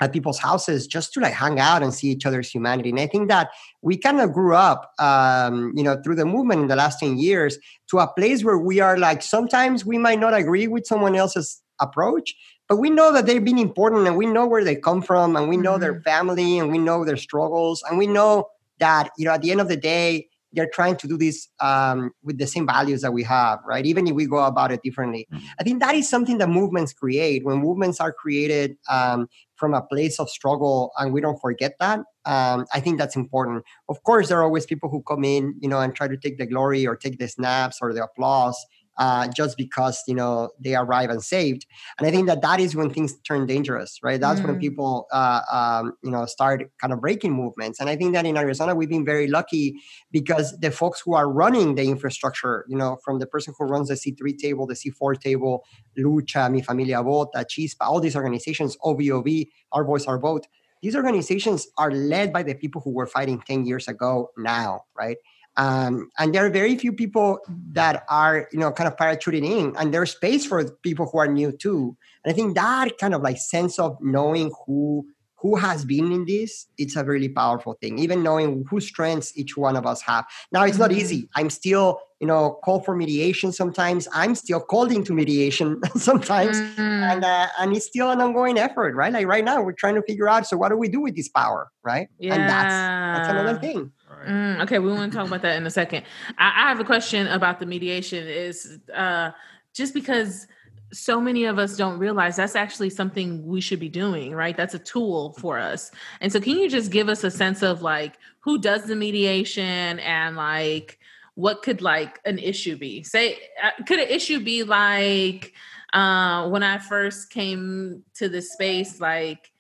at 0.01 0.13
people's 0.13 0.39
houses 0.39 0.87
just 0.87 1.13
to 1.13 1.21
like 1.21 1.35
hang 1.35 1.61
out 1.61 1.83
and 1.83 1.93
see 1.93 2.09
each 2.09 2.25
other's 2.25 2.51
humanity. 2.51 2.91
And 2.91 3.01
I 3.01 3.07
think 3.07 3.29
that 3.29 3.51
we 3.83 3.97
kind 3.97 4.21
of 4.21 4.33
grew 4.33 4.55
up, 4.55 4.93
um, 4.99 5.73
you 5.77 5.83
know, 5.83 6.01
through 6.03 6.17
the 6.17 6.25
movement 6.25 6.63
in 6.63 6.69
the 6.69 6.77
last 6.77 7.01
10 7.01 7.19
years 7.19 7.59
to 7.91 7.99
a 7.99 8.13
place 8.13 8.43
where 8.43 8.59
we 8.59 8.81
are 8.81 8.97
like, 8.97 9.23
sometimes 9.23 9.85
we 9.85 9.99
might 9.99 10.19
not 10.19 10.35
agree 10.35 10.67
with 10.67 10.87
someone 10.87 11.15
else's 11.15 11.63
approach, 11.81 12.35
but 12.69 12.77
we 12.77 12.91
know 12.91 13.13
that 13.13 13.27
they've 13.27 13.45
been 13.45 13.59
important 13.59 14.07
and 14.07 14.17
we 14.17 14.27
know 14.27 14.47
where 14.47 14.65
they 14.65 14.77
come 14.77 15.03
from 15.03 15.37
and 15.37 15.49
we 15.49 15.57
know 15.57 15.77
their 15.77 16.01
family 16.03 16.59
and 16.59 16.71
we 16.71 16.79
know 16.79 17.05
their 17.05 17.17
struggles 17.17 17.83
and 17.89 17.99
we 17.99 18.07
know 18.07 18.49
that, 18.79 19.11
you 19.19 19.27
know, 19.27 19.33
at 19.33 19.43
the 19.43 19.51
end 19.51 19.61
of 19.61 19.69
the 19.69 19.77
day, 19.77 20.29
they're 20.53 20.69
trying 20.73 20.97
to 20.97 21.07
do 21.07 21.17
this 21.17 21.49
um, 21.61 22.11
with 22.23 22.39
the 22.39 22.47
same 22.47 22.67
values 22.67 23.03
that 23.03 23.13
we 23.13 23.23
have, 23.23 23.61
right? 23.65 23.87
Even 23.87 24.07
if 24.07 24.15
we 24.15 24.27
go 24.27 24.39
about 24.39 24.73
it 24.73 24.83
differently. 24.83 25.29
I 25.59 25.63
think 25.63 25.81
that 25.81 25.95
is 25.95 26.09
something 26.09 26.39
that 26.39 26.49
movements 26.49 26.93
create. 26.93 27.45
When 27.45 27.59
movements 27.59 28.01
are 28.01 28.13
created 28.13 28.77
um, 28.89 29.29
from 29.61 29.75
a 29.75 29.83
place 29.83 30.19
of 30.19 30.29
struggle 30.29 30.91
and 30.99 31.13
we 31.13 31.21
don't 31.21 31.39
forget 31.41 31.75
that, 31.79 32.01
um, 32.25 32.67
I 32.75 32.81
think 32.81 32.99
that's 32.99 33.15
important. 33.15 33.63
Of 33.89 34.03
course, 34.03 34.29
there 34.29 34.39
are 34.41 34.43
always 34.43 34.67
people 34.67 34.89
who 34.89 35.03
come 35.03 35.23
in, 35.23 35.55
you 35.61 35.69
know, 35.69 35.79
and 35.79 35.95
try 35.95 36.09
to 36.09 36.17
take 36.17 36.39
the 36.39 36.47
glory 36.47 36.87
or 36.87 36.97
take 36.97 37.19
the 37.19 37.29
snaps 37.29 37.79
or 37.81 37.93
the 37.93 38.03
applause 38.03 38.57
uh, 39.01 39.29
just 39.37 39.59
because 39.59 40.03
you 40.07 40.15
know 40.15 40.51
they 40.61 40.77
arrive 40.77 41.11
and 41.11 41.25
saved. 41.25 41.67
And 41.99 42.07
I 42.07 42.13
think 42.13 42.29
that 42.29 42.43
that 42.43 42.61
is 42.61 42.77
when 42.77 42.91
things 42.91 43.19
turn 43.23 43.47
dangerous, 43.47 43.99
right? 44.05 44.21
That's 44.21 44.45
when 44.45 44.57
Mm. 44.57 44.61
people 44.61 45.09
uh, 45.13 45.43
um, 45.53 45.95
you 46.05 46.13
know 46.13 46.27
start 46.27 46.71
kind 46.81 46.93
of 46.95 47.01
breaking 47.01 47.33
movements. 47.35 47.81
And 47.81 47.91
I 47.91 47.97
think 47.97 48.15
that 48.15 48.27
in 48.27 48.37
Arizona 48.39 48.75
we've 48.77 48.91
been 48.91 49.07
very 49.07 49.29
lucky 49.29 49.77
because 50.13 50.59
the 50.61 50.71
folks 50.71 51.01
who 51.05 51.15
are 51.15 51.31
running 51.31 51.75
the 51.77 51.85
infrastructure, 51.85 52.65
you 52.69 52.77
know, 52.77 52.99
from 53.05 53.19
the 53.19 53.27
person 53.27 53.55
who 53.59 53.67
runs 53.67 53.89
the 53.89 53.97
C3 53.97 54.33
table, 54.35 54.67
the 54.67 54.77
C4 54.77 55.15
table, 55.17 55.65
Lucha, 55.99 56.51
Mi 56.51 56.63
Familia 56.63 57.03
Vota, 57.03 57.45
Chispa, 57.45 57.83
all 57.83 58.01
these 58.01 58.17
organizations, 58.17 58.77
OVOV, 58.85 59.49
Our 59.73 59.85
Voice, 59.85 60.07
Our 60.07 60.19
Vote, 60.19 60.47
these 60.83 60.97
organizations 60.97 61.69
are 61.79 61.91
led 61.91 62.33
by 62.33 62.43
the 62.43 62.55
people 62.55 62.81
who 62.83 62.93
were 62.93 63.07
fighting 63.07 63.43
10 63.47 63.67
years 63.67 63.89
ago 63.89 64.31
now, 64.39 64.85
right? 64.97 65.19
Um, 65.57 66.11
and 66.19 66.35
there 66.35 66.47
are 66.47 66.51
very 66.51 66.77
few 66.77 66.93
people 66.93 67.41
that 67.73 68.05
are, 68.09 68.49
you 68.53 68.59
know, 68.59 68.71
kind 68.71 68.89
of 68.89 68.97
parachuting 68.97 69.45
in, 69.45 69.77
and 69.77 69.93
there's 69.93 70.13
space 70.13 70.47
for 70.47 70.65
people 70.83 71.07
who 71.11 71.19
are 71.19 71.29
new 71.29 71.53
too. 71.53 71.97
And 72.25 72.33
I 72.33 72.35
think 72.35 72.55
that 72.55 72.99
kind 72.99 73.15
of 73.15 73.23
like 73.23 73.39
sense 73.39 73.79
of 73.79 73.99
knowing 74.01 74.53
who 74.67 75.07
who 75.41 75.57
has 75.57 75.85
been 75.85 76.13
in 76.13 76.27
this, 76.27 76.67
it's 76.77 76.97
a 76.97 77.05
really 77.05 77.29
powerful 77.29 77.75
thing. 77.81 77.99
Even 77.99 78.23
knowing 78.23 78.65
whose 78.69 78.87
strengths 78.87 79.37
each 79.37 79.57
one 79.57 79.75
of 79.75 79.87
us 79.87 80.03
have. 80.03 80.27
Now 80.53 80.65
it's 80.65 80.79
not 80.79 80.91
mm-hmm. 80.91 81.01
easy. 81.01 81.29
I'm 81.35 81.49
still, 81.49 82.01
you 82.21 82.27
know, 82.27 82.59
call 82.63 82.81
for 82.81 82.95
mediation 82.95 83.51
sometimes. 83.51 84.07
I'm 84.13 84.35
still 84.35 84.61
called 84.61 84.93
into 84.93 85.15
mediation 85.15 85.81
sometimes, 85.97 86.61
mm-hmm. 86.61 86.81
and 86.81 87.25
uh, 87.25 87.49
and 87.59 87.75
it's 87.75 87.87
still 87.87 88.11
an 88.11 88.21
ongoing 88.21 88.59
effort, 88.59 88.95
right? 88.95 89.13
Like 89.13 89.27
right 89.27 89.45
now, 89.45 89.63
we're 89.63 89.73
trying 89.73 89.95
to 89.95 90.03
figure 90.03 90.29
out. 90.29 90.47
So 90.47 90.57
what 90.57 90.69
do 90.69 90.77
we 90.77 90.89
do 90.89 91.01
with 91.01 91.17
this 91.17 91.29
power, 91.29 91.71
right? 91.83 92.09
Yeah. 92.19 92.35
And 92.35 92.43
that's 92.49 92.75
that's 93.19 93.29
another 93.31 93.59
thing. 93.59 93.93
Mm, 94.27 94.63
okay, 94.63 94.79
we 94.79 94.93
want 94.93 95.13
to 95.13 95.19
talk 95.19 95.27
about 95.27 95.43
that 95.43 95.57
in 95.57 95.67
a 95.67 95.71
second. 95.71 96.05
I, 96.39 96.65
I 96.65 96.69
have 96.69 96.81
a 96.81 96.85
question 96.85 97.27
about 97.29 97.61
the 97.61 97.67
mediation. 97.67 98.27
Is 98.27 98.79
uh, 98.95 99.31
just 99.75 99.95
because 99.95 100.47
so 100.93 101.21
many 101.21 101.45
of 101.45 101.59
us 101.59 101.77
don't 101.77 101.99
realize 101.99 102.37
that's 102.37 102.57
actually 102.57 102.91
something 102.91 103.47
we 103.47 103.61
should 103.61 103.81
be 103.81 103.89
doing, 103.89 104.35
right? 104.35 104.57
That's 104.57 104.75
a 104.75 104.79
tool 104.79 105.35
for 105.35 105.59
us. 105.59 105.91
And 106.21 106.33
so, 106.33 106.41
can 106.41 106.59
you 106.59 106.69
just 106.69 106.91
give 106.91 107.09
us 107.09 107.25
a 107.25 107.31
sense 107.31 107.63
of 107.63 107.83
like 107.83 108.19
who 108.41 108.59
does 108.59 108.85
the 108.85 108.97
mediation 108.97 109.99
and 110.01 110.37
like 110.37 110.99
what 111.35 111.63
could 111.63 111.81
like 111.81 112.19
an 112.25 112.39
issue 112.39 112.77
be? 112.77 113.03
Say, 113.03 113.39
uh, 113.63 113.71
could 113.87 114.01
an 114.01 114.09
issue 114.09 114.41
be 114.41 114.65
like 114.65 115.55
uh, 115.93 116.49
when 116.49 116.63
I 116.63 116.79
first 116.79 117.31
came 117.31 118.05
to 118.15 118.29
this 118.29 118.53
space, 118.53 119.01
like, 119.01 119.51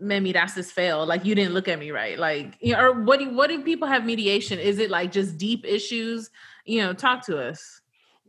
Memi, 0.00 0.32
that's 0.32 0.54
this 0.54 0.70
fail. 0.70 1.06
Like 1.06 1.24
you 1.24 1.34
didn't 1.34 1.54
look 1.54 1.68
at 1.68 1.78
me 1.78 1.90
right. 1.90 2.18
Like, 2.18 2.56
you 2.60 2.72
know, 2.72 2.80
or 2.80 3.02
what 3.02 3.20
do 3.20 3.34
what 3.34 3.48
do 3.48 3.62
people 3.62 3.88
have 3.88 4.04
mediation? 4.04 4.58
Is 4.58 4.78
it 4.78 4.90
like 4.90 5.12
just 5.12 5.38
deep 5.38 5.64
issues? 5.64 6.30
You 6.64 6.82
know, 6.82 6.92
talk 6.92 7.24
to 7.26 7.38
us. 7.38 7.80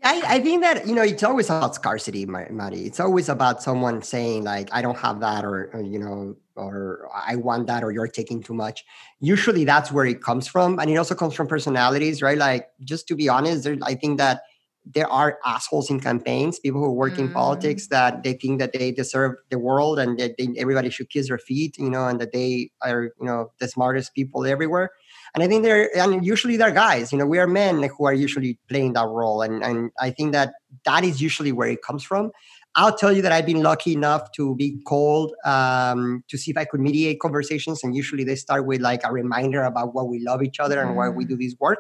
I, 0.04 0.22
I 0.28 0.40
think 0.40 0.62
that 0.62 0.86
you 0.88 0.94
know 0.94 1.02
it's 1.02 1.24
always 1.24 1.50
about 1.50 1.74
scarcity, 1.74 2.26
Maddie. 2.26 2.86
It's 2.86 3.00
always 3.00 3.28
about 3.30 3.64
someone 3.64 4.02
saying 4.02 4.44
like, 4.44 4.70
"I 4.72 4.82
don't 4.82 4.98
have 4.98 5.20
that," 5.22 5.44
or, 5.44 5.72
or, 5.74 5.82
you 5.82 5.98
know, 5.98 6.36
or 6.56 7.10
"I 7.14 7.38
want 7.38 7.68
that," 7.68 7.84
or 7.84 7.92
"You're 7.92 8.08
taking 8.08 8.44
too 8.44 8.54
much." 8.54 8.84
Usually, 9.20 9.64
that's 9.66 9.92
where 9.92 10.06
it 10.06 10.22
comes 10.22 10.48
from, 10.48 10.80
and 10.80 10.92
it 10.92 10.98
also 10.98 11.16
comes 11.16 11.34
from 11.34 11.48
personalities, 11.48 12.22
right? 12.22 12.38
Like, 12.38 12.70
just 12.84 13.08
to 13.08 13.16
be 13.16 13.30
honest, 13.30 13.64
there, 13.64 13.78
I 13.84 13.96
think 13.96 14.20
that 14.20 14.42
there 14.86 15.12
are 15.12 15.40
assholes 15.46 15.90
in 15.90 16.00
campaigns, 16.00 16.60
people 16.60 16.82
who 16.82 16.92
work 16.92 17.14
mm. 17.14 17.20
in 17.20 17.32
politics 17.32 17.88
that 17.88 18.24
they 18.24 18.34
think 18.34 18.60
that 18.60 18.74
they 18.74 18.92
deserve 18.92 19.36
the 19.50 19.58
world 19.58 19.98
and 19.98 20.20
that 20.20 20.38
they, 20.38 20.50
everybody 20.58 20.90
should 20.90 21.10
kiss 21.10 21.28
their 21.28 21.40
feet, 21.40 21.78
you 21.78 21.90
know, 21.90 22.08
and 22.08 22.22
that 22.22 22.32
they 22.32 22.70
are, 22.84 23.04
you 23.20 23.26
know, 23.26 23.52
the 23.60 23.68
smartest 23.68 24.14
people 24.14 24.46
everywhere. 24.46 24.92
And 25.34 25.44
I 25.44 25.48
think 25.48 25.64
they're, 25.64 25.90
and 25.98 26.26
usually 26.26 26.56
they're 26.56 26.72
guys, 26.72 27.12
you 27.12 27.18
know, 27.18 27.26
we 27.26 27.40
are 27.40 27.48
men 27.48 27.90
who 27.98 28.06
are 28.06 28.14
usually 28.14 28.60
playing 28.70 28.94
that 28.94 29.08
role. 29.08 29.42
And, 29.42 29.64
and 29.64 29.92
I 30.00 30.12
think 30.12 30.34
that 30.34 30.54
that 30.86 31.04
is 31.04 31.22
usually 31.22 31.52
where 31.52 31.68
it 31.68 31.82
comes 31.82 32.04
from. 32.04 32.32
I'll 32.78 32.96
tell 32.96 33.12
you 33.12 33.22
that 33.22 33.32
I've 33.32 33.46
been 33.46 33.64
lucky 33.64 33.94
enough 33.94 34.34
to 34.34 34.54
be 34.56 34.82
called 34.86 35.34
um, 35.46 36.24
to 36.28 36.38
see 36.38 36.52
if 36.52 36.58
I 36.58 36.66
could 36.66 36.82
mediate 36.82 37.22
conversations. 37.22 37.84
And 37.84 37.96
usually 37.96 38.26
they 38.26 38.36
start 38.36 38.68
with 38.68 38.82
like 38.82 39.02
a 39.06 39.14
reminder 39.14 39.64
about 39.64 39.96
why 39.96 40.04
we 40.04 40.20
love 40.20 40.44
each 40.44 40.60
other 40.60 40.82
and 40.82 40.96
why 40.96 41.08
we 41.10 41.24
mm. 41.26 41.30
do 41.30 41.38
this 41.38 41.56
work 41.60 41.80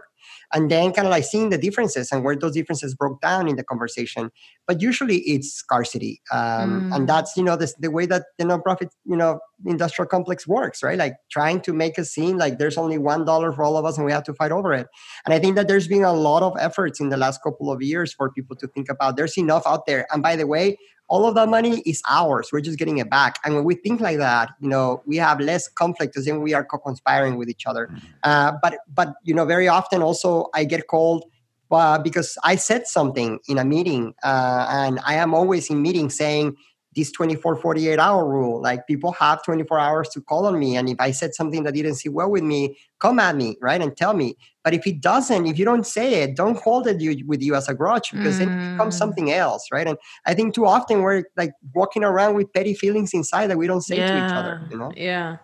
and 0.53 0.69
then 0.69 0.91
kind 0.93 1.07
of 1.07 1.11
like 1.11 1.23
seeing 1.23 1.49
the 1.49 1.57
differences 1.57 2.11
and 2.11 2.23
where 2.23 2.35
those 2.35 2.53
differences 2.53 2.95
broke 2.95 3.21
down 3.21 3.47
in 3.47 3.55
the 3.55 3.63
conversation. 3.63 4.31
But 4.67 4.81
usually 4.81 5.17
it's 5.17 5.53
scarcity 5.53 6.21
um, 6.31 6.89
mm. 6.89 6.95
and 6.95 7.09
that's 7.09 7.35
you 7.37 7.43
know 7.43 7.55
the, 7.55 7.71
the 7.79 7.91
way 7.91 8.05
that 8.05 8.23
the 8.37 8.45
nonprofit 8.45 8.89
you 9.05 9.15
know 9.15 9.39
industrial 9.65 10.07
complex 10.07 10.47
works 10.47 10.83
right? 10.83 10.97
Like 10.97 11.13
trying 11.31 11.61
to 11.61 11.73
make 11.73 11.97
a 11.97 12.05
scene 12.05 12.37
like 12.37 12.57
there's 12.57 12.77
only 12.77 12.97
one 12.97 13.25
dollar 13.25 13.51
for 13.51 13.63
all 13.63 13.77
of 13.77 13.85
us 13.85 13.97
and 13.97 14.05
we 14.05 14.11
have 14.11 14.23
to 14.23 14.33
fight 14.33 14.51
over 14.51 14.73
it. 14.73 14.87
And 15.25 15.33
i 15.33 15.39
think 15.39 15.55
that 15.55 15.67
there's 15.67 15.87
been 15.87 16.03
a 16.03 16.13
lot 16.13 16.43
of 16.43 16.53
efforts 16.59 16.99
in 16.99 17.09
the 17.09 17.17
last 17.17 17.41
couple 17.43 17.71
of 17.71 17.81
years 17.81 18.13
for 18.13 18.31
people 18.31 18.55
to 18.57 18.67
think 18.67 18.89
about 18.89 19.17
there's 19.17 19.37
enough 19.37 19.63
out 19.65 19.85
there. 19.85 20.07
And 20.11 20.21
by 20.21 20.35
the 20.35 20.47
way 20.47 20.77
all 21.07 21.27
of 21.27 21.35
that 21.35 21.49
money 21.49 21.81
is 21.85 22.01
ours. 22.09 22.49
We're 22.51 22.61
just 22.61 22.79
getting 22.79 22.97
it 22.97 23.09
back. 23.09 23.39
And 23.43 23.55
when 23.55 23.63
we 23.63 23.75
think 23.75 24.01
like 24.01 24.17
that, 24.17 24.49
you 24.59 24.67
know, 24.67 25.03
we 25.05 25.17
have 25.17 25.39
less 25.39 25.67
conflict 25.67 26.17
as 26.17 26.27
in 26.27 26.41
we 26.41 26.53
are 26.53 26.65
co-conspiring 26.65 27.37
with 27.37 27.49
each 27.49 27.65
other. 27.65 27.87
Mm-hmm. 27.87 28.05
Uh, 28.23 28.53
but 28.61 28.79
but 28.93 29.13
you 29.23 29.33
know, 29.33 29.45
very 29.45 29.67
often 29.67 30.01
also 30.01 30.49
I 30.53 30.63
get 30.63 30.87
called 30.87 31.25
uh, 31.71 31.99
because 31.99 32.37
I 32.43 32.55
said 32.55 32.87
something 32.87 33.39
in 33.47 33.57
a 33.57 33.65
meeting, 33.65 34.13
uh, 34.23 34.67
and 34.69 34.99
I 35.05 35.15
am 35.15 35.33
always 35.33 35.69
in 35.69 35.81
meetings 35.81 36.15
saying 36.15 36.55
this 36.95 37.11
24 37.11 37.57
48 37.57 37.99
hour 37.99 38.27
rule 38.27 38.61
like 38.61 38.87
people 38.87 39.11
have 39.11 39.43
24 39.43 39.79
hours 39.79 40.09
to 40.09 40.21
call 40.21 40.45
on 40.45 40.57
me 40.57 40.75
and 40.75 40.89
if 40.89 40.95
i 40.99 41.11
said 41.11 41.33
something 41.33 41.63
that 41.63 41.73
didn't 41.73 41.95
sit 41.95 42.13
well 42.13 42.29
with 42.29 42.43
me 42.43 42.77
come 42.99 43.19
at 43.19 43.35
me 43.35 43.57
right 43.61 43.81
and 43.81 43.95
tell 43.97 44.13
me 44.13 44.35
but 44.63 44.73
if 44.73 44.85
it 44.87 45.01
doesn't 45.01 45.45
if 45.45 45.59
you 45.59 45.65
don't 45.65 45.85
say 45.85 46.23
it 46.23 46.35
don't 46.35 46.57
hold 46.57 46.87
it 46.87 47.01
you, 47.01 47.25
with 47.27 47.41
you 47.41 47.55
as 47.55 47.67
a 47.67 47.73
grudge 47.73 48.11
because 48.11 48.35
mm. 48.35 48.39
then 48.39 48.49
it 48.49 48.71
becomes 48.71 48.95
mm. 48.95 48.99
something 48.99 49.31
else 49.31 49.67
right 49.71 49.87
and 49.87 49.97
i 50.25 50.33
think 50.33 50.53
too 50.53 50.65
often 50.65 51.01
we're 51.01 51.23
like 51.37 51.53
walking 51.73 52.03
around 52.03 52.35
with 52.35 52.51
petty 52.53 52.73
feelings 52.73 53.13
inside 53.13 53.47
that 53.47 53.57
we 53.57 53.67
don't 53.67 53.81
say 53.81 53.97
yeah. 53.97 54.07
to 54.07 54.25
each 54.25 54.33
other 54.33 54.67
you 54.71 54.77
know 54.77 54.91
yeah 54.95 55.37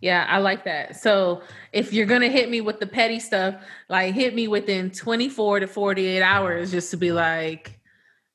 yeah, 0.00 0.26
I 0.28 0.38
like 0.38 0.64
that. 0.64 0.96
So 0.96 1.42
if 1.72 1.92
you're 1.92 2.06
gonna 2.06 2.28
hit 2.28 2.48
me 2.48 2.60
with 2.60 2.78
the 2.78 2.86
petty 2.86 3.18
stuff, 3.18 3.56
like 3.88 4.14
hit 4.14 4.32
me 4.34 4.46
within 4.46 4.90
24 4.90 5.60
to 5.60 5.66
48 5.66 6.22
hours 6.22 6.70
just 6.70 6.92
to 6.92 6.96
be 6.96 7.10
like, 7.10 7.80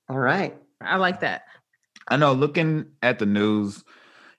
all 0.10 0.20
right. 0.20 0.58
I 0.82 0.98
like 0.98 1.22
that. 1.22 1.44
I 2.08 2.18
know 2.18 2.34
looking 2.34 2.86
at 3.02 3.20
the 3.20 3.26
news, 3.26 3.84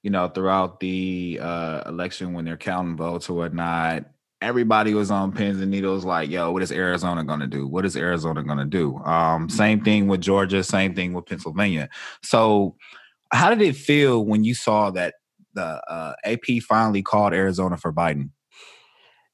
you 0.03 0.11
know, 0.11 0.29
throughout 0.29 0.81
the 0.81 1.39
uh, 1.41 1.83
election 1.87 2.35
when 2.35 2.45
they're 2.45 2.57
counting 2.57 2.97
votes 2.97 3.29
or 3.29 3.37
whatnot, 3.37 4.05
everybody 4.45 4.93
was 4.93 5.11
on 5.11 5.33
pins 5.33 5.61
and 5.61 5.71
needles 5.71 6.05
like, 6.05 6.29
yo, 6.29 6.53
what 6.53 6.63
is 6.63 6.71
Arizona 6.71 7.25
going 7.25 7.41
to 7.41 7.47
do? 7.47 7.67
What 7.67 7.87
is 7.87 7.97
Arizona 7.97 8.43
going 8.43 8.59
to 8.59 8.65
do? 8.67 8.99
Um, 8.99 9.49
same 9.49 9.83
thing 9.83 10.07
with 10.07 10.21
Georgia, 10.21 10.63
same 10.63 10.95
thing 10.95 11.15
with 11.15 11.27
Pennsylvania. 11.27 11.89
So, 12.23 12.77
how 13.33 13.49
did 13.49 13.63
it 13.63 13.75
feel 13.75 14.25
when 14.25 14.45
you 14.45 14.55
saw 14.55 14.91
that 14.91 15.15
the 15.55 15.65
uh, 15.65 16.15
AP 16.25 16.63
finally 16.69 17.03
called 17.03 17.33
Arizona 17.33 17.77
for 17.77 17.93
Biden? 17.93 18.31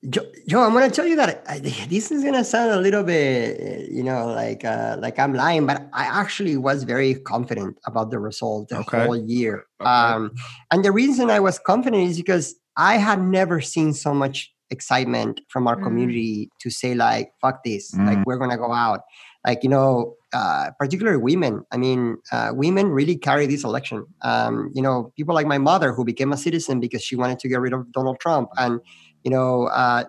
Joe, 0.09 0.23
Joe, 0.49 0.63
I'm 0.63 0.73
gonna 0.73 0.91
tell 0.91 1.07
you 1.07 1.17
that 1.17 1.45
I, 1.47 1.59
this 1.59 2.11
is 2.11 2.25
gonna 2.25 2.43
sound 2.43 2.71
a 2.71 2.79
little 2.79 3.05
bit, 3.05 3.91
you 3.91 4.03
know, 4.03 4.29
like 4.29 4.65
uh, 4.65 4.97
like 4.99 5.19
I'm 5.19 5.35
lying, 5.35 5.67
but 5.67 5.89
I 5.93 6.05
actually 6.05 6.57
was 6.57 6.85
very 6.85 7.17
confident 7.17 7.77
about 7.85 8.11
the 8.11 8.19
result 8.19 8.71
the 8.71 8.79
okay. 8.79 9.05
whole 9.05 9.17
year. 9.17 9.67
Okay. 9.79 9.91
Um, 9.91 10.33
and 10.71 10.83
the 10.83 10.91
reason 10.91 11.29
I 11.29 11.41
was 11.41 11.59
confident 11.59 12.09
is 12.09 12.17
because 12.17 12.55
I 12.79 12.97
had 12.97 13.21
never 13.21 13.61
seen 13.61 13.93
so 13.93 14.15
much 14.15 14.51
excitement 14.71 15.43
from 15.49 15.67
our 15.67 15.77
mm. 15.77 15.83
community 15.83 16.49
to 16.61 16.71
say 16.71 16.95
like, 16.95 17.33
"Fuck 17.43 17.63
this!" 17.63 17.93
Mm. 17.93 18.07
Like 18.07 18.27
we're 18.27 18.39
gonna 18.39 18.57
go 18.57 18.73
out. 18.73 19.01
Like 19.47 19.63
you 19.63 19.69
know, 19.69 20.15
uh, 20.33 20.71
particularly 20.79 21.19
women. 21.19 21.65
I 21.73 21.77
mean, 21.77 22.17
uh, 22.33 22.53
women 22.55 22.89
really 22.89 23.17
carry 23.17 23.47
this 23.47 23.65
election. 23.65 24.07
Um, 24.23 24.71
you 24.75 24.81
know, 24.81 25.13
people 25.15 25.35
like 25.35 25.47
my 25.47 25.59
mother 25.59 25.93
who 25.93 26.07
became 26.07 26.33
a 26.33 26.39
citizen 26.39 26.81
because 26.81 27.03
she 27.03 27.17
wanted 27.17 27.39
to 27.41 27.49
get 27.49 27.61
rid 27.61 27.75
of 27.75 27.93
Donald 27.93 28.19
Trump 28.21 28.49
and 28.57 28.81
you 29.25 29.31
know, 29.31 29.67
uh, 29.67 30.05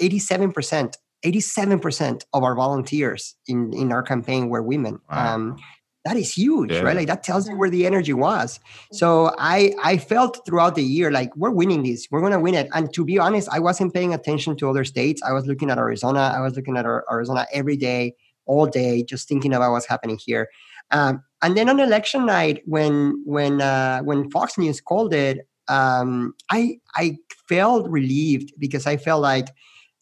87%, 0.00 0.94
87% 1.24 2.24
of 2.32 2.42
our 2.42 2.54
volunteers 2.54 3.36
in, 3.46 3.72
in 3.72 3.92
our 3.92 4.02
campaign 4.02 4.48
were 4.48 4.62
women. 4.62 5.00
Wow. 5.10 5.34
Um, 5.34 5.56
that 6.04 6.16
is 6.16 6.32
huge, 6.32 6.72
yeah. 6.72 6.80
right? 6.80 6.96
Like 6.96 7.06
that 7.06 7.22
tells 7.22 7.48
you 7.48 7.56
where 7.56 7.70
the 7.70 7.86
energy 7.86 8.12
was. 8.12 8.58
So 8.92 9.32
I 9.38 9.72
I 9.84 9.98
felt 9.98 10.44
throughout 10.44 10.74
the 10.74 10.82
year 10.82 11.12
like 11.12 11.34
we're 11.36 11.52
winning 11.52 11.84
this, 11.84 12.08
we're 12.10 12.20
gonna 12.20 12.40
win 12.40 12.54
it. 12.54 12.68
And 12.74 12.92
to 12.94 13.04
be 13.04 13.20
honest, 13.20 13.48
I 13.52 13.60
wasn't 13.60 13.94
paying 13.94 14.12
attention 14.12 14.56
to 14.56 14.68
other 14.68 14.84
states. 14.84 15.22
I 15.22 15.32
was 15.32 15.46
looking 15.46 15.70
at 15.70 15.78
Arizona. 15.78 16.32
I 16.34 16.40
was 16.40 16.56
looking 16.56 16.76
at 16.76 16.86
Arizona 16.86 17.46
every 17.52 17.76
day, 17.76 18.16
all 18.46 18.66
day, 18.66 19.04
just 19.04 19.28
thinking 19.28 19.54
about 19.54 19.70
what's 19.70 19.86
happening 19.86 20.18
here. 20.18 20.48
Um, 20.90 21.22
and 21.40 21.56
then 21.56 21.68
on 21.68 21.78
election 21.78 22.26
night, 22.26 22.62
when 22.66 23.22
when 23.24 23.60
uh, 23.60 24.00
when 24.00 24.28
Fox 24.30 24.58
News 24.58 24.80
called 24.80 25.14
it, 25.14 25.46
um, 25.68 26.34
I 26.50 26.78
I 26.96 27.16
felt 27.48 27.88
relieved 27.88 28.52
because 28.58 28.86
I 28.86 28.96
felt 28.96 29.22
like 29.22 29.48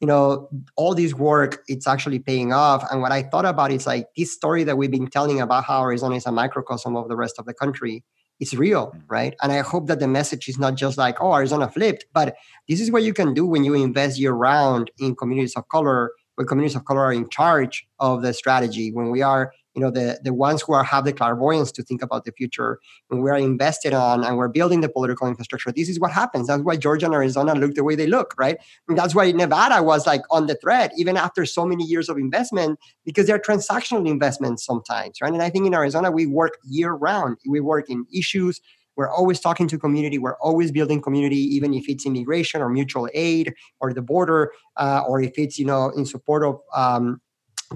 you 0.01 0.07
know 0.07 0.49
all 0.77 0.95
this 0.95 1.15
work 1.15 1.63
it's 1.69 1.87
actually 1.87 2.19
paying 2.19 2.53
off 2.53 2.85
and 2.91 3.01
what 3.03 3.13
i 3.13 3.23
thought 3.23 3.45
about 3.45 3.71
is 3.71 3.87
like 3.87 4.07
this 4.17 4.33
story 4.33 4.65
that 4.65 4.77
we've 4.77 4.91
been 4.91 5.07
telling 5.07 5.41
about 5.41 5.65
how 5.65 5.83
arizona 5.83 6.17
is 6.17 6.27
a 6.27 6.33
microcosm 6.33 6.97
of 6.97 7.09
the 7.09 7.17
rest 7.17 7.39
of 7.39 7.45
the 7.45 7.55
country 7.55 8.03
is 8.41 8.57
real 8.57 8.89
mm. 8.89 9.03
right 9.09 9.35
and 9.43 9.53
i 9.53 9.59
hope 9.61 9.87
that 9.87 10.01
the 10.01 10.09
message 10.09 10.49
is 10.49 10.59
not 10.59 10.75
just 10.75 10.97
like 10.97 11.17
oh 11.21 11.35
arizona 11.35 11.69
flipped 11.71 12.07
but 12.13 12.35
this 12.69 12.81
is 12.81 12.91
what 12.91 13.03
you 13.03 13.13
can 13.13 13.35
do 13.35 13.47
when 13.47 13.63
you 13.63 13.75
invest 13.75 14.19
year 14.19 14.33
round 14.33 14.91
in 14.99 15.15
communities 15.15 15.55
of 15.55 15.69
color 15.69 16.11
when 16.37 16.47
communities 16.47 16.77
of 16.77 16.85
color 16.87 17.03
are 17.03 17.13
in 17.13 17.29
charge 17.29 17.87
of 17.99 18.23
the 18.23 18.33
strategy 18.33 18.91
when 18.93 19.11
we 19.11 19.21
are 19.21 19.53
you 19.75 19.81
know 19.81 19.91
the 19.91 20.21
the 20.23 20.35
ones 20.35 20.63
who 20.63 20.73
are 20.73 20.83
have 20.83 21.05
the 21.05 21.13
clairvoyance 21.13 21.71
to 21.73 21.83
think 21.83 22.03
about 22.03 22.25
the 22.25 22.33
future 22.33 22.81
when 23.09 23.23
we 23.23 23.31
are 23.31 23.37
invested 23.37 23.93
on 23.93 24.25
and 24.25 24.37
we're 24.37 24.49
building 24.49 24.81
the 24.81 24.89
political 24.89 25.29
infrastructure. 25.29 25.71
This 25.73 25.89
is 25.89 26.01
what 26.01 26.11
happens. 26.11 26.49
That's 26.49 26.63
why 26.63 26.77
georgia 26.77 27.07
and 27.07 27.15
arizona 27.15 27.55
look 27.55 27.75
the 27.75 27.85
way 27.85 27.95
they 27.95 28.07
look 28.07 28.35
right? 28.39 28.59
And 28.89 28.99
that's 28.99 29.15
why 29.15 29.31
nevada 29.33 29.83
was 29.83 30.07
like 30.07 30.23
on 30.31 30.47
the 30.47 30.57
thread 30.57 30.91
even 30.97 31.17
after 31.17 31.45
so 31.47 31.65
many 31.65 31.85
years 31.85 32.09
of 32.09 32.17
investment 32.19 32.79
because 33.05 33.27
they're 33.27 33.39
transactional 33.39 34.09
investments 34.09 34.65
sometimes 34.65 35.21
right? 35.21 35.33
And 35.33 35.43
i 35.43 35.51
think 35.51 35.67
in 35.67 35.75
arizona 35.75 36.11
we 36.11 36.27
work 36.27 36.59
year 36.65 36.93
round 36.93 37.37
we 37.47 37.61
work 37.61 37.89
in 37.89 38.07
issues. 38.13 38.61
We're 38.97 39.11
always 39.11 39.41
talking 39.41 39.67
to 39.69 39.79
community. 39.79 40.19
We're 40.19 40.37
always 40.39 40.71
building 40.73 41.01
community 41.01 41.39
even 41.57 41.73
if 41.73 41.89
it's 41.89 42.05
immigration 42.05 42.61
or 42.61 42.69
mutual 42.69 43.09
aid 43.15 43.55
or 43.81 43.95
the 43.95 44.03
border 44.03 44.53
uh, 44.77 45.03
or 45.09 45.23
if 45.23 45.39
it's 45.39 45.59
you 45.59 45.65
know 45.65 45.91
in 45.97 46.05
support 46.05 46.45
of 46.45 46.61
um, 46.75 47.21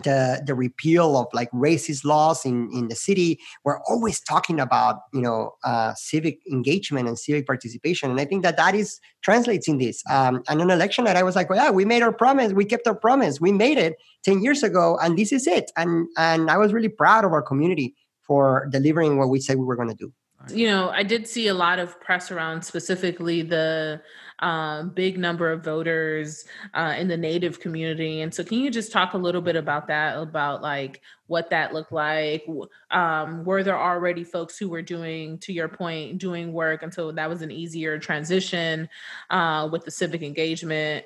the 0.03 0.43
the 0.45 0.55
repeal 0.55 1.17
of 1.17 1.27
like 1.33 1.51
racist 1.53 2.05
laws 2.05 2.45
in 2.45 2.69
in 2.73 2.89
the 2.89 2.97
city. 2.97 3.39
We're 3.65 3.81
always 3.89 4.21
talking 4.21 4.59
about 4.59 5.01
you 5.13 5.21
know 5.21 5.55
uh, 5.63 5.95
civic 5.95 6.41
engagement 6.51 7.07
and 7.07 7.19
civic 7.19 7.47
participation 7.47 8.11
and 8.11 8.21
i 8.21 8.25
think 8.25 8.43
that 8.43 8.57
that 8.57 8.75
is 8.75 9.01
translates 9.23 9.69
in 9.69 9.79
this. 9.79 10.03
Um, 10.11 10.43
and 10.49 10.61
an 10.61 10.71
election 10.71 11.05
that 11.05 11.17
i 11.17 11.23
was 11.23 11.37
like 11.37 11.49
well, 11.49 11.63
yeah 11.63 11.71
we 11.71 11.85
made 11.85 12.03
our 12.03 12.13
promise. 12.13 12.53
We 12.53 12.65
kept 12.65 12.87
our 12.87 12.95
promise. 12.95 13.41
We 13.41 13.53
made 13.53 13.79
it 13.79 13.95
10 14.25 14.43
years 14.43 14.63
ago 14.63 14.99
and 15.01 15.17
this 15.17 15.33
is 15.33 15.47
it. 15.47 15.71
And 15.77 16.09
and 16.17 16.51
i 16.51 16.57
was 16.57 16.73
really 16.73 16.89
proud 16.89 17.25
of 17.25 17.33
our 17.33 17.43
community 17.43 17.95
for 18.23 18.69
delivering 18.71 19.19
what 19.19 19.29
we 19.29 19.41
said 19.41 19.59
we 19.59 19.65
were 19.65 19.77
going 19.77 19.91
to 19.91 19.95
do. 19.95 20.13
You 20.53 20.67
know 20.67 20.91
i 20.91 21.03
did 21.03 21.29
see 21.29 21.47
a 21.49 21.55
lot 21.55 21.79
of 21.79 21.99
press 22.01 22.31
around 22.31 22.63
specifically 22.63 23.43
the 23.43 24.03
um, 24.41 24.91
big 24.91 25.19
number 25.19 25.51
of 25.51 25.65
voters 25.65 26.45
uh, 26.75 26.95
in 26.99 27.09
the 27.09 27.17
native 27.17 27.61
community. 27.61 28.21
And 28.21 28.35
so 28.35 28.45
can 28.45 28.59
you 28.59 28.71
just 28.71 28.93
talk 28.93 29.15
a 29.15 29.19
little 29.19 29.41
bit 29.41 29.57
about 29.57 29.89
that 29.89 30.19
about 30.19 30.63
like 30.63 31.01
what 31.27 31.51
that 31.51 31.73
looked 31.73 31.93
like? 31.93 32.47
Um, 32.91 33.45
were 33.45 33.63
there 33.63 33.79
already 33.79 34.25
folks 34.25 34.59
who 34.59 34.69
were 34.69 34.83
doing 34.83 35.39
to 35.39 35.53
your 35.53 35.69
point 35.69 36.19
doing 36.19 36.53
work 36.53 36.83
until 36.83 37.13
that 37.13 37.29
was 37.29 37.43
an 37.43 37.51
easier 37.51 37.99
transition 37.99 38.89
uh, 39.31 39.69
with 39.71 39.85
the 39.85 39.91
civic 39.91 40.23
engagement? 40.23 41.05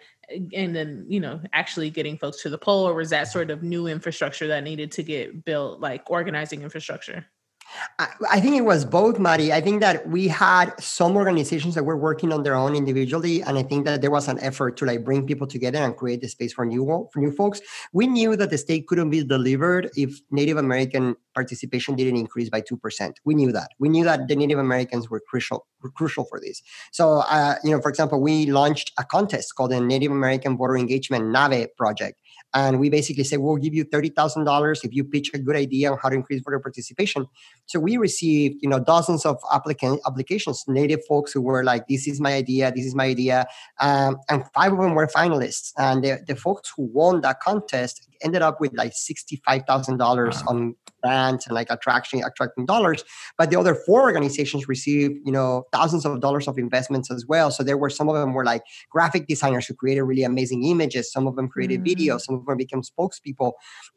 And 0.55 0.77
then 0.77 1.07
you 1.09 1.21
know 1.21 1.41
actually 1.55 1.89
getting 1.89 2.19
folks 2.19 2.43
to 2.43 2.51
the 2.51 2.59
poll 2.59 2.87
or 2.87 2.95
was 2.95 3.11
that 3.11 3.29
sort 3.29 3.51
of 3.51 3.63
new 3.63 3.87
infrastructure 3.87 4.47
that 4.49 4.63
needed 4.63 4.93
to 4.93 5.03
get 5.03 5.43
built 5.45 5.81
like 5.81 6.11
organizing 6.11 6.61
infrastructure 6.61 7.25
I 8.31 8.40
think 8.40 8.57
it 8.57 8.65
was 8.65 8.85
both, 8.85 9.19
Mari. 9.19 9.53
I 9.53 9.61
think 9.61 9.81
that 9.81 10.09
we 10.09 10.28
had 10.28 10.73
some 10.81 11.16
organizations 11.16 11.74
that 11.74 11.85
were 11.85 11.97
working 11.97 12.32
on 12.32 12.43
their 12.43 12.55
own 12.55 12.74
individually, 12.74 13.43
and 13.43 13.59
I 13.59 13.62
think 13.62 13.85
that 13.85 14.01
there 14.01 14.11
was 14.11 14.27
an 14.27 14.39
effort 14.40 14.77
to 14.78 14.86
like 14.86 15.05
bring 15.05 15.27
people 15.27 15.47
together 15.47 15.78
and 15.78 15.97
create 15.97 16.20
the 16.20 16.28
space 16.28 16.53
for 16.53 16.65
new 16.65 17.09
for 17.12 17.19
new 17.19 17.31
folks. 17.31 17.61
We 17.93 18.07
knew 18.07 18.36
that 18.36 18.51
the 18.51 18.59
state 18.59 18.86
couldn't 18.86 19.11
be 19.11 19.23
delivered 19.23 19.90
if 19.97 20.20
Native 20.31 20.57
American 20.57 21.16
participation 21.35 21.95
didn't 21.95 22.16
increase 22.16 22.49
by 22.49 22.62
two 22.62 22.77
percent. 22.77 23.20
We 23.24 23.35
knew 23.35 23.53
that. 23.53 23.70
We 23.78 23.89
knew 23.89 24.05
that 24.05 24.28
the 24.28 24.36
Native 24.36 24.59
Americans 24.59 25.11
were 25.11 25.20
crucial 25.20 25.66
were 25.82 25.90
crucial 25.90 26.24
for 26.24 26.40
this. 26.40 26.62
So, 26.93 27.19
uh, 27.19 27.57
you 27.65 27.70
know, 27.70 27.81
for 27.81 27.90
example, 27.90 28.20
we 28.20 28.47
launched 28.47 28.93
a 28.99 29.05
contest 29.05 29.55
called 29.57 29.73
the 29.73 29.81
Native 29.81 30.11
American 30.11 30.57
Voter 30.57 30.77
Engagement 30.77 31.27
NAVE 31.27 31.77
project 31.77 32.20
and 32.55 32.81
we 32.81 32.89
basically 32.89 33.25
say, 33.25 33.37
we'll 33.37 33.57
give 33.57 33.75
you 33.75 33.85
$30,000 33.85 34.85
if 34.85 34.95
you 34.95 35.05
pitch 35.05 35.31
a 35.35 35.39
good 35.39 35.57
idea 35.57 35.93
on 35.93 35.99
how 35.99 36.09
to 36.09 36.15
increase 36.15 36.43
voter 36.43 36.59
participation. 36.59 37.27
So 37.66 37.79
we 37.79 37.97
received, 37.99 38.57
you 38.62 38.69
know, 38.69 38.79
dozens 38.79 39.27
of 39.27 39.39
applicant 39.53 40.01
applications, 40.07 40.65
native 40.66 41.01
folks 41.07 41.33
who 41.33 41.43
were 41.43 41.62
like, 41.62 41.87
this 41.89 42.09
is 42.09 42.20
my 42.20 42.33
idea, 42.35 42.73
this 42.75 42.87
is 42.87 42.95
my 42.95 43.05
idea. 43.05 43.47
Um, 43.81 44.16
and 44.31 44.45
five 44.55 44.73
of 44.73 44.79
them 44.79 44.95
were 44.95 45.07
finalists. 45.07 45.73
And 45.77 46.03
the, 46.03 46.20
the 46.27 46.37
folks 46.37 46.73
who 46.75 46.85
won 46.85 47.20
that 47.20 47.41
contest 47.41 48.09
ended 48.23 48.43
up 48.43 48.61
with 48.61 48.73
like 48.75 48.93
$65,000 48.93 49.99
wow. 49.99 50.43
on 50.49 50.75
grants 51.03 51.47
and 51.47 51.55
like 51.55 51.69
attraction 51.70 52.23
attracting 52.25 52.66
dollars 52.66 53.05
but 53.37 53.51
the 53.51 53.59
other 53.59 53.75
four 53.75 54.03
organizations 54.03 54.69
received 54.69 55.20
you 55.25 55.33
know 55.33 55.65
thousands 55.73 56.05
of 56.05 56.20
dollars 56.20 56.49
of 56.49 56.59
investments 56.59 57.11
as 57.11 57.27
well. 57.27 57.51
So 57.51 57.62
there 57.62 57.77
were 57.77 57.91
some 57.91 58.09
of 58.09 58.15
them 58.15 58.35
were 58.35 58.45
like 58.45 58.62
graphic 58.91 59.27
designers 59.27 59.66
who 59.66 59.75
created 59.75 60.03
really 60.03 60.25
amazing 60.25 60.65
images. 60.65 61.12
Some 61.12 61.27
of 61.27 61.37
them 61.37 61.49
created 61.49 61.85
mm. 61.85 61.95
videos. 61.95 62.23
Some 62.23 62.37
of 62.37 62.47
them 62.47 62.57
became 62.57 62.83
spokespeople. 62.83 63.53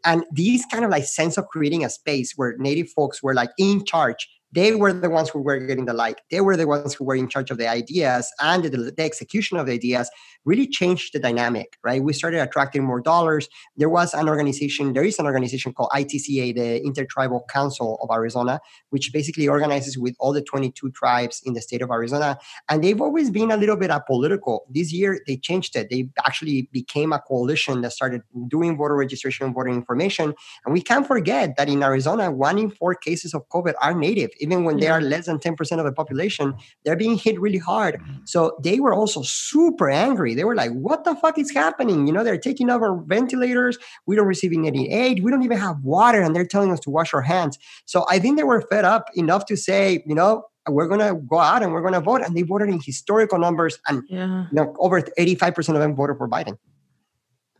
And 0.05 0.25
these 0.31 0.65
kind 0.65 0.85
of 0.85 0.91
like 0.91 1.05
sense 1.05 1.37
of 1.37 1.47
creating 1.47 1.83
a 1.83 1.89
space 1.89 2.33
where 2.35 2.55
native 2.57 2.89
folks 2.89 3.21
were 3.23 3.33
like 3.33 3.51
in 3.57 3.85
charge 3.85 4.27
they 4.53 4.75
were 4.75 4.91
the 4.91 5.09
ones 5.09 5.29
who 5.29 5.39
were 5.39 5.57
getting 5.59 5.85
the 5.85 5.93
like. 5.93 6.21
They 6.29 6.41
were 6.41 6.57
the 6.57 6.67
ones 6.67 6.93
who 6.93 7.05
were 7.05 7.15
in 7.15 7.29
charge 7.29 7.51
of 7.51 7.57
the 7.57 7.69
ideas 7.69 8.29
and 8.41 8.63
the, 8.63 8.91
the, 8.91 9.03
execution 9.03 9.57
of 9.57 9.65
the 9.65 9.71
ideas 9.71 10.09
really 10.45 10.67
changed 10.67 11.13
the 11.13 11.19
dynamic 11.19 11.77
right? 11.83 12.03
We 12.03 12.13
started 12.13 12.41
attracting 12.41 12.83
more 12.83 13.01
dollars. 13.01 13.49
There 13.77 13.89
was 13.89 14.13
an 14.13 14.27
organization 14.27 14.93
there 14.93 15.03
is 15.03 15.19
an 15.19 15.25
organization 15.25 15.73
called 15.73 15.89
itca 15.97 16.53
the 16.53 16.81
intertribal 16.83 17.45
council 17.49 17.99
of 18.01 18.09
arizona 18.11 18.59
which 18.89 19.11
basically 19.13 19.47
organizes 19.47 19.97
with 19.97 20.15
all 20.19 20.33
the 20.33 20.41
22 20.41 20.91
tribes 20.91 21.41
in 21.45 21.53
the 21.53 21.61
state 21.61 21.81
of 21.81 21.89
arizona. 21.89 22.37
And 22.69 22.83
they've 22.83 23.01
always 23.01 23.29
been 23.29 23.51
a 23.51 23.57
little 23.57 23.77
bit 23.77 23.91
apolitical. 23.91 24.61
This 24.69 24.91
year 24.91 25.19
they 25.27 25.37
changed 25.37 25.75
it. 25.75 25.89
They 25.89 26.09
actually 26.25 26.69
became 26.71 27.13
a 27.13 27.19
coalition 27.19 27.81
that 27.81 27.91
started 27.91 28.21
doing 28.47 28.77
voter 28.77 28.95
registration 28.95 29.45
and 29.45 29.55
voter 29.55 29.69
information. 29.69 30.33
And 30.65 30.73
we 30.73 30.81
can't 30.81 31.07
forget 31.07 31.55
that 31.57 31.69
in 31.69 31.83
arizona 31.83 32.31
one 32.31 32.57
in 32.57 32.69
four 32.69 32.95
cases 32.95 33.33
of 33.33 33.47
covid 33.49 33.73
are 33.81 33.93
native. 33.93 34.29
Even 34.39 34.63
when 34.63 34.77
they 34.77 34.87
are 34.87 35.01
less 35.01 35.25
than 35.25 35.39
10% 35.39 35.79
of 35.79 35.85
the 35.85 35.91
population, 35.91 36.53
they're 36.83 36.95
being 36.95 37.17
hit 37.17 37.39
really 37.39 37.57
hard. 37.57 37.95
Mm-hmm. 37.95 38.25
So 38.25 38.57
they 38.63 38.79
were 38.79 38.93
also 38.93 39.21
super 39.21 39.89
angry. 39.89 40.30
They 40.35 40.43
were 40.43 40.55
like, 40.55 40.71
what 40.71 41.03
the 41.03 41.15
fuck 41.15 41.37
is 41.37 41.51
happening? 41.51 42.07
You 42.07 42.13
know, 42.13 42.23
they're 42.23 42.37
taking 42.37 42.69
over 42.69 42.95
ventilators. 43.05 43.77
We 44.05 44.15
don't 44.15 44.27
receiving 44.27 44.67
any 44.67 44.91
aid. 44.91 45.23
We 45.23 45.31
don't 45.31 45.43
even 45.43 45.57
have 45.57 45.81
water. 45.83 46.21
And 46.21 46.35
they're 46.35 46.45
telling 46.45 46.71
us 46.71 46.79
to 46.81 46.89
wash 46.89 47.13
our 47.13 47.21
hands. 47.21 47.57
So 47.85 48.05
I 48.09 48.19
think 48.19 48.37
they 48.37 48.43
were 48.43 48.61
fed 48.61 48.85
up 48.85 49.09
enough 49.15 49.45
to 49.47 49.57
say, 49.57 50.03
you 50.05 50.15
know, 50.15 50.45
we're 50.67 50.87
going 50.87 50.99
to 50.99 51.15
go 51.15 51.39
out 51.39 51.63
and 51.63 51.73
we're 51.73 51.81
going 51.81 51.93
to 51.93 52.01
vote. 52.01 52.21
And 52.21 52.35
they 52.35 52.43
voted 52.43 52.69
in 52.69 52.79
historical 52.79 53.39
numbers. 53.39 53.79
And 53.87 54.03
yeah. 54.07 54.45
you 54.51 54.55
know, 54.55 54.75
over 54.79 55.01
85% 55.01 55.69
of 55.69 55.79
them 55.79 55.95
voted 55.95 56.17
for 56.17 56.27
Biden. 56.27 56.57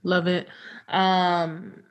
Love 0.03 0.27
it. 0.27 0.48
Um, 0.88 1.84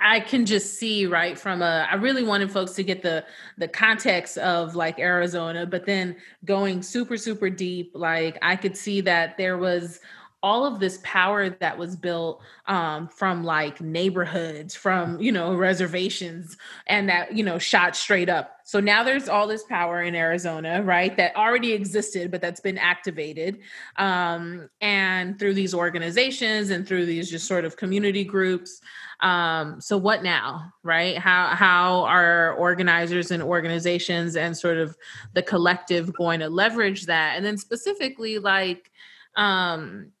I, 0.00 0.20
can 0.20 0.46
just 0.46 0.78
see 0.78 1.06
right 1.06 1.38
from 1.38 1.62
a 1.62 1.88
I 1.90 1.94
really 1.94 2.22
wanted 2.22 2.50
folks 2.50 2.72
to 2.72 2.82
get 2.82 3.02
the 3.02 3.24
the 3.58 3.68
context 3.68 4.38
of 4.38 4.74
like 4.74 4.98
Arizona, 4.98 5.66
but 5.66 5.86
then 5.86 6.16
going 6.44 6.82
super, 6.82 7.16
super 7.16 7.50
deep, 7.50 7.92
like 7.94 8.38
I 8.42 8.56
could 8.56 8.76
see 8.76 9.00
that 9.02 9.36
there 9.36 9.58
was 9.58 10.00
all 10.42 10.66
of 10.66 10.80
this 10.80 10.98
power 11.04 11.50
that 11.50 11.78
was 11.78 11.94
built 11.94 12.42
um, 12.66 13.06
from 13.06 13.44
like 13.44 13.80
neighborhoods, 13.80 14.74
from 14.74 15.20
you 15.20 15.30
know 15.30 15.54
reservations, 15.54 16.56
and 16.88 17.08
that 17.08 17.36
you 17.36 17.44
know 17.44 17.58
shot 17.58 17.94
straight 17.94 18.28
up. 18.28 18.56
So 18.64 18.80
now 18.80 19.04
there's 19.04 19.28
all 19.28 19.46
this 19.46 19.62
power 19.64 20.02
in 20.02 20.14
Arizona, 20.14 20.82
right? 20.82 21.16
That 21.16 21.36
already 21.36 21.72
existed, 21.72 22.30
but 22.30 22.40
that's 22.40 22.60
been 22.60 22.78
activated, 22.78 23.58
um, 23.96 24.68
and 24.80 25.38
through 25.38 25.54
these 25.54 25.74
organizations 25.74 26.70
and 26.70 26.86
through 26.86 27.06
these 27.06 27.30
just 27.30 27.46
sort 27.46 27.64
of 27.64 27.76
community 27.76 28.24
groups. 28.24 28.80
Um, 29.20 29.80
so 29.80 29.96
what 29.96 30.24
now, 30.24 30.72
right? 30.82 31.16
How 31.18 31.54
how 31.54 32.02
are 32.02 32.54
organizers 32.54 33.30
and 33.30 33.42
organizations 33.42 34.34
and 34.34 34.56
sort 34.56 34.78
of 34.78 34.96
the 35.34 35.42
collective 35.42 36.12
going 36.14 36.40
to 36.40 36.48
leverage 36.48 37.06
that? 37.06 37.36
And 37.36 37.46
then 37.46 37.56
specifically, 37.56 38.40
like 38.40 38.90
um 39.34 40.12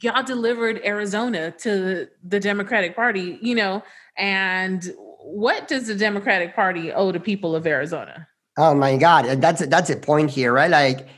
y'all 0.00 0.22
delivered 0.22 0.80
Arizona 0.84 1.50
to 1.58 2.08
the 2.22 2.40
Democratic 2.40 2.96
Party, 2.96 3.38
you 3.40 3.54
know, 3.54 3.82
and 4.16 4.92
what 5.22 5.68
does 5.68 5.86
the 5.86 5.94
Democratic 5.94 6.54
Party 6.54 6.92
owe 6.92 7.12
the 7.12 7.20
people 7.20 7.54
of 7.54 7.66
Arizona? 7.66 8.28
Oh 8.56 8.74
my 8.74 8.96
God, 8.96 9.40
that's 9.40 9.66
that's 9.66 9.90
a 9.90 9.96
point 9.96 10.30
here, 10.30 10.52
right? 10.52 10.70
Like, 10.70 11.08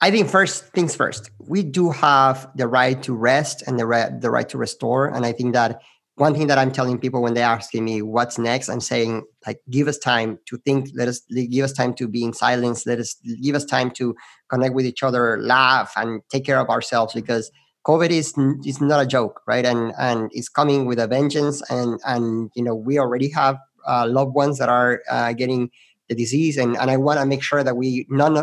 I 0.00 0.10
think 0.10 0.28
first 0.28 0.68
things 0.68 0.94
first, 0.94 1.30
we 1.38 1.62
do 1.62 1.90
have 1.90 2.48
the 2.54 2.66
right 2.66 3.02
to 3.02 3.14
rest 3.14 3.62
and 3.66 3.78
the 3.78 3.86
right 3.86 4.20
the 4.20 4.30
right 4.30 4.48
to 4.48 4.58
restore, 4.58 5.06
and 5.06 5.26
I 5.26 5.32
think 5.32 5.54
that 5.54 5.82
one 6.14 6.34
thing 6.34 6.48
that 6.48 6.58
I'm 6.58 6.72
telling 6.72 6.98
people 6.98 7.22
when 7.22 7.34
they're 7.34 7.44
asking 7.44 7.84
me 7.84 8.02
what's 8.02 8.38
next, 8.38 8.68
I'm 8.68 8.80
saying 8.80 9.24
like 9.46 9.60
give 9.70 9.86
us 9.86 9.98
time 9.98 10.38
to 10.46 10.56
think. 10.58 10.90
Let 10.94 11.08
us 11.08 11.20
give 11.30 11.64
us 11.64 11.72
time 11.72 11.94
to 11.94 12.08
be 12.08 12.24
in 12.24 12.32
silence. 12.32 12.86
Let 12.86 12.98
us 12.98 13.14
give 13.42 13.54
us 13.54 13.64
time 13.64 13.90
to 13.92 14.16
connect 14.50 14.74
with 14.74 14.86
each 14.86 15.02
other, 15.02 15.38
laugh, 15.40 15.92
and 15.96 16.22
take 16.30 16.44
care 16.44 16.58
of 16.58 16.70
ourselves 16.70 17.14
because 17.14 17.50
COVID 17.88 18.10
is 18.10 18.34
is 18.66 18.80
not 18.80 19.02
a 19.02 19.06
joke, 19.06 19.40
right? 19.46 19.64
And 19.64 19.92
and 19.98 20.30
it's 20.32 20.50
coming 20.50 20.84
with 20.84 20.98
a 20.98 21.06
vengeance. 21.06 21.62
And 21.70 21.98
and 22.04 22.50
you 22.54 22.62
know 22.62 22.74
we 22.74 22.98
already 22.98 23.30
have 23.30 23.56
uh, 23.86 24.06
loved 24.06 24.34
ones 24.34 24.58
that 24.58 24.68
are 24.68 25.00
uh, 25.10 25.32
getting 25.32 25.70
the 26.08 26.14
disease, 26.14 26.58
and 26.58 26.76
and 26.76 26.90
I 26.90 26.98
want 26.98 27.18
to 27.18 27.26
make 27.26 27.42
sure 27.42 27.64
that 27.64 27.76
we 27.76 28.06
none 28.10 28.36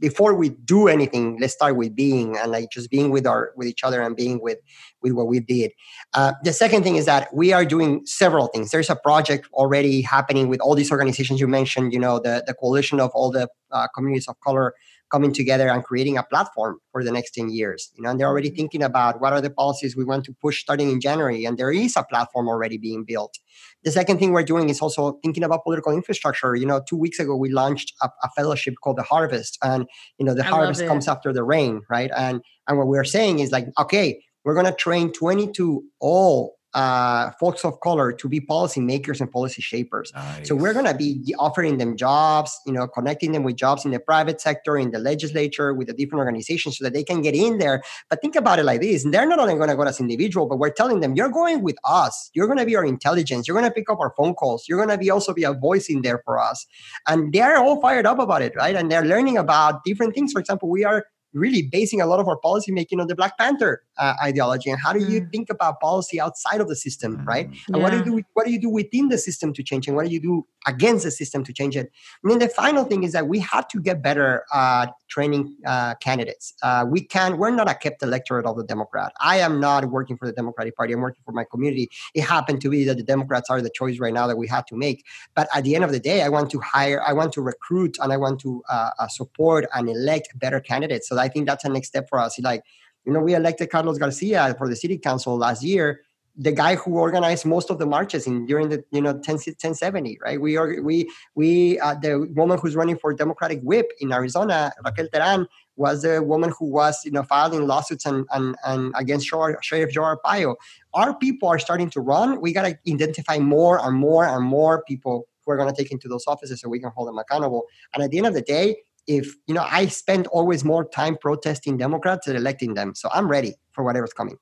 before 0.00 0.34
we 0.34 0.48
do 0.48 0.88
anything, 0.88 1.38
let's 1.40 1.52
start 1.52 1.76
with 1.76 1.94
being 1.94 2.36
and 2.38 2.50
like 2.50 2.70
just 2.70 2.90
being 2.90 3.10
with 3.10 3.26
our 3.26 3.52
with 3.54 3.68
each 3.68 3.84
other 3.84 4.00
and 4.00 4.16
being 4.16 4.40
with 4.40 4.58
with 5.02 5.12
what 5.12 5.28
we 5.28 5.38
did. 5.38 5.70
Uh, 6.14 6.32
the 6.42 6.52
second 6.52 6.82
thing 6.82 6.96
is 6.96 7.04
that 7.06 7.28
we 7.34 7.52
are 7.52 7.64
doing 7.64 8.00
several 8.06 8.48
things. 8.48 8.70
There's 8.70 8.90
a 8.90 8.96
project 8.96 9.48
already 9.52 10.00
happening 10.00 10.48
with 10.48 10.60
all 10.60 10.74
these 10.74 10.90
organizations 10.90 11.38
you 11.38 11.46
mentioned. 11.46 11.92
You 11.92 12.00
know, 12.00 12.18
the 12.18 12.42
the 12.46 12.54
coalition 12.54 12.98
of 12.98 13.10
all 13.14 13.30
the 13.30 13.48
uh, 13.70 13.86
communities 13.94 14.26
of 14.26 14.40
color 14.40 14.74
coming 15.10 15.32
together 15.32 15.68
and 15.68 15.84
creating 15.84 16.16
a 16.16 16.22
platform 16.22 16.78
for 16.92 17.04
the 17.04 17.12
next 17.12 17.32
10 17.32 17.50
years 17.50 17.90
you 17.96 18.02
know 18.02 18.10
and 18.10 18.18
they're 18.18 18.28
already 18.28 18.48
mm-hmm. 18.48 18.56
thinking 18.56 18.82
about 18.82 19.20
what 19.20 19.32
are 19.32 19.40
the 19.40 19.50
policies 19.50 19.96
we 19.96 20.04
want 20.04 20.24
to 20.24 20.34
push 20.40 20.60
starting 20.60 20.90
in 20.90 21.00
january 21.00 21.44
and 21.44 21.58
there 21.58 21.72
is 21.72 21.96
a 21.96 22.02
platform 22.04 22.48
already 22.48 22.78
being 22.78 23.04
built. 23.04 23.38
The 23.84 23.90
second 23.90 24.18
thing 24.18 24.32
we're 24.32 24.42
doing 24.42 24.68
is 24.68 24.80
also 24.80 25.18
thinking 25.22 25.42
about 25.42 25.64
political 25.64 25.92
infrastructure. 25.92 26.54
You 26.54 26.66
know 26.66 26.80
two 26.88 26.96
weeks 26.96 27.18
ago 27.18 27.36
we 27.36 27.50
launched 27.50 27.92
a, 28.02 28.08
a 28.22 28.30
fellowship 28.30 28.74
called 28.82 28.96
the 28.96 29.02
harvest 29.02 29.58
and 29.62 29.86
you 30.18 30.24
know 30.26 30.34
the 30.34 30.44
I 30.44 30.48
harvest 30.48 30.86
comes 30.86 31.08
after 31.08 31.32
the 31.32 31.44
rain 31.44 31.82
right? 31.88 32.10
And 32.16 32.40
and 32.66 32.78
what 32.78 32.86
we're 32.86 33.04
saying 33.04 33.40
is 33.40 33.52
like 33.52 33.66
okay 33.78 34.20
we're 34.44 34.54
going 34.54 34.66
to 34.66 34.72
train 34.72 35.12
22 35.12 35.82
all 36.00 36.56
uh, 36.74 37.30
folks 37.40 37.64
of 37.64 37.80
color 37.80 38.12
to 38.12 38.28
be 38.28 38.40
policy 38.40 38.80
makers 38.80 39.20
and 39.20 39.30
policy 39.30 39.62
shapers. 39.62 40.12
Nice. 40.14 40.48
So 40.48 40.54
we're 40.54 40.72
going 40.72 40.86
to 40.86 40.94
be 40.94 41.34
offering 41.38 41.78
them 41.78 41.96
jobs, 41.96 42.58
you 42.66 42.72
know, 42.72 42.86
connecting 42.86 43.32
them 43.32 43.42
with 43.42 43.56
jobs 43.56 43.84
in 43.84 43.90
the 43.90 44.00
private 44.00 44.40
sector, 44.40 44.76
in 44.76 44.90
the 44.90 44.98
legislature, 44.98 45.74
with 45.74 45.88
the 45.88 45.94
different 45.94 46.20
organizations 46.20 46.78
so 46.78 46.84
that 46.84 46.92
they 46.92 47.02
can 47.02 47.22
get 47.22 47.34
in 47.34 47.58
there. 47.58 47.82
But 48.08 48.20
think 48.20 48.36
about 48.36 48.58
it 48.58 48.64
like 48.64 48.80
this. 48.80 49.04
They're 49.04 49.26
not 49.26 49.38
only 49.38 49.54
going 49.54 49.68
to 49.68 49.76
go 49.76 49.82
as 49.82 50.00
individual, 50.00 50.46
but 50.46 50.58
we're 50.58 50.70
telling 50.70 51.00
them, 51.00 51.14
you're 51.14 51.28
going 51.28 51.62
with 51.62 51.76
us. 51.84 52.30
You're 52.34 52.46
going 52.46 52.58
to 52.58 52.66
be 52.66 52.76
our 52.76 52.84
intelligence. 52.84 53.48
You're 53.48 53.56
going 53.56 53.68
to 53.68 53.74
pick 53.74 53.90
up 53.90 53.98
our 54.00 54.14
phone 54.16 54.34
calls. 54.34 54.66
You're 54.68 54.78
going 54.78 54.90
to 54.90 54.98
be 54.98 55.10
also 55.10 55.34
be 55.34 55.44
a 55.44 55.52
voice 55.52 55.88
in 55.88 56.02
there 56.02 56.22
for 56.24 56.38
us. 56.38 56.66
And 57.08 57.32
they're 57.32 57.56
all 57.56 57.80
fired 57.80 58.06
up 58.06 58.18
about 58.18 58.42
it, 58.42 58.54
right? 58.56 58.76
And 58.76 58.90
they're 58.90 59.04
learning 59.04 59.38
about 59.38 59.84
different 59.84 60.14
things. 60.14 60.32
For 60.32 60.40
example, 60.40 60.68
we 60.68 60.84
are 60.84 61.04
really 61.32 61.62
basing 61.62 62.00
a 62.00 62.06
lot 62.06 62.18
of 62.18 62.26
our 62.26 62.36
policy 62.36 62.72
making 62.72 63.00
on 63.00 63.06
the 63.06 63.14
Black 63.14 63.38
Panther 63.38 63.82
uh, 64.00 64.14
ideology. 64.28 64.68
And 64.70 64.80
how 64.84 64.92
do 64.92 65.00
you 65.12 65.20
Mm. 65.20 65.30
think 65.32 65.46
about 65.56 65.72
policy 65.80 66.16
outside 66.26 66.60
of 66.64 66.68
the 66.72 66.76
system, 66.86 67.10
right? 67.32 67.46
Mm. 67.50 67.74
And 67.74 67.76
what 67.82 67.90
do 67.92 67.96
you 67.98 68.04
Yeah. 68.04 68.22
do? 68.22 68.22
What 68.36 68.44
do 68.46 68.52
you 68.52 68.60
do 68.66 68.70
within 68.80 69.08
the 69.14 69.18
system 69.18 69.48
to 69.58 69.62
change, 69.62 69.84
and 69.88 69.94
what 69.96 70.06
do 70.06 70.12
you 70.16 70.22
do 70.30 70.34
against 70.72 71.02
the 71.04 71.10
system 71.20 71.40
to 71.48 71.52
change 71.60 71.74
it? 71.82 71.86
And 72.22 72.28
then 72.32 72.38
the 72.44 72.48
final 72.62 72.84
thing 72.90 73.02
is 73.08 73.12
that 73.16 73.26
we 73.34 73.38
have 73.52 73.66
to 73.72 73.78
get 73.88 73.96
better 74.08 74.44
at 74.54 74.88
training 75.14 75.44
uh, 75.72 75.92
candidates. 76.06 76.54
Uh, 76.66 76.82
we 76.94 77.00
can. 77.14 77.28
We're 77.40 77.50
not 77.60 77.68
a 77.74 77.74
kept 77.84 78.02
electorate 78.02 78.46
of 78.50 78.56
the 78.60 78.64
Democrat. 78.74 79.10
I 79.20 79.36
am 79.46 79.54
not 79.60 79.82
working 79.96 80.16
for 80.16 80.26
the 80.30 80.32
Democratic 80.40 80.72
Party. 80.78 80.92
I'm 80.94 81.00
working 81.08 81.22
for 81.24 81.32
my 81.40 81.44
community. 81.52 81.86
It 82.14 82.24
happened 82.36 82.60
to 82.64 82.68
be 82.74 82.80
that 82.88 82.96
the 83.02 83.08
Democrats 83.14 83.48
are 83.50 83.60
the 83.60 83.74
choice 83.80 83.98
right 84.04 84.14
now 84.20 84.26
that 84.30 84.38
we 84.42 84.46
had 84.56 84.64
to 84.70 84.76
make. 84.86 84.98
But 85.34 85.48
at 85.56 85.62
the 85.64 85.74
end 85.76 85.84
of 85.88 85.92
the 85.96 86.00
day, 86.10 86.18
I 86.22 86.30
want 86.36 86.48
to 86.54 86.60
hire. 86.60 87.00
I 87.10 87.12
want 87.20 87.30
to 87.36 87.42
recruit, 87.52 87.98
and 88.02 88.12
I 88.12 88.18
want 88.24 88.36
to 88.40 88.50
uh, 88.74 88.90
uh, 88.98 89.08
support 89.08 89.62
and 89.74 89.84
elect 89.96 90.26
better 90.44 90.60
candidates. 90.60 91.08
So 91.08 91.18
I 91.18 91.28
think 91.28 91.42
that's 91.48 91.64
the 91.64 91.70
next 91.76 91.88
step 91.88 92.08
for 92.08 92.18
us. 92.18 92.38
Like, 92.50 92.62
you 93.10 93.14
know, 93.14 93.20
we 93.20 93.34
elected 93.34 93.70
Carlos 93.70 93.98
Garcia 93.98 94.54
for 94.56 94.68
the 94.68 94.76
city 94.76 94.96
council 94.96 95.36
last 95.36 95.64
year 95.64 96.02
the 96.36 96.52
guy 96.52 96.76
who 96.76 96.92
organized 96.92 97.44
most 97.44 97.70
of 97.70 97.78
the 97.80 97.86
marches 97.86 98.24
in 98.24 98.46
during 98.46 98.68
the 98.68 98.84
you 98.92 99.00
know 99.00 99.12
10, 99.18 99.34
1070 99.34 100.16
right? 100.24 100.40
We 100.40 100.56
are 100.56 100.80
we 100.80 101.10
we 101.34 101.80
uh, 101.80 101.96
the 101.96 102.30
woman 102.36 102.56
who's 102.56 102.76
running 102.76 102.96
for 102.96 103.12
democratic 103.12 103.60
whip 103.62 103.90
in 103.98 104.12
arizona 104.12 104.72
raquel 104.84 105.08
teran 105.08 105.46
was 105.74 106.02
the 106.02 106.22
woman 106.22 106.52
who 106.56 106.66
was 106.66 107.04
you 107.04 107.10
know 107.10 107.24
filing 107.24 107.66
lawsuits 107.66 108.06
and 108.06 108.26
and, 108.30 108.54
and 108.64 108.94
against 108.96 109.26
sheriff 109.26 109.90
joe 109.92 110.02
arpaio 110.02 110.54
our 110.94 111.14
people 111.14 111.48
are 111.48 111.58
starting 111.58 111.90
to 111.90 112.00
run. 112.00 112.40
We 112.40 112.52
got 112.52 112.62
to 112.62 112.78
identify 112.88 113.38
more 113.38 113.84
and 113.84 113.96
more 113.96 114.24
and 114.24 114.44
more 114.44 114.84
people 114.84 115.26
who 115.44 115.52
are 115.52 115.56
to 115.66 115.72
take 115.72 115.90
into 115.90 116.08
those 116.08 116.24
offices 116.26 116.60
so 116.60 116.68
we 116.68 116.78
can 116.78 116.90
hold 116.90 117.08
them 117.08 117.18
accountable. 117.18 117.66
And 117.94 118.02
at 118.02 118.10
the 118.10 118.18
end 118.18 118.26
of 118.26 118.34
the 118.34 118.42
day 118.42 118.76
if 119.06 119.34
you 119.46 119.54
know 119.54 119.66
i 119.70 119.86
spend 119.86 120.26
always 120.28 120.64
more 120.64 120.84
time 120.88 121.16
protesting 121.16 121.76
democrats 121.76 122.26
than 122.26 122.36
electing 122.36 122.74
them 122.74 122.94
so 122.94 123.08
i'm 123.12 123.28
ready 123.28 123.54
for 123.72 123.84
whatever's 123.84 124.12
coming 124.12 124.36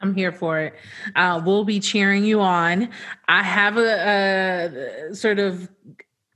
I'm 0.00 0.14
here 0.14 0.30
for 0.30 0.60
it. 0.60 0.74
Uh, 1.16 1.42
we'll 1.44 1.64
be 1.64 1.80
cheering 1.80 2.24
you 2.24 2.40
on. 2.40 2.90
I 3.26 3.42
have 3.42 3.76
a, 3.76 5.08
a 5.10 5.14
sort 5.14 5.40
of, 5.40 5.68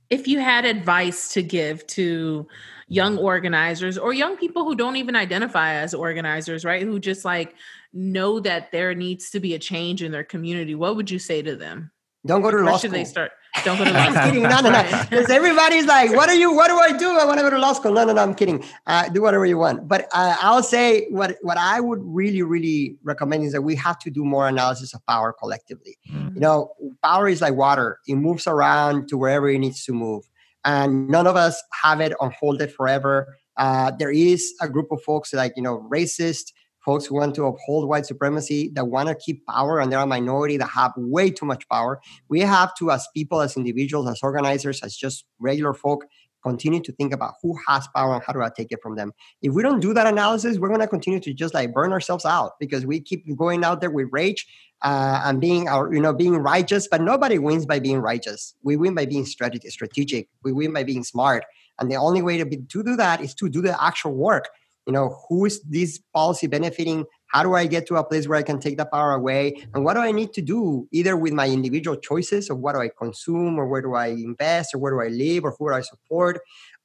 if 0.09 0.27
you 0.27 0.39
had 0.39 0.65
advice 0.65 1.29
to 1.29 1.41
give 1.41 1.87
to 1.87 2.45
young 2.89 3.17
organizers 3.17 3.97
or 3.97 4.13
young 4.13 4.35
people 4.35 4.65
who 4.65 4.75
don't 4.75 4.97
even 4.97 5.15
identify 5.15 5.75
as 5.75 5.93
organizers, 5.93 6.65
right? 6.65 6.83
Who 6.83 6.99
just 6.99 7.23
like 7.23 7.55
know 7.93 8.39
that 8.41 8.71
there 8.71 8.93
needs 8.93 9.29
to 9.31 9.39
be 9.39 9.53
a 9.53 9.59
change 9.59 10.03
in 10.03 10.11
their 10.11 10.25
community, 10.25 10.75
what 10.75 10.97
would 10.97 11.09
you 11.09 11.19
say 11.19 11.41
to 11.41 11.55
them? 11.55 11.91
Don't 12.25 12.41
go 12.41 12.51
to 12.51 12.57
Where 12.57 12.65
law 12.65 12.77
should 12.77 12.91
school 12.91 12.99
they 12.99 13.05
start? 13.05 13.31
Don't 13.65 13.77
go 13.77 13.83
to 13.83 13.91
law 13.93 13.99
I'm 13.99 14.13
school. 14.13 14.25
kidding. 14.25 14.43
No, 14.43 14.61
no, 14.61 14.71
no. 14.71 15.03
Because 15.09 15.29
everybody's 15.29 15.85
like, 15.85 16.11
what 16.13 16.29
are 16.29 16.35
you? 16.35 16.53
What 16.53 16.69
do 16.69 16.77
I 16.77 16.97
do? 16.97 17.09
I 17.19 17.25
want 17.25 17.39
to 17.39 17.43
go 17.43 17.49
to 17.49 17.57
law 17.57 17.73
school. 17.73 17.91
No, 17.91 18.05
no, 18.05 18.13
no. 18.13 18.21
I'm 18.21 18.33
kidding. 18.33 18.63
Uh, 18.87 19.09
do 19.09 19.21
whatever 19.21 19.45
you 19.45 19.57
want. 19.57 19.87
But 19.87 20.07
uh, 20.13 20.37
I'll 20.39 20.63
say 20.63 21.07
what 21.09 21.37
what 21.41 21.57
I 21.57 21.81
would 21.81 21.99
really, 22.01 22.41
really 22.41 22.97
recommend 23.03 23.43
is 23.43 23.51
that 23.51 23.61
we 23.61 23.75
have 23.75 23.99
to 23.99 24.09
do 24.09 24.23
more 24.23 24.47
analysis 24.47 24.93
of 24.93 25.05
power 25.05 25.33
collectively. 25.33 25.97
Mm. 26.09 26.35
You 26.35 26.39
know, 26.39 26.73
power 27.03 27.27
is 27.27 27.41
like 27.41 27.55
water. 27.55 27.99
It 28.07 28.15
moves 28.15 28.47
around 28.47 29.09
to 29.09 29.17
wherever 29.17 29.49
it 29.49 29.59
needs 29.59 29.83
to 29.85 29.93
move, 29.93 30.23
and 30.63 31.09
none 31.09 31.27
of 31.27 31.35
us 31.35 31.61
have 31.81 31.99
it 31.99 32.13
on 32.21 32.31
hold 32.31 32.61
it 32.61 32.71
forever. 32.71 33.35
Uh, 33.57 33.91
there 33.91 34.11
is 34.11 34.53
a 34.61 34.69
group 34.69 34.91
of 34.91 35.03
folks 35.03 35.33
like 35.33 35.53
you 35.57 35.61
know 35.61 35.87
racist 35.91 36.53
folks 36.83 37.05
who 37.05 37.15
want 37.15 37.33
to 37.35 37.45
uphold 37.45 37.87
white 37.87 38.05
supremacy 38.05 38.71
that 38.73 38.85
want 38.85 39.07
to 39.07 39.15
keep 39.15 39.45
power 39.47 39.79
and 39.79 39.91
they're 39.91 39.99
a 39.99 40.05
minority 40.05 40.57
that 40.57 40.67
have 40.67 40.91
way 40.97 41.29
too 41.29 41.45
much 41.45 41.67
power 41.69 41.99
we 42.29 42.39
have 42.39 42.73
to 42.75 42.91
as 42.91 43.07
people 43.13 43.41
as 43.41 43.57
individuals 43.57 44.07
as 44.09 44.19
organizers 44.21 44.81
as 44.83 44.95
just 44.95 45.25
regular 45.39 45.73
folk 45.73 46.05
continue 46.43 46.81
to 46.81 46.91
think 46.91 47.13
about 47.13 47.35
who 47.41 47.55
has 47.67 47.87
power 47.95 48.13
and 48.13 48.23
how 48.25 48.33
do 48.33 48.41
i 48.41 48.49
take 48.55 48.71
it 48.71 48.79
from 48.83 48.95
them. 48.95 49.13
If 49.41 49.53
we 49.53 49.63
don't 49.63 49.79
do 49.79 49.93
that 49.93 50.05
analysis 50.05 50.59
we're 50.59 50.67
going 50.67 50.81
to 50.81 50.87
continue 50.87 51.19
to 51.21 51.33
just 51.33 51.53
like 51.53 51.73
burn 51.73 51.91
ourselves 51.91 52.25
out 52.25 52.59
because 52.59 52.85
we 52.85 52.99
keep 52.99 53.25
going 53.37 53.63
out 53.63 53.81
there 53.81 53.89
with 53.89 54.09
rage 54.11 54.45
uh, 54.83 55.21
and 55.23 55.39
being 55.39 55.69
our 55.69 55.91
you 55.93 56.01
know 56.01 56.13
being 56.13 56.35
righteous 56.37 56.87
but 56.87 57.01
nobody 57.01 57.39
wins 57.39 57.65
by 57.65 57.79
being 57.79 57.99
righteous. 57.99 58.53
We 58.61 58.75
win 58.75 58.93
by 58.93 59.05
being 59.05 59.25
strategic 59.25 59.71
strategic. 59.71 60.27
We 60.43 60.51
win 60.51 60.73
by 60.73 60.83
being 60.83 61.03
smart. 61.03 61.45
And 61.79 61.89
the 61.89 61.95
only 61.95 62.21
way 62.21 62.37
to, 62.37 62.45
be, 62.45 62.57
to 62.57 62.83
do 62.83 62.95
that 62.97 63.19
is 63.21 63.33
to 63.35 63.49
do 63.49 63.59
the 63.59 63.81
actual 63.83 64.13
work 64.13 64.49
you 64.85 64.93
know 64.93 65.17
who 65.27 65.45
is 65.45 65.61
this 65.63 65.99
policy 66.13 66.47
benefiting? 66.47 67.05
How 67.27 67.43
do 67.43 67.55
i 67.55 67.65
get 67.65 67.87
to 67.87 67.95
a 67.95 68.03
place 68.03 68.27
where 68.27 68.37
i 68.37 68.43
can 68.43 68.59
take 68.59 68.77
the 68.77 68.85
power 68.85 69.13
away? 69.13 69.65
And 69.73 69.83
what 69.83 69.95
do 69.95 70.01
i 70.01 70.11
need 70.11 70.33
to 70.33 70.41
do 70.41 70.87
either 70.91 71.15
with 71.17 71.33
my 71.33 71.47
individual 71.47 71.97
choices 71.97 72.49
of 72.49 72.59
what 72.59 72.73
do 72.73 72.81
i 72.81 72.89
consume 72.97 73.57
or 73.59 73.67
where 73.67 73.81
do 73.81 73.93
i 73.93 74.07
invest 74.07 74.73
or 74.73 74.79
where 74.79 74.91
do 74.93 75.01
i 75.01 75.07
live 75.07 75.45
or 75.45 75.55
who 75.57 75.69
do 75.69 75.75
i 75.75 75.81
support 75.81 76.41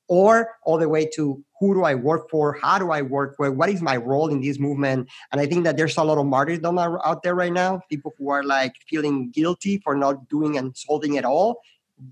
or 0.09 0.49
all 0.65 0.79
the 0.79 0.89
way 0.89 1.07
to 1.15 1.45
who 1.61 1.75
do 1.75 1.85
i 1.85 1.95
work 1.95 2.31
for 2.31 2.57
how 2.63 2.79
do 2.79 2.91
i 2.91 3.03
work 3.03 3.37
for 3.37 3.51
what 3.53 3.69
is 3.69 3.83
my 3.83 3.97
role 3.97 4.29
in 4.29 4.41
this 4.41 4.59
movement? 4.59 5.09
And 5.33 5.41
i 5.41 5.47
think 5.47 5.65
that 5.65 5.77
there's 5.77 5.97
a 5.97 6.05
lot 6.05 6.19
of 6.19 6.27
martyrdom 6.27 6.79
out 6.79 7.23
there 7.23 7.35
right 7.35 7.53
now 7.53 7.81
people 7.91 8.13
who 8.19 8.31
are 8.31 8.43
like 8.43 8.75
feeling 8.89 9.31
guilty 9.31 9.81
for 9.85 9.95
not 9.95 10.29
doing 10.29 10.57
and 10.57 10.77
solving 10.77 11.15
it 11.15 11.25
all 11.25 11.61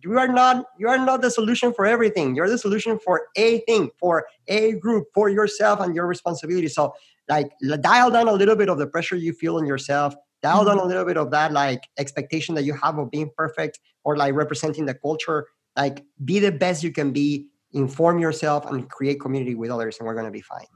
you 0.03 0.19
are 0.19 0.29
not 0.29 0.67
you 0.79 0.89
are 0.89 0.99
not 0.99 1.23
the 1.23 1.31
solution 1.31 1.73
for 1.73 1.87
everything. 1.87 2.35
You're 2.35 2.49
the 2.49 2.59
solution 2.59 2.99
for 2.99 3.29
a 3.37 3.61
thing 3.61 3.91
for 3.99 4.27
a 4.49 4.73
group 4.73 5.07
for 5.15 5.29
yourself 5.29 5.81
and 5.81 5.95
your 5.95 6.07
responsibility. 6.07 6.69
So 6.69 6.95
like 7.29 7.51
dial 7.81 8.11
down 8.11 8.29
a 8.29 8.33
little 8.33 8.57
bit 8.57 8.69
of 8.69 8.79
the 8.79 8.87
pressure 8.87 9.17
you 9.17 9.33
feel 9.33 9.57
on 9.57 9.67
yourself. 9.67 10.15
Dial 10.43 10.65
down 10.65 10.77
a 10.77 10.81
mm-hmm. 10.81 10.89
little 10.89 11.05
bit 11.05 11.17
of 11.17 11.31
that 11.31 11.53
like 11.53 11.83
expectation 11.99 12.55
that 12.57 12.65
you 12.65 12.75
have 12.75 12.99
of 12.99 13.11
being 13.11 13.31
perfect 13.37 13.81
or 14.05 14.17
like 14.17 14.35
representing 14.35 14.87
the 14.87 14.95
culture. 14.95 15.47
Like 15.77 16.05
be 16.25 16.39
the 16.39 16.53
best 16.53 16.83
you 16.83 16.93
can 16.93 17.13
be. 17.13 17.47
Inform 17.73 18.19
yourself 18.19 18.65
and 18.67 18.89
create 18.89 19.21
community 19.21 19.55
with 19.55 19.71
others 19.71 19.99
and 19.99 20.07
we're 20.07 20.15
going 20.15 20.27
to 20.27 20.33
be 20.33 20.41
fine. 20.41 20.67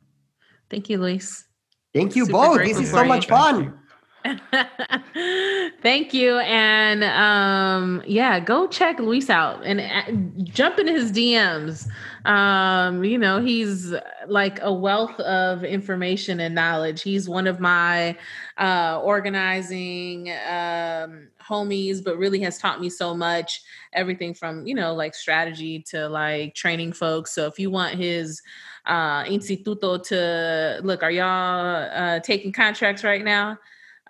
Thank 0.69 0.91
you, 0.91 0.99
Luis. 0.99 1.47
thank 1.95 2.15
you 2.15 2.27
Super 2.27 2.32
both. 2.32 2.59
this 2.59 2.78
is 2.78 2.91
so 2.91 3.03
you. 3.03 3.09
much 3.09 3.27
Thank 3.27 3.41
fun. 3.41 3.65
you. 3.65 3.80
Thank 5.83 6.13
you. 6.13 6.39
And 6.39 7.05
um, 7.05 8.03
yeah, 8.07 8.39
go 8.41 8.67
check 8.67 8.99
Luis 8.99 9.31
out 9.31 9.65
and 9.65 9.81
uh, 9.81 10.43
jump 10.45 10.79
into 10.79 10.93
his 10.93 11.11
DMs. 11.11 11.89
Um, 12.27 13.03
you 13.03 13.17
know, 13.17 13.41
he's 13.41 13.95
like 14.27 14.59
a 14.61 14.73
wealth 14.73 15.19
of 15.21 15.65
information 15.65 16.41
and 16.41 16.55
knowledge. 16.55 17.03
He's 17.03 17.29
one 17.29 17.47
of 17.47 17.61
my 17.61 18.17
uh, 18.59 19.01
organizing 19.03 20.31
um, 20.31 21.29
homies, 21.43 22.05
but 22.05 22.19
really 22.19 22.41
has 22.41 22.59
taught 22.59 22.81
me 22.81 22.91
so 22.91 23.15
much 23.15 23.63
everything 23.95 24.35
from, 24.35 24.67
you 24.67 24.75
know, 24.75 24.95
like 24.95 25.15
strategy 25.15 25.81
to 25.89 26.09
like 26.09 26.55
training 26.55 26.93
folks. 26.93 27.33
So 27.33 27.47
if 27.47 27.59
you 27.59 27.71
want 27.71 27.95
his 27.95 28.43
uh, 28.85 29.25
instituto 29.25 30.03
to 30.09 30.81
look, 30.85 31.03
are 31.03 31.11
y'all 31.11 31.89
uh, 31.91 32.21
taking 32.21 32.53
contracts 32.53 33.03
right 33.03 33.25
now? 33.25 33.59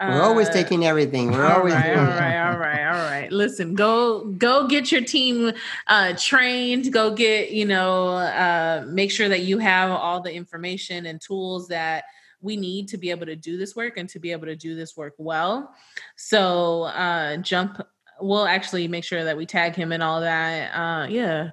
We're 0.01 0.23
always 0.23 0.49
Uh, 0.49 0.53
taking 0.53 0.85
everything 0.87 1.31
we're 1.31 1.47
always 1.47 1.75
right, 1.75 1.97
all 1.97 2.05
right, 2.05 2.39
all 2.39 2.59
right, 2.59 2.87
all 2.87 3.11
right. 3.11 3.31
Listen, 3.33 3.75
go 3.75 4.25
go 4.33 4.67
get 4.67 4.91
your 4.91 5.03
team 5.03 5.53
uh, 5.87 6.15
trained. 6.17 6.93
Go 6.93 7.15
get 7.15 7.51
you 7.51 7.67
know, 7.67 8.09
uh, 8.09 8.85
make 8.89 9.11
sure 9.11 9.29
that 9.29 9.43
you 9.43 9.59
have 9.59 9.91
all 9.91 10.21
the 10.21 10.33
information 10.33 11.07
and 11.07 11.21
tools 11.21 11.69
that 11.69 12.05
we 12.41 12.57
need 12.57 12.89
to 12.89 12.97
be 12.97 13.11
able 13.11 13.27
to 13.27 13.37
do 13.37 13.59
this 13.59 13.77
work 13.77 13.99
and 13.99 14.09
to 14.09 14.19
be 14.19 14.33
able 14.33 14.47
to 14.47 14.57
do 14.57 14.75
this 14.75 14.97
work 14.97 15.15
well. 15.19 15.75
So 16.17 16.85
uh, 16.85 17.37
jump. 17.39 17.81
We'll 18.23 18.47
actually 18.47 18.89
make 18.89 19.05
sure 19.05 19.25
that 19.25 19.37
we 19.37 19.47
tag 19.47 19.75
him 19.75 19.93
and 19.93 20.03
all 20.03 20.21
that. 20.21 20.75
Uh, 20.75 21.07
yeah. 21.09 21.51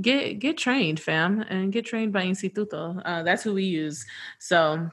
Get 0.00 0.38
get 0.38 0.56
trained, 0.56 0.98
fam, 0.98 1.42
and 1.42 1.72
get 1.72 1.84
trained 1.84 2.12
by 2.12 2.24
Instituto. 2.24 3.02
Uh, 3.04 3.22
that's 3.22 3.42
who 3.42 3.52
we 3.52 3.64
use. 3.64 4.06
So 4.38 4.88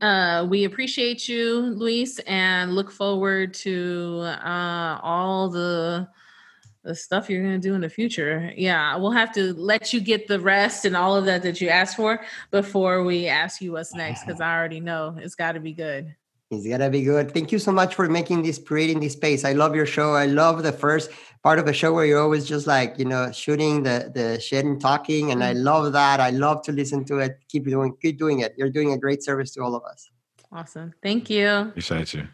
uh, 0.00 0.46
we 0.48 0.64
appreciate 0.64 1.28
you, 1.28 1.60
Luis, 1.60 2.18
and 2.20 2.74
look 2.74 2.90
forward 2.90 3.54
to 3.54 4.20
uh, 4.22 4.98
all 5.02 5.48
the 5.48 6.08
the 6.82 6.94
stuff 6.94 7.28
you're 7.28 7.42
going 7.42 7.60
to 7.60 7.68
do 7.68 7.74
in 7.74 7.80
the 7.80 7.88
future. 7.88 8.52
Yeah, 8.56 8.94
we'll 8.96 9.10
have 9.10 9.34
to 9.34 9.52
let 9.54 9.92
you 9.92 10.00
get 10.00 10.28
the 10.28 10.38
rest 10.38 10.84
and 10.84 10.96
all 10.96 11.16
of 11.16 11.24
that 11.24 11.42
that 11.42 11.60
you 11.60 11.68
asked 11.68 11.96
for 11.96 12.24
before 12.52 13.02
we 13.02 13.26
ask 13.26 13.60
you 13.60 13.72
what's 13.72 13.92
next 13.92 14.24
because 14.24 14.40
I 14.40 14.56
already 14.56 14.78
know 14.78 15.16
it's 15.18 15.34
got 15.34 15.52
to 15.52 15.60
be 15.60 15.72
good. 15.72 16.14
It's 16.48 16.64
gotta 16.64 16.88
be 16.90 17.02
good. 17.02 17.32
Thank 17.32 17.50
you 17.50 17.58
so 17.58 17.72
much 17.72 17.96
for 17.96 18.08
making 18.08 18.42
this, 18.42 18.56
creating 18.56 19.00
this 19.00 19.14
space. 19.14 19.44
I 19.44 19.52
love 19.52 19.74
your 19.74 19.84
show. 19.84 20.14
I 20.14 20.26
love 20.26 20.62
the 20.62 20.70
first 20.70 21.10
part 21.46 21.60
of 21.60 21.68
a 21.68 21.72
show 21.72 21.92
where 21.94 22.04
you're 22.04 22.18
always 22.20 22.44
just 22.44 22.66
like, 22.66 22.98
you 22.98 23.04
know, 23.04 23.30
shooting 23.30 23.74
the 23.84 24.10
the 24.18 24.26
shit 24.40 24.64
and 24.64 24.80
talking, 24.80 25.30
and 25.32 25.44
I 25.44 25.52
love 25.52 25.92
that. 25.92 26.18
I 26.18 26.30
love 26.30 26.58
to 26.66 26.72
listen 26.72 27.04
to 27.10 27.18
it. 27.18 27.38
Keep 27.52 27.64
doing, 27.74 27.94
keep 28.02 28.18
doing 28.18 28.40
it. 28.40 28.50
You're 28.58 28.74
doing 28.78 28.90
a 28.92 28.98
great 28.98 29.22
service 29.22 29.52
to 29.54 29.62
all 29.62 29.76
of 29.76 29.84
us. 29.84 30.10
Awesome. 30.50 30.92
Thank 31.04 31.30
you. 31.30 31.48
Appreciate 31.48 32.14
you. 32.14 32.26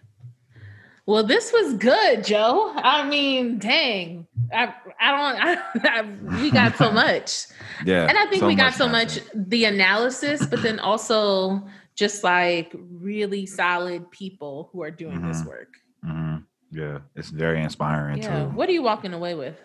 Well, 1.05 1.25
this 1.25 1.53
was 1.53 1.75
good, 1.75 2.25
Joe. 2.25 2.73
I 2.77 3.07
mean, 3.07 3.59
dang, 3.59 4.27
I, 4.51 4.73
I 4.99 5.09
don't, 5.17 5.37
I, 5.49 5.53
I, 5.99 6.41
we 6.43 6.51
got 6.51 6.77
so 6.77 6.91
much. 7.05 7.49
Yeah. 7.85 8.07
And 8.09 8.17
I 8.17 8.25
think 8.31 8.41
so 8.41 8.47
we 8.47 8.55
got 8.55 8.67
much 8.73 8.75
so 8.83 8.89
much 8.89 9.13
content. 9.19 9.51
the 9.51 9.65
analysis, 9.67 10.47
but 10.47 10.63
then 10.63 10.79
also 10.79 11.67
just 11.97 12.25
like 12.25 12.73
really 13.09 13.45
solid 13.45 14.11
people 14.11 14.71
who 14.73 14.83
are 14.83 14.91
doing 15.05 15.21
this 15.29 15.43
Mhm. 15.43 15.47
work. 15.47 15.73
Mhm. 16.03 16.45
Yeah, 16.73 16.99
it's 17.15 17.29
very 17.31 17.63
inspiring 17.63 18.23
Yeah. 18.23 18.45
too. 18.45 18.51
What 18.51 18.69
are 18.69 18.73
you 18.73 18.83
walking 18.83 19.13
away 19.13 19.35
with? 19.35 19.57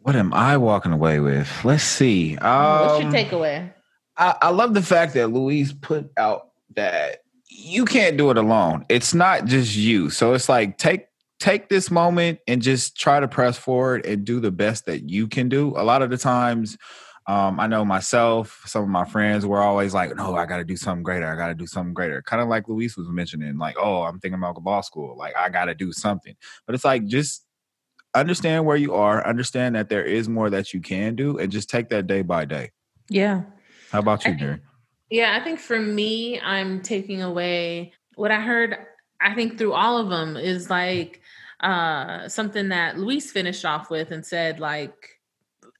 What 0.00 0.16
am 0.16 0.32
I 0.32 0.56
walking 0.56 0.92
away 0.92 1.20
with? 1.20 1.48
Let's 1.64 1.84
see. 1.84 2.34
What's 2.34 2.98
your 2.98 3.06
Um, 3.08 3.12
takeaway? 3.12 3.72
I, 4.16 4.34
I 4.42 4.50
love 4.50 4.74
the 4.74 4.82
fact 4.82 5.14
that 5.14 5.28
Luis 5.28 5.72
put 5.72 6.10
out 6.16 6.48
that 6.74 7.18
you 7.48 7.84
can't 7.84 8.16
do 8.16 8.30
it 8.30 8.36
alone. 8.36 8.84
It's 8.88 9.14
not 9.14 9.44
just 9.44 9.76
you. 9.76 10.10
So 10.10 10.34
it's 10.34 10.48
like 10.48 10.78
take 10.78 11.06
take 11.38 11.68
this 11.68 11.90
moment 11.90 12.38
and 12.46 12.62
just 12.62 12.96
try 12.96 13.18
to 13.18 13.26
press 13.26 13.58
forward 13.58 14.06
and 14.06 14.24
do 14.24 14.38
the 14.38 14.50
best 14.52 14.86
that 14.86 15.10
you 15.10 15.26
can 15.26 15.48
do. 15.48 15.74
A 15.76 15.82
lot 15.82 16.00
of 16.00 16.08
the 16.10 16.16
times, 16.16 16.78
um, 17.26 17.60
I 17.60 17.66
know 17.68 17.84
myself, 17.84 18.62
some 18.66 18.82
of 18.82 18.88
my 18.88 19.04
friends 19.04 19.46
were 19.46 19.60
always 19.60 19.94
like, 19.94 20.14
"No, 20.16 20.34
I 20.34 20.46
got 20.46 20.56
to 20.56 20.64
do 20.64 20.76
something 20.76 21.02
greater. 21.02 21.26
I 21.26 21.36
got 21.36 21.48
to 21.48 21.54
do 21.54 21.66
something 21.66 21.94
greater." 21.94 22.20
Kind 22.22 22.42
of 22.42 22.48
like 22.48 22.68
Luis 22.68 22.96
was 22.96 23.08
mentioning, 23.08 23.58
like, 23.58 23.76
"Oh, 23.78 24.02
I'm 24.02 24.18
thinking 24.18 24.38
about 24.38 24.62
law 24.62 24.80
school. 24.80 25.16
Like, 25.16 25.36
I 25.36 25.48
got 25.48 25.66
to 25.66 25.74
do 25.74 25.92
something." 25.92 26.34
But 26.66 26.74
it's 26.74 26.84
like 26.84 27.06
just 27.06 27.46
understand 28.14 28.66
where 28.66 28.76
you 28.76 28.94
are, 28.94 29.26
understand 29.26 29.76
that 29.76 29.88
there 29.88 30.04
is 30.04 30.28
more 30.28 30.50
that 30.50 30.74
you 30.74 30.80
can 30.80 31.14
do, 31.14 31.38
and 31.38 31.52
just 31.52 31.70
take 31.70 31.90
that 31.90 32.06
day 32.06 32.22
by 32.22 32.44
day. 32.44 32.70
Yeah. 33.08 33.42
How 33.90 34.00
about 34.00 34.24
you, 34.24 34.34
Jerry? 34.34 34.60
Yeah, 35.10 35.38
I 35.38 35.44
think 35.44 35.60
for 35.60 35.78
me, 35.78 36.40
I'm 36.40 36.80
taking 36.80 37.22
away 37.22 37.92
what 38.16 38.30
I 38.30 38.40
heard. 38.40 38.76
I 39.20 39.34
think 39.34 39.58
through 39.58 39.74
all 39.74 39.98
of 39.98 40.08
them 40.08 40.36
is 40.36 40.70
like 40.70 41.20
uh, 41.60 42.28
something 42.28 42.70
that 42.70 42.98
Luis 42.98 43.30
finished 43.30 43.64
off 43.64 43.90
with 43.90 44.10
and 44.10 44.24
said, 44.26 44.58
like, 44.58 45.11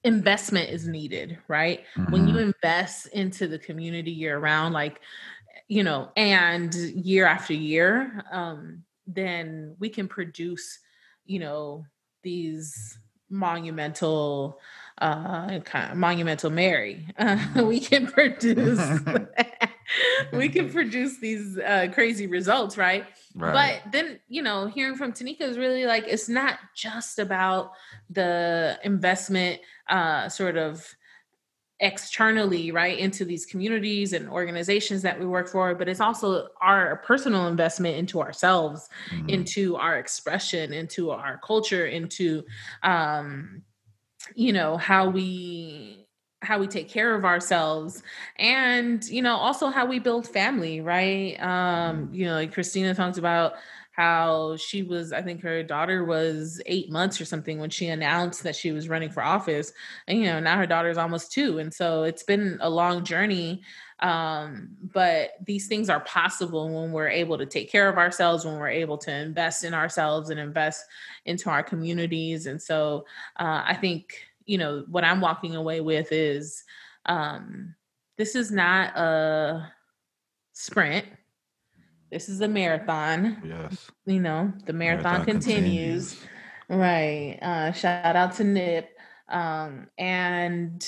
investment 0.05 0.71
is 0.71 0.89
needed, 0.89 1.39
right? 1.49 1.85
When 2.09 2.27
you 2.27 2.39
Mhm. 2.39 2.43
invest 2.55 3.09
into 3.09 3.49
the 3.49 3.59
community 3.59 4.11
year 4.11 4.39
round, 4.39 4.75
like, 4.75 5.01
you 5.69 5.85
know, 5.85 6.11
and 6.17 6.75
year 6.75 7.27
after 7.27 7.55
year, 7.55 8.25
um, 8.31 8.85
then 9.07 9.77
we 9.79 9.89
can 9.89 10.09
produce, 10.09 10.79
you 11.25 11.39
know, 11.39 11.87
these 12.23 12.99
monumental 13.31 14.61
uh 14.99 15.59
kind 15.61 15.91
of 15.91 15.97
monumental 15.97 16.51
mary 16.51 17.09
uh, 17.17 17.39
we 17.67 17.81
can 17.81 18.07
produce 18.07 19.01
we 20.33 20.49
can 20.49 20.71
produce 20.71 21.19
these 21.21 21.59
uh 21.59 21.89
crazy 21.93 22.27
results 22.27 22.77
right 22.77 23.07
Right. 23.35 23.81
but 23.85 23.93
then, 23.93 24.21
you 24.29 24.43
know, 24.43 24.67
hearing 24.67 24.95
from 24.95 25.13
Tenicka 25.13 25.41
is 25.41 25.57
really 25.59 25.87
like 25.87 26.05
it's 26.07 26.29
not 26.29 26.59
just 26.77 27.19
about 27.19 27.73
the 28.11 28.79
investment 28.85 29.61
uh 29.89 30.29
sort 30.29 30.57
of 30.57 30.95
externally, 31.81 32.71
right, 32.71 32.97
into 32.99 33.25
these 33.25 33.45
communities 33.45 34.13
and 34.13 34.29
organizations 34.29 35.03
that 35.03 35.19
we 35.19 35.27
work 35.27 35.49
for, 35.49 35.75
but 35.75 35.89
it's 35.89 36.01
also 36.01 36.49
our 36.61 36.97
personal 36.99 37.49
investment 37.49 37.97
into 37.97 38.21
ourselves, 38.21 38.89
Mhm. 39.11 39.29
into 39.31 39.77
our 39.77 39.99
expression, 39.99 40.73
into 40.73 41.11
our 41.11 41.39
culture, 41.39 41.87
into 41.87 42.45
um 42.83 43.63
you 44.37 44.53
know, 44.53 44.77
how 44.77 45.09
we 45.11 46.02
how 46.43 46.59
we 46.59 46.67
take 46.67 46.89
care 46.89 47.15
of 47.15 47.25
ourselves 47.25 48.03
and 48.37 49.05
you 49.09 49.23
know 49.23 49.37
also 49.37 49.69
how 49.69 49.87
we 49.87 49.99
build 49.99 50.29
family 50.29 50.81
right? 50.81 51.41
Um 51.43 52.11
you 52.13 52.27
know 52.27 52.35
like 52.35 52.53
christina 52.53 52.95
talked 52.95 53.19
about 53.19 53.55
how 53.93 54.57
she 54.57 54.83
was 54.83 55.13
i 55.13 55.21
think 55.21 55.43
her 55.43 55.63
daughter 55.63 56.05
was 56.05 56.61
eight 56.65 56.91
months 56.91 57.21
or 57.21 57.27
something 57.27 57.59
when 57.59 57.69
she 57.69 57.89
announced 57.89 58.43
that 58.43 58.57
she 58.57 58.73
was 58.73 58.89
running 58.89 59.11
for 59.11 59.23
office 59.23 59.73
and 60.09 60.19
you 60.19 60.25
know 60.25 60.41
now 60.41 60.57
her 60.57 60.67
daughter's 60.67 60.97
almost 60.97 61.31
two 61.31 61.59
and 61.59 61.73
so 61.73 62.03
it's 62.03 62.23
been 62.23 62.59
a 62.61 62.71
long 62.71 63.05
journey. 63.05 63.63
Um 64.01 64.71
but 64.93 65.33
these 65.47 65.69
things 65.69 65.89
are 65.89 66.01
possible 66.01 66.69
when 66.83 66.91
we're 66.91 67.09
able 67.09 67.39
to 67.39 67.47
take 67.47 67.71
care 67.71 67.89
of 67.89 67.99
ourselves 67.99 68.45
when 68.45 68.59
we're 68.59 68.69
able 68.69 68.99
to 68.99 69.15
invest 69.15 69.63
in 69.63 69.75
ourselves 69.75 70.31
and 70.31 70.41
invest 70.41 70.85
into 71.27 71.51
our 71.51 71.63
communities 71.63 72.47
and 72.47 72.61
so 72.61 73.05
uh, 73.39 73.63
i 73.65 73.75
think 73.75 74.32
you 74.53 74.59
know 74.59 74.85
what 74.91 75.03
i'm 75.03 75.23
walking 75.23 75.57
away 75.57 75.81
with 75.81 76.13
is 76.13 76.63
um 77.07 77.75
this 78.19 78.37
is 78.37 78.51
not 78.51 78.95
a 78.97 79.73
sprint. 80.53 81.07
This 82.11 82.29
is 82.29 82.43
a 82.43 82.49
marathon. 82.49 83.43
Yes. 83.43 83.91
you 84.05 84.21
know 84.21 84.53
the 84.67 84.75
marathon, 84.75 85.13
Marathon 85.13 85.25
continues. 85.25 86.21
right. 86.69 87.39
Uh 87.41 87.73
shout 87.73 88.15
out 88.15 88.35
to 88.35 88.45
nip. 88.45 88.91
Um 89.31 89.89
and 89.97 90.87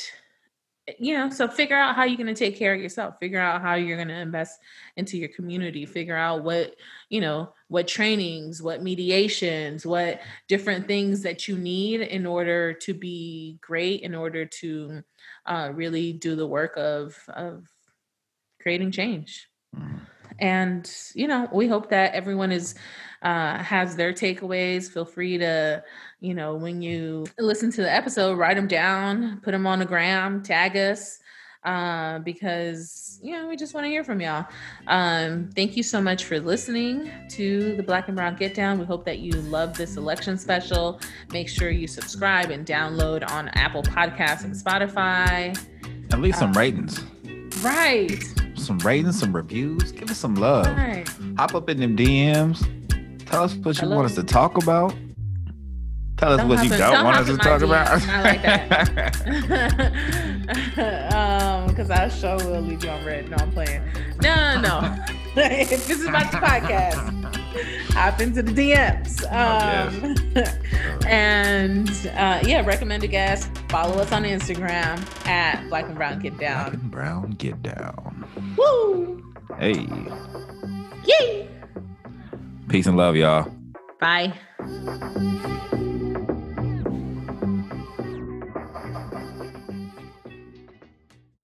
you 0.98 1.16
know 1.16 1.30
so 1.30 1.48
figure 1.48 1.78
out 1.78 1.96
how 1.96 2.04
you're 2.04 2.18
going 2.18 2.26
to 2.26 2.34
take 2.34 2.58
care 2.58 2.74
of 2.74 2.80
yourself. 2.80 3.14
Figure 3.18 3.40
out 3.40 3.62
how 3.62 3.74
you're 3.74 3.96
going 3.96 4.08
to 4.08 4.14
invest 4.14 4.60
into 4.98 5.16
your 5.16 5.30
community. 5.30 5.86
Figure 5.86 6.16
out 6.16 6.44
what 6.44 6.74
you 7.08 7.22
know 7.22 7.53
what 7.68 7.88
trainings 7.88 8.62
what 8.62 8.82
mediations 8.82 9.86
what 9.86 10.20
different 10.48 10.86
things 10.86 11.22
that 11.22 11.48
you 11.48 11.56
need 11.56 12.00
in 12.02 12.26
order 12.26 12.72
to 12.74 12.92
be 12.92 13.58
great 13.60 14.02
in 14.02 14.14
order 14.14 14.44
to 14.44 15.02
uh, 15.46 15.70
really 15.74 16.12
do 16.12 16.36
the 16.36 16.46
work 16.46 16.76
of 16.76 17.16
of 17.28 17.66
creating 18.60 18.90
change. 18.90 19.48
Mhm. 19.74 20.00
and 20.40 20.96
you 21.14 21.28
know 21.28 21.48
we 21.52 21.68
hope 21.68 21.90
that 21.90 22.12
everyone 22.14 22.52
is 22.52 22.74
uh 23.22 23.58
has 23.62 23.96
their 23.96 24.12
takeaways. 24.12 24.90
Feel 24.90 25.04
free 25.04 25.38
to 25.38 25.82
you 26.20 26.34
know 26.34 26.54
when 26.56 26.82
you 26.82 27.24
listen 27.38 27.70
to 27.72 27.82
the 27.82 27.92
episode 27.92 28.36
write 28.38 28.56
them 28.56 28.66
down 28.68 29.40
put 29.42 29.52
them 29.52 29.66
on 29.66 29.78
the 29.78 29.84
gram 29.84 30.42
tag 30.42 30.76
us 30.76 31.18
uh, 31.64 32.18
because 32.20 33.18
you 33.22 33.32
know 33.32 33.48
we 33.48 33.56
just 33.56 33.72
want 33.74 33.84
to 33.84 33.88
hear 33.88 34.04
from 34.04 34.20
y'all 34.20 34.44
um 34.88 35.48
thank 35.54 35.76
you 35.76 35.82
so 35.82 36.00
much 36.00 36.24
for 36.24 36.38
listening 36.40 37.10
to 37.28 37.74
the 37.76 37.82
black 37.82 38.08
and 38.08 38.16
brown 38.16 38.34
get 38.36 38.54
down 38.54 38.78
we 38.78 38.84
hope 38.84 39.04
that 39.04 39.18
you 39.20 39.32
love 39.42 39.74
this 39.76 39.96
election 39.96 40.36
special 40.36 41.00
make 41.32 41.48
sure 41.48 41.70
you 41.70 41.86
subscribe 41.86 42.50
and 42.50 42.66
download 42.66 43.28
on 43.30 43.48
apple 43.50 43.82
podcasts 43.82 44.44
and 44.44 44.54
spotify 44.54 45.56
And 46.12 46.20
leave 46.20 46.36
some 46.36 46.50
Uh, 46.50 46.60
ratings. 46.60 47.02
right 47.62 48.22
Some 48.56 48.78
ratings, 48.80 49.18
some 49.18 49.34
reviews. 49.34 49.90
Give 49.92 50.10
us 50.10 50.18
some 50.18 50.34
love. 50.34 50.66
right 50.76 51.08
Hop 51.38 51.54
up 51.54 51.68
in 51.70 51.80
them 51.80 51.96
DMs. 51.96 52.60
Tell 53.26 53.42
us 53.44 53.54
what 53.56 53.80
you 53.80 53.88
want 53.88 54.04
us 54.06 54.14
to 54.16 54.22
talk 54.22 54.56
about. 54.62 54.94
Tell 56.16 56.32
us 56.32 56.38
Don't 56.38 56.48
what 56.48 56.62
you 56.62 56.70
don't, 56.70 56.78
don't 56.92 57.04
want 57.04 57.16
us 57.16 57.26
to 57.26 57.36
talk 57.36 57.60
DMs, 57.60 57.64
about. 57.64 58.06
not 58.06 58.22
like 58.24 58.44
um, 61.14 61.53
because 61.74 61.90
I 61.90 62.08
sure 62.08 62.36
will 62.36 62.60
leave 62.60 62.84
you 62.84 62.90
on 62.90 63.04
red. 63.04 63.28
No, 63.28 63.36
I'm 63.38 63.50
playing. 63.50 63.82
No, 64.22 64.60
no. 64.60 64.96
this 65.34 65.90
is 65.90 66.06
about 66.06 66.30
the 66.30 66.38
podcast, 66.38 67.24
hop 67.92 68.20
into 68.20 68.40
the 68.40 68.52
DMs. 68.52 69.24
Um, 69.32 70.14
and 71.08 71.90
uh, 72.14 72.40
yeah, 72.46 72.64
recommend 72.64 73.02
a 73.02 73.08
guest. 73.08 73.50
Follow 73.68 74.00
us 74.00 74.12
on 74.12 74.22
Instagram 74.22 75.04
at 75.26 75.68
Black 75.68 75.86
and 75.86 75.96
Brown 75.96 76.20
Get 76.20 76.38
Down. 76.38 76.70
Black 76.70 76.74
and 76.74 76.90
brown, 76.92 77.30
get 77.32 77.60
down. 77.64 78.24
Woo! 78.56 79.24
Hey, 79.58 79.88
Yay! 81.04 81.48
peace 82.68 82.86
and 82.86 82.96
love, 82.96 83.16
y'all. 83.16 83.50
Bye. 83.98 84.32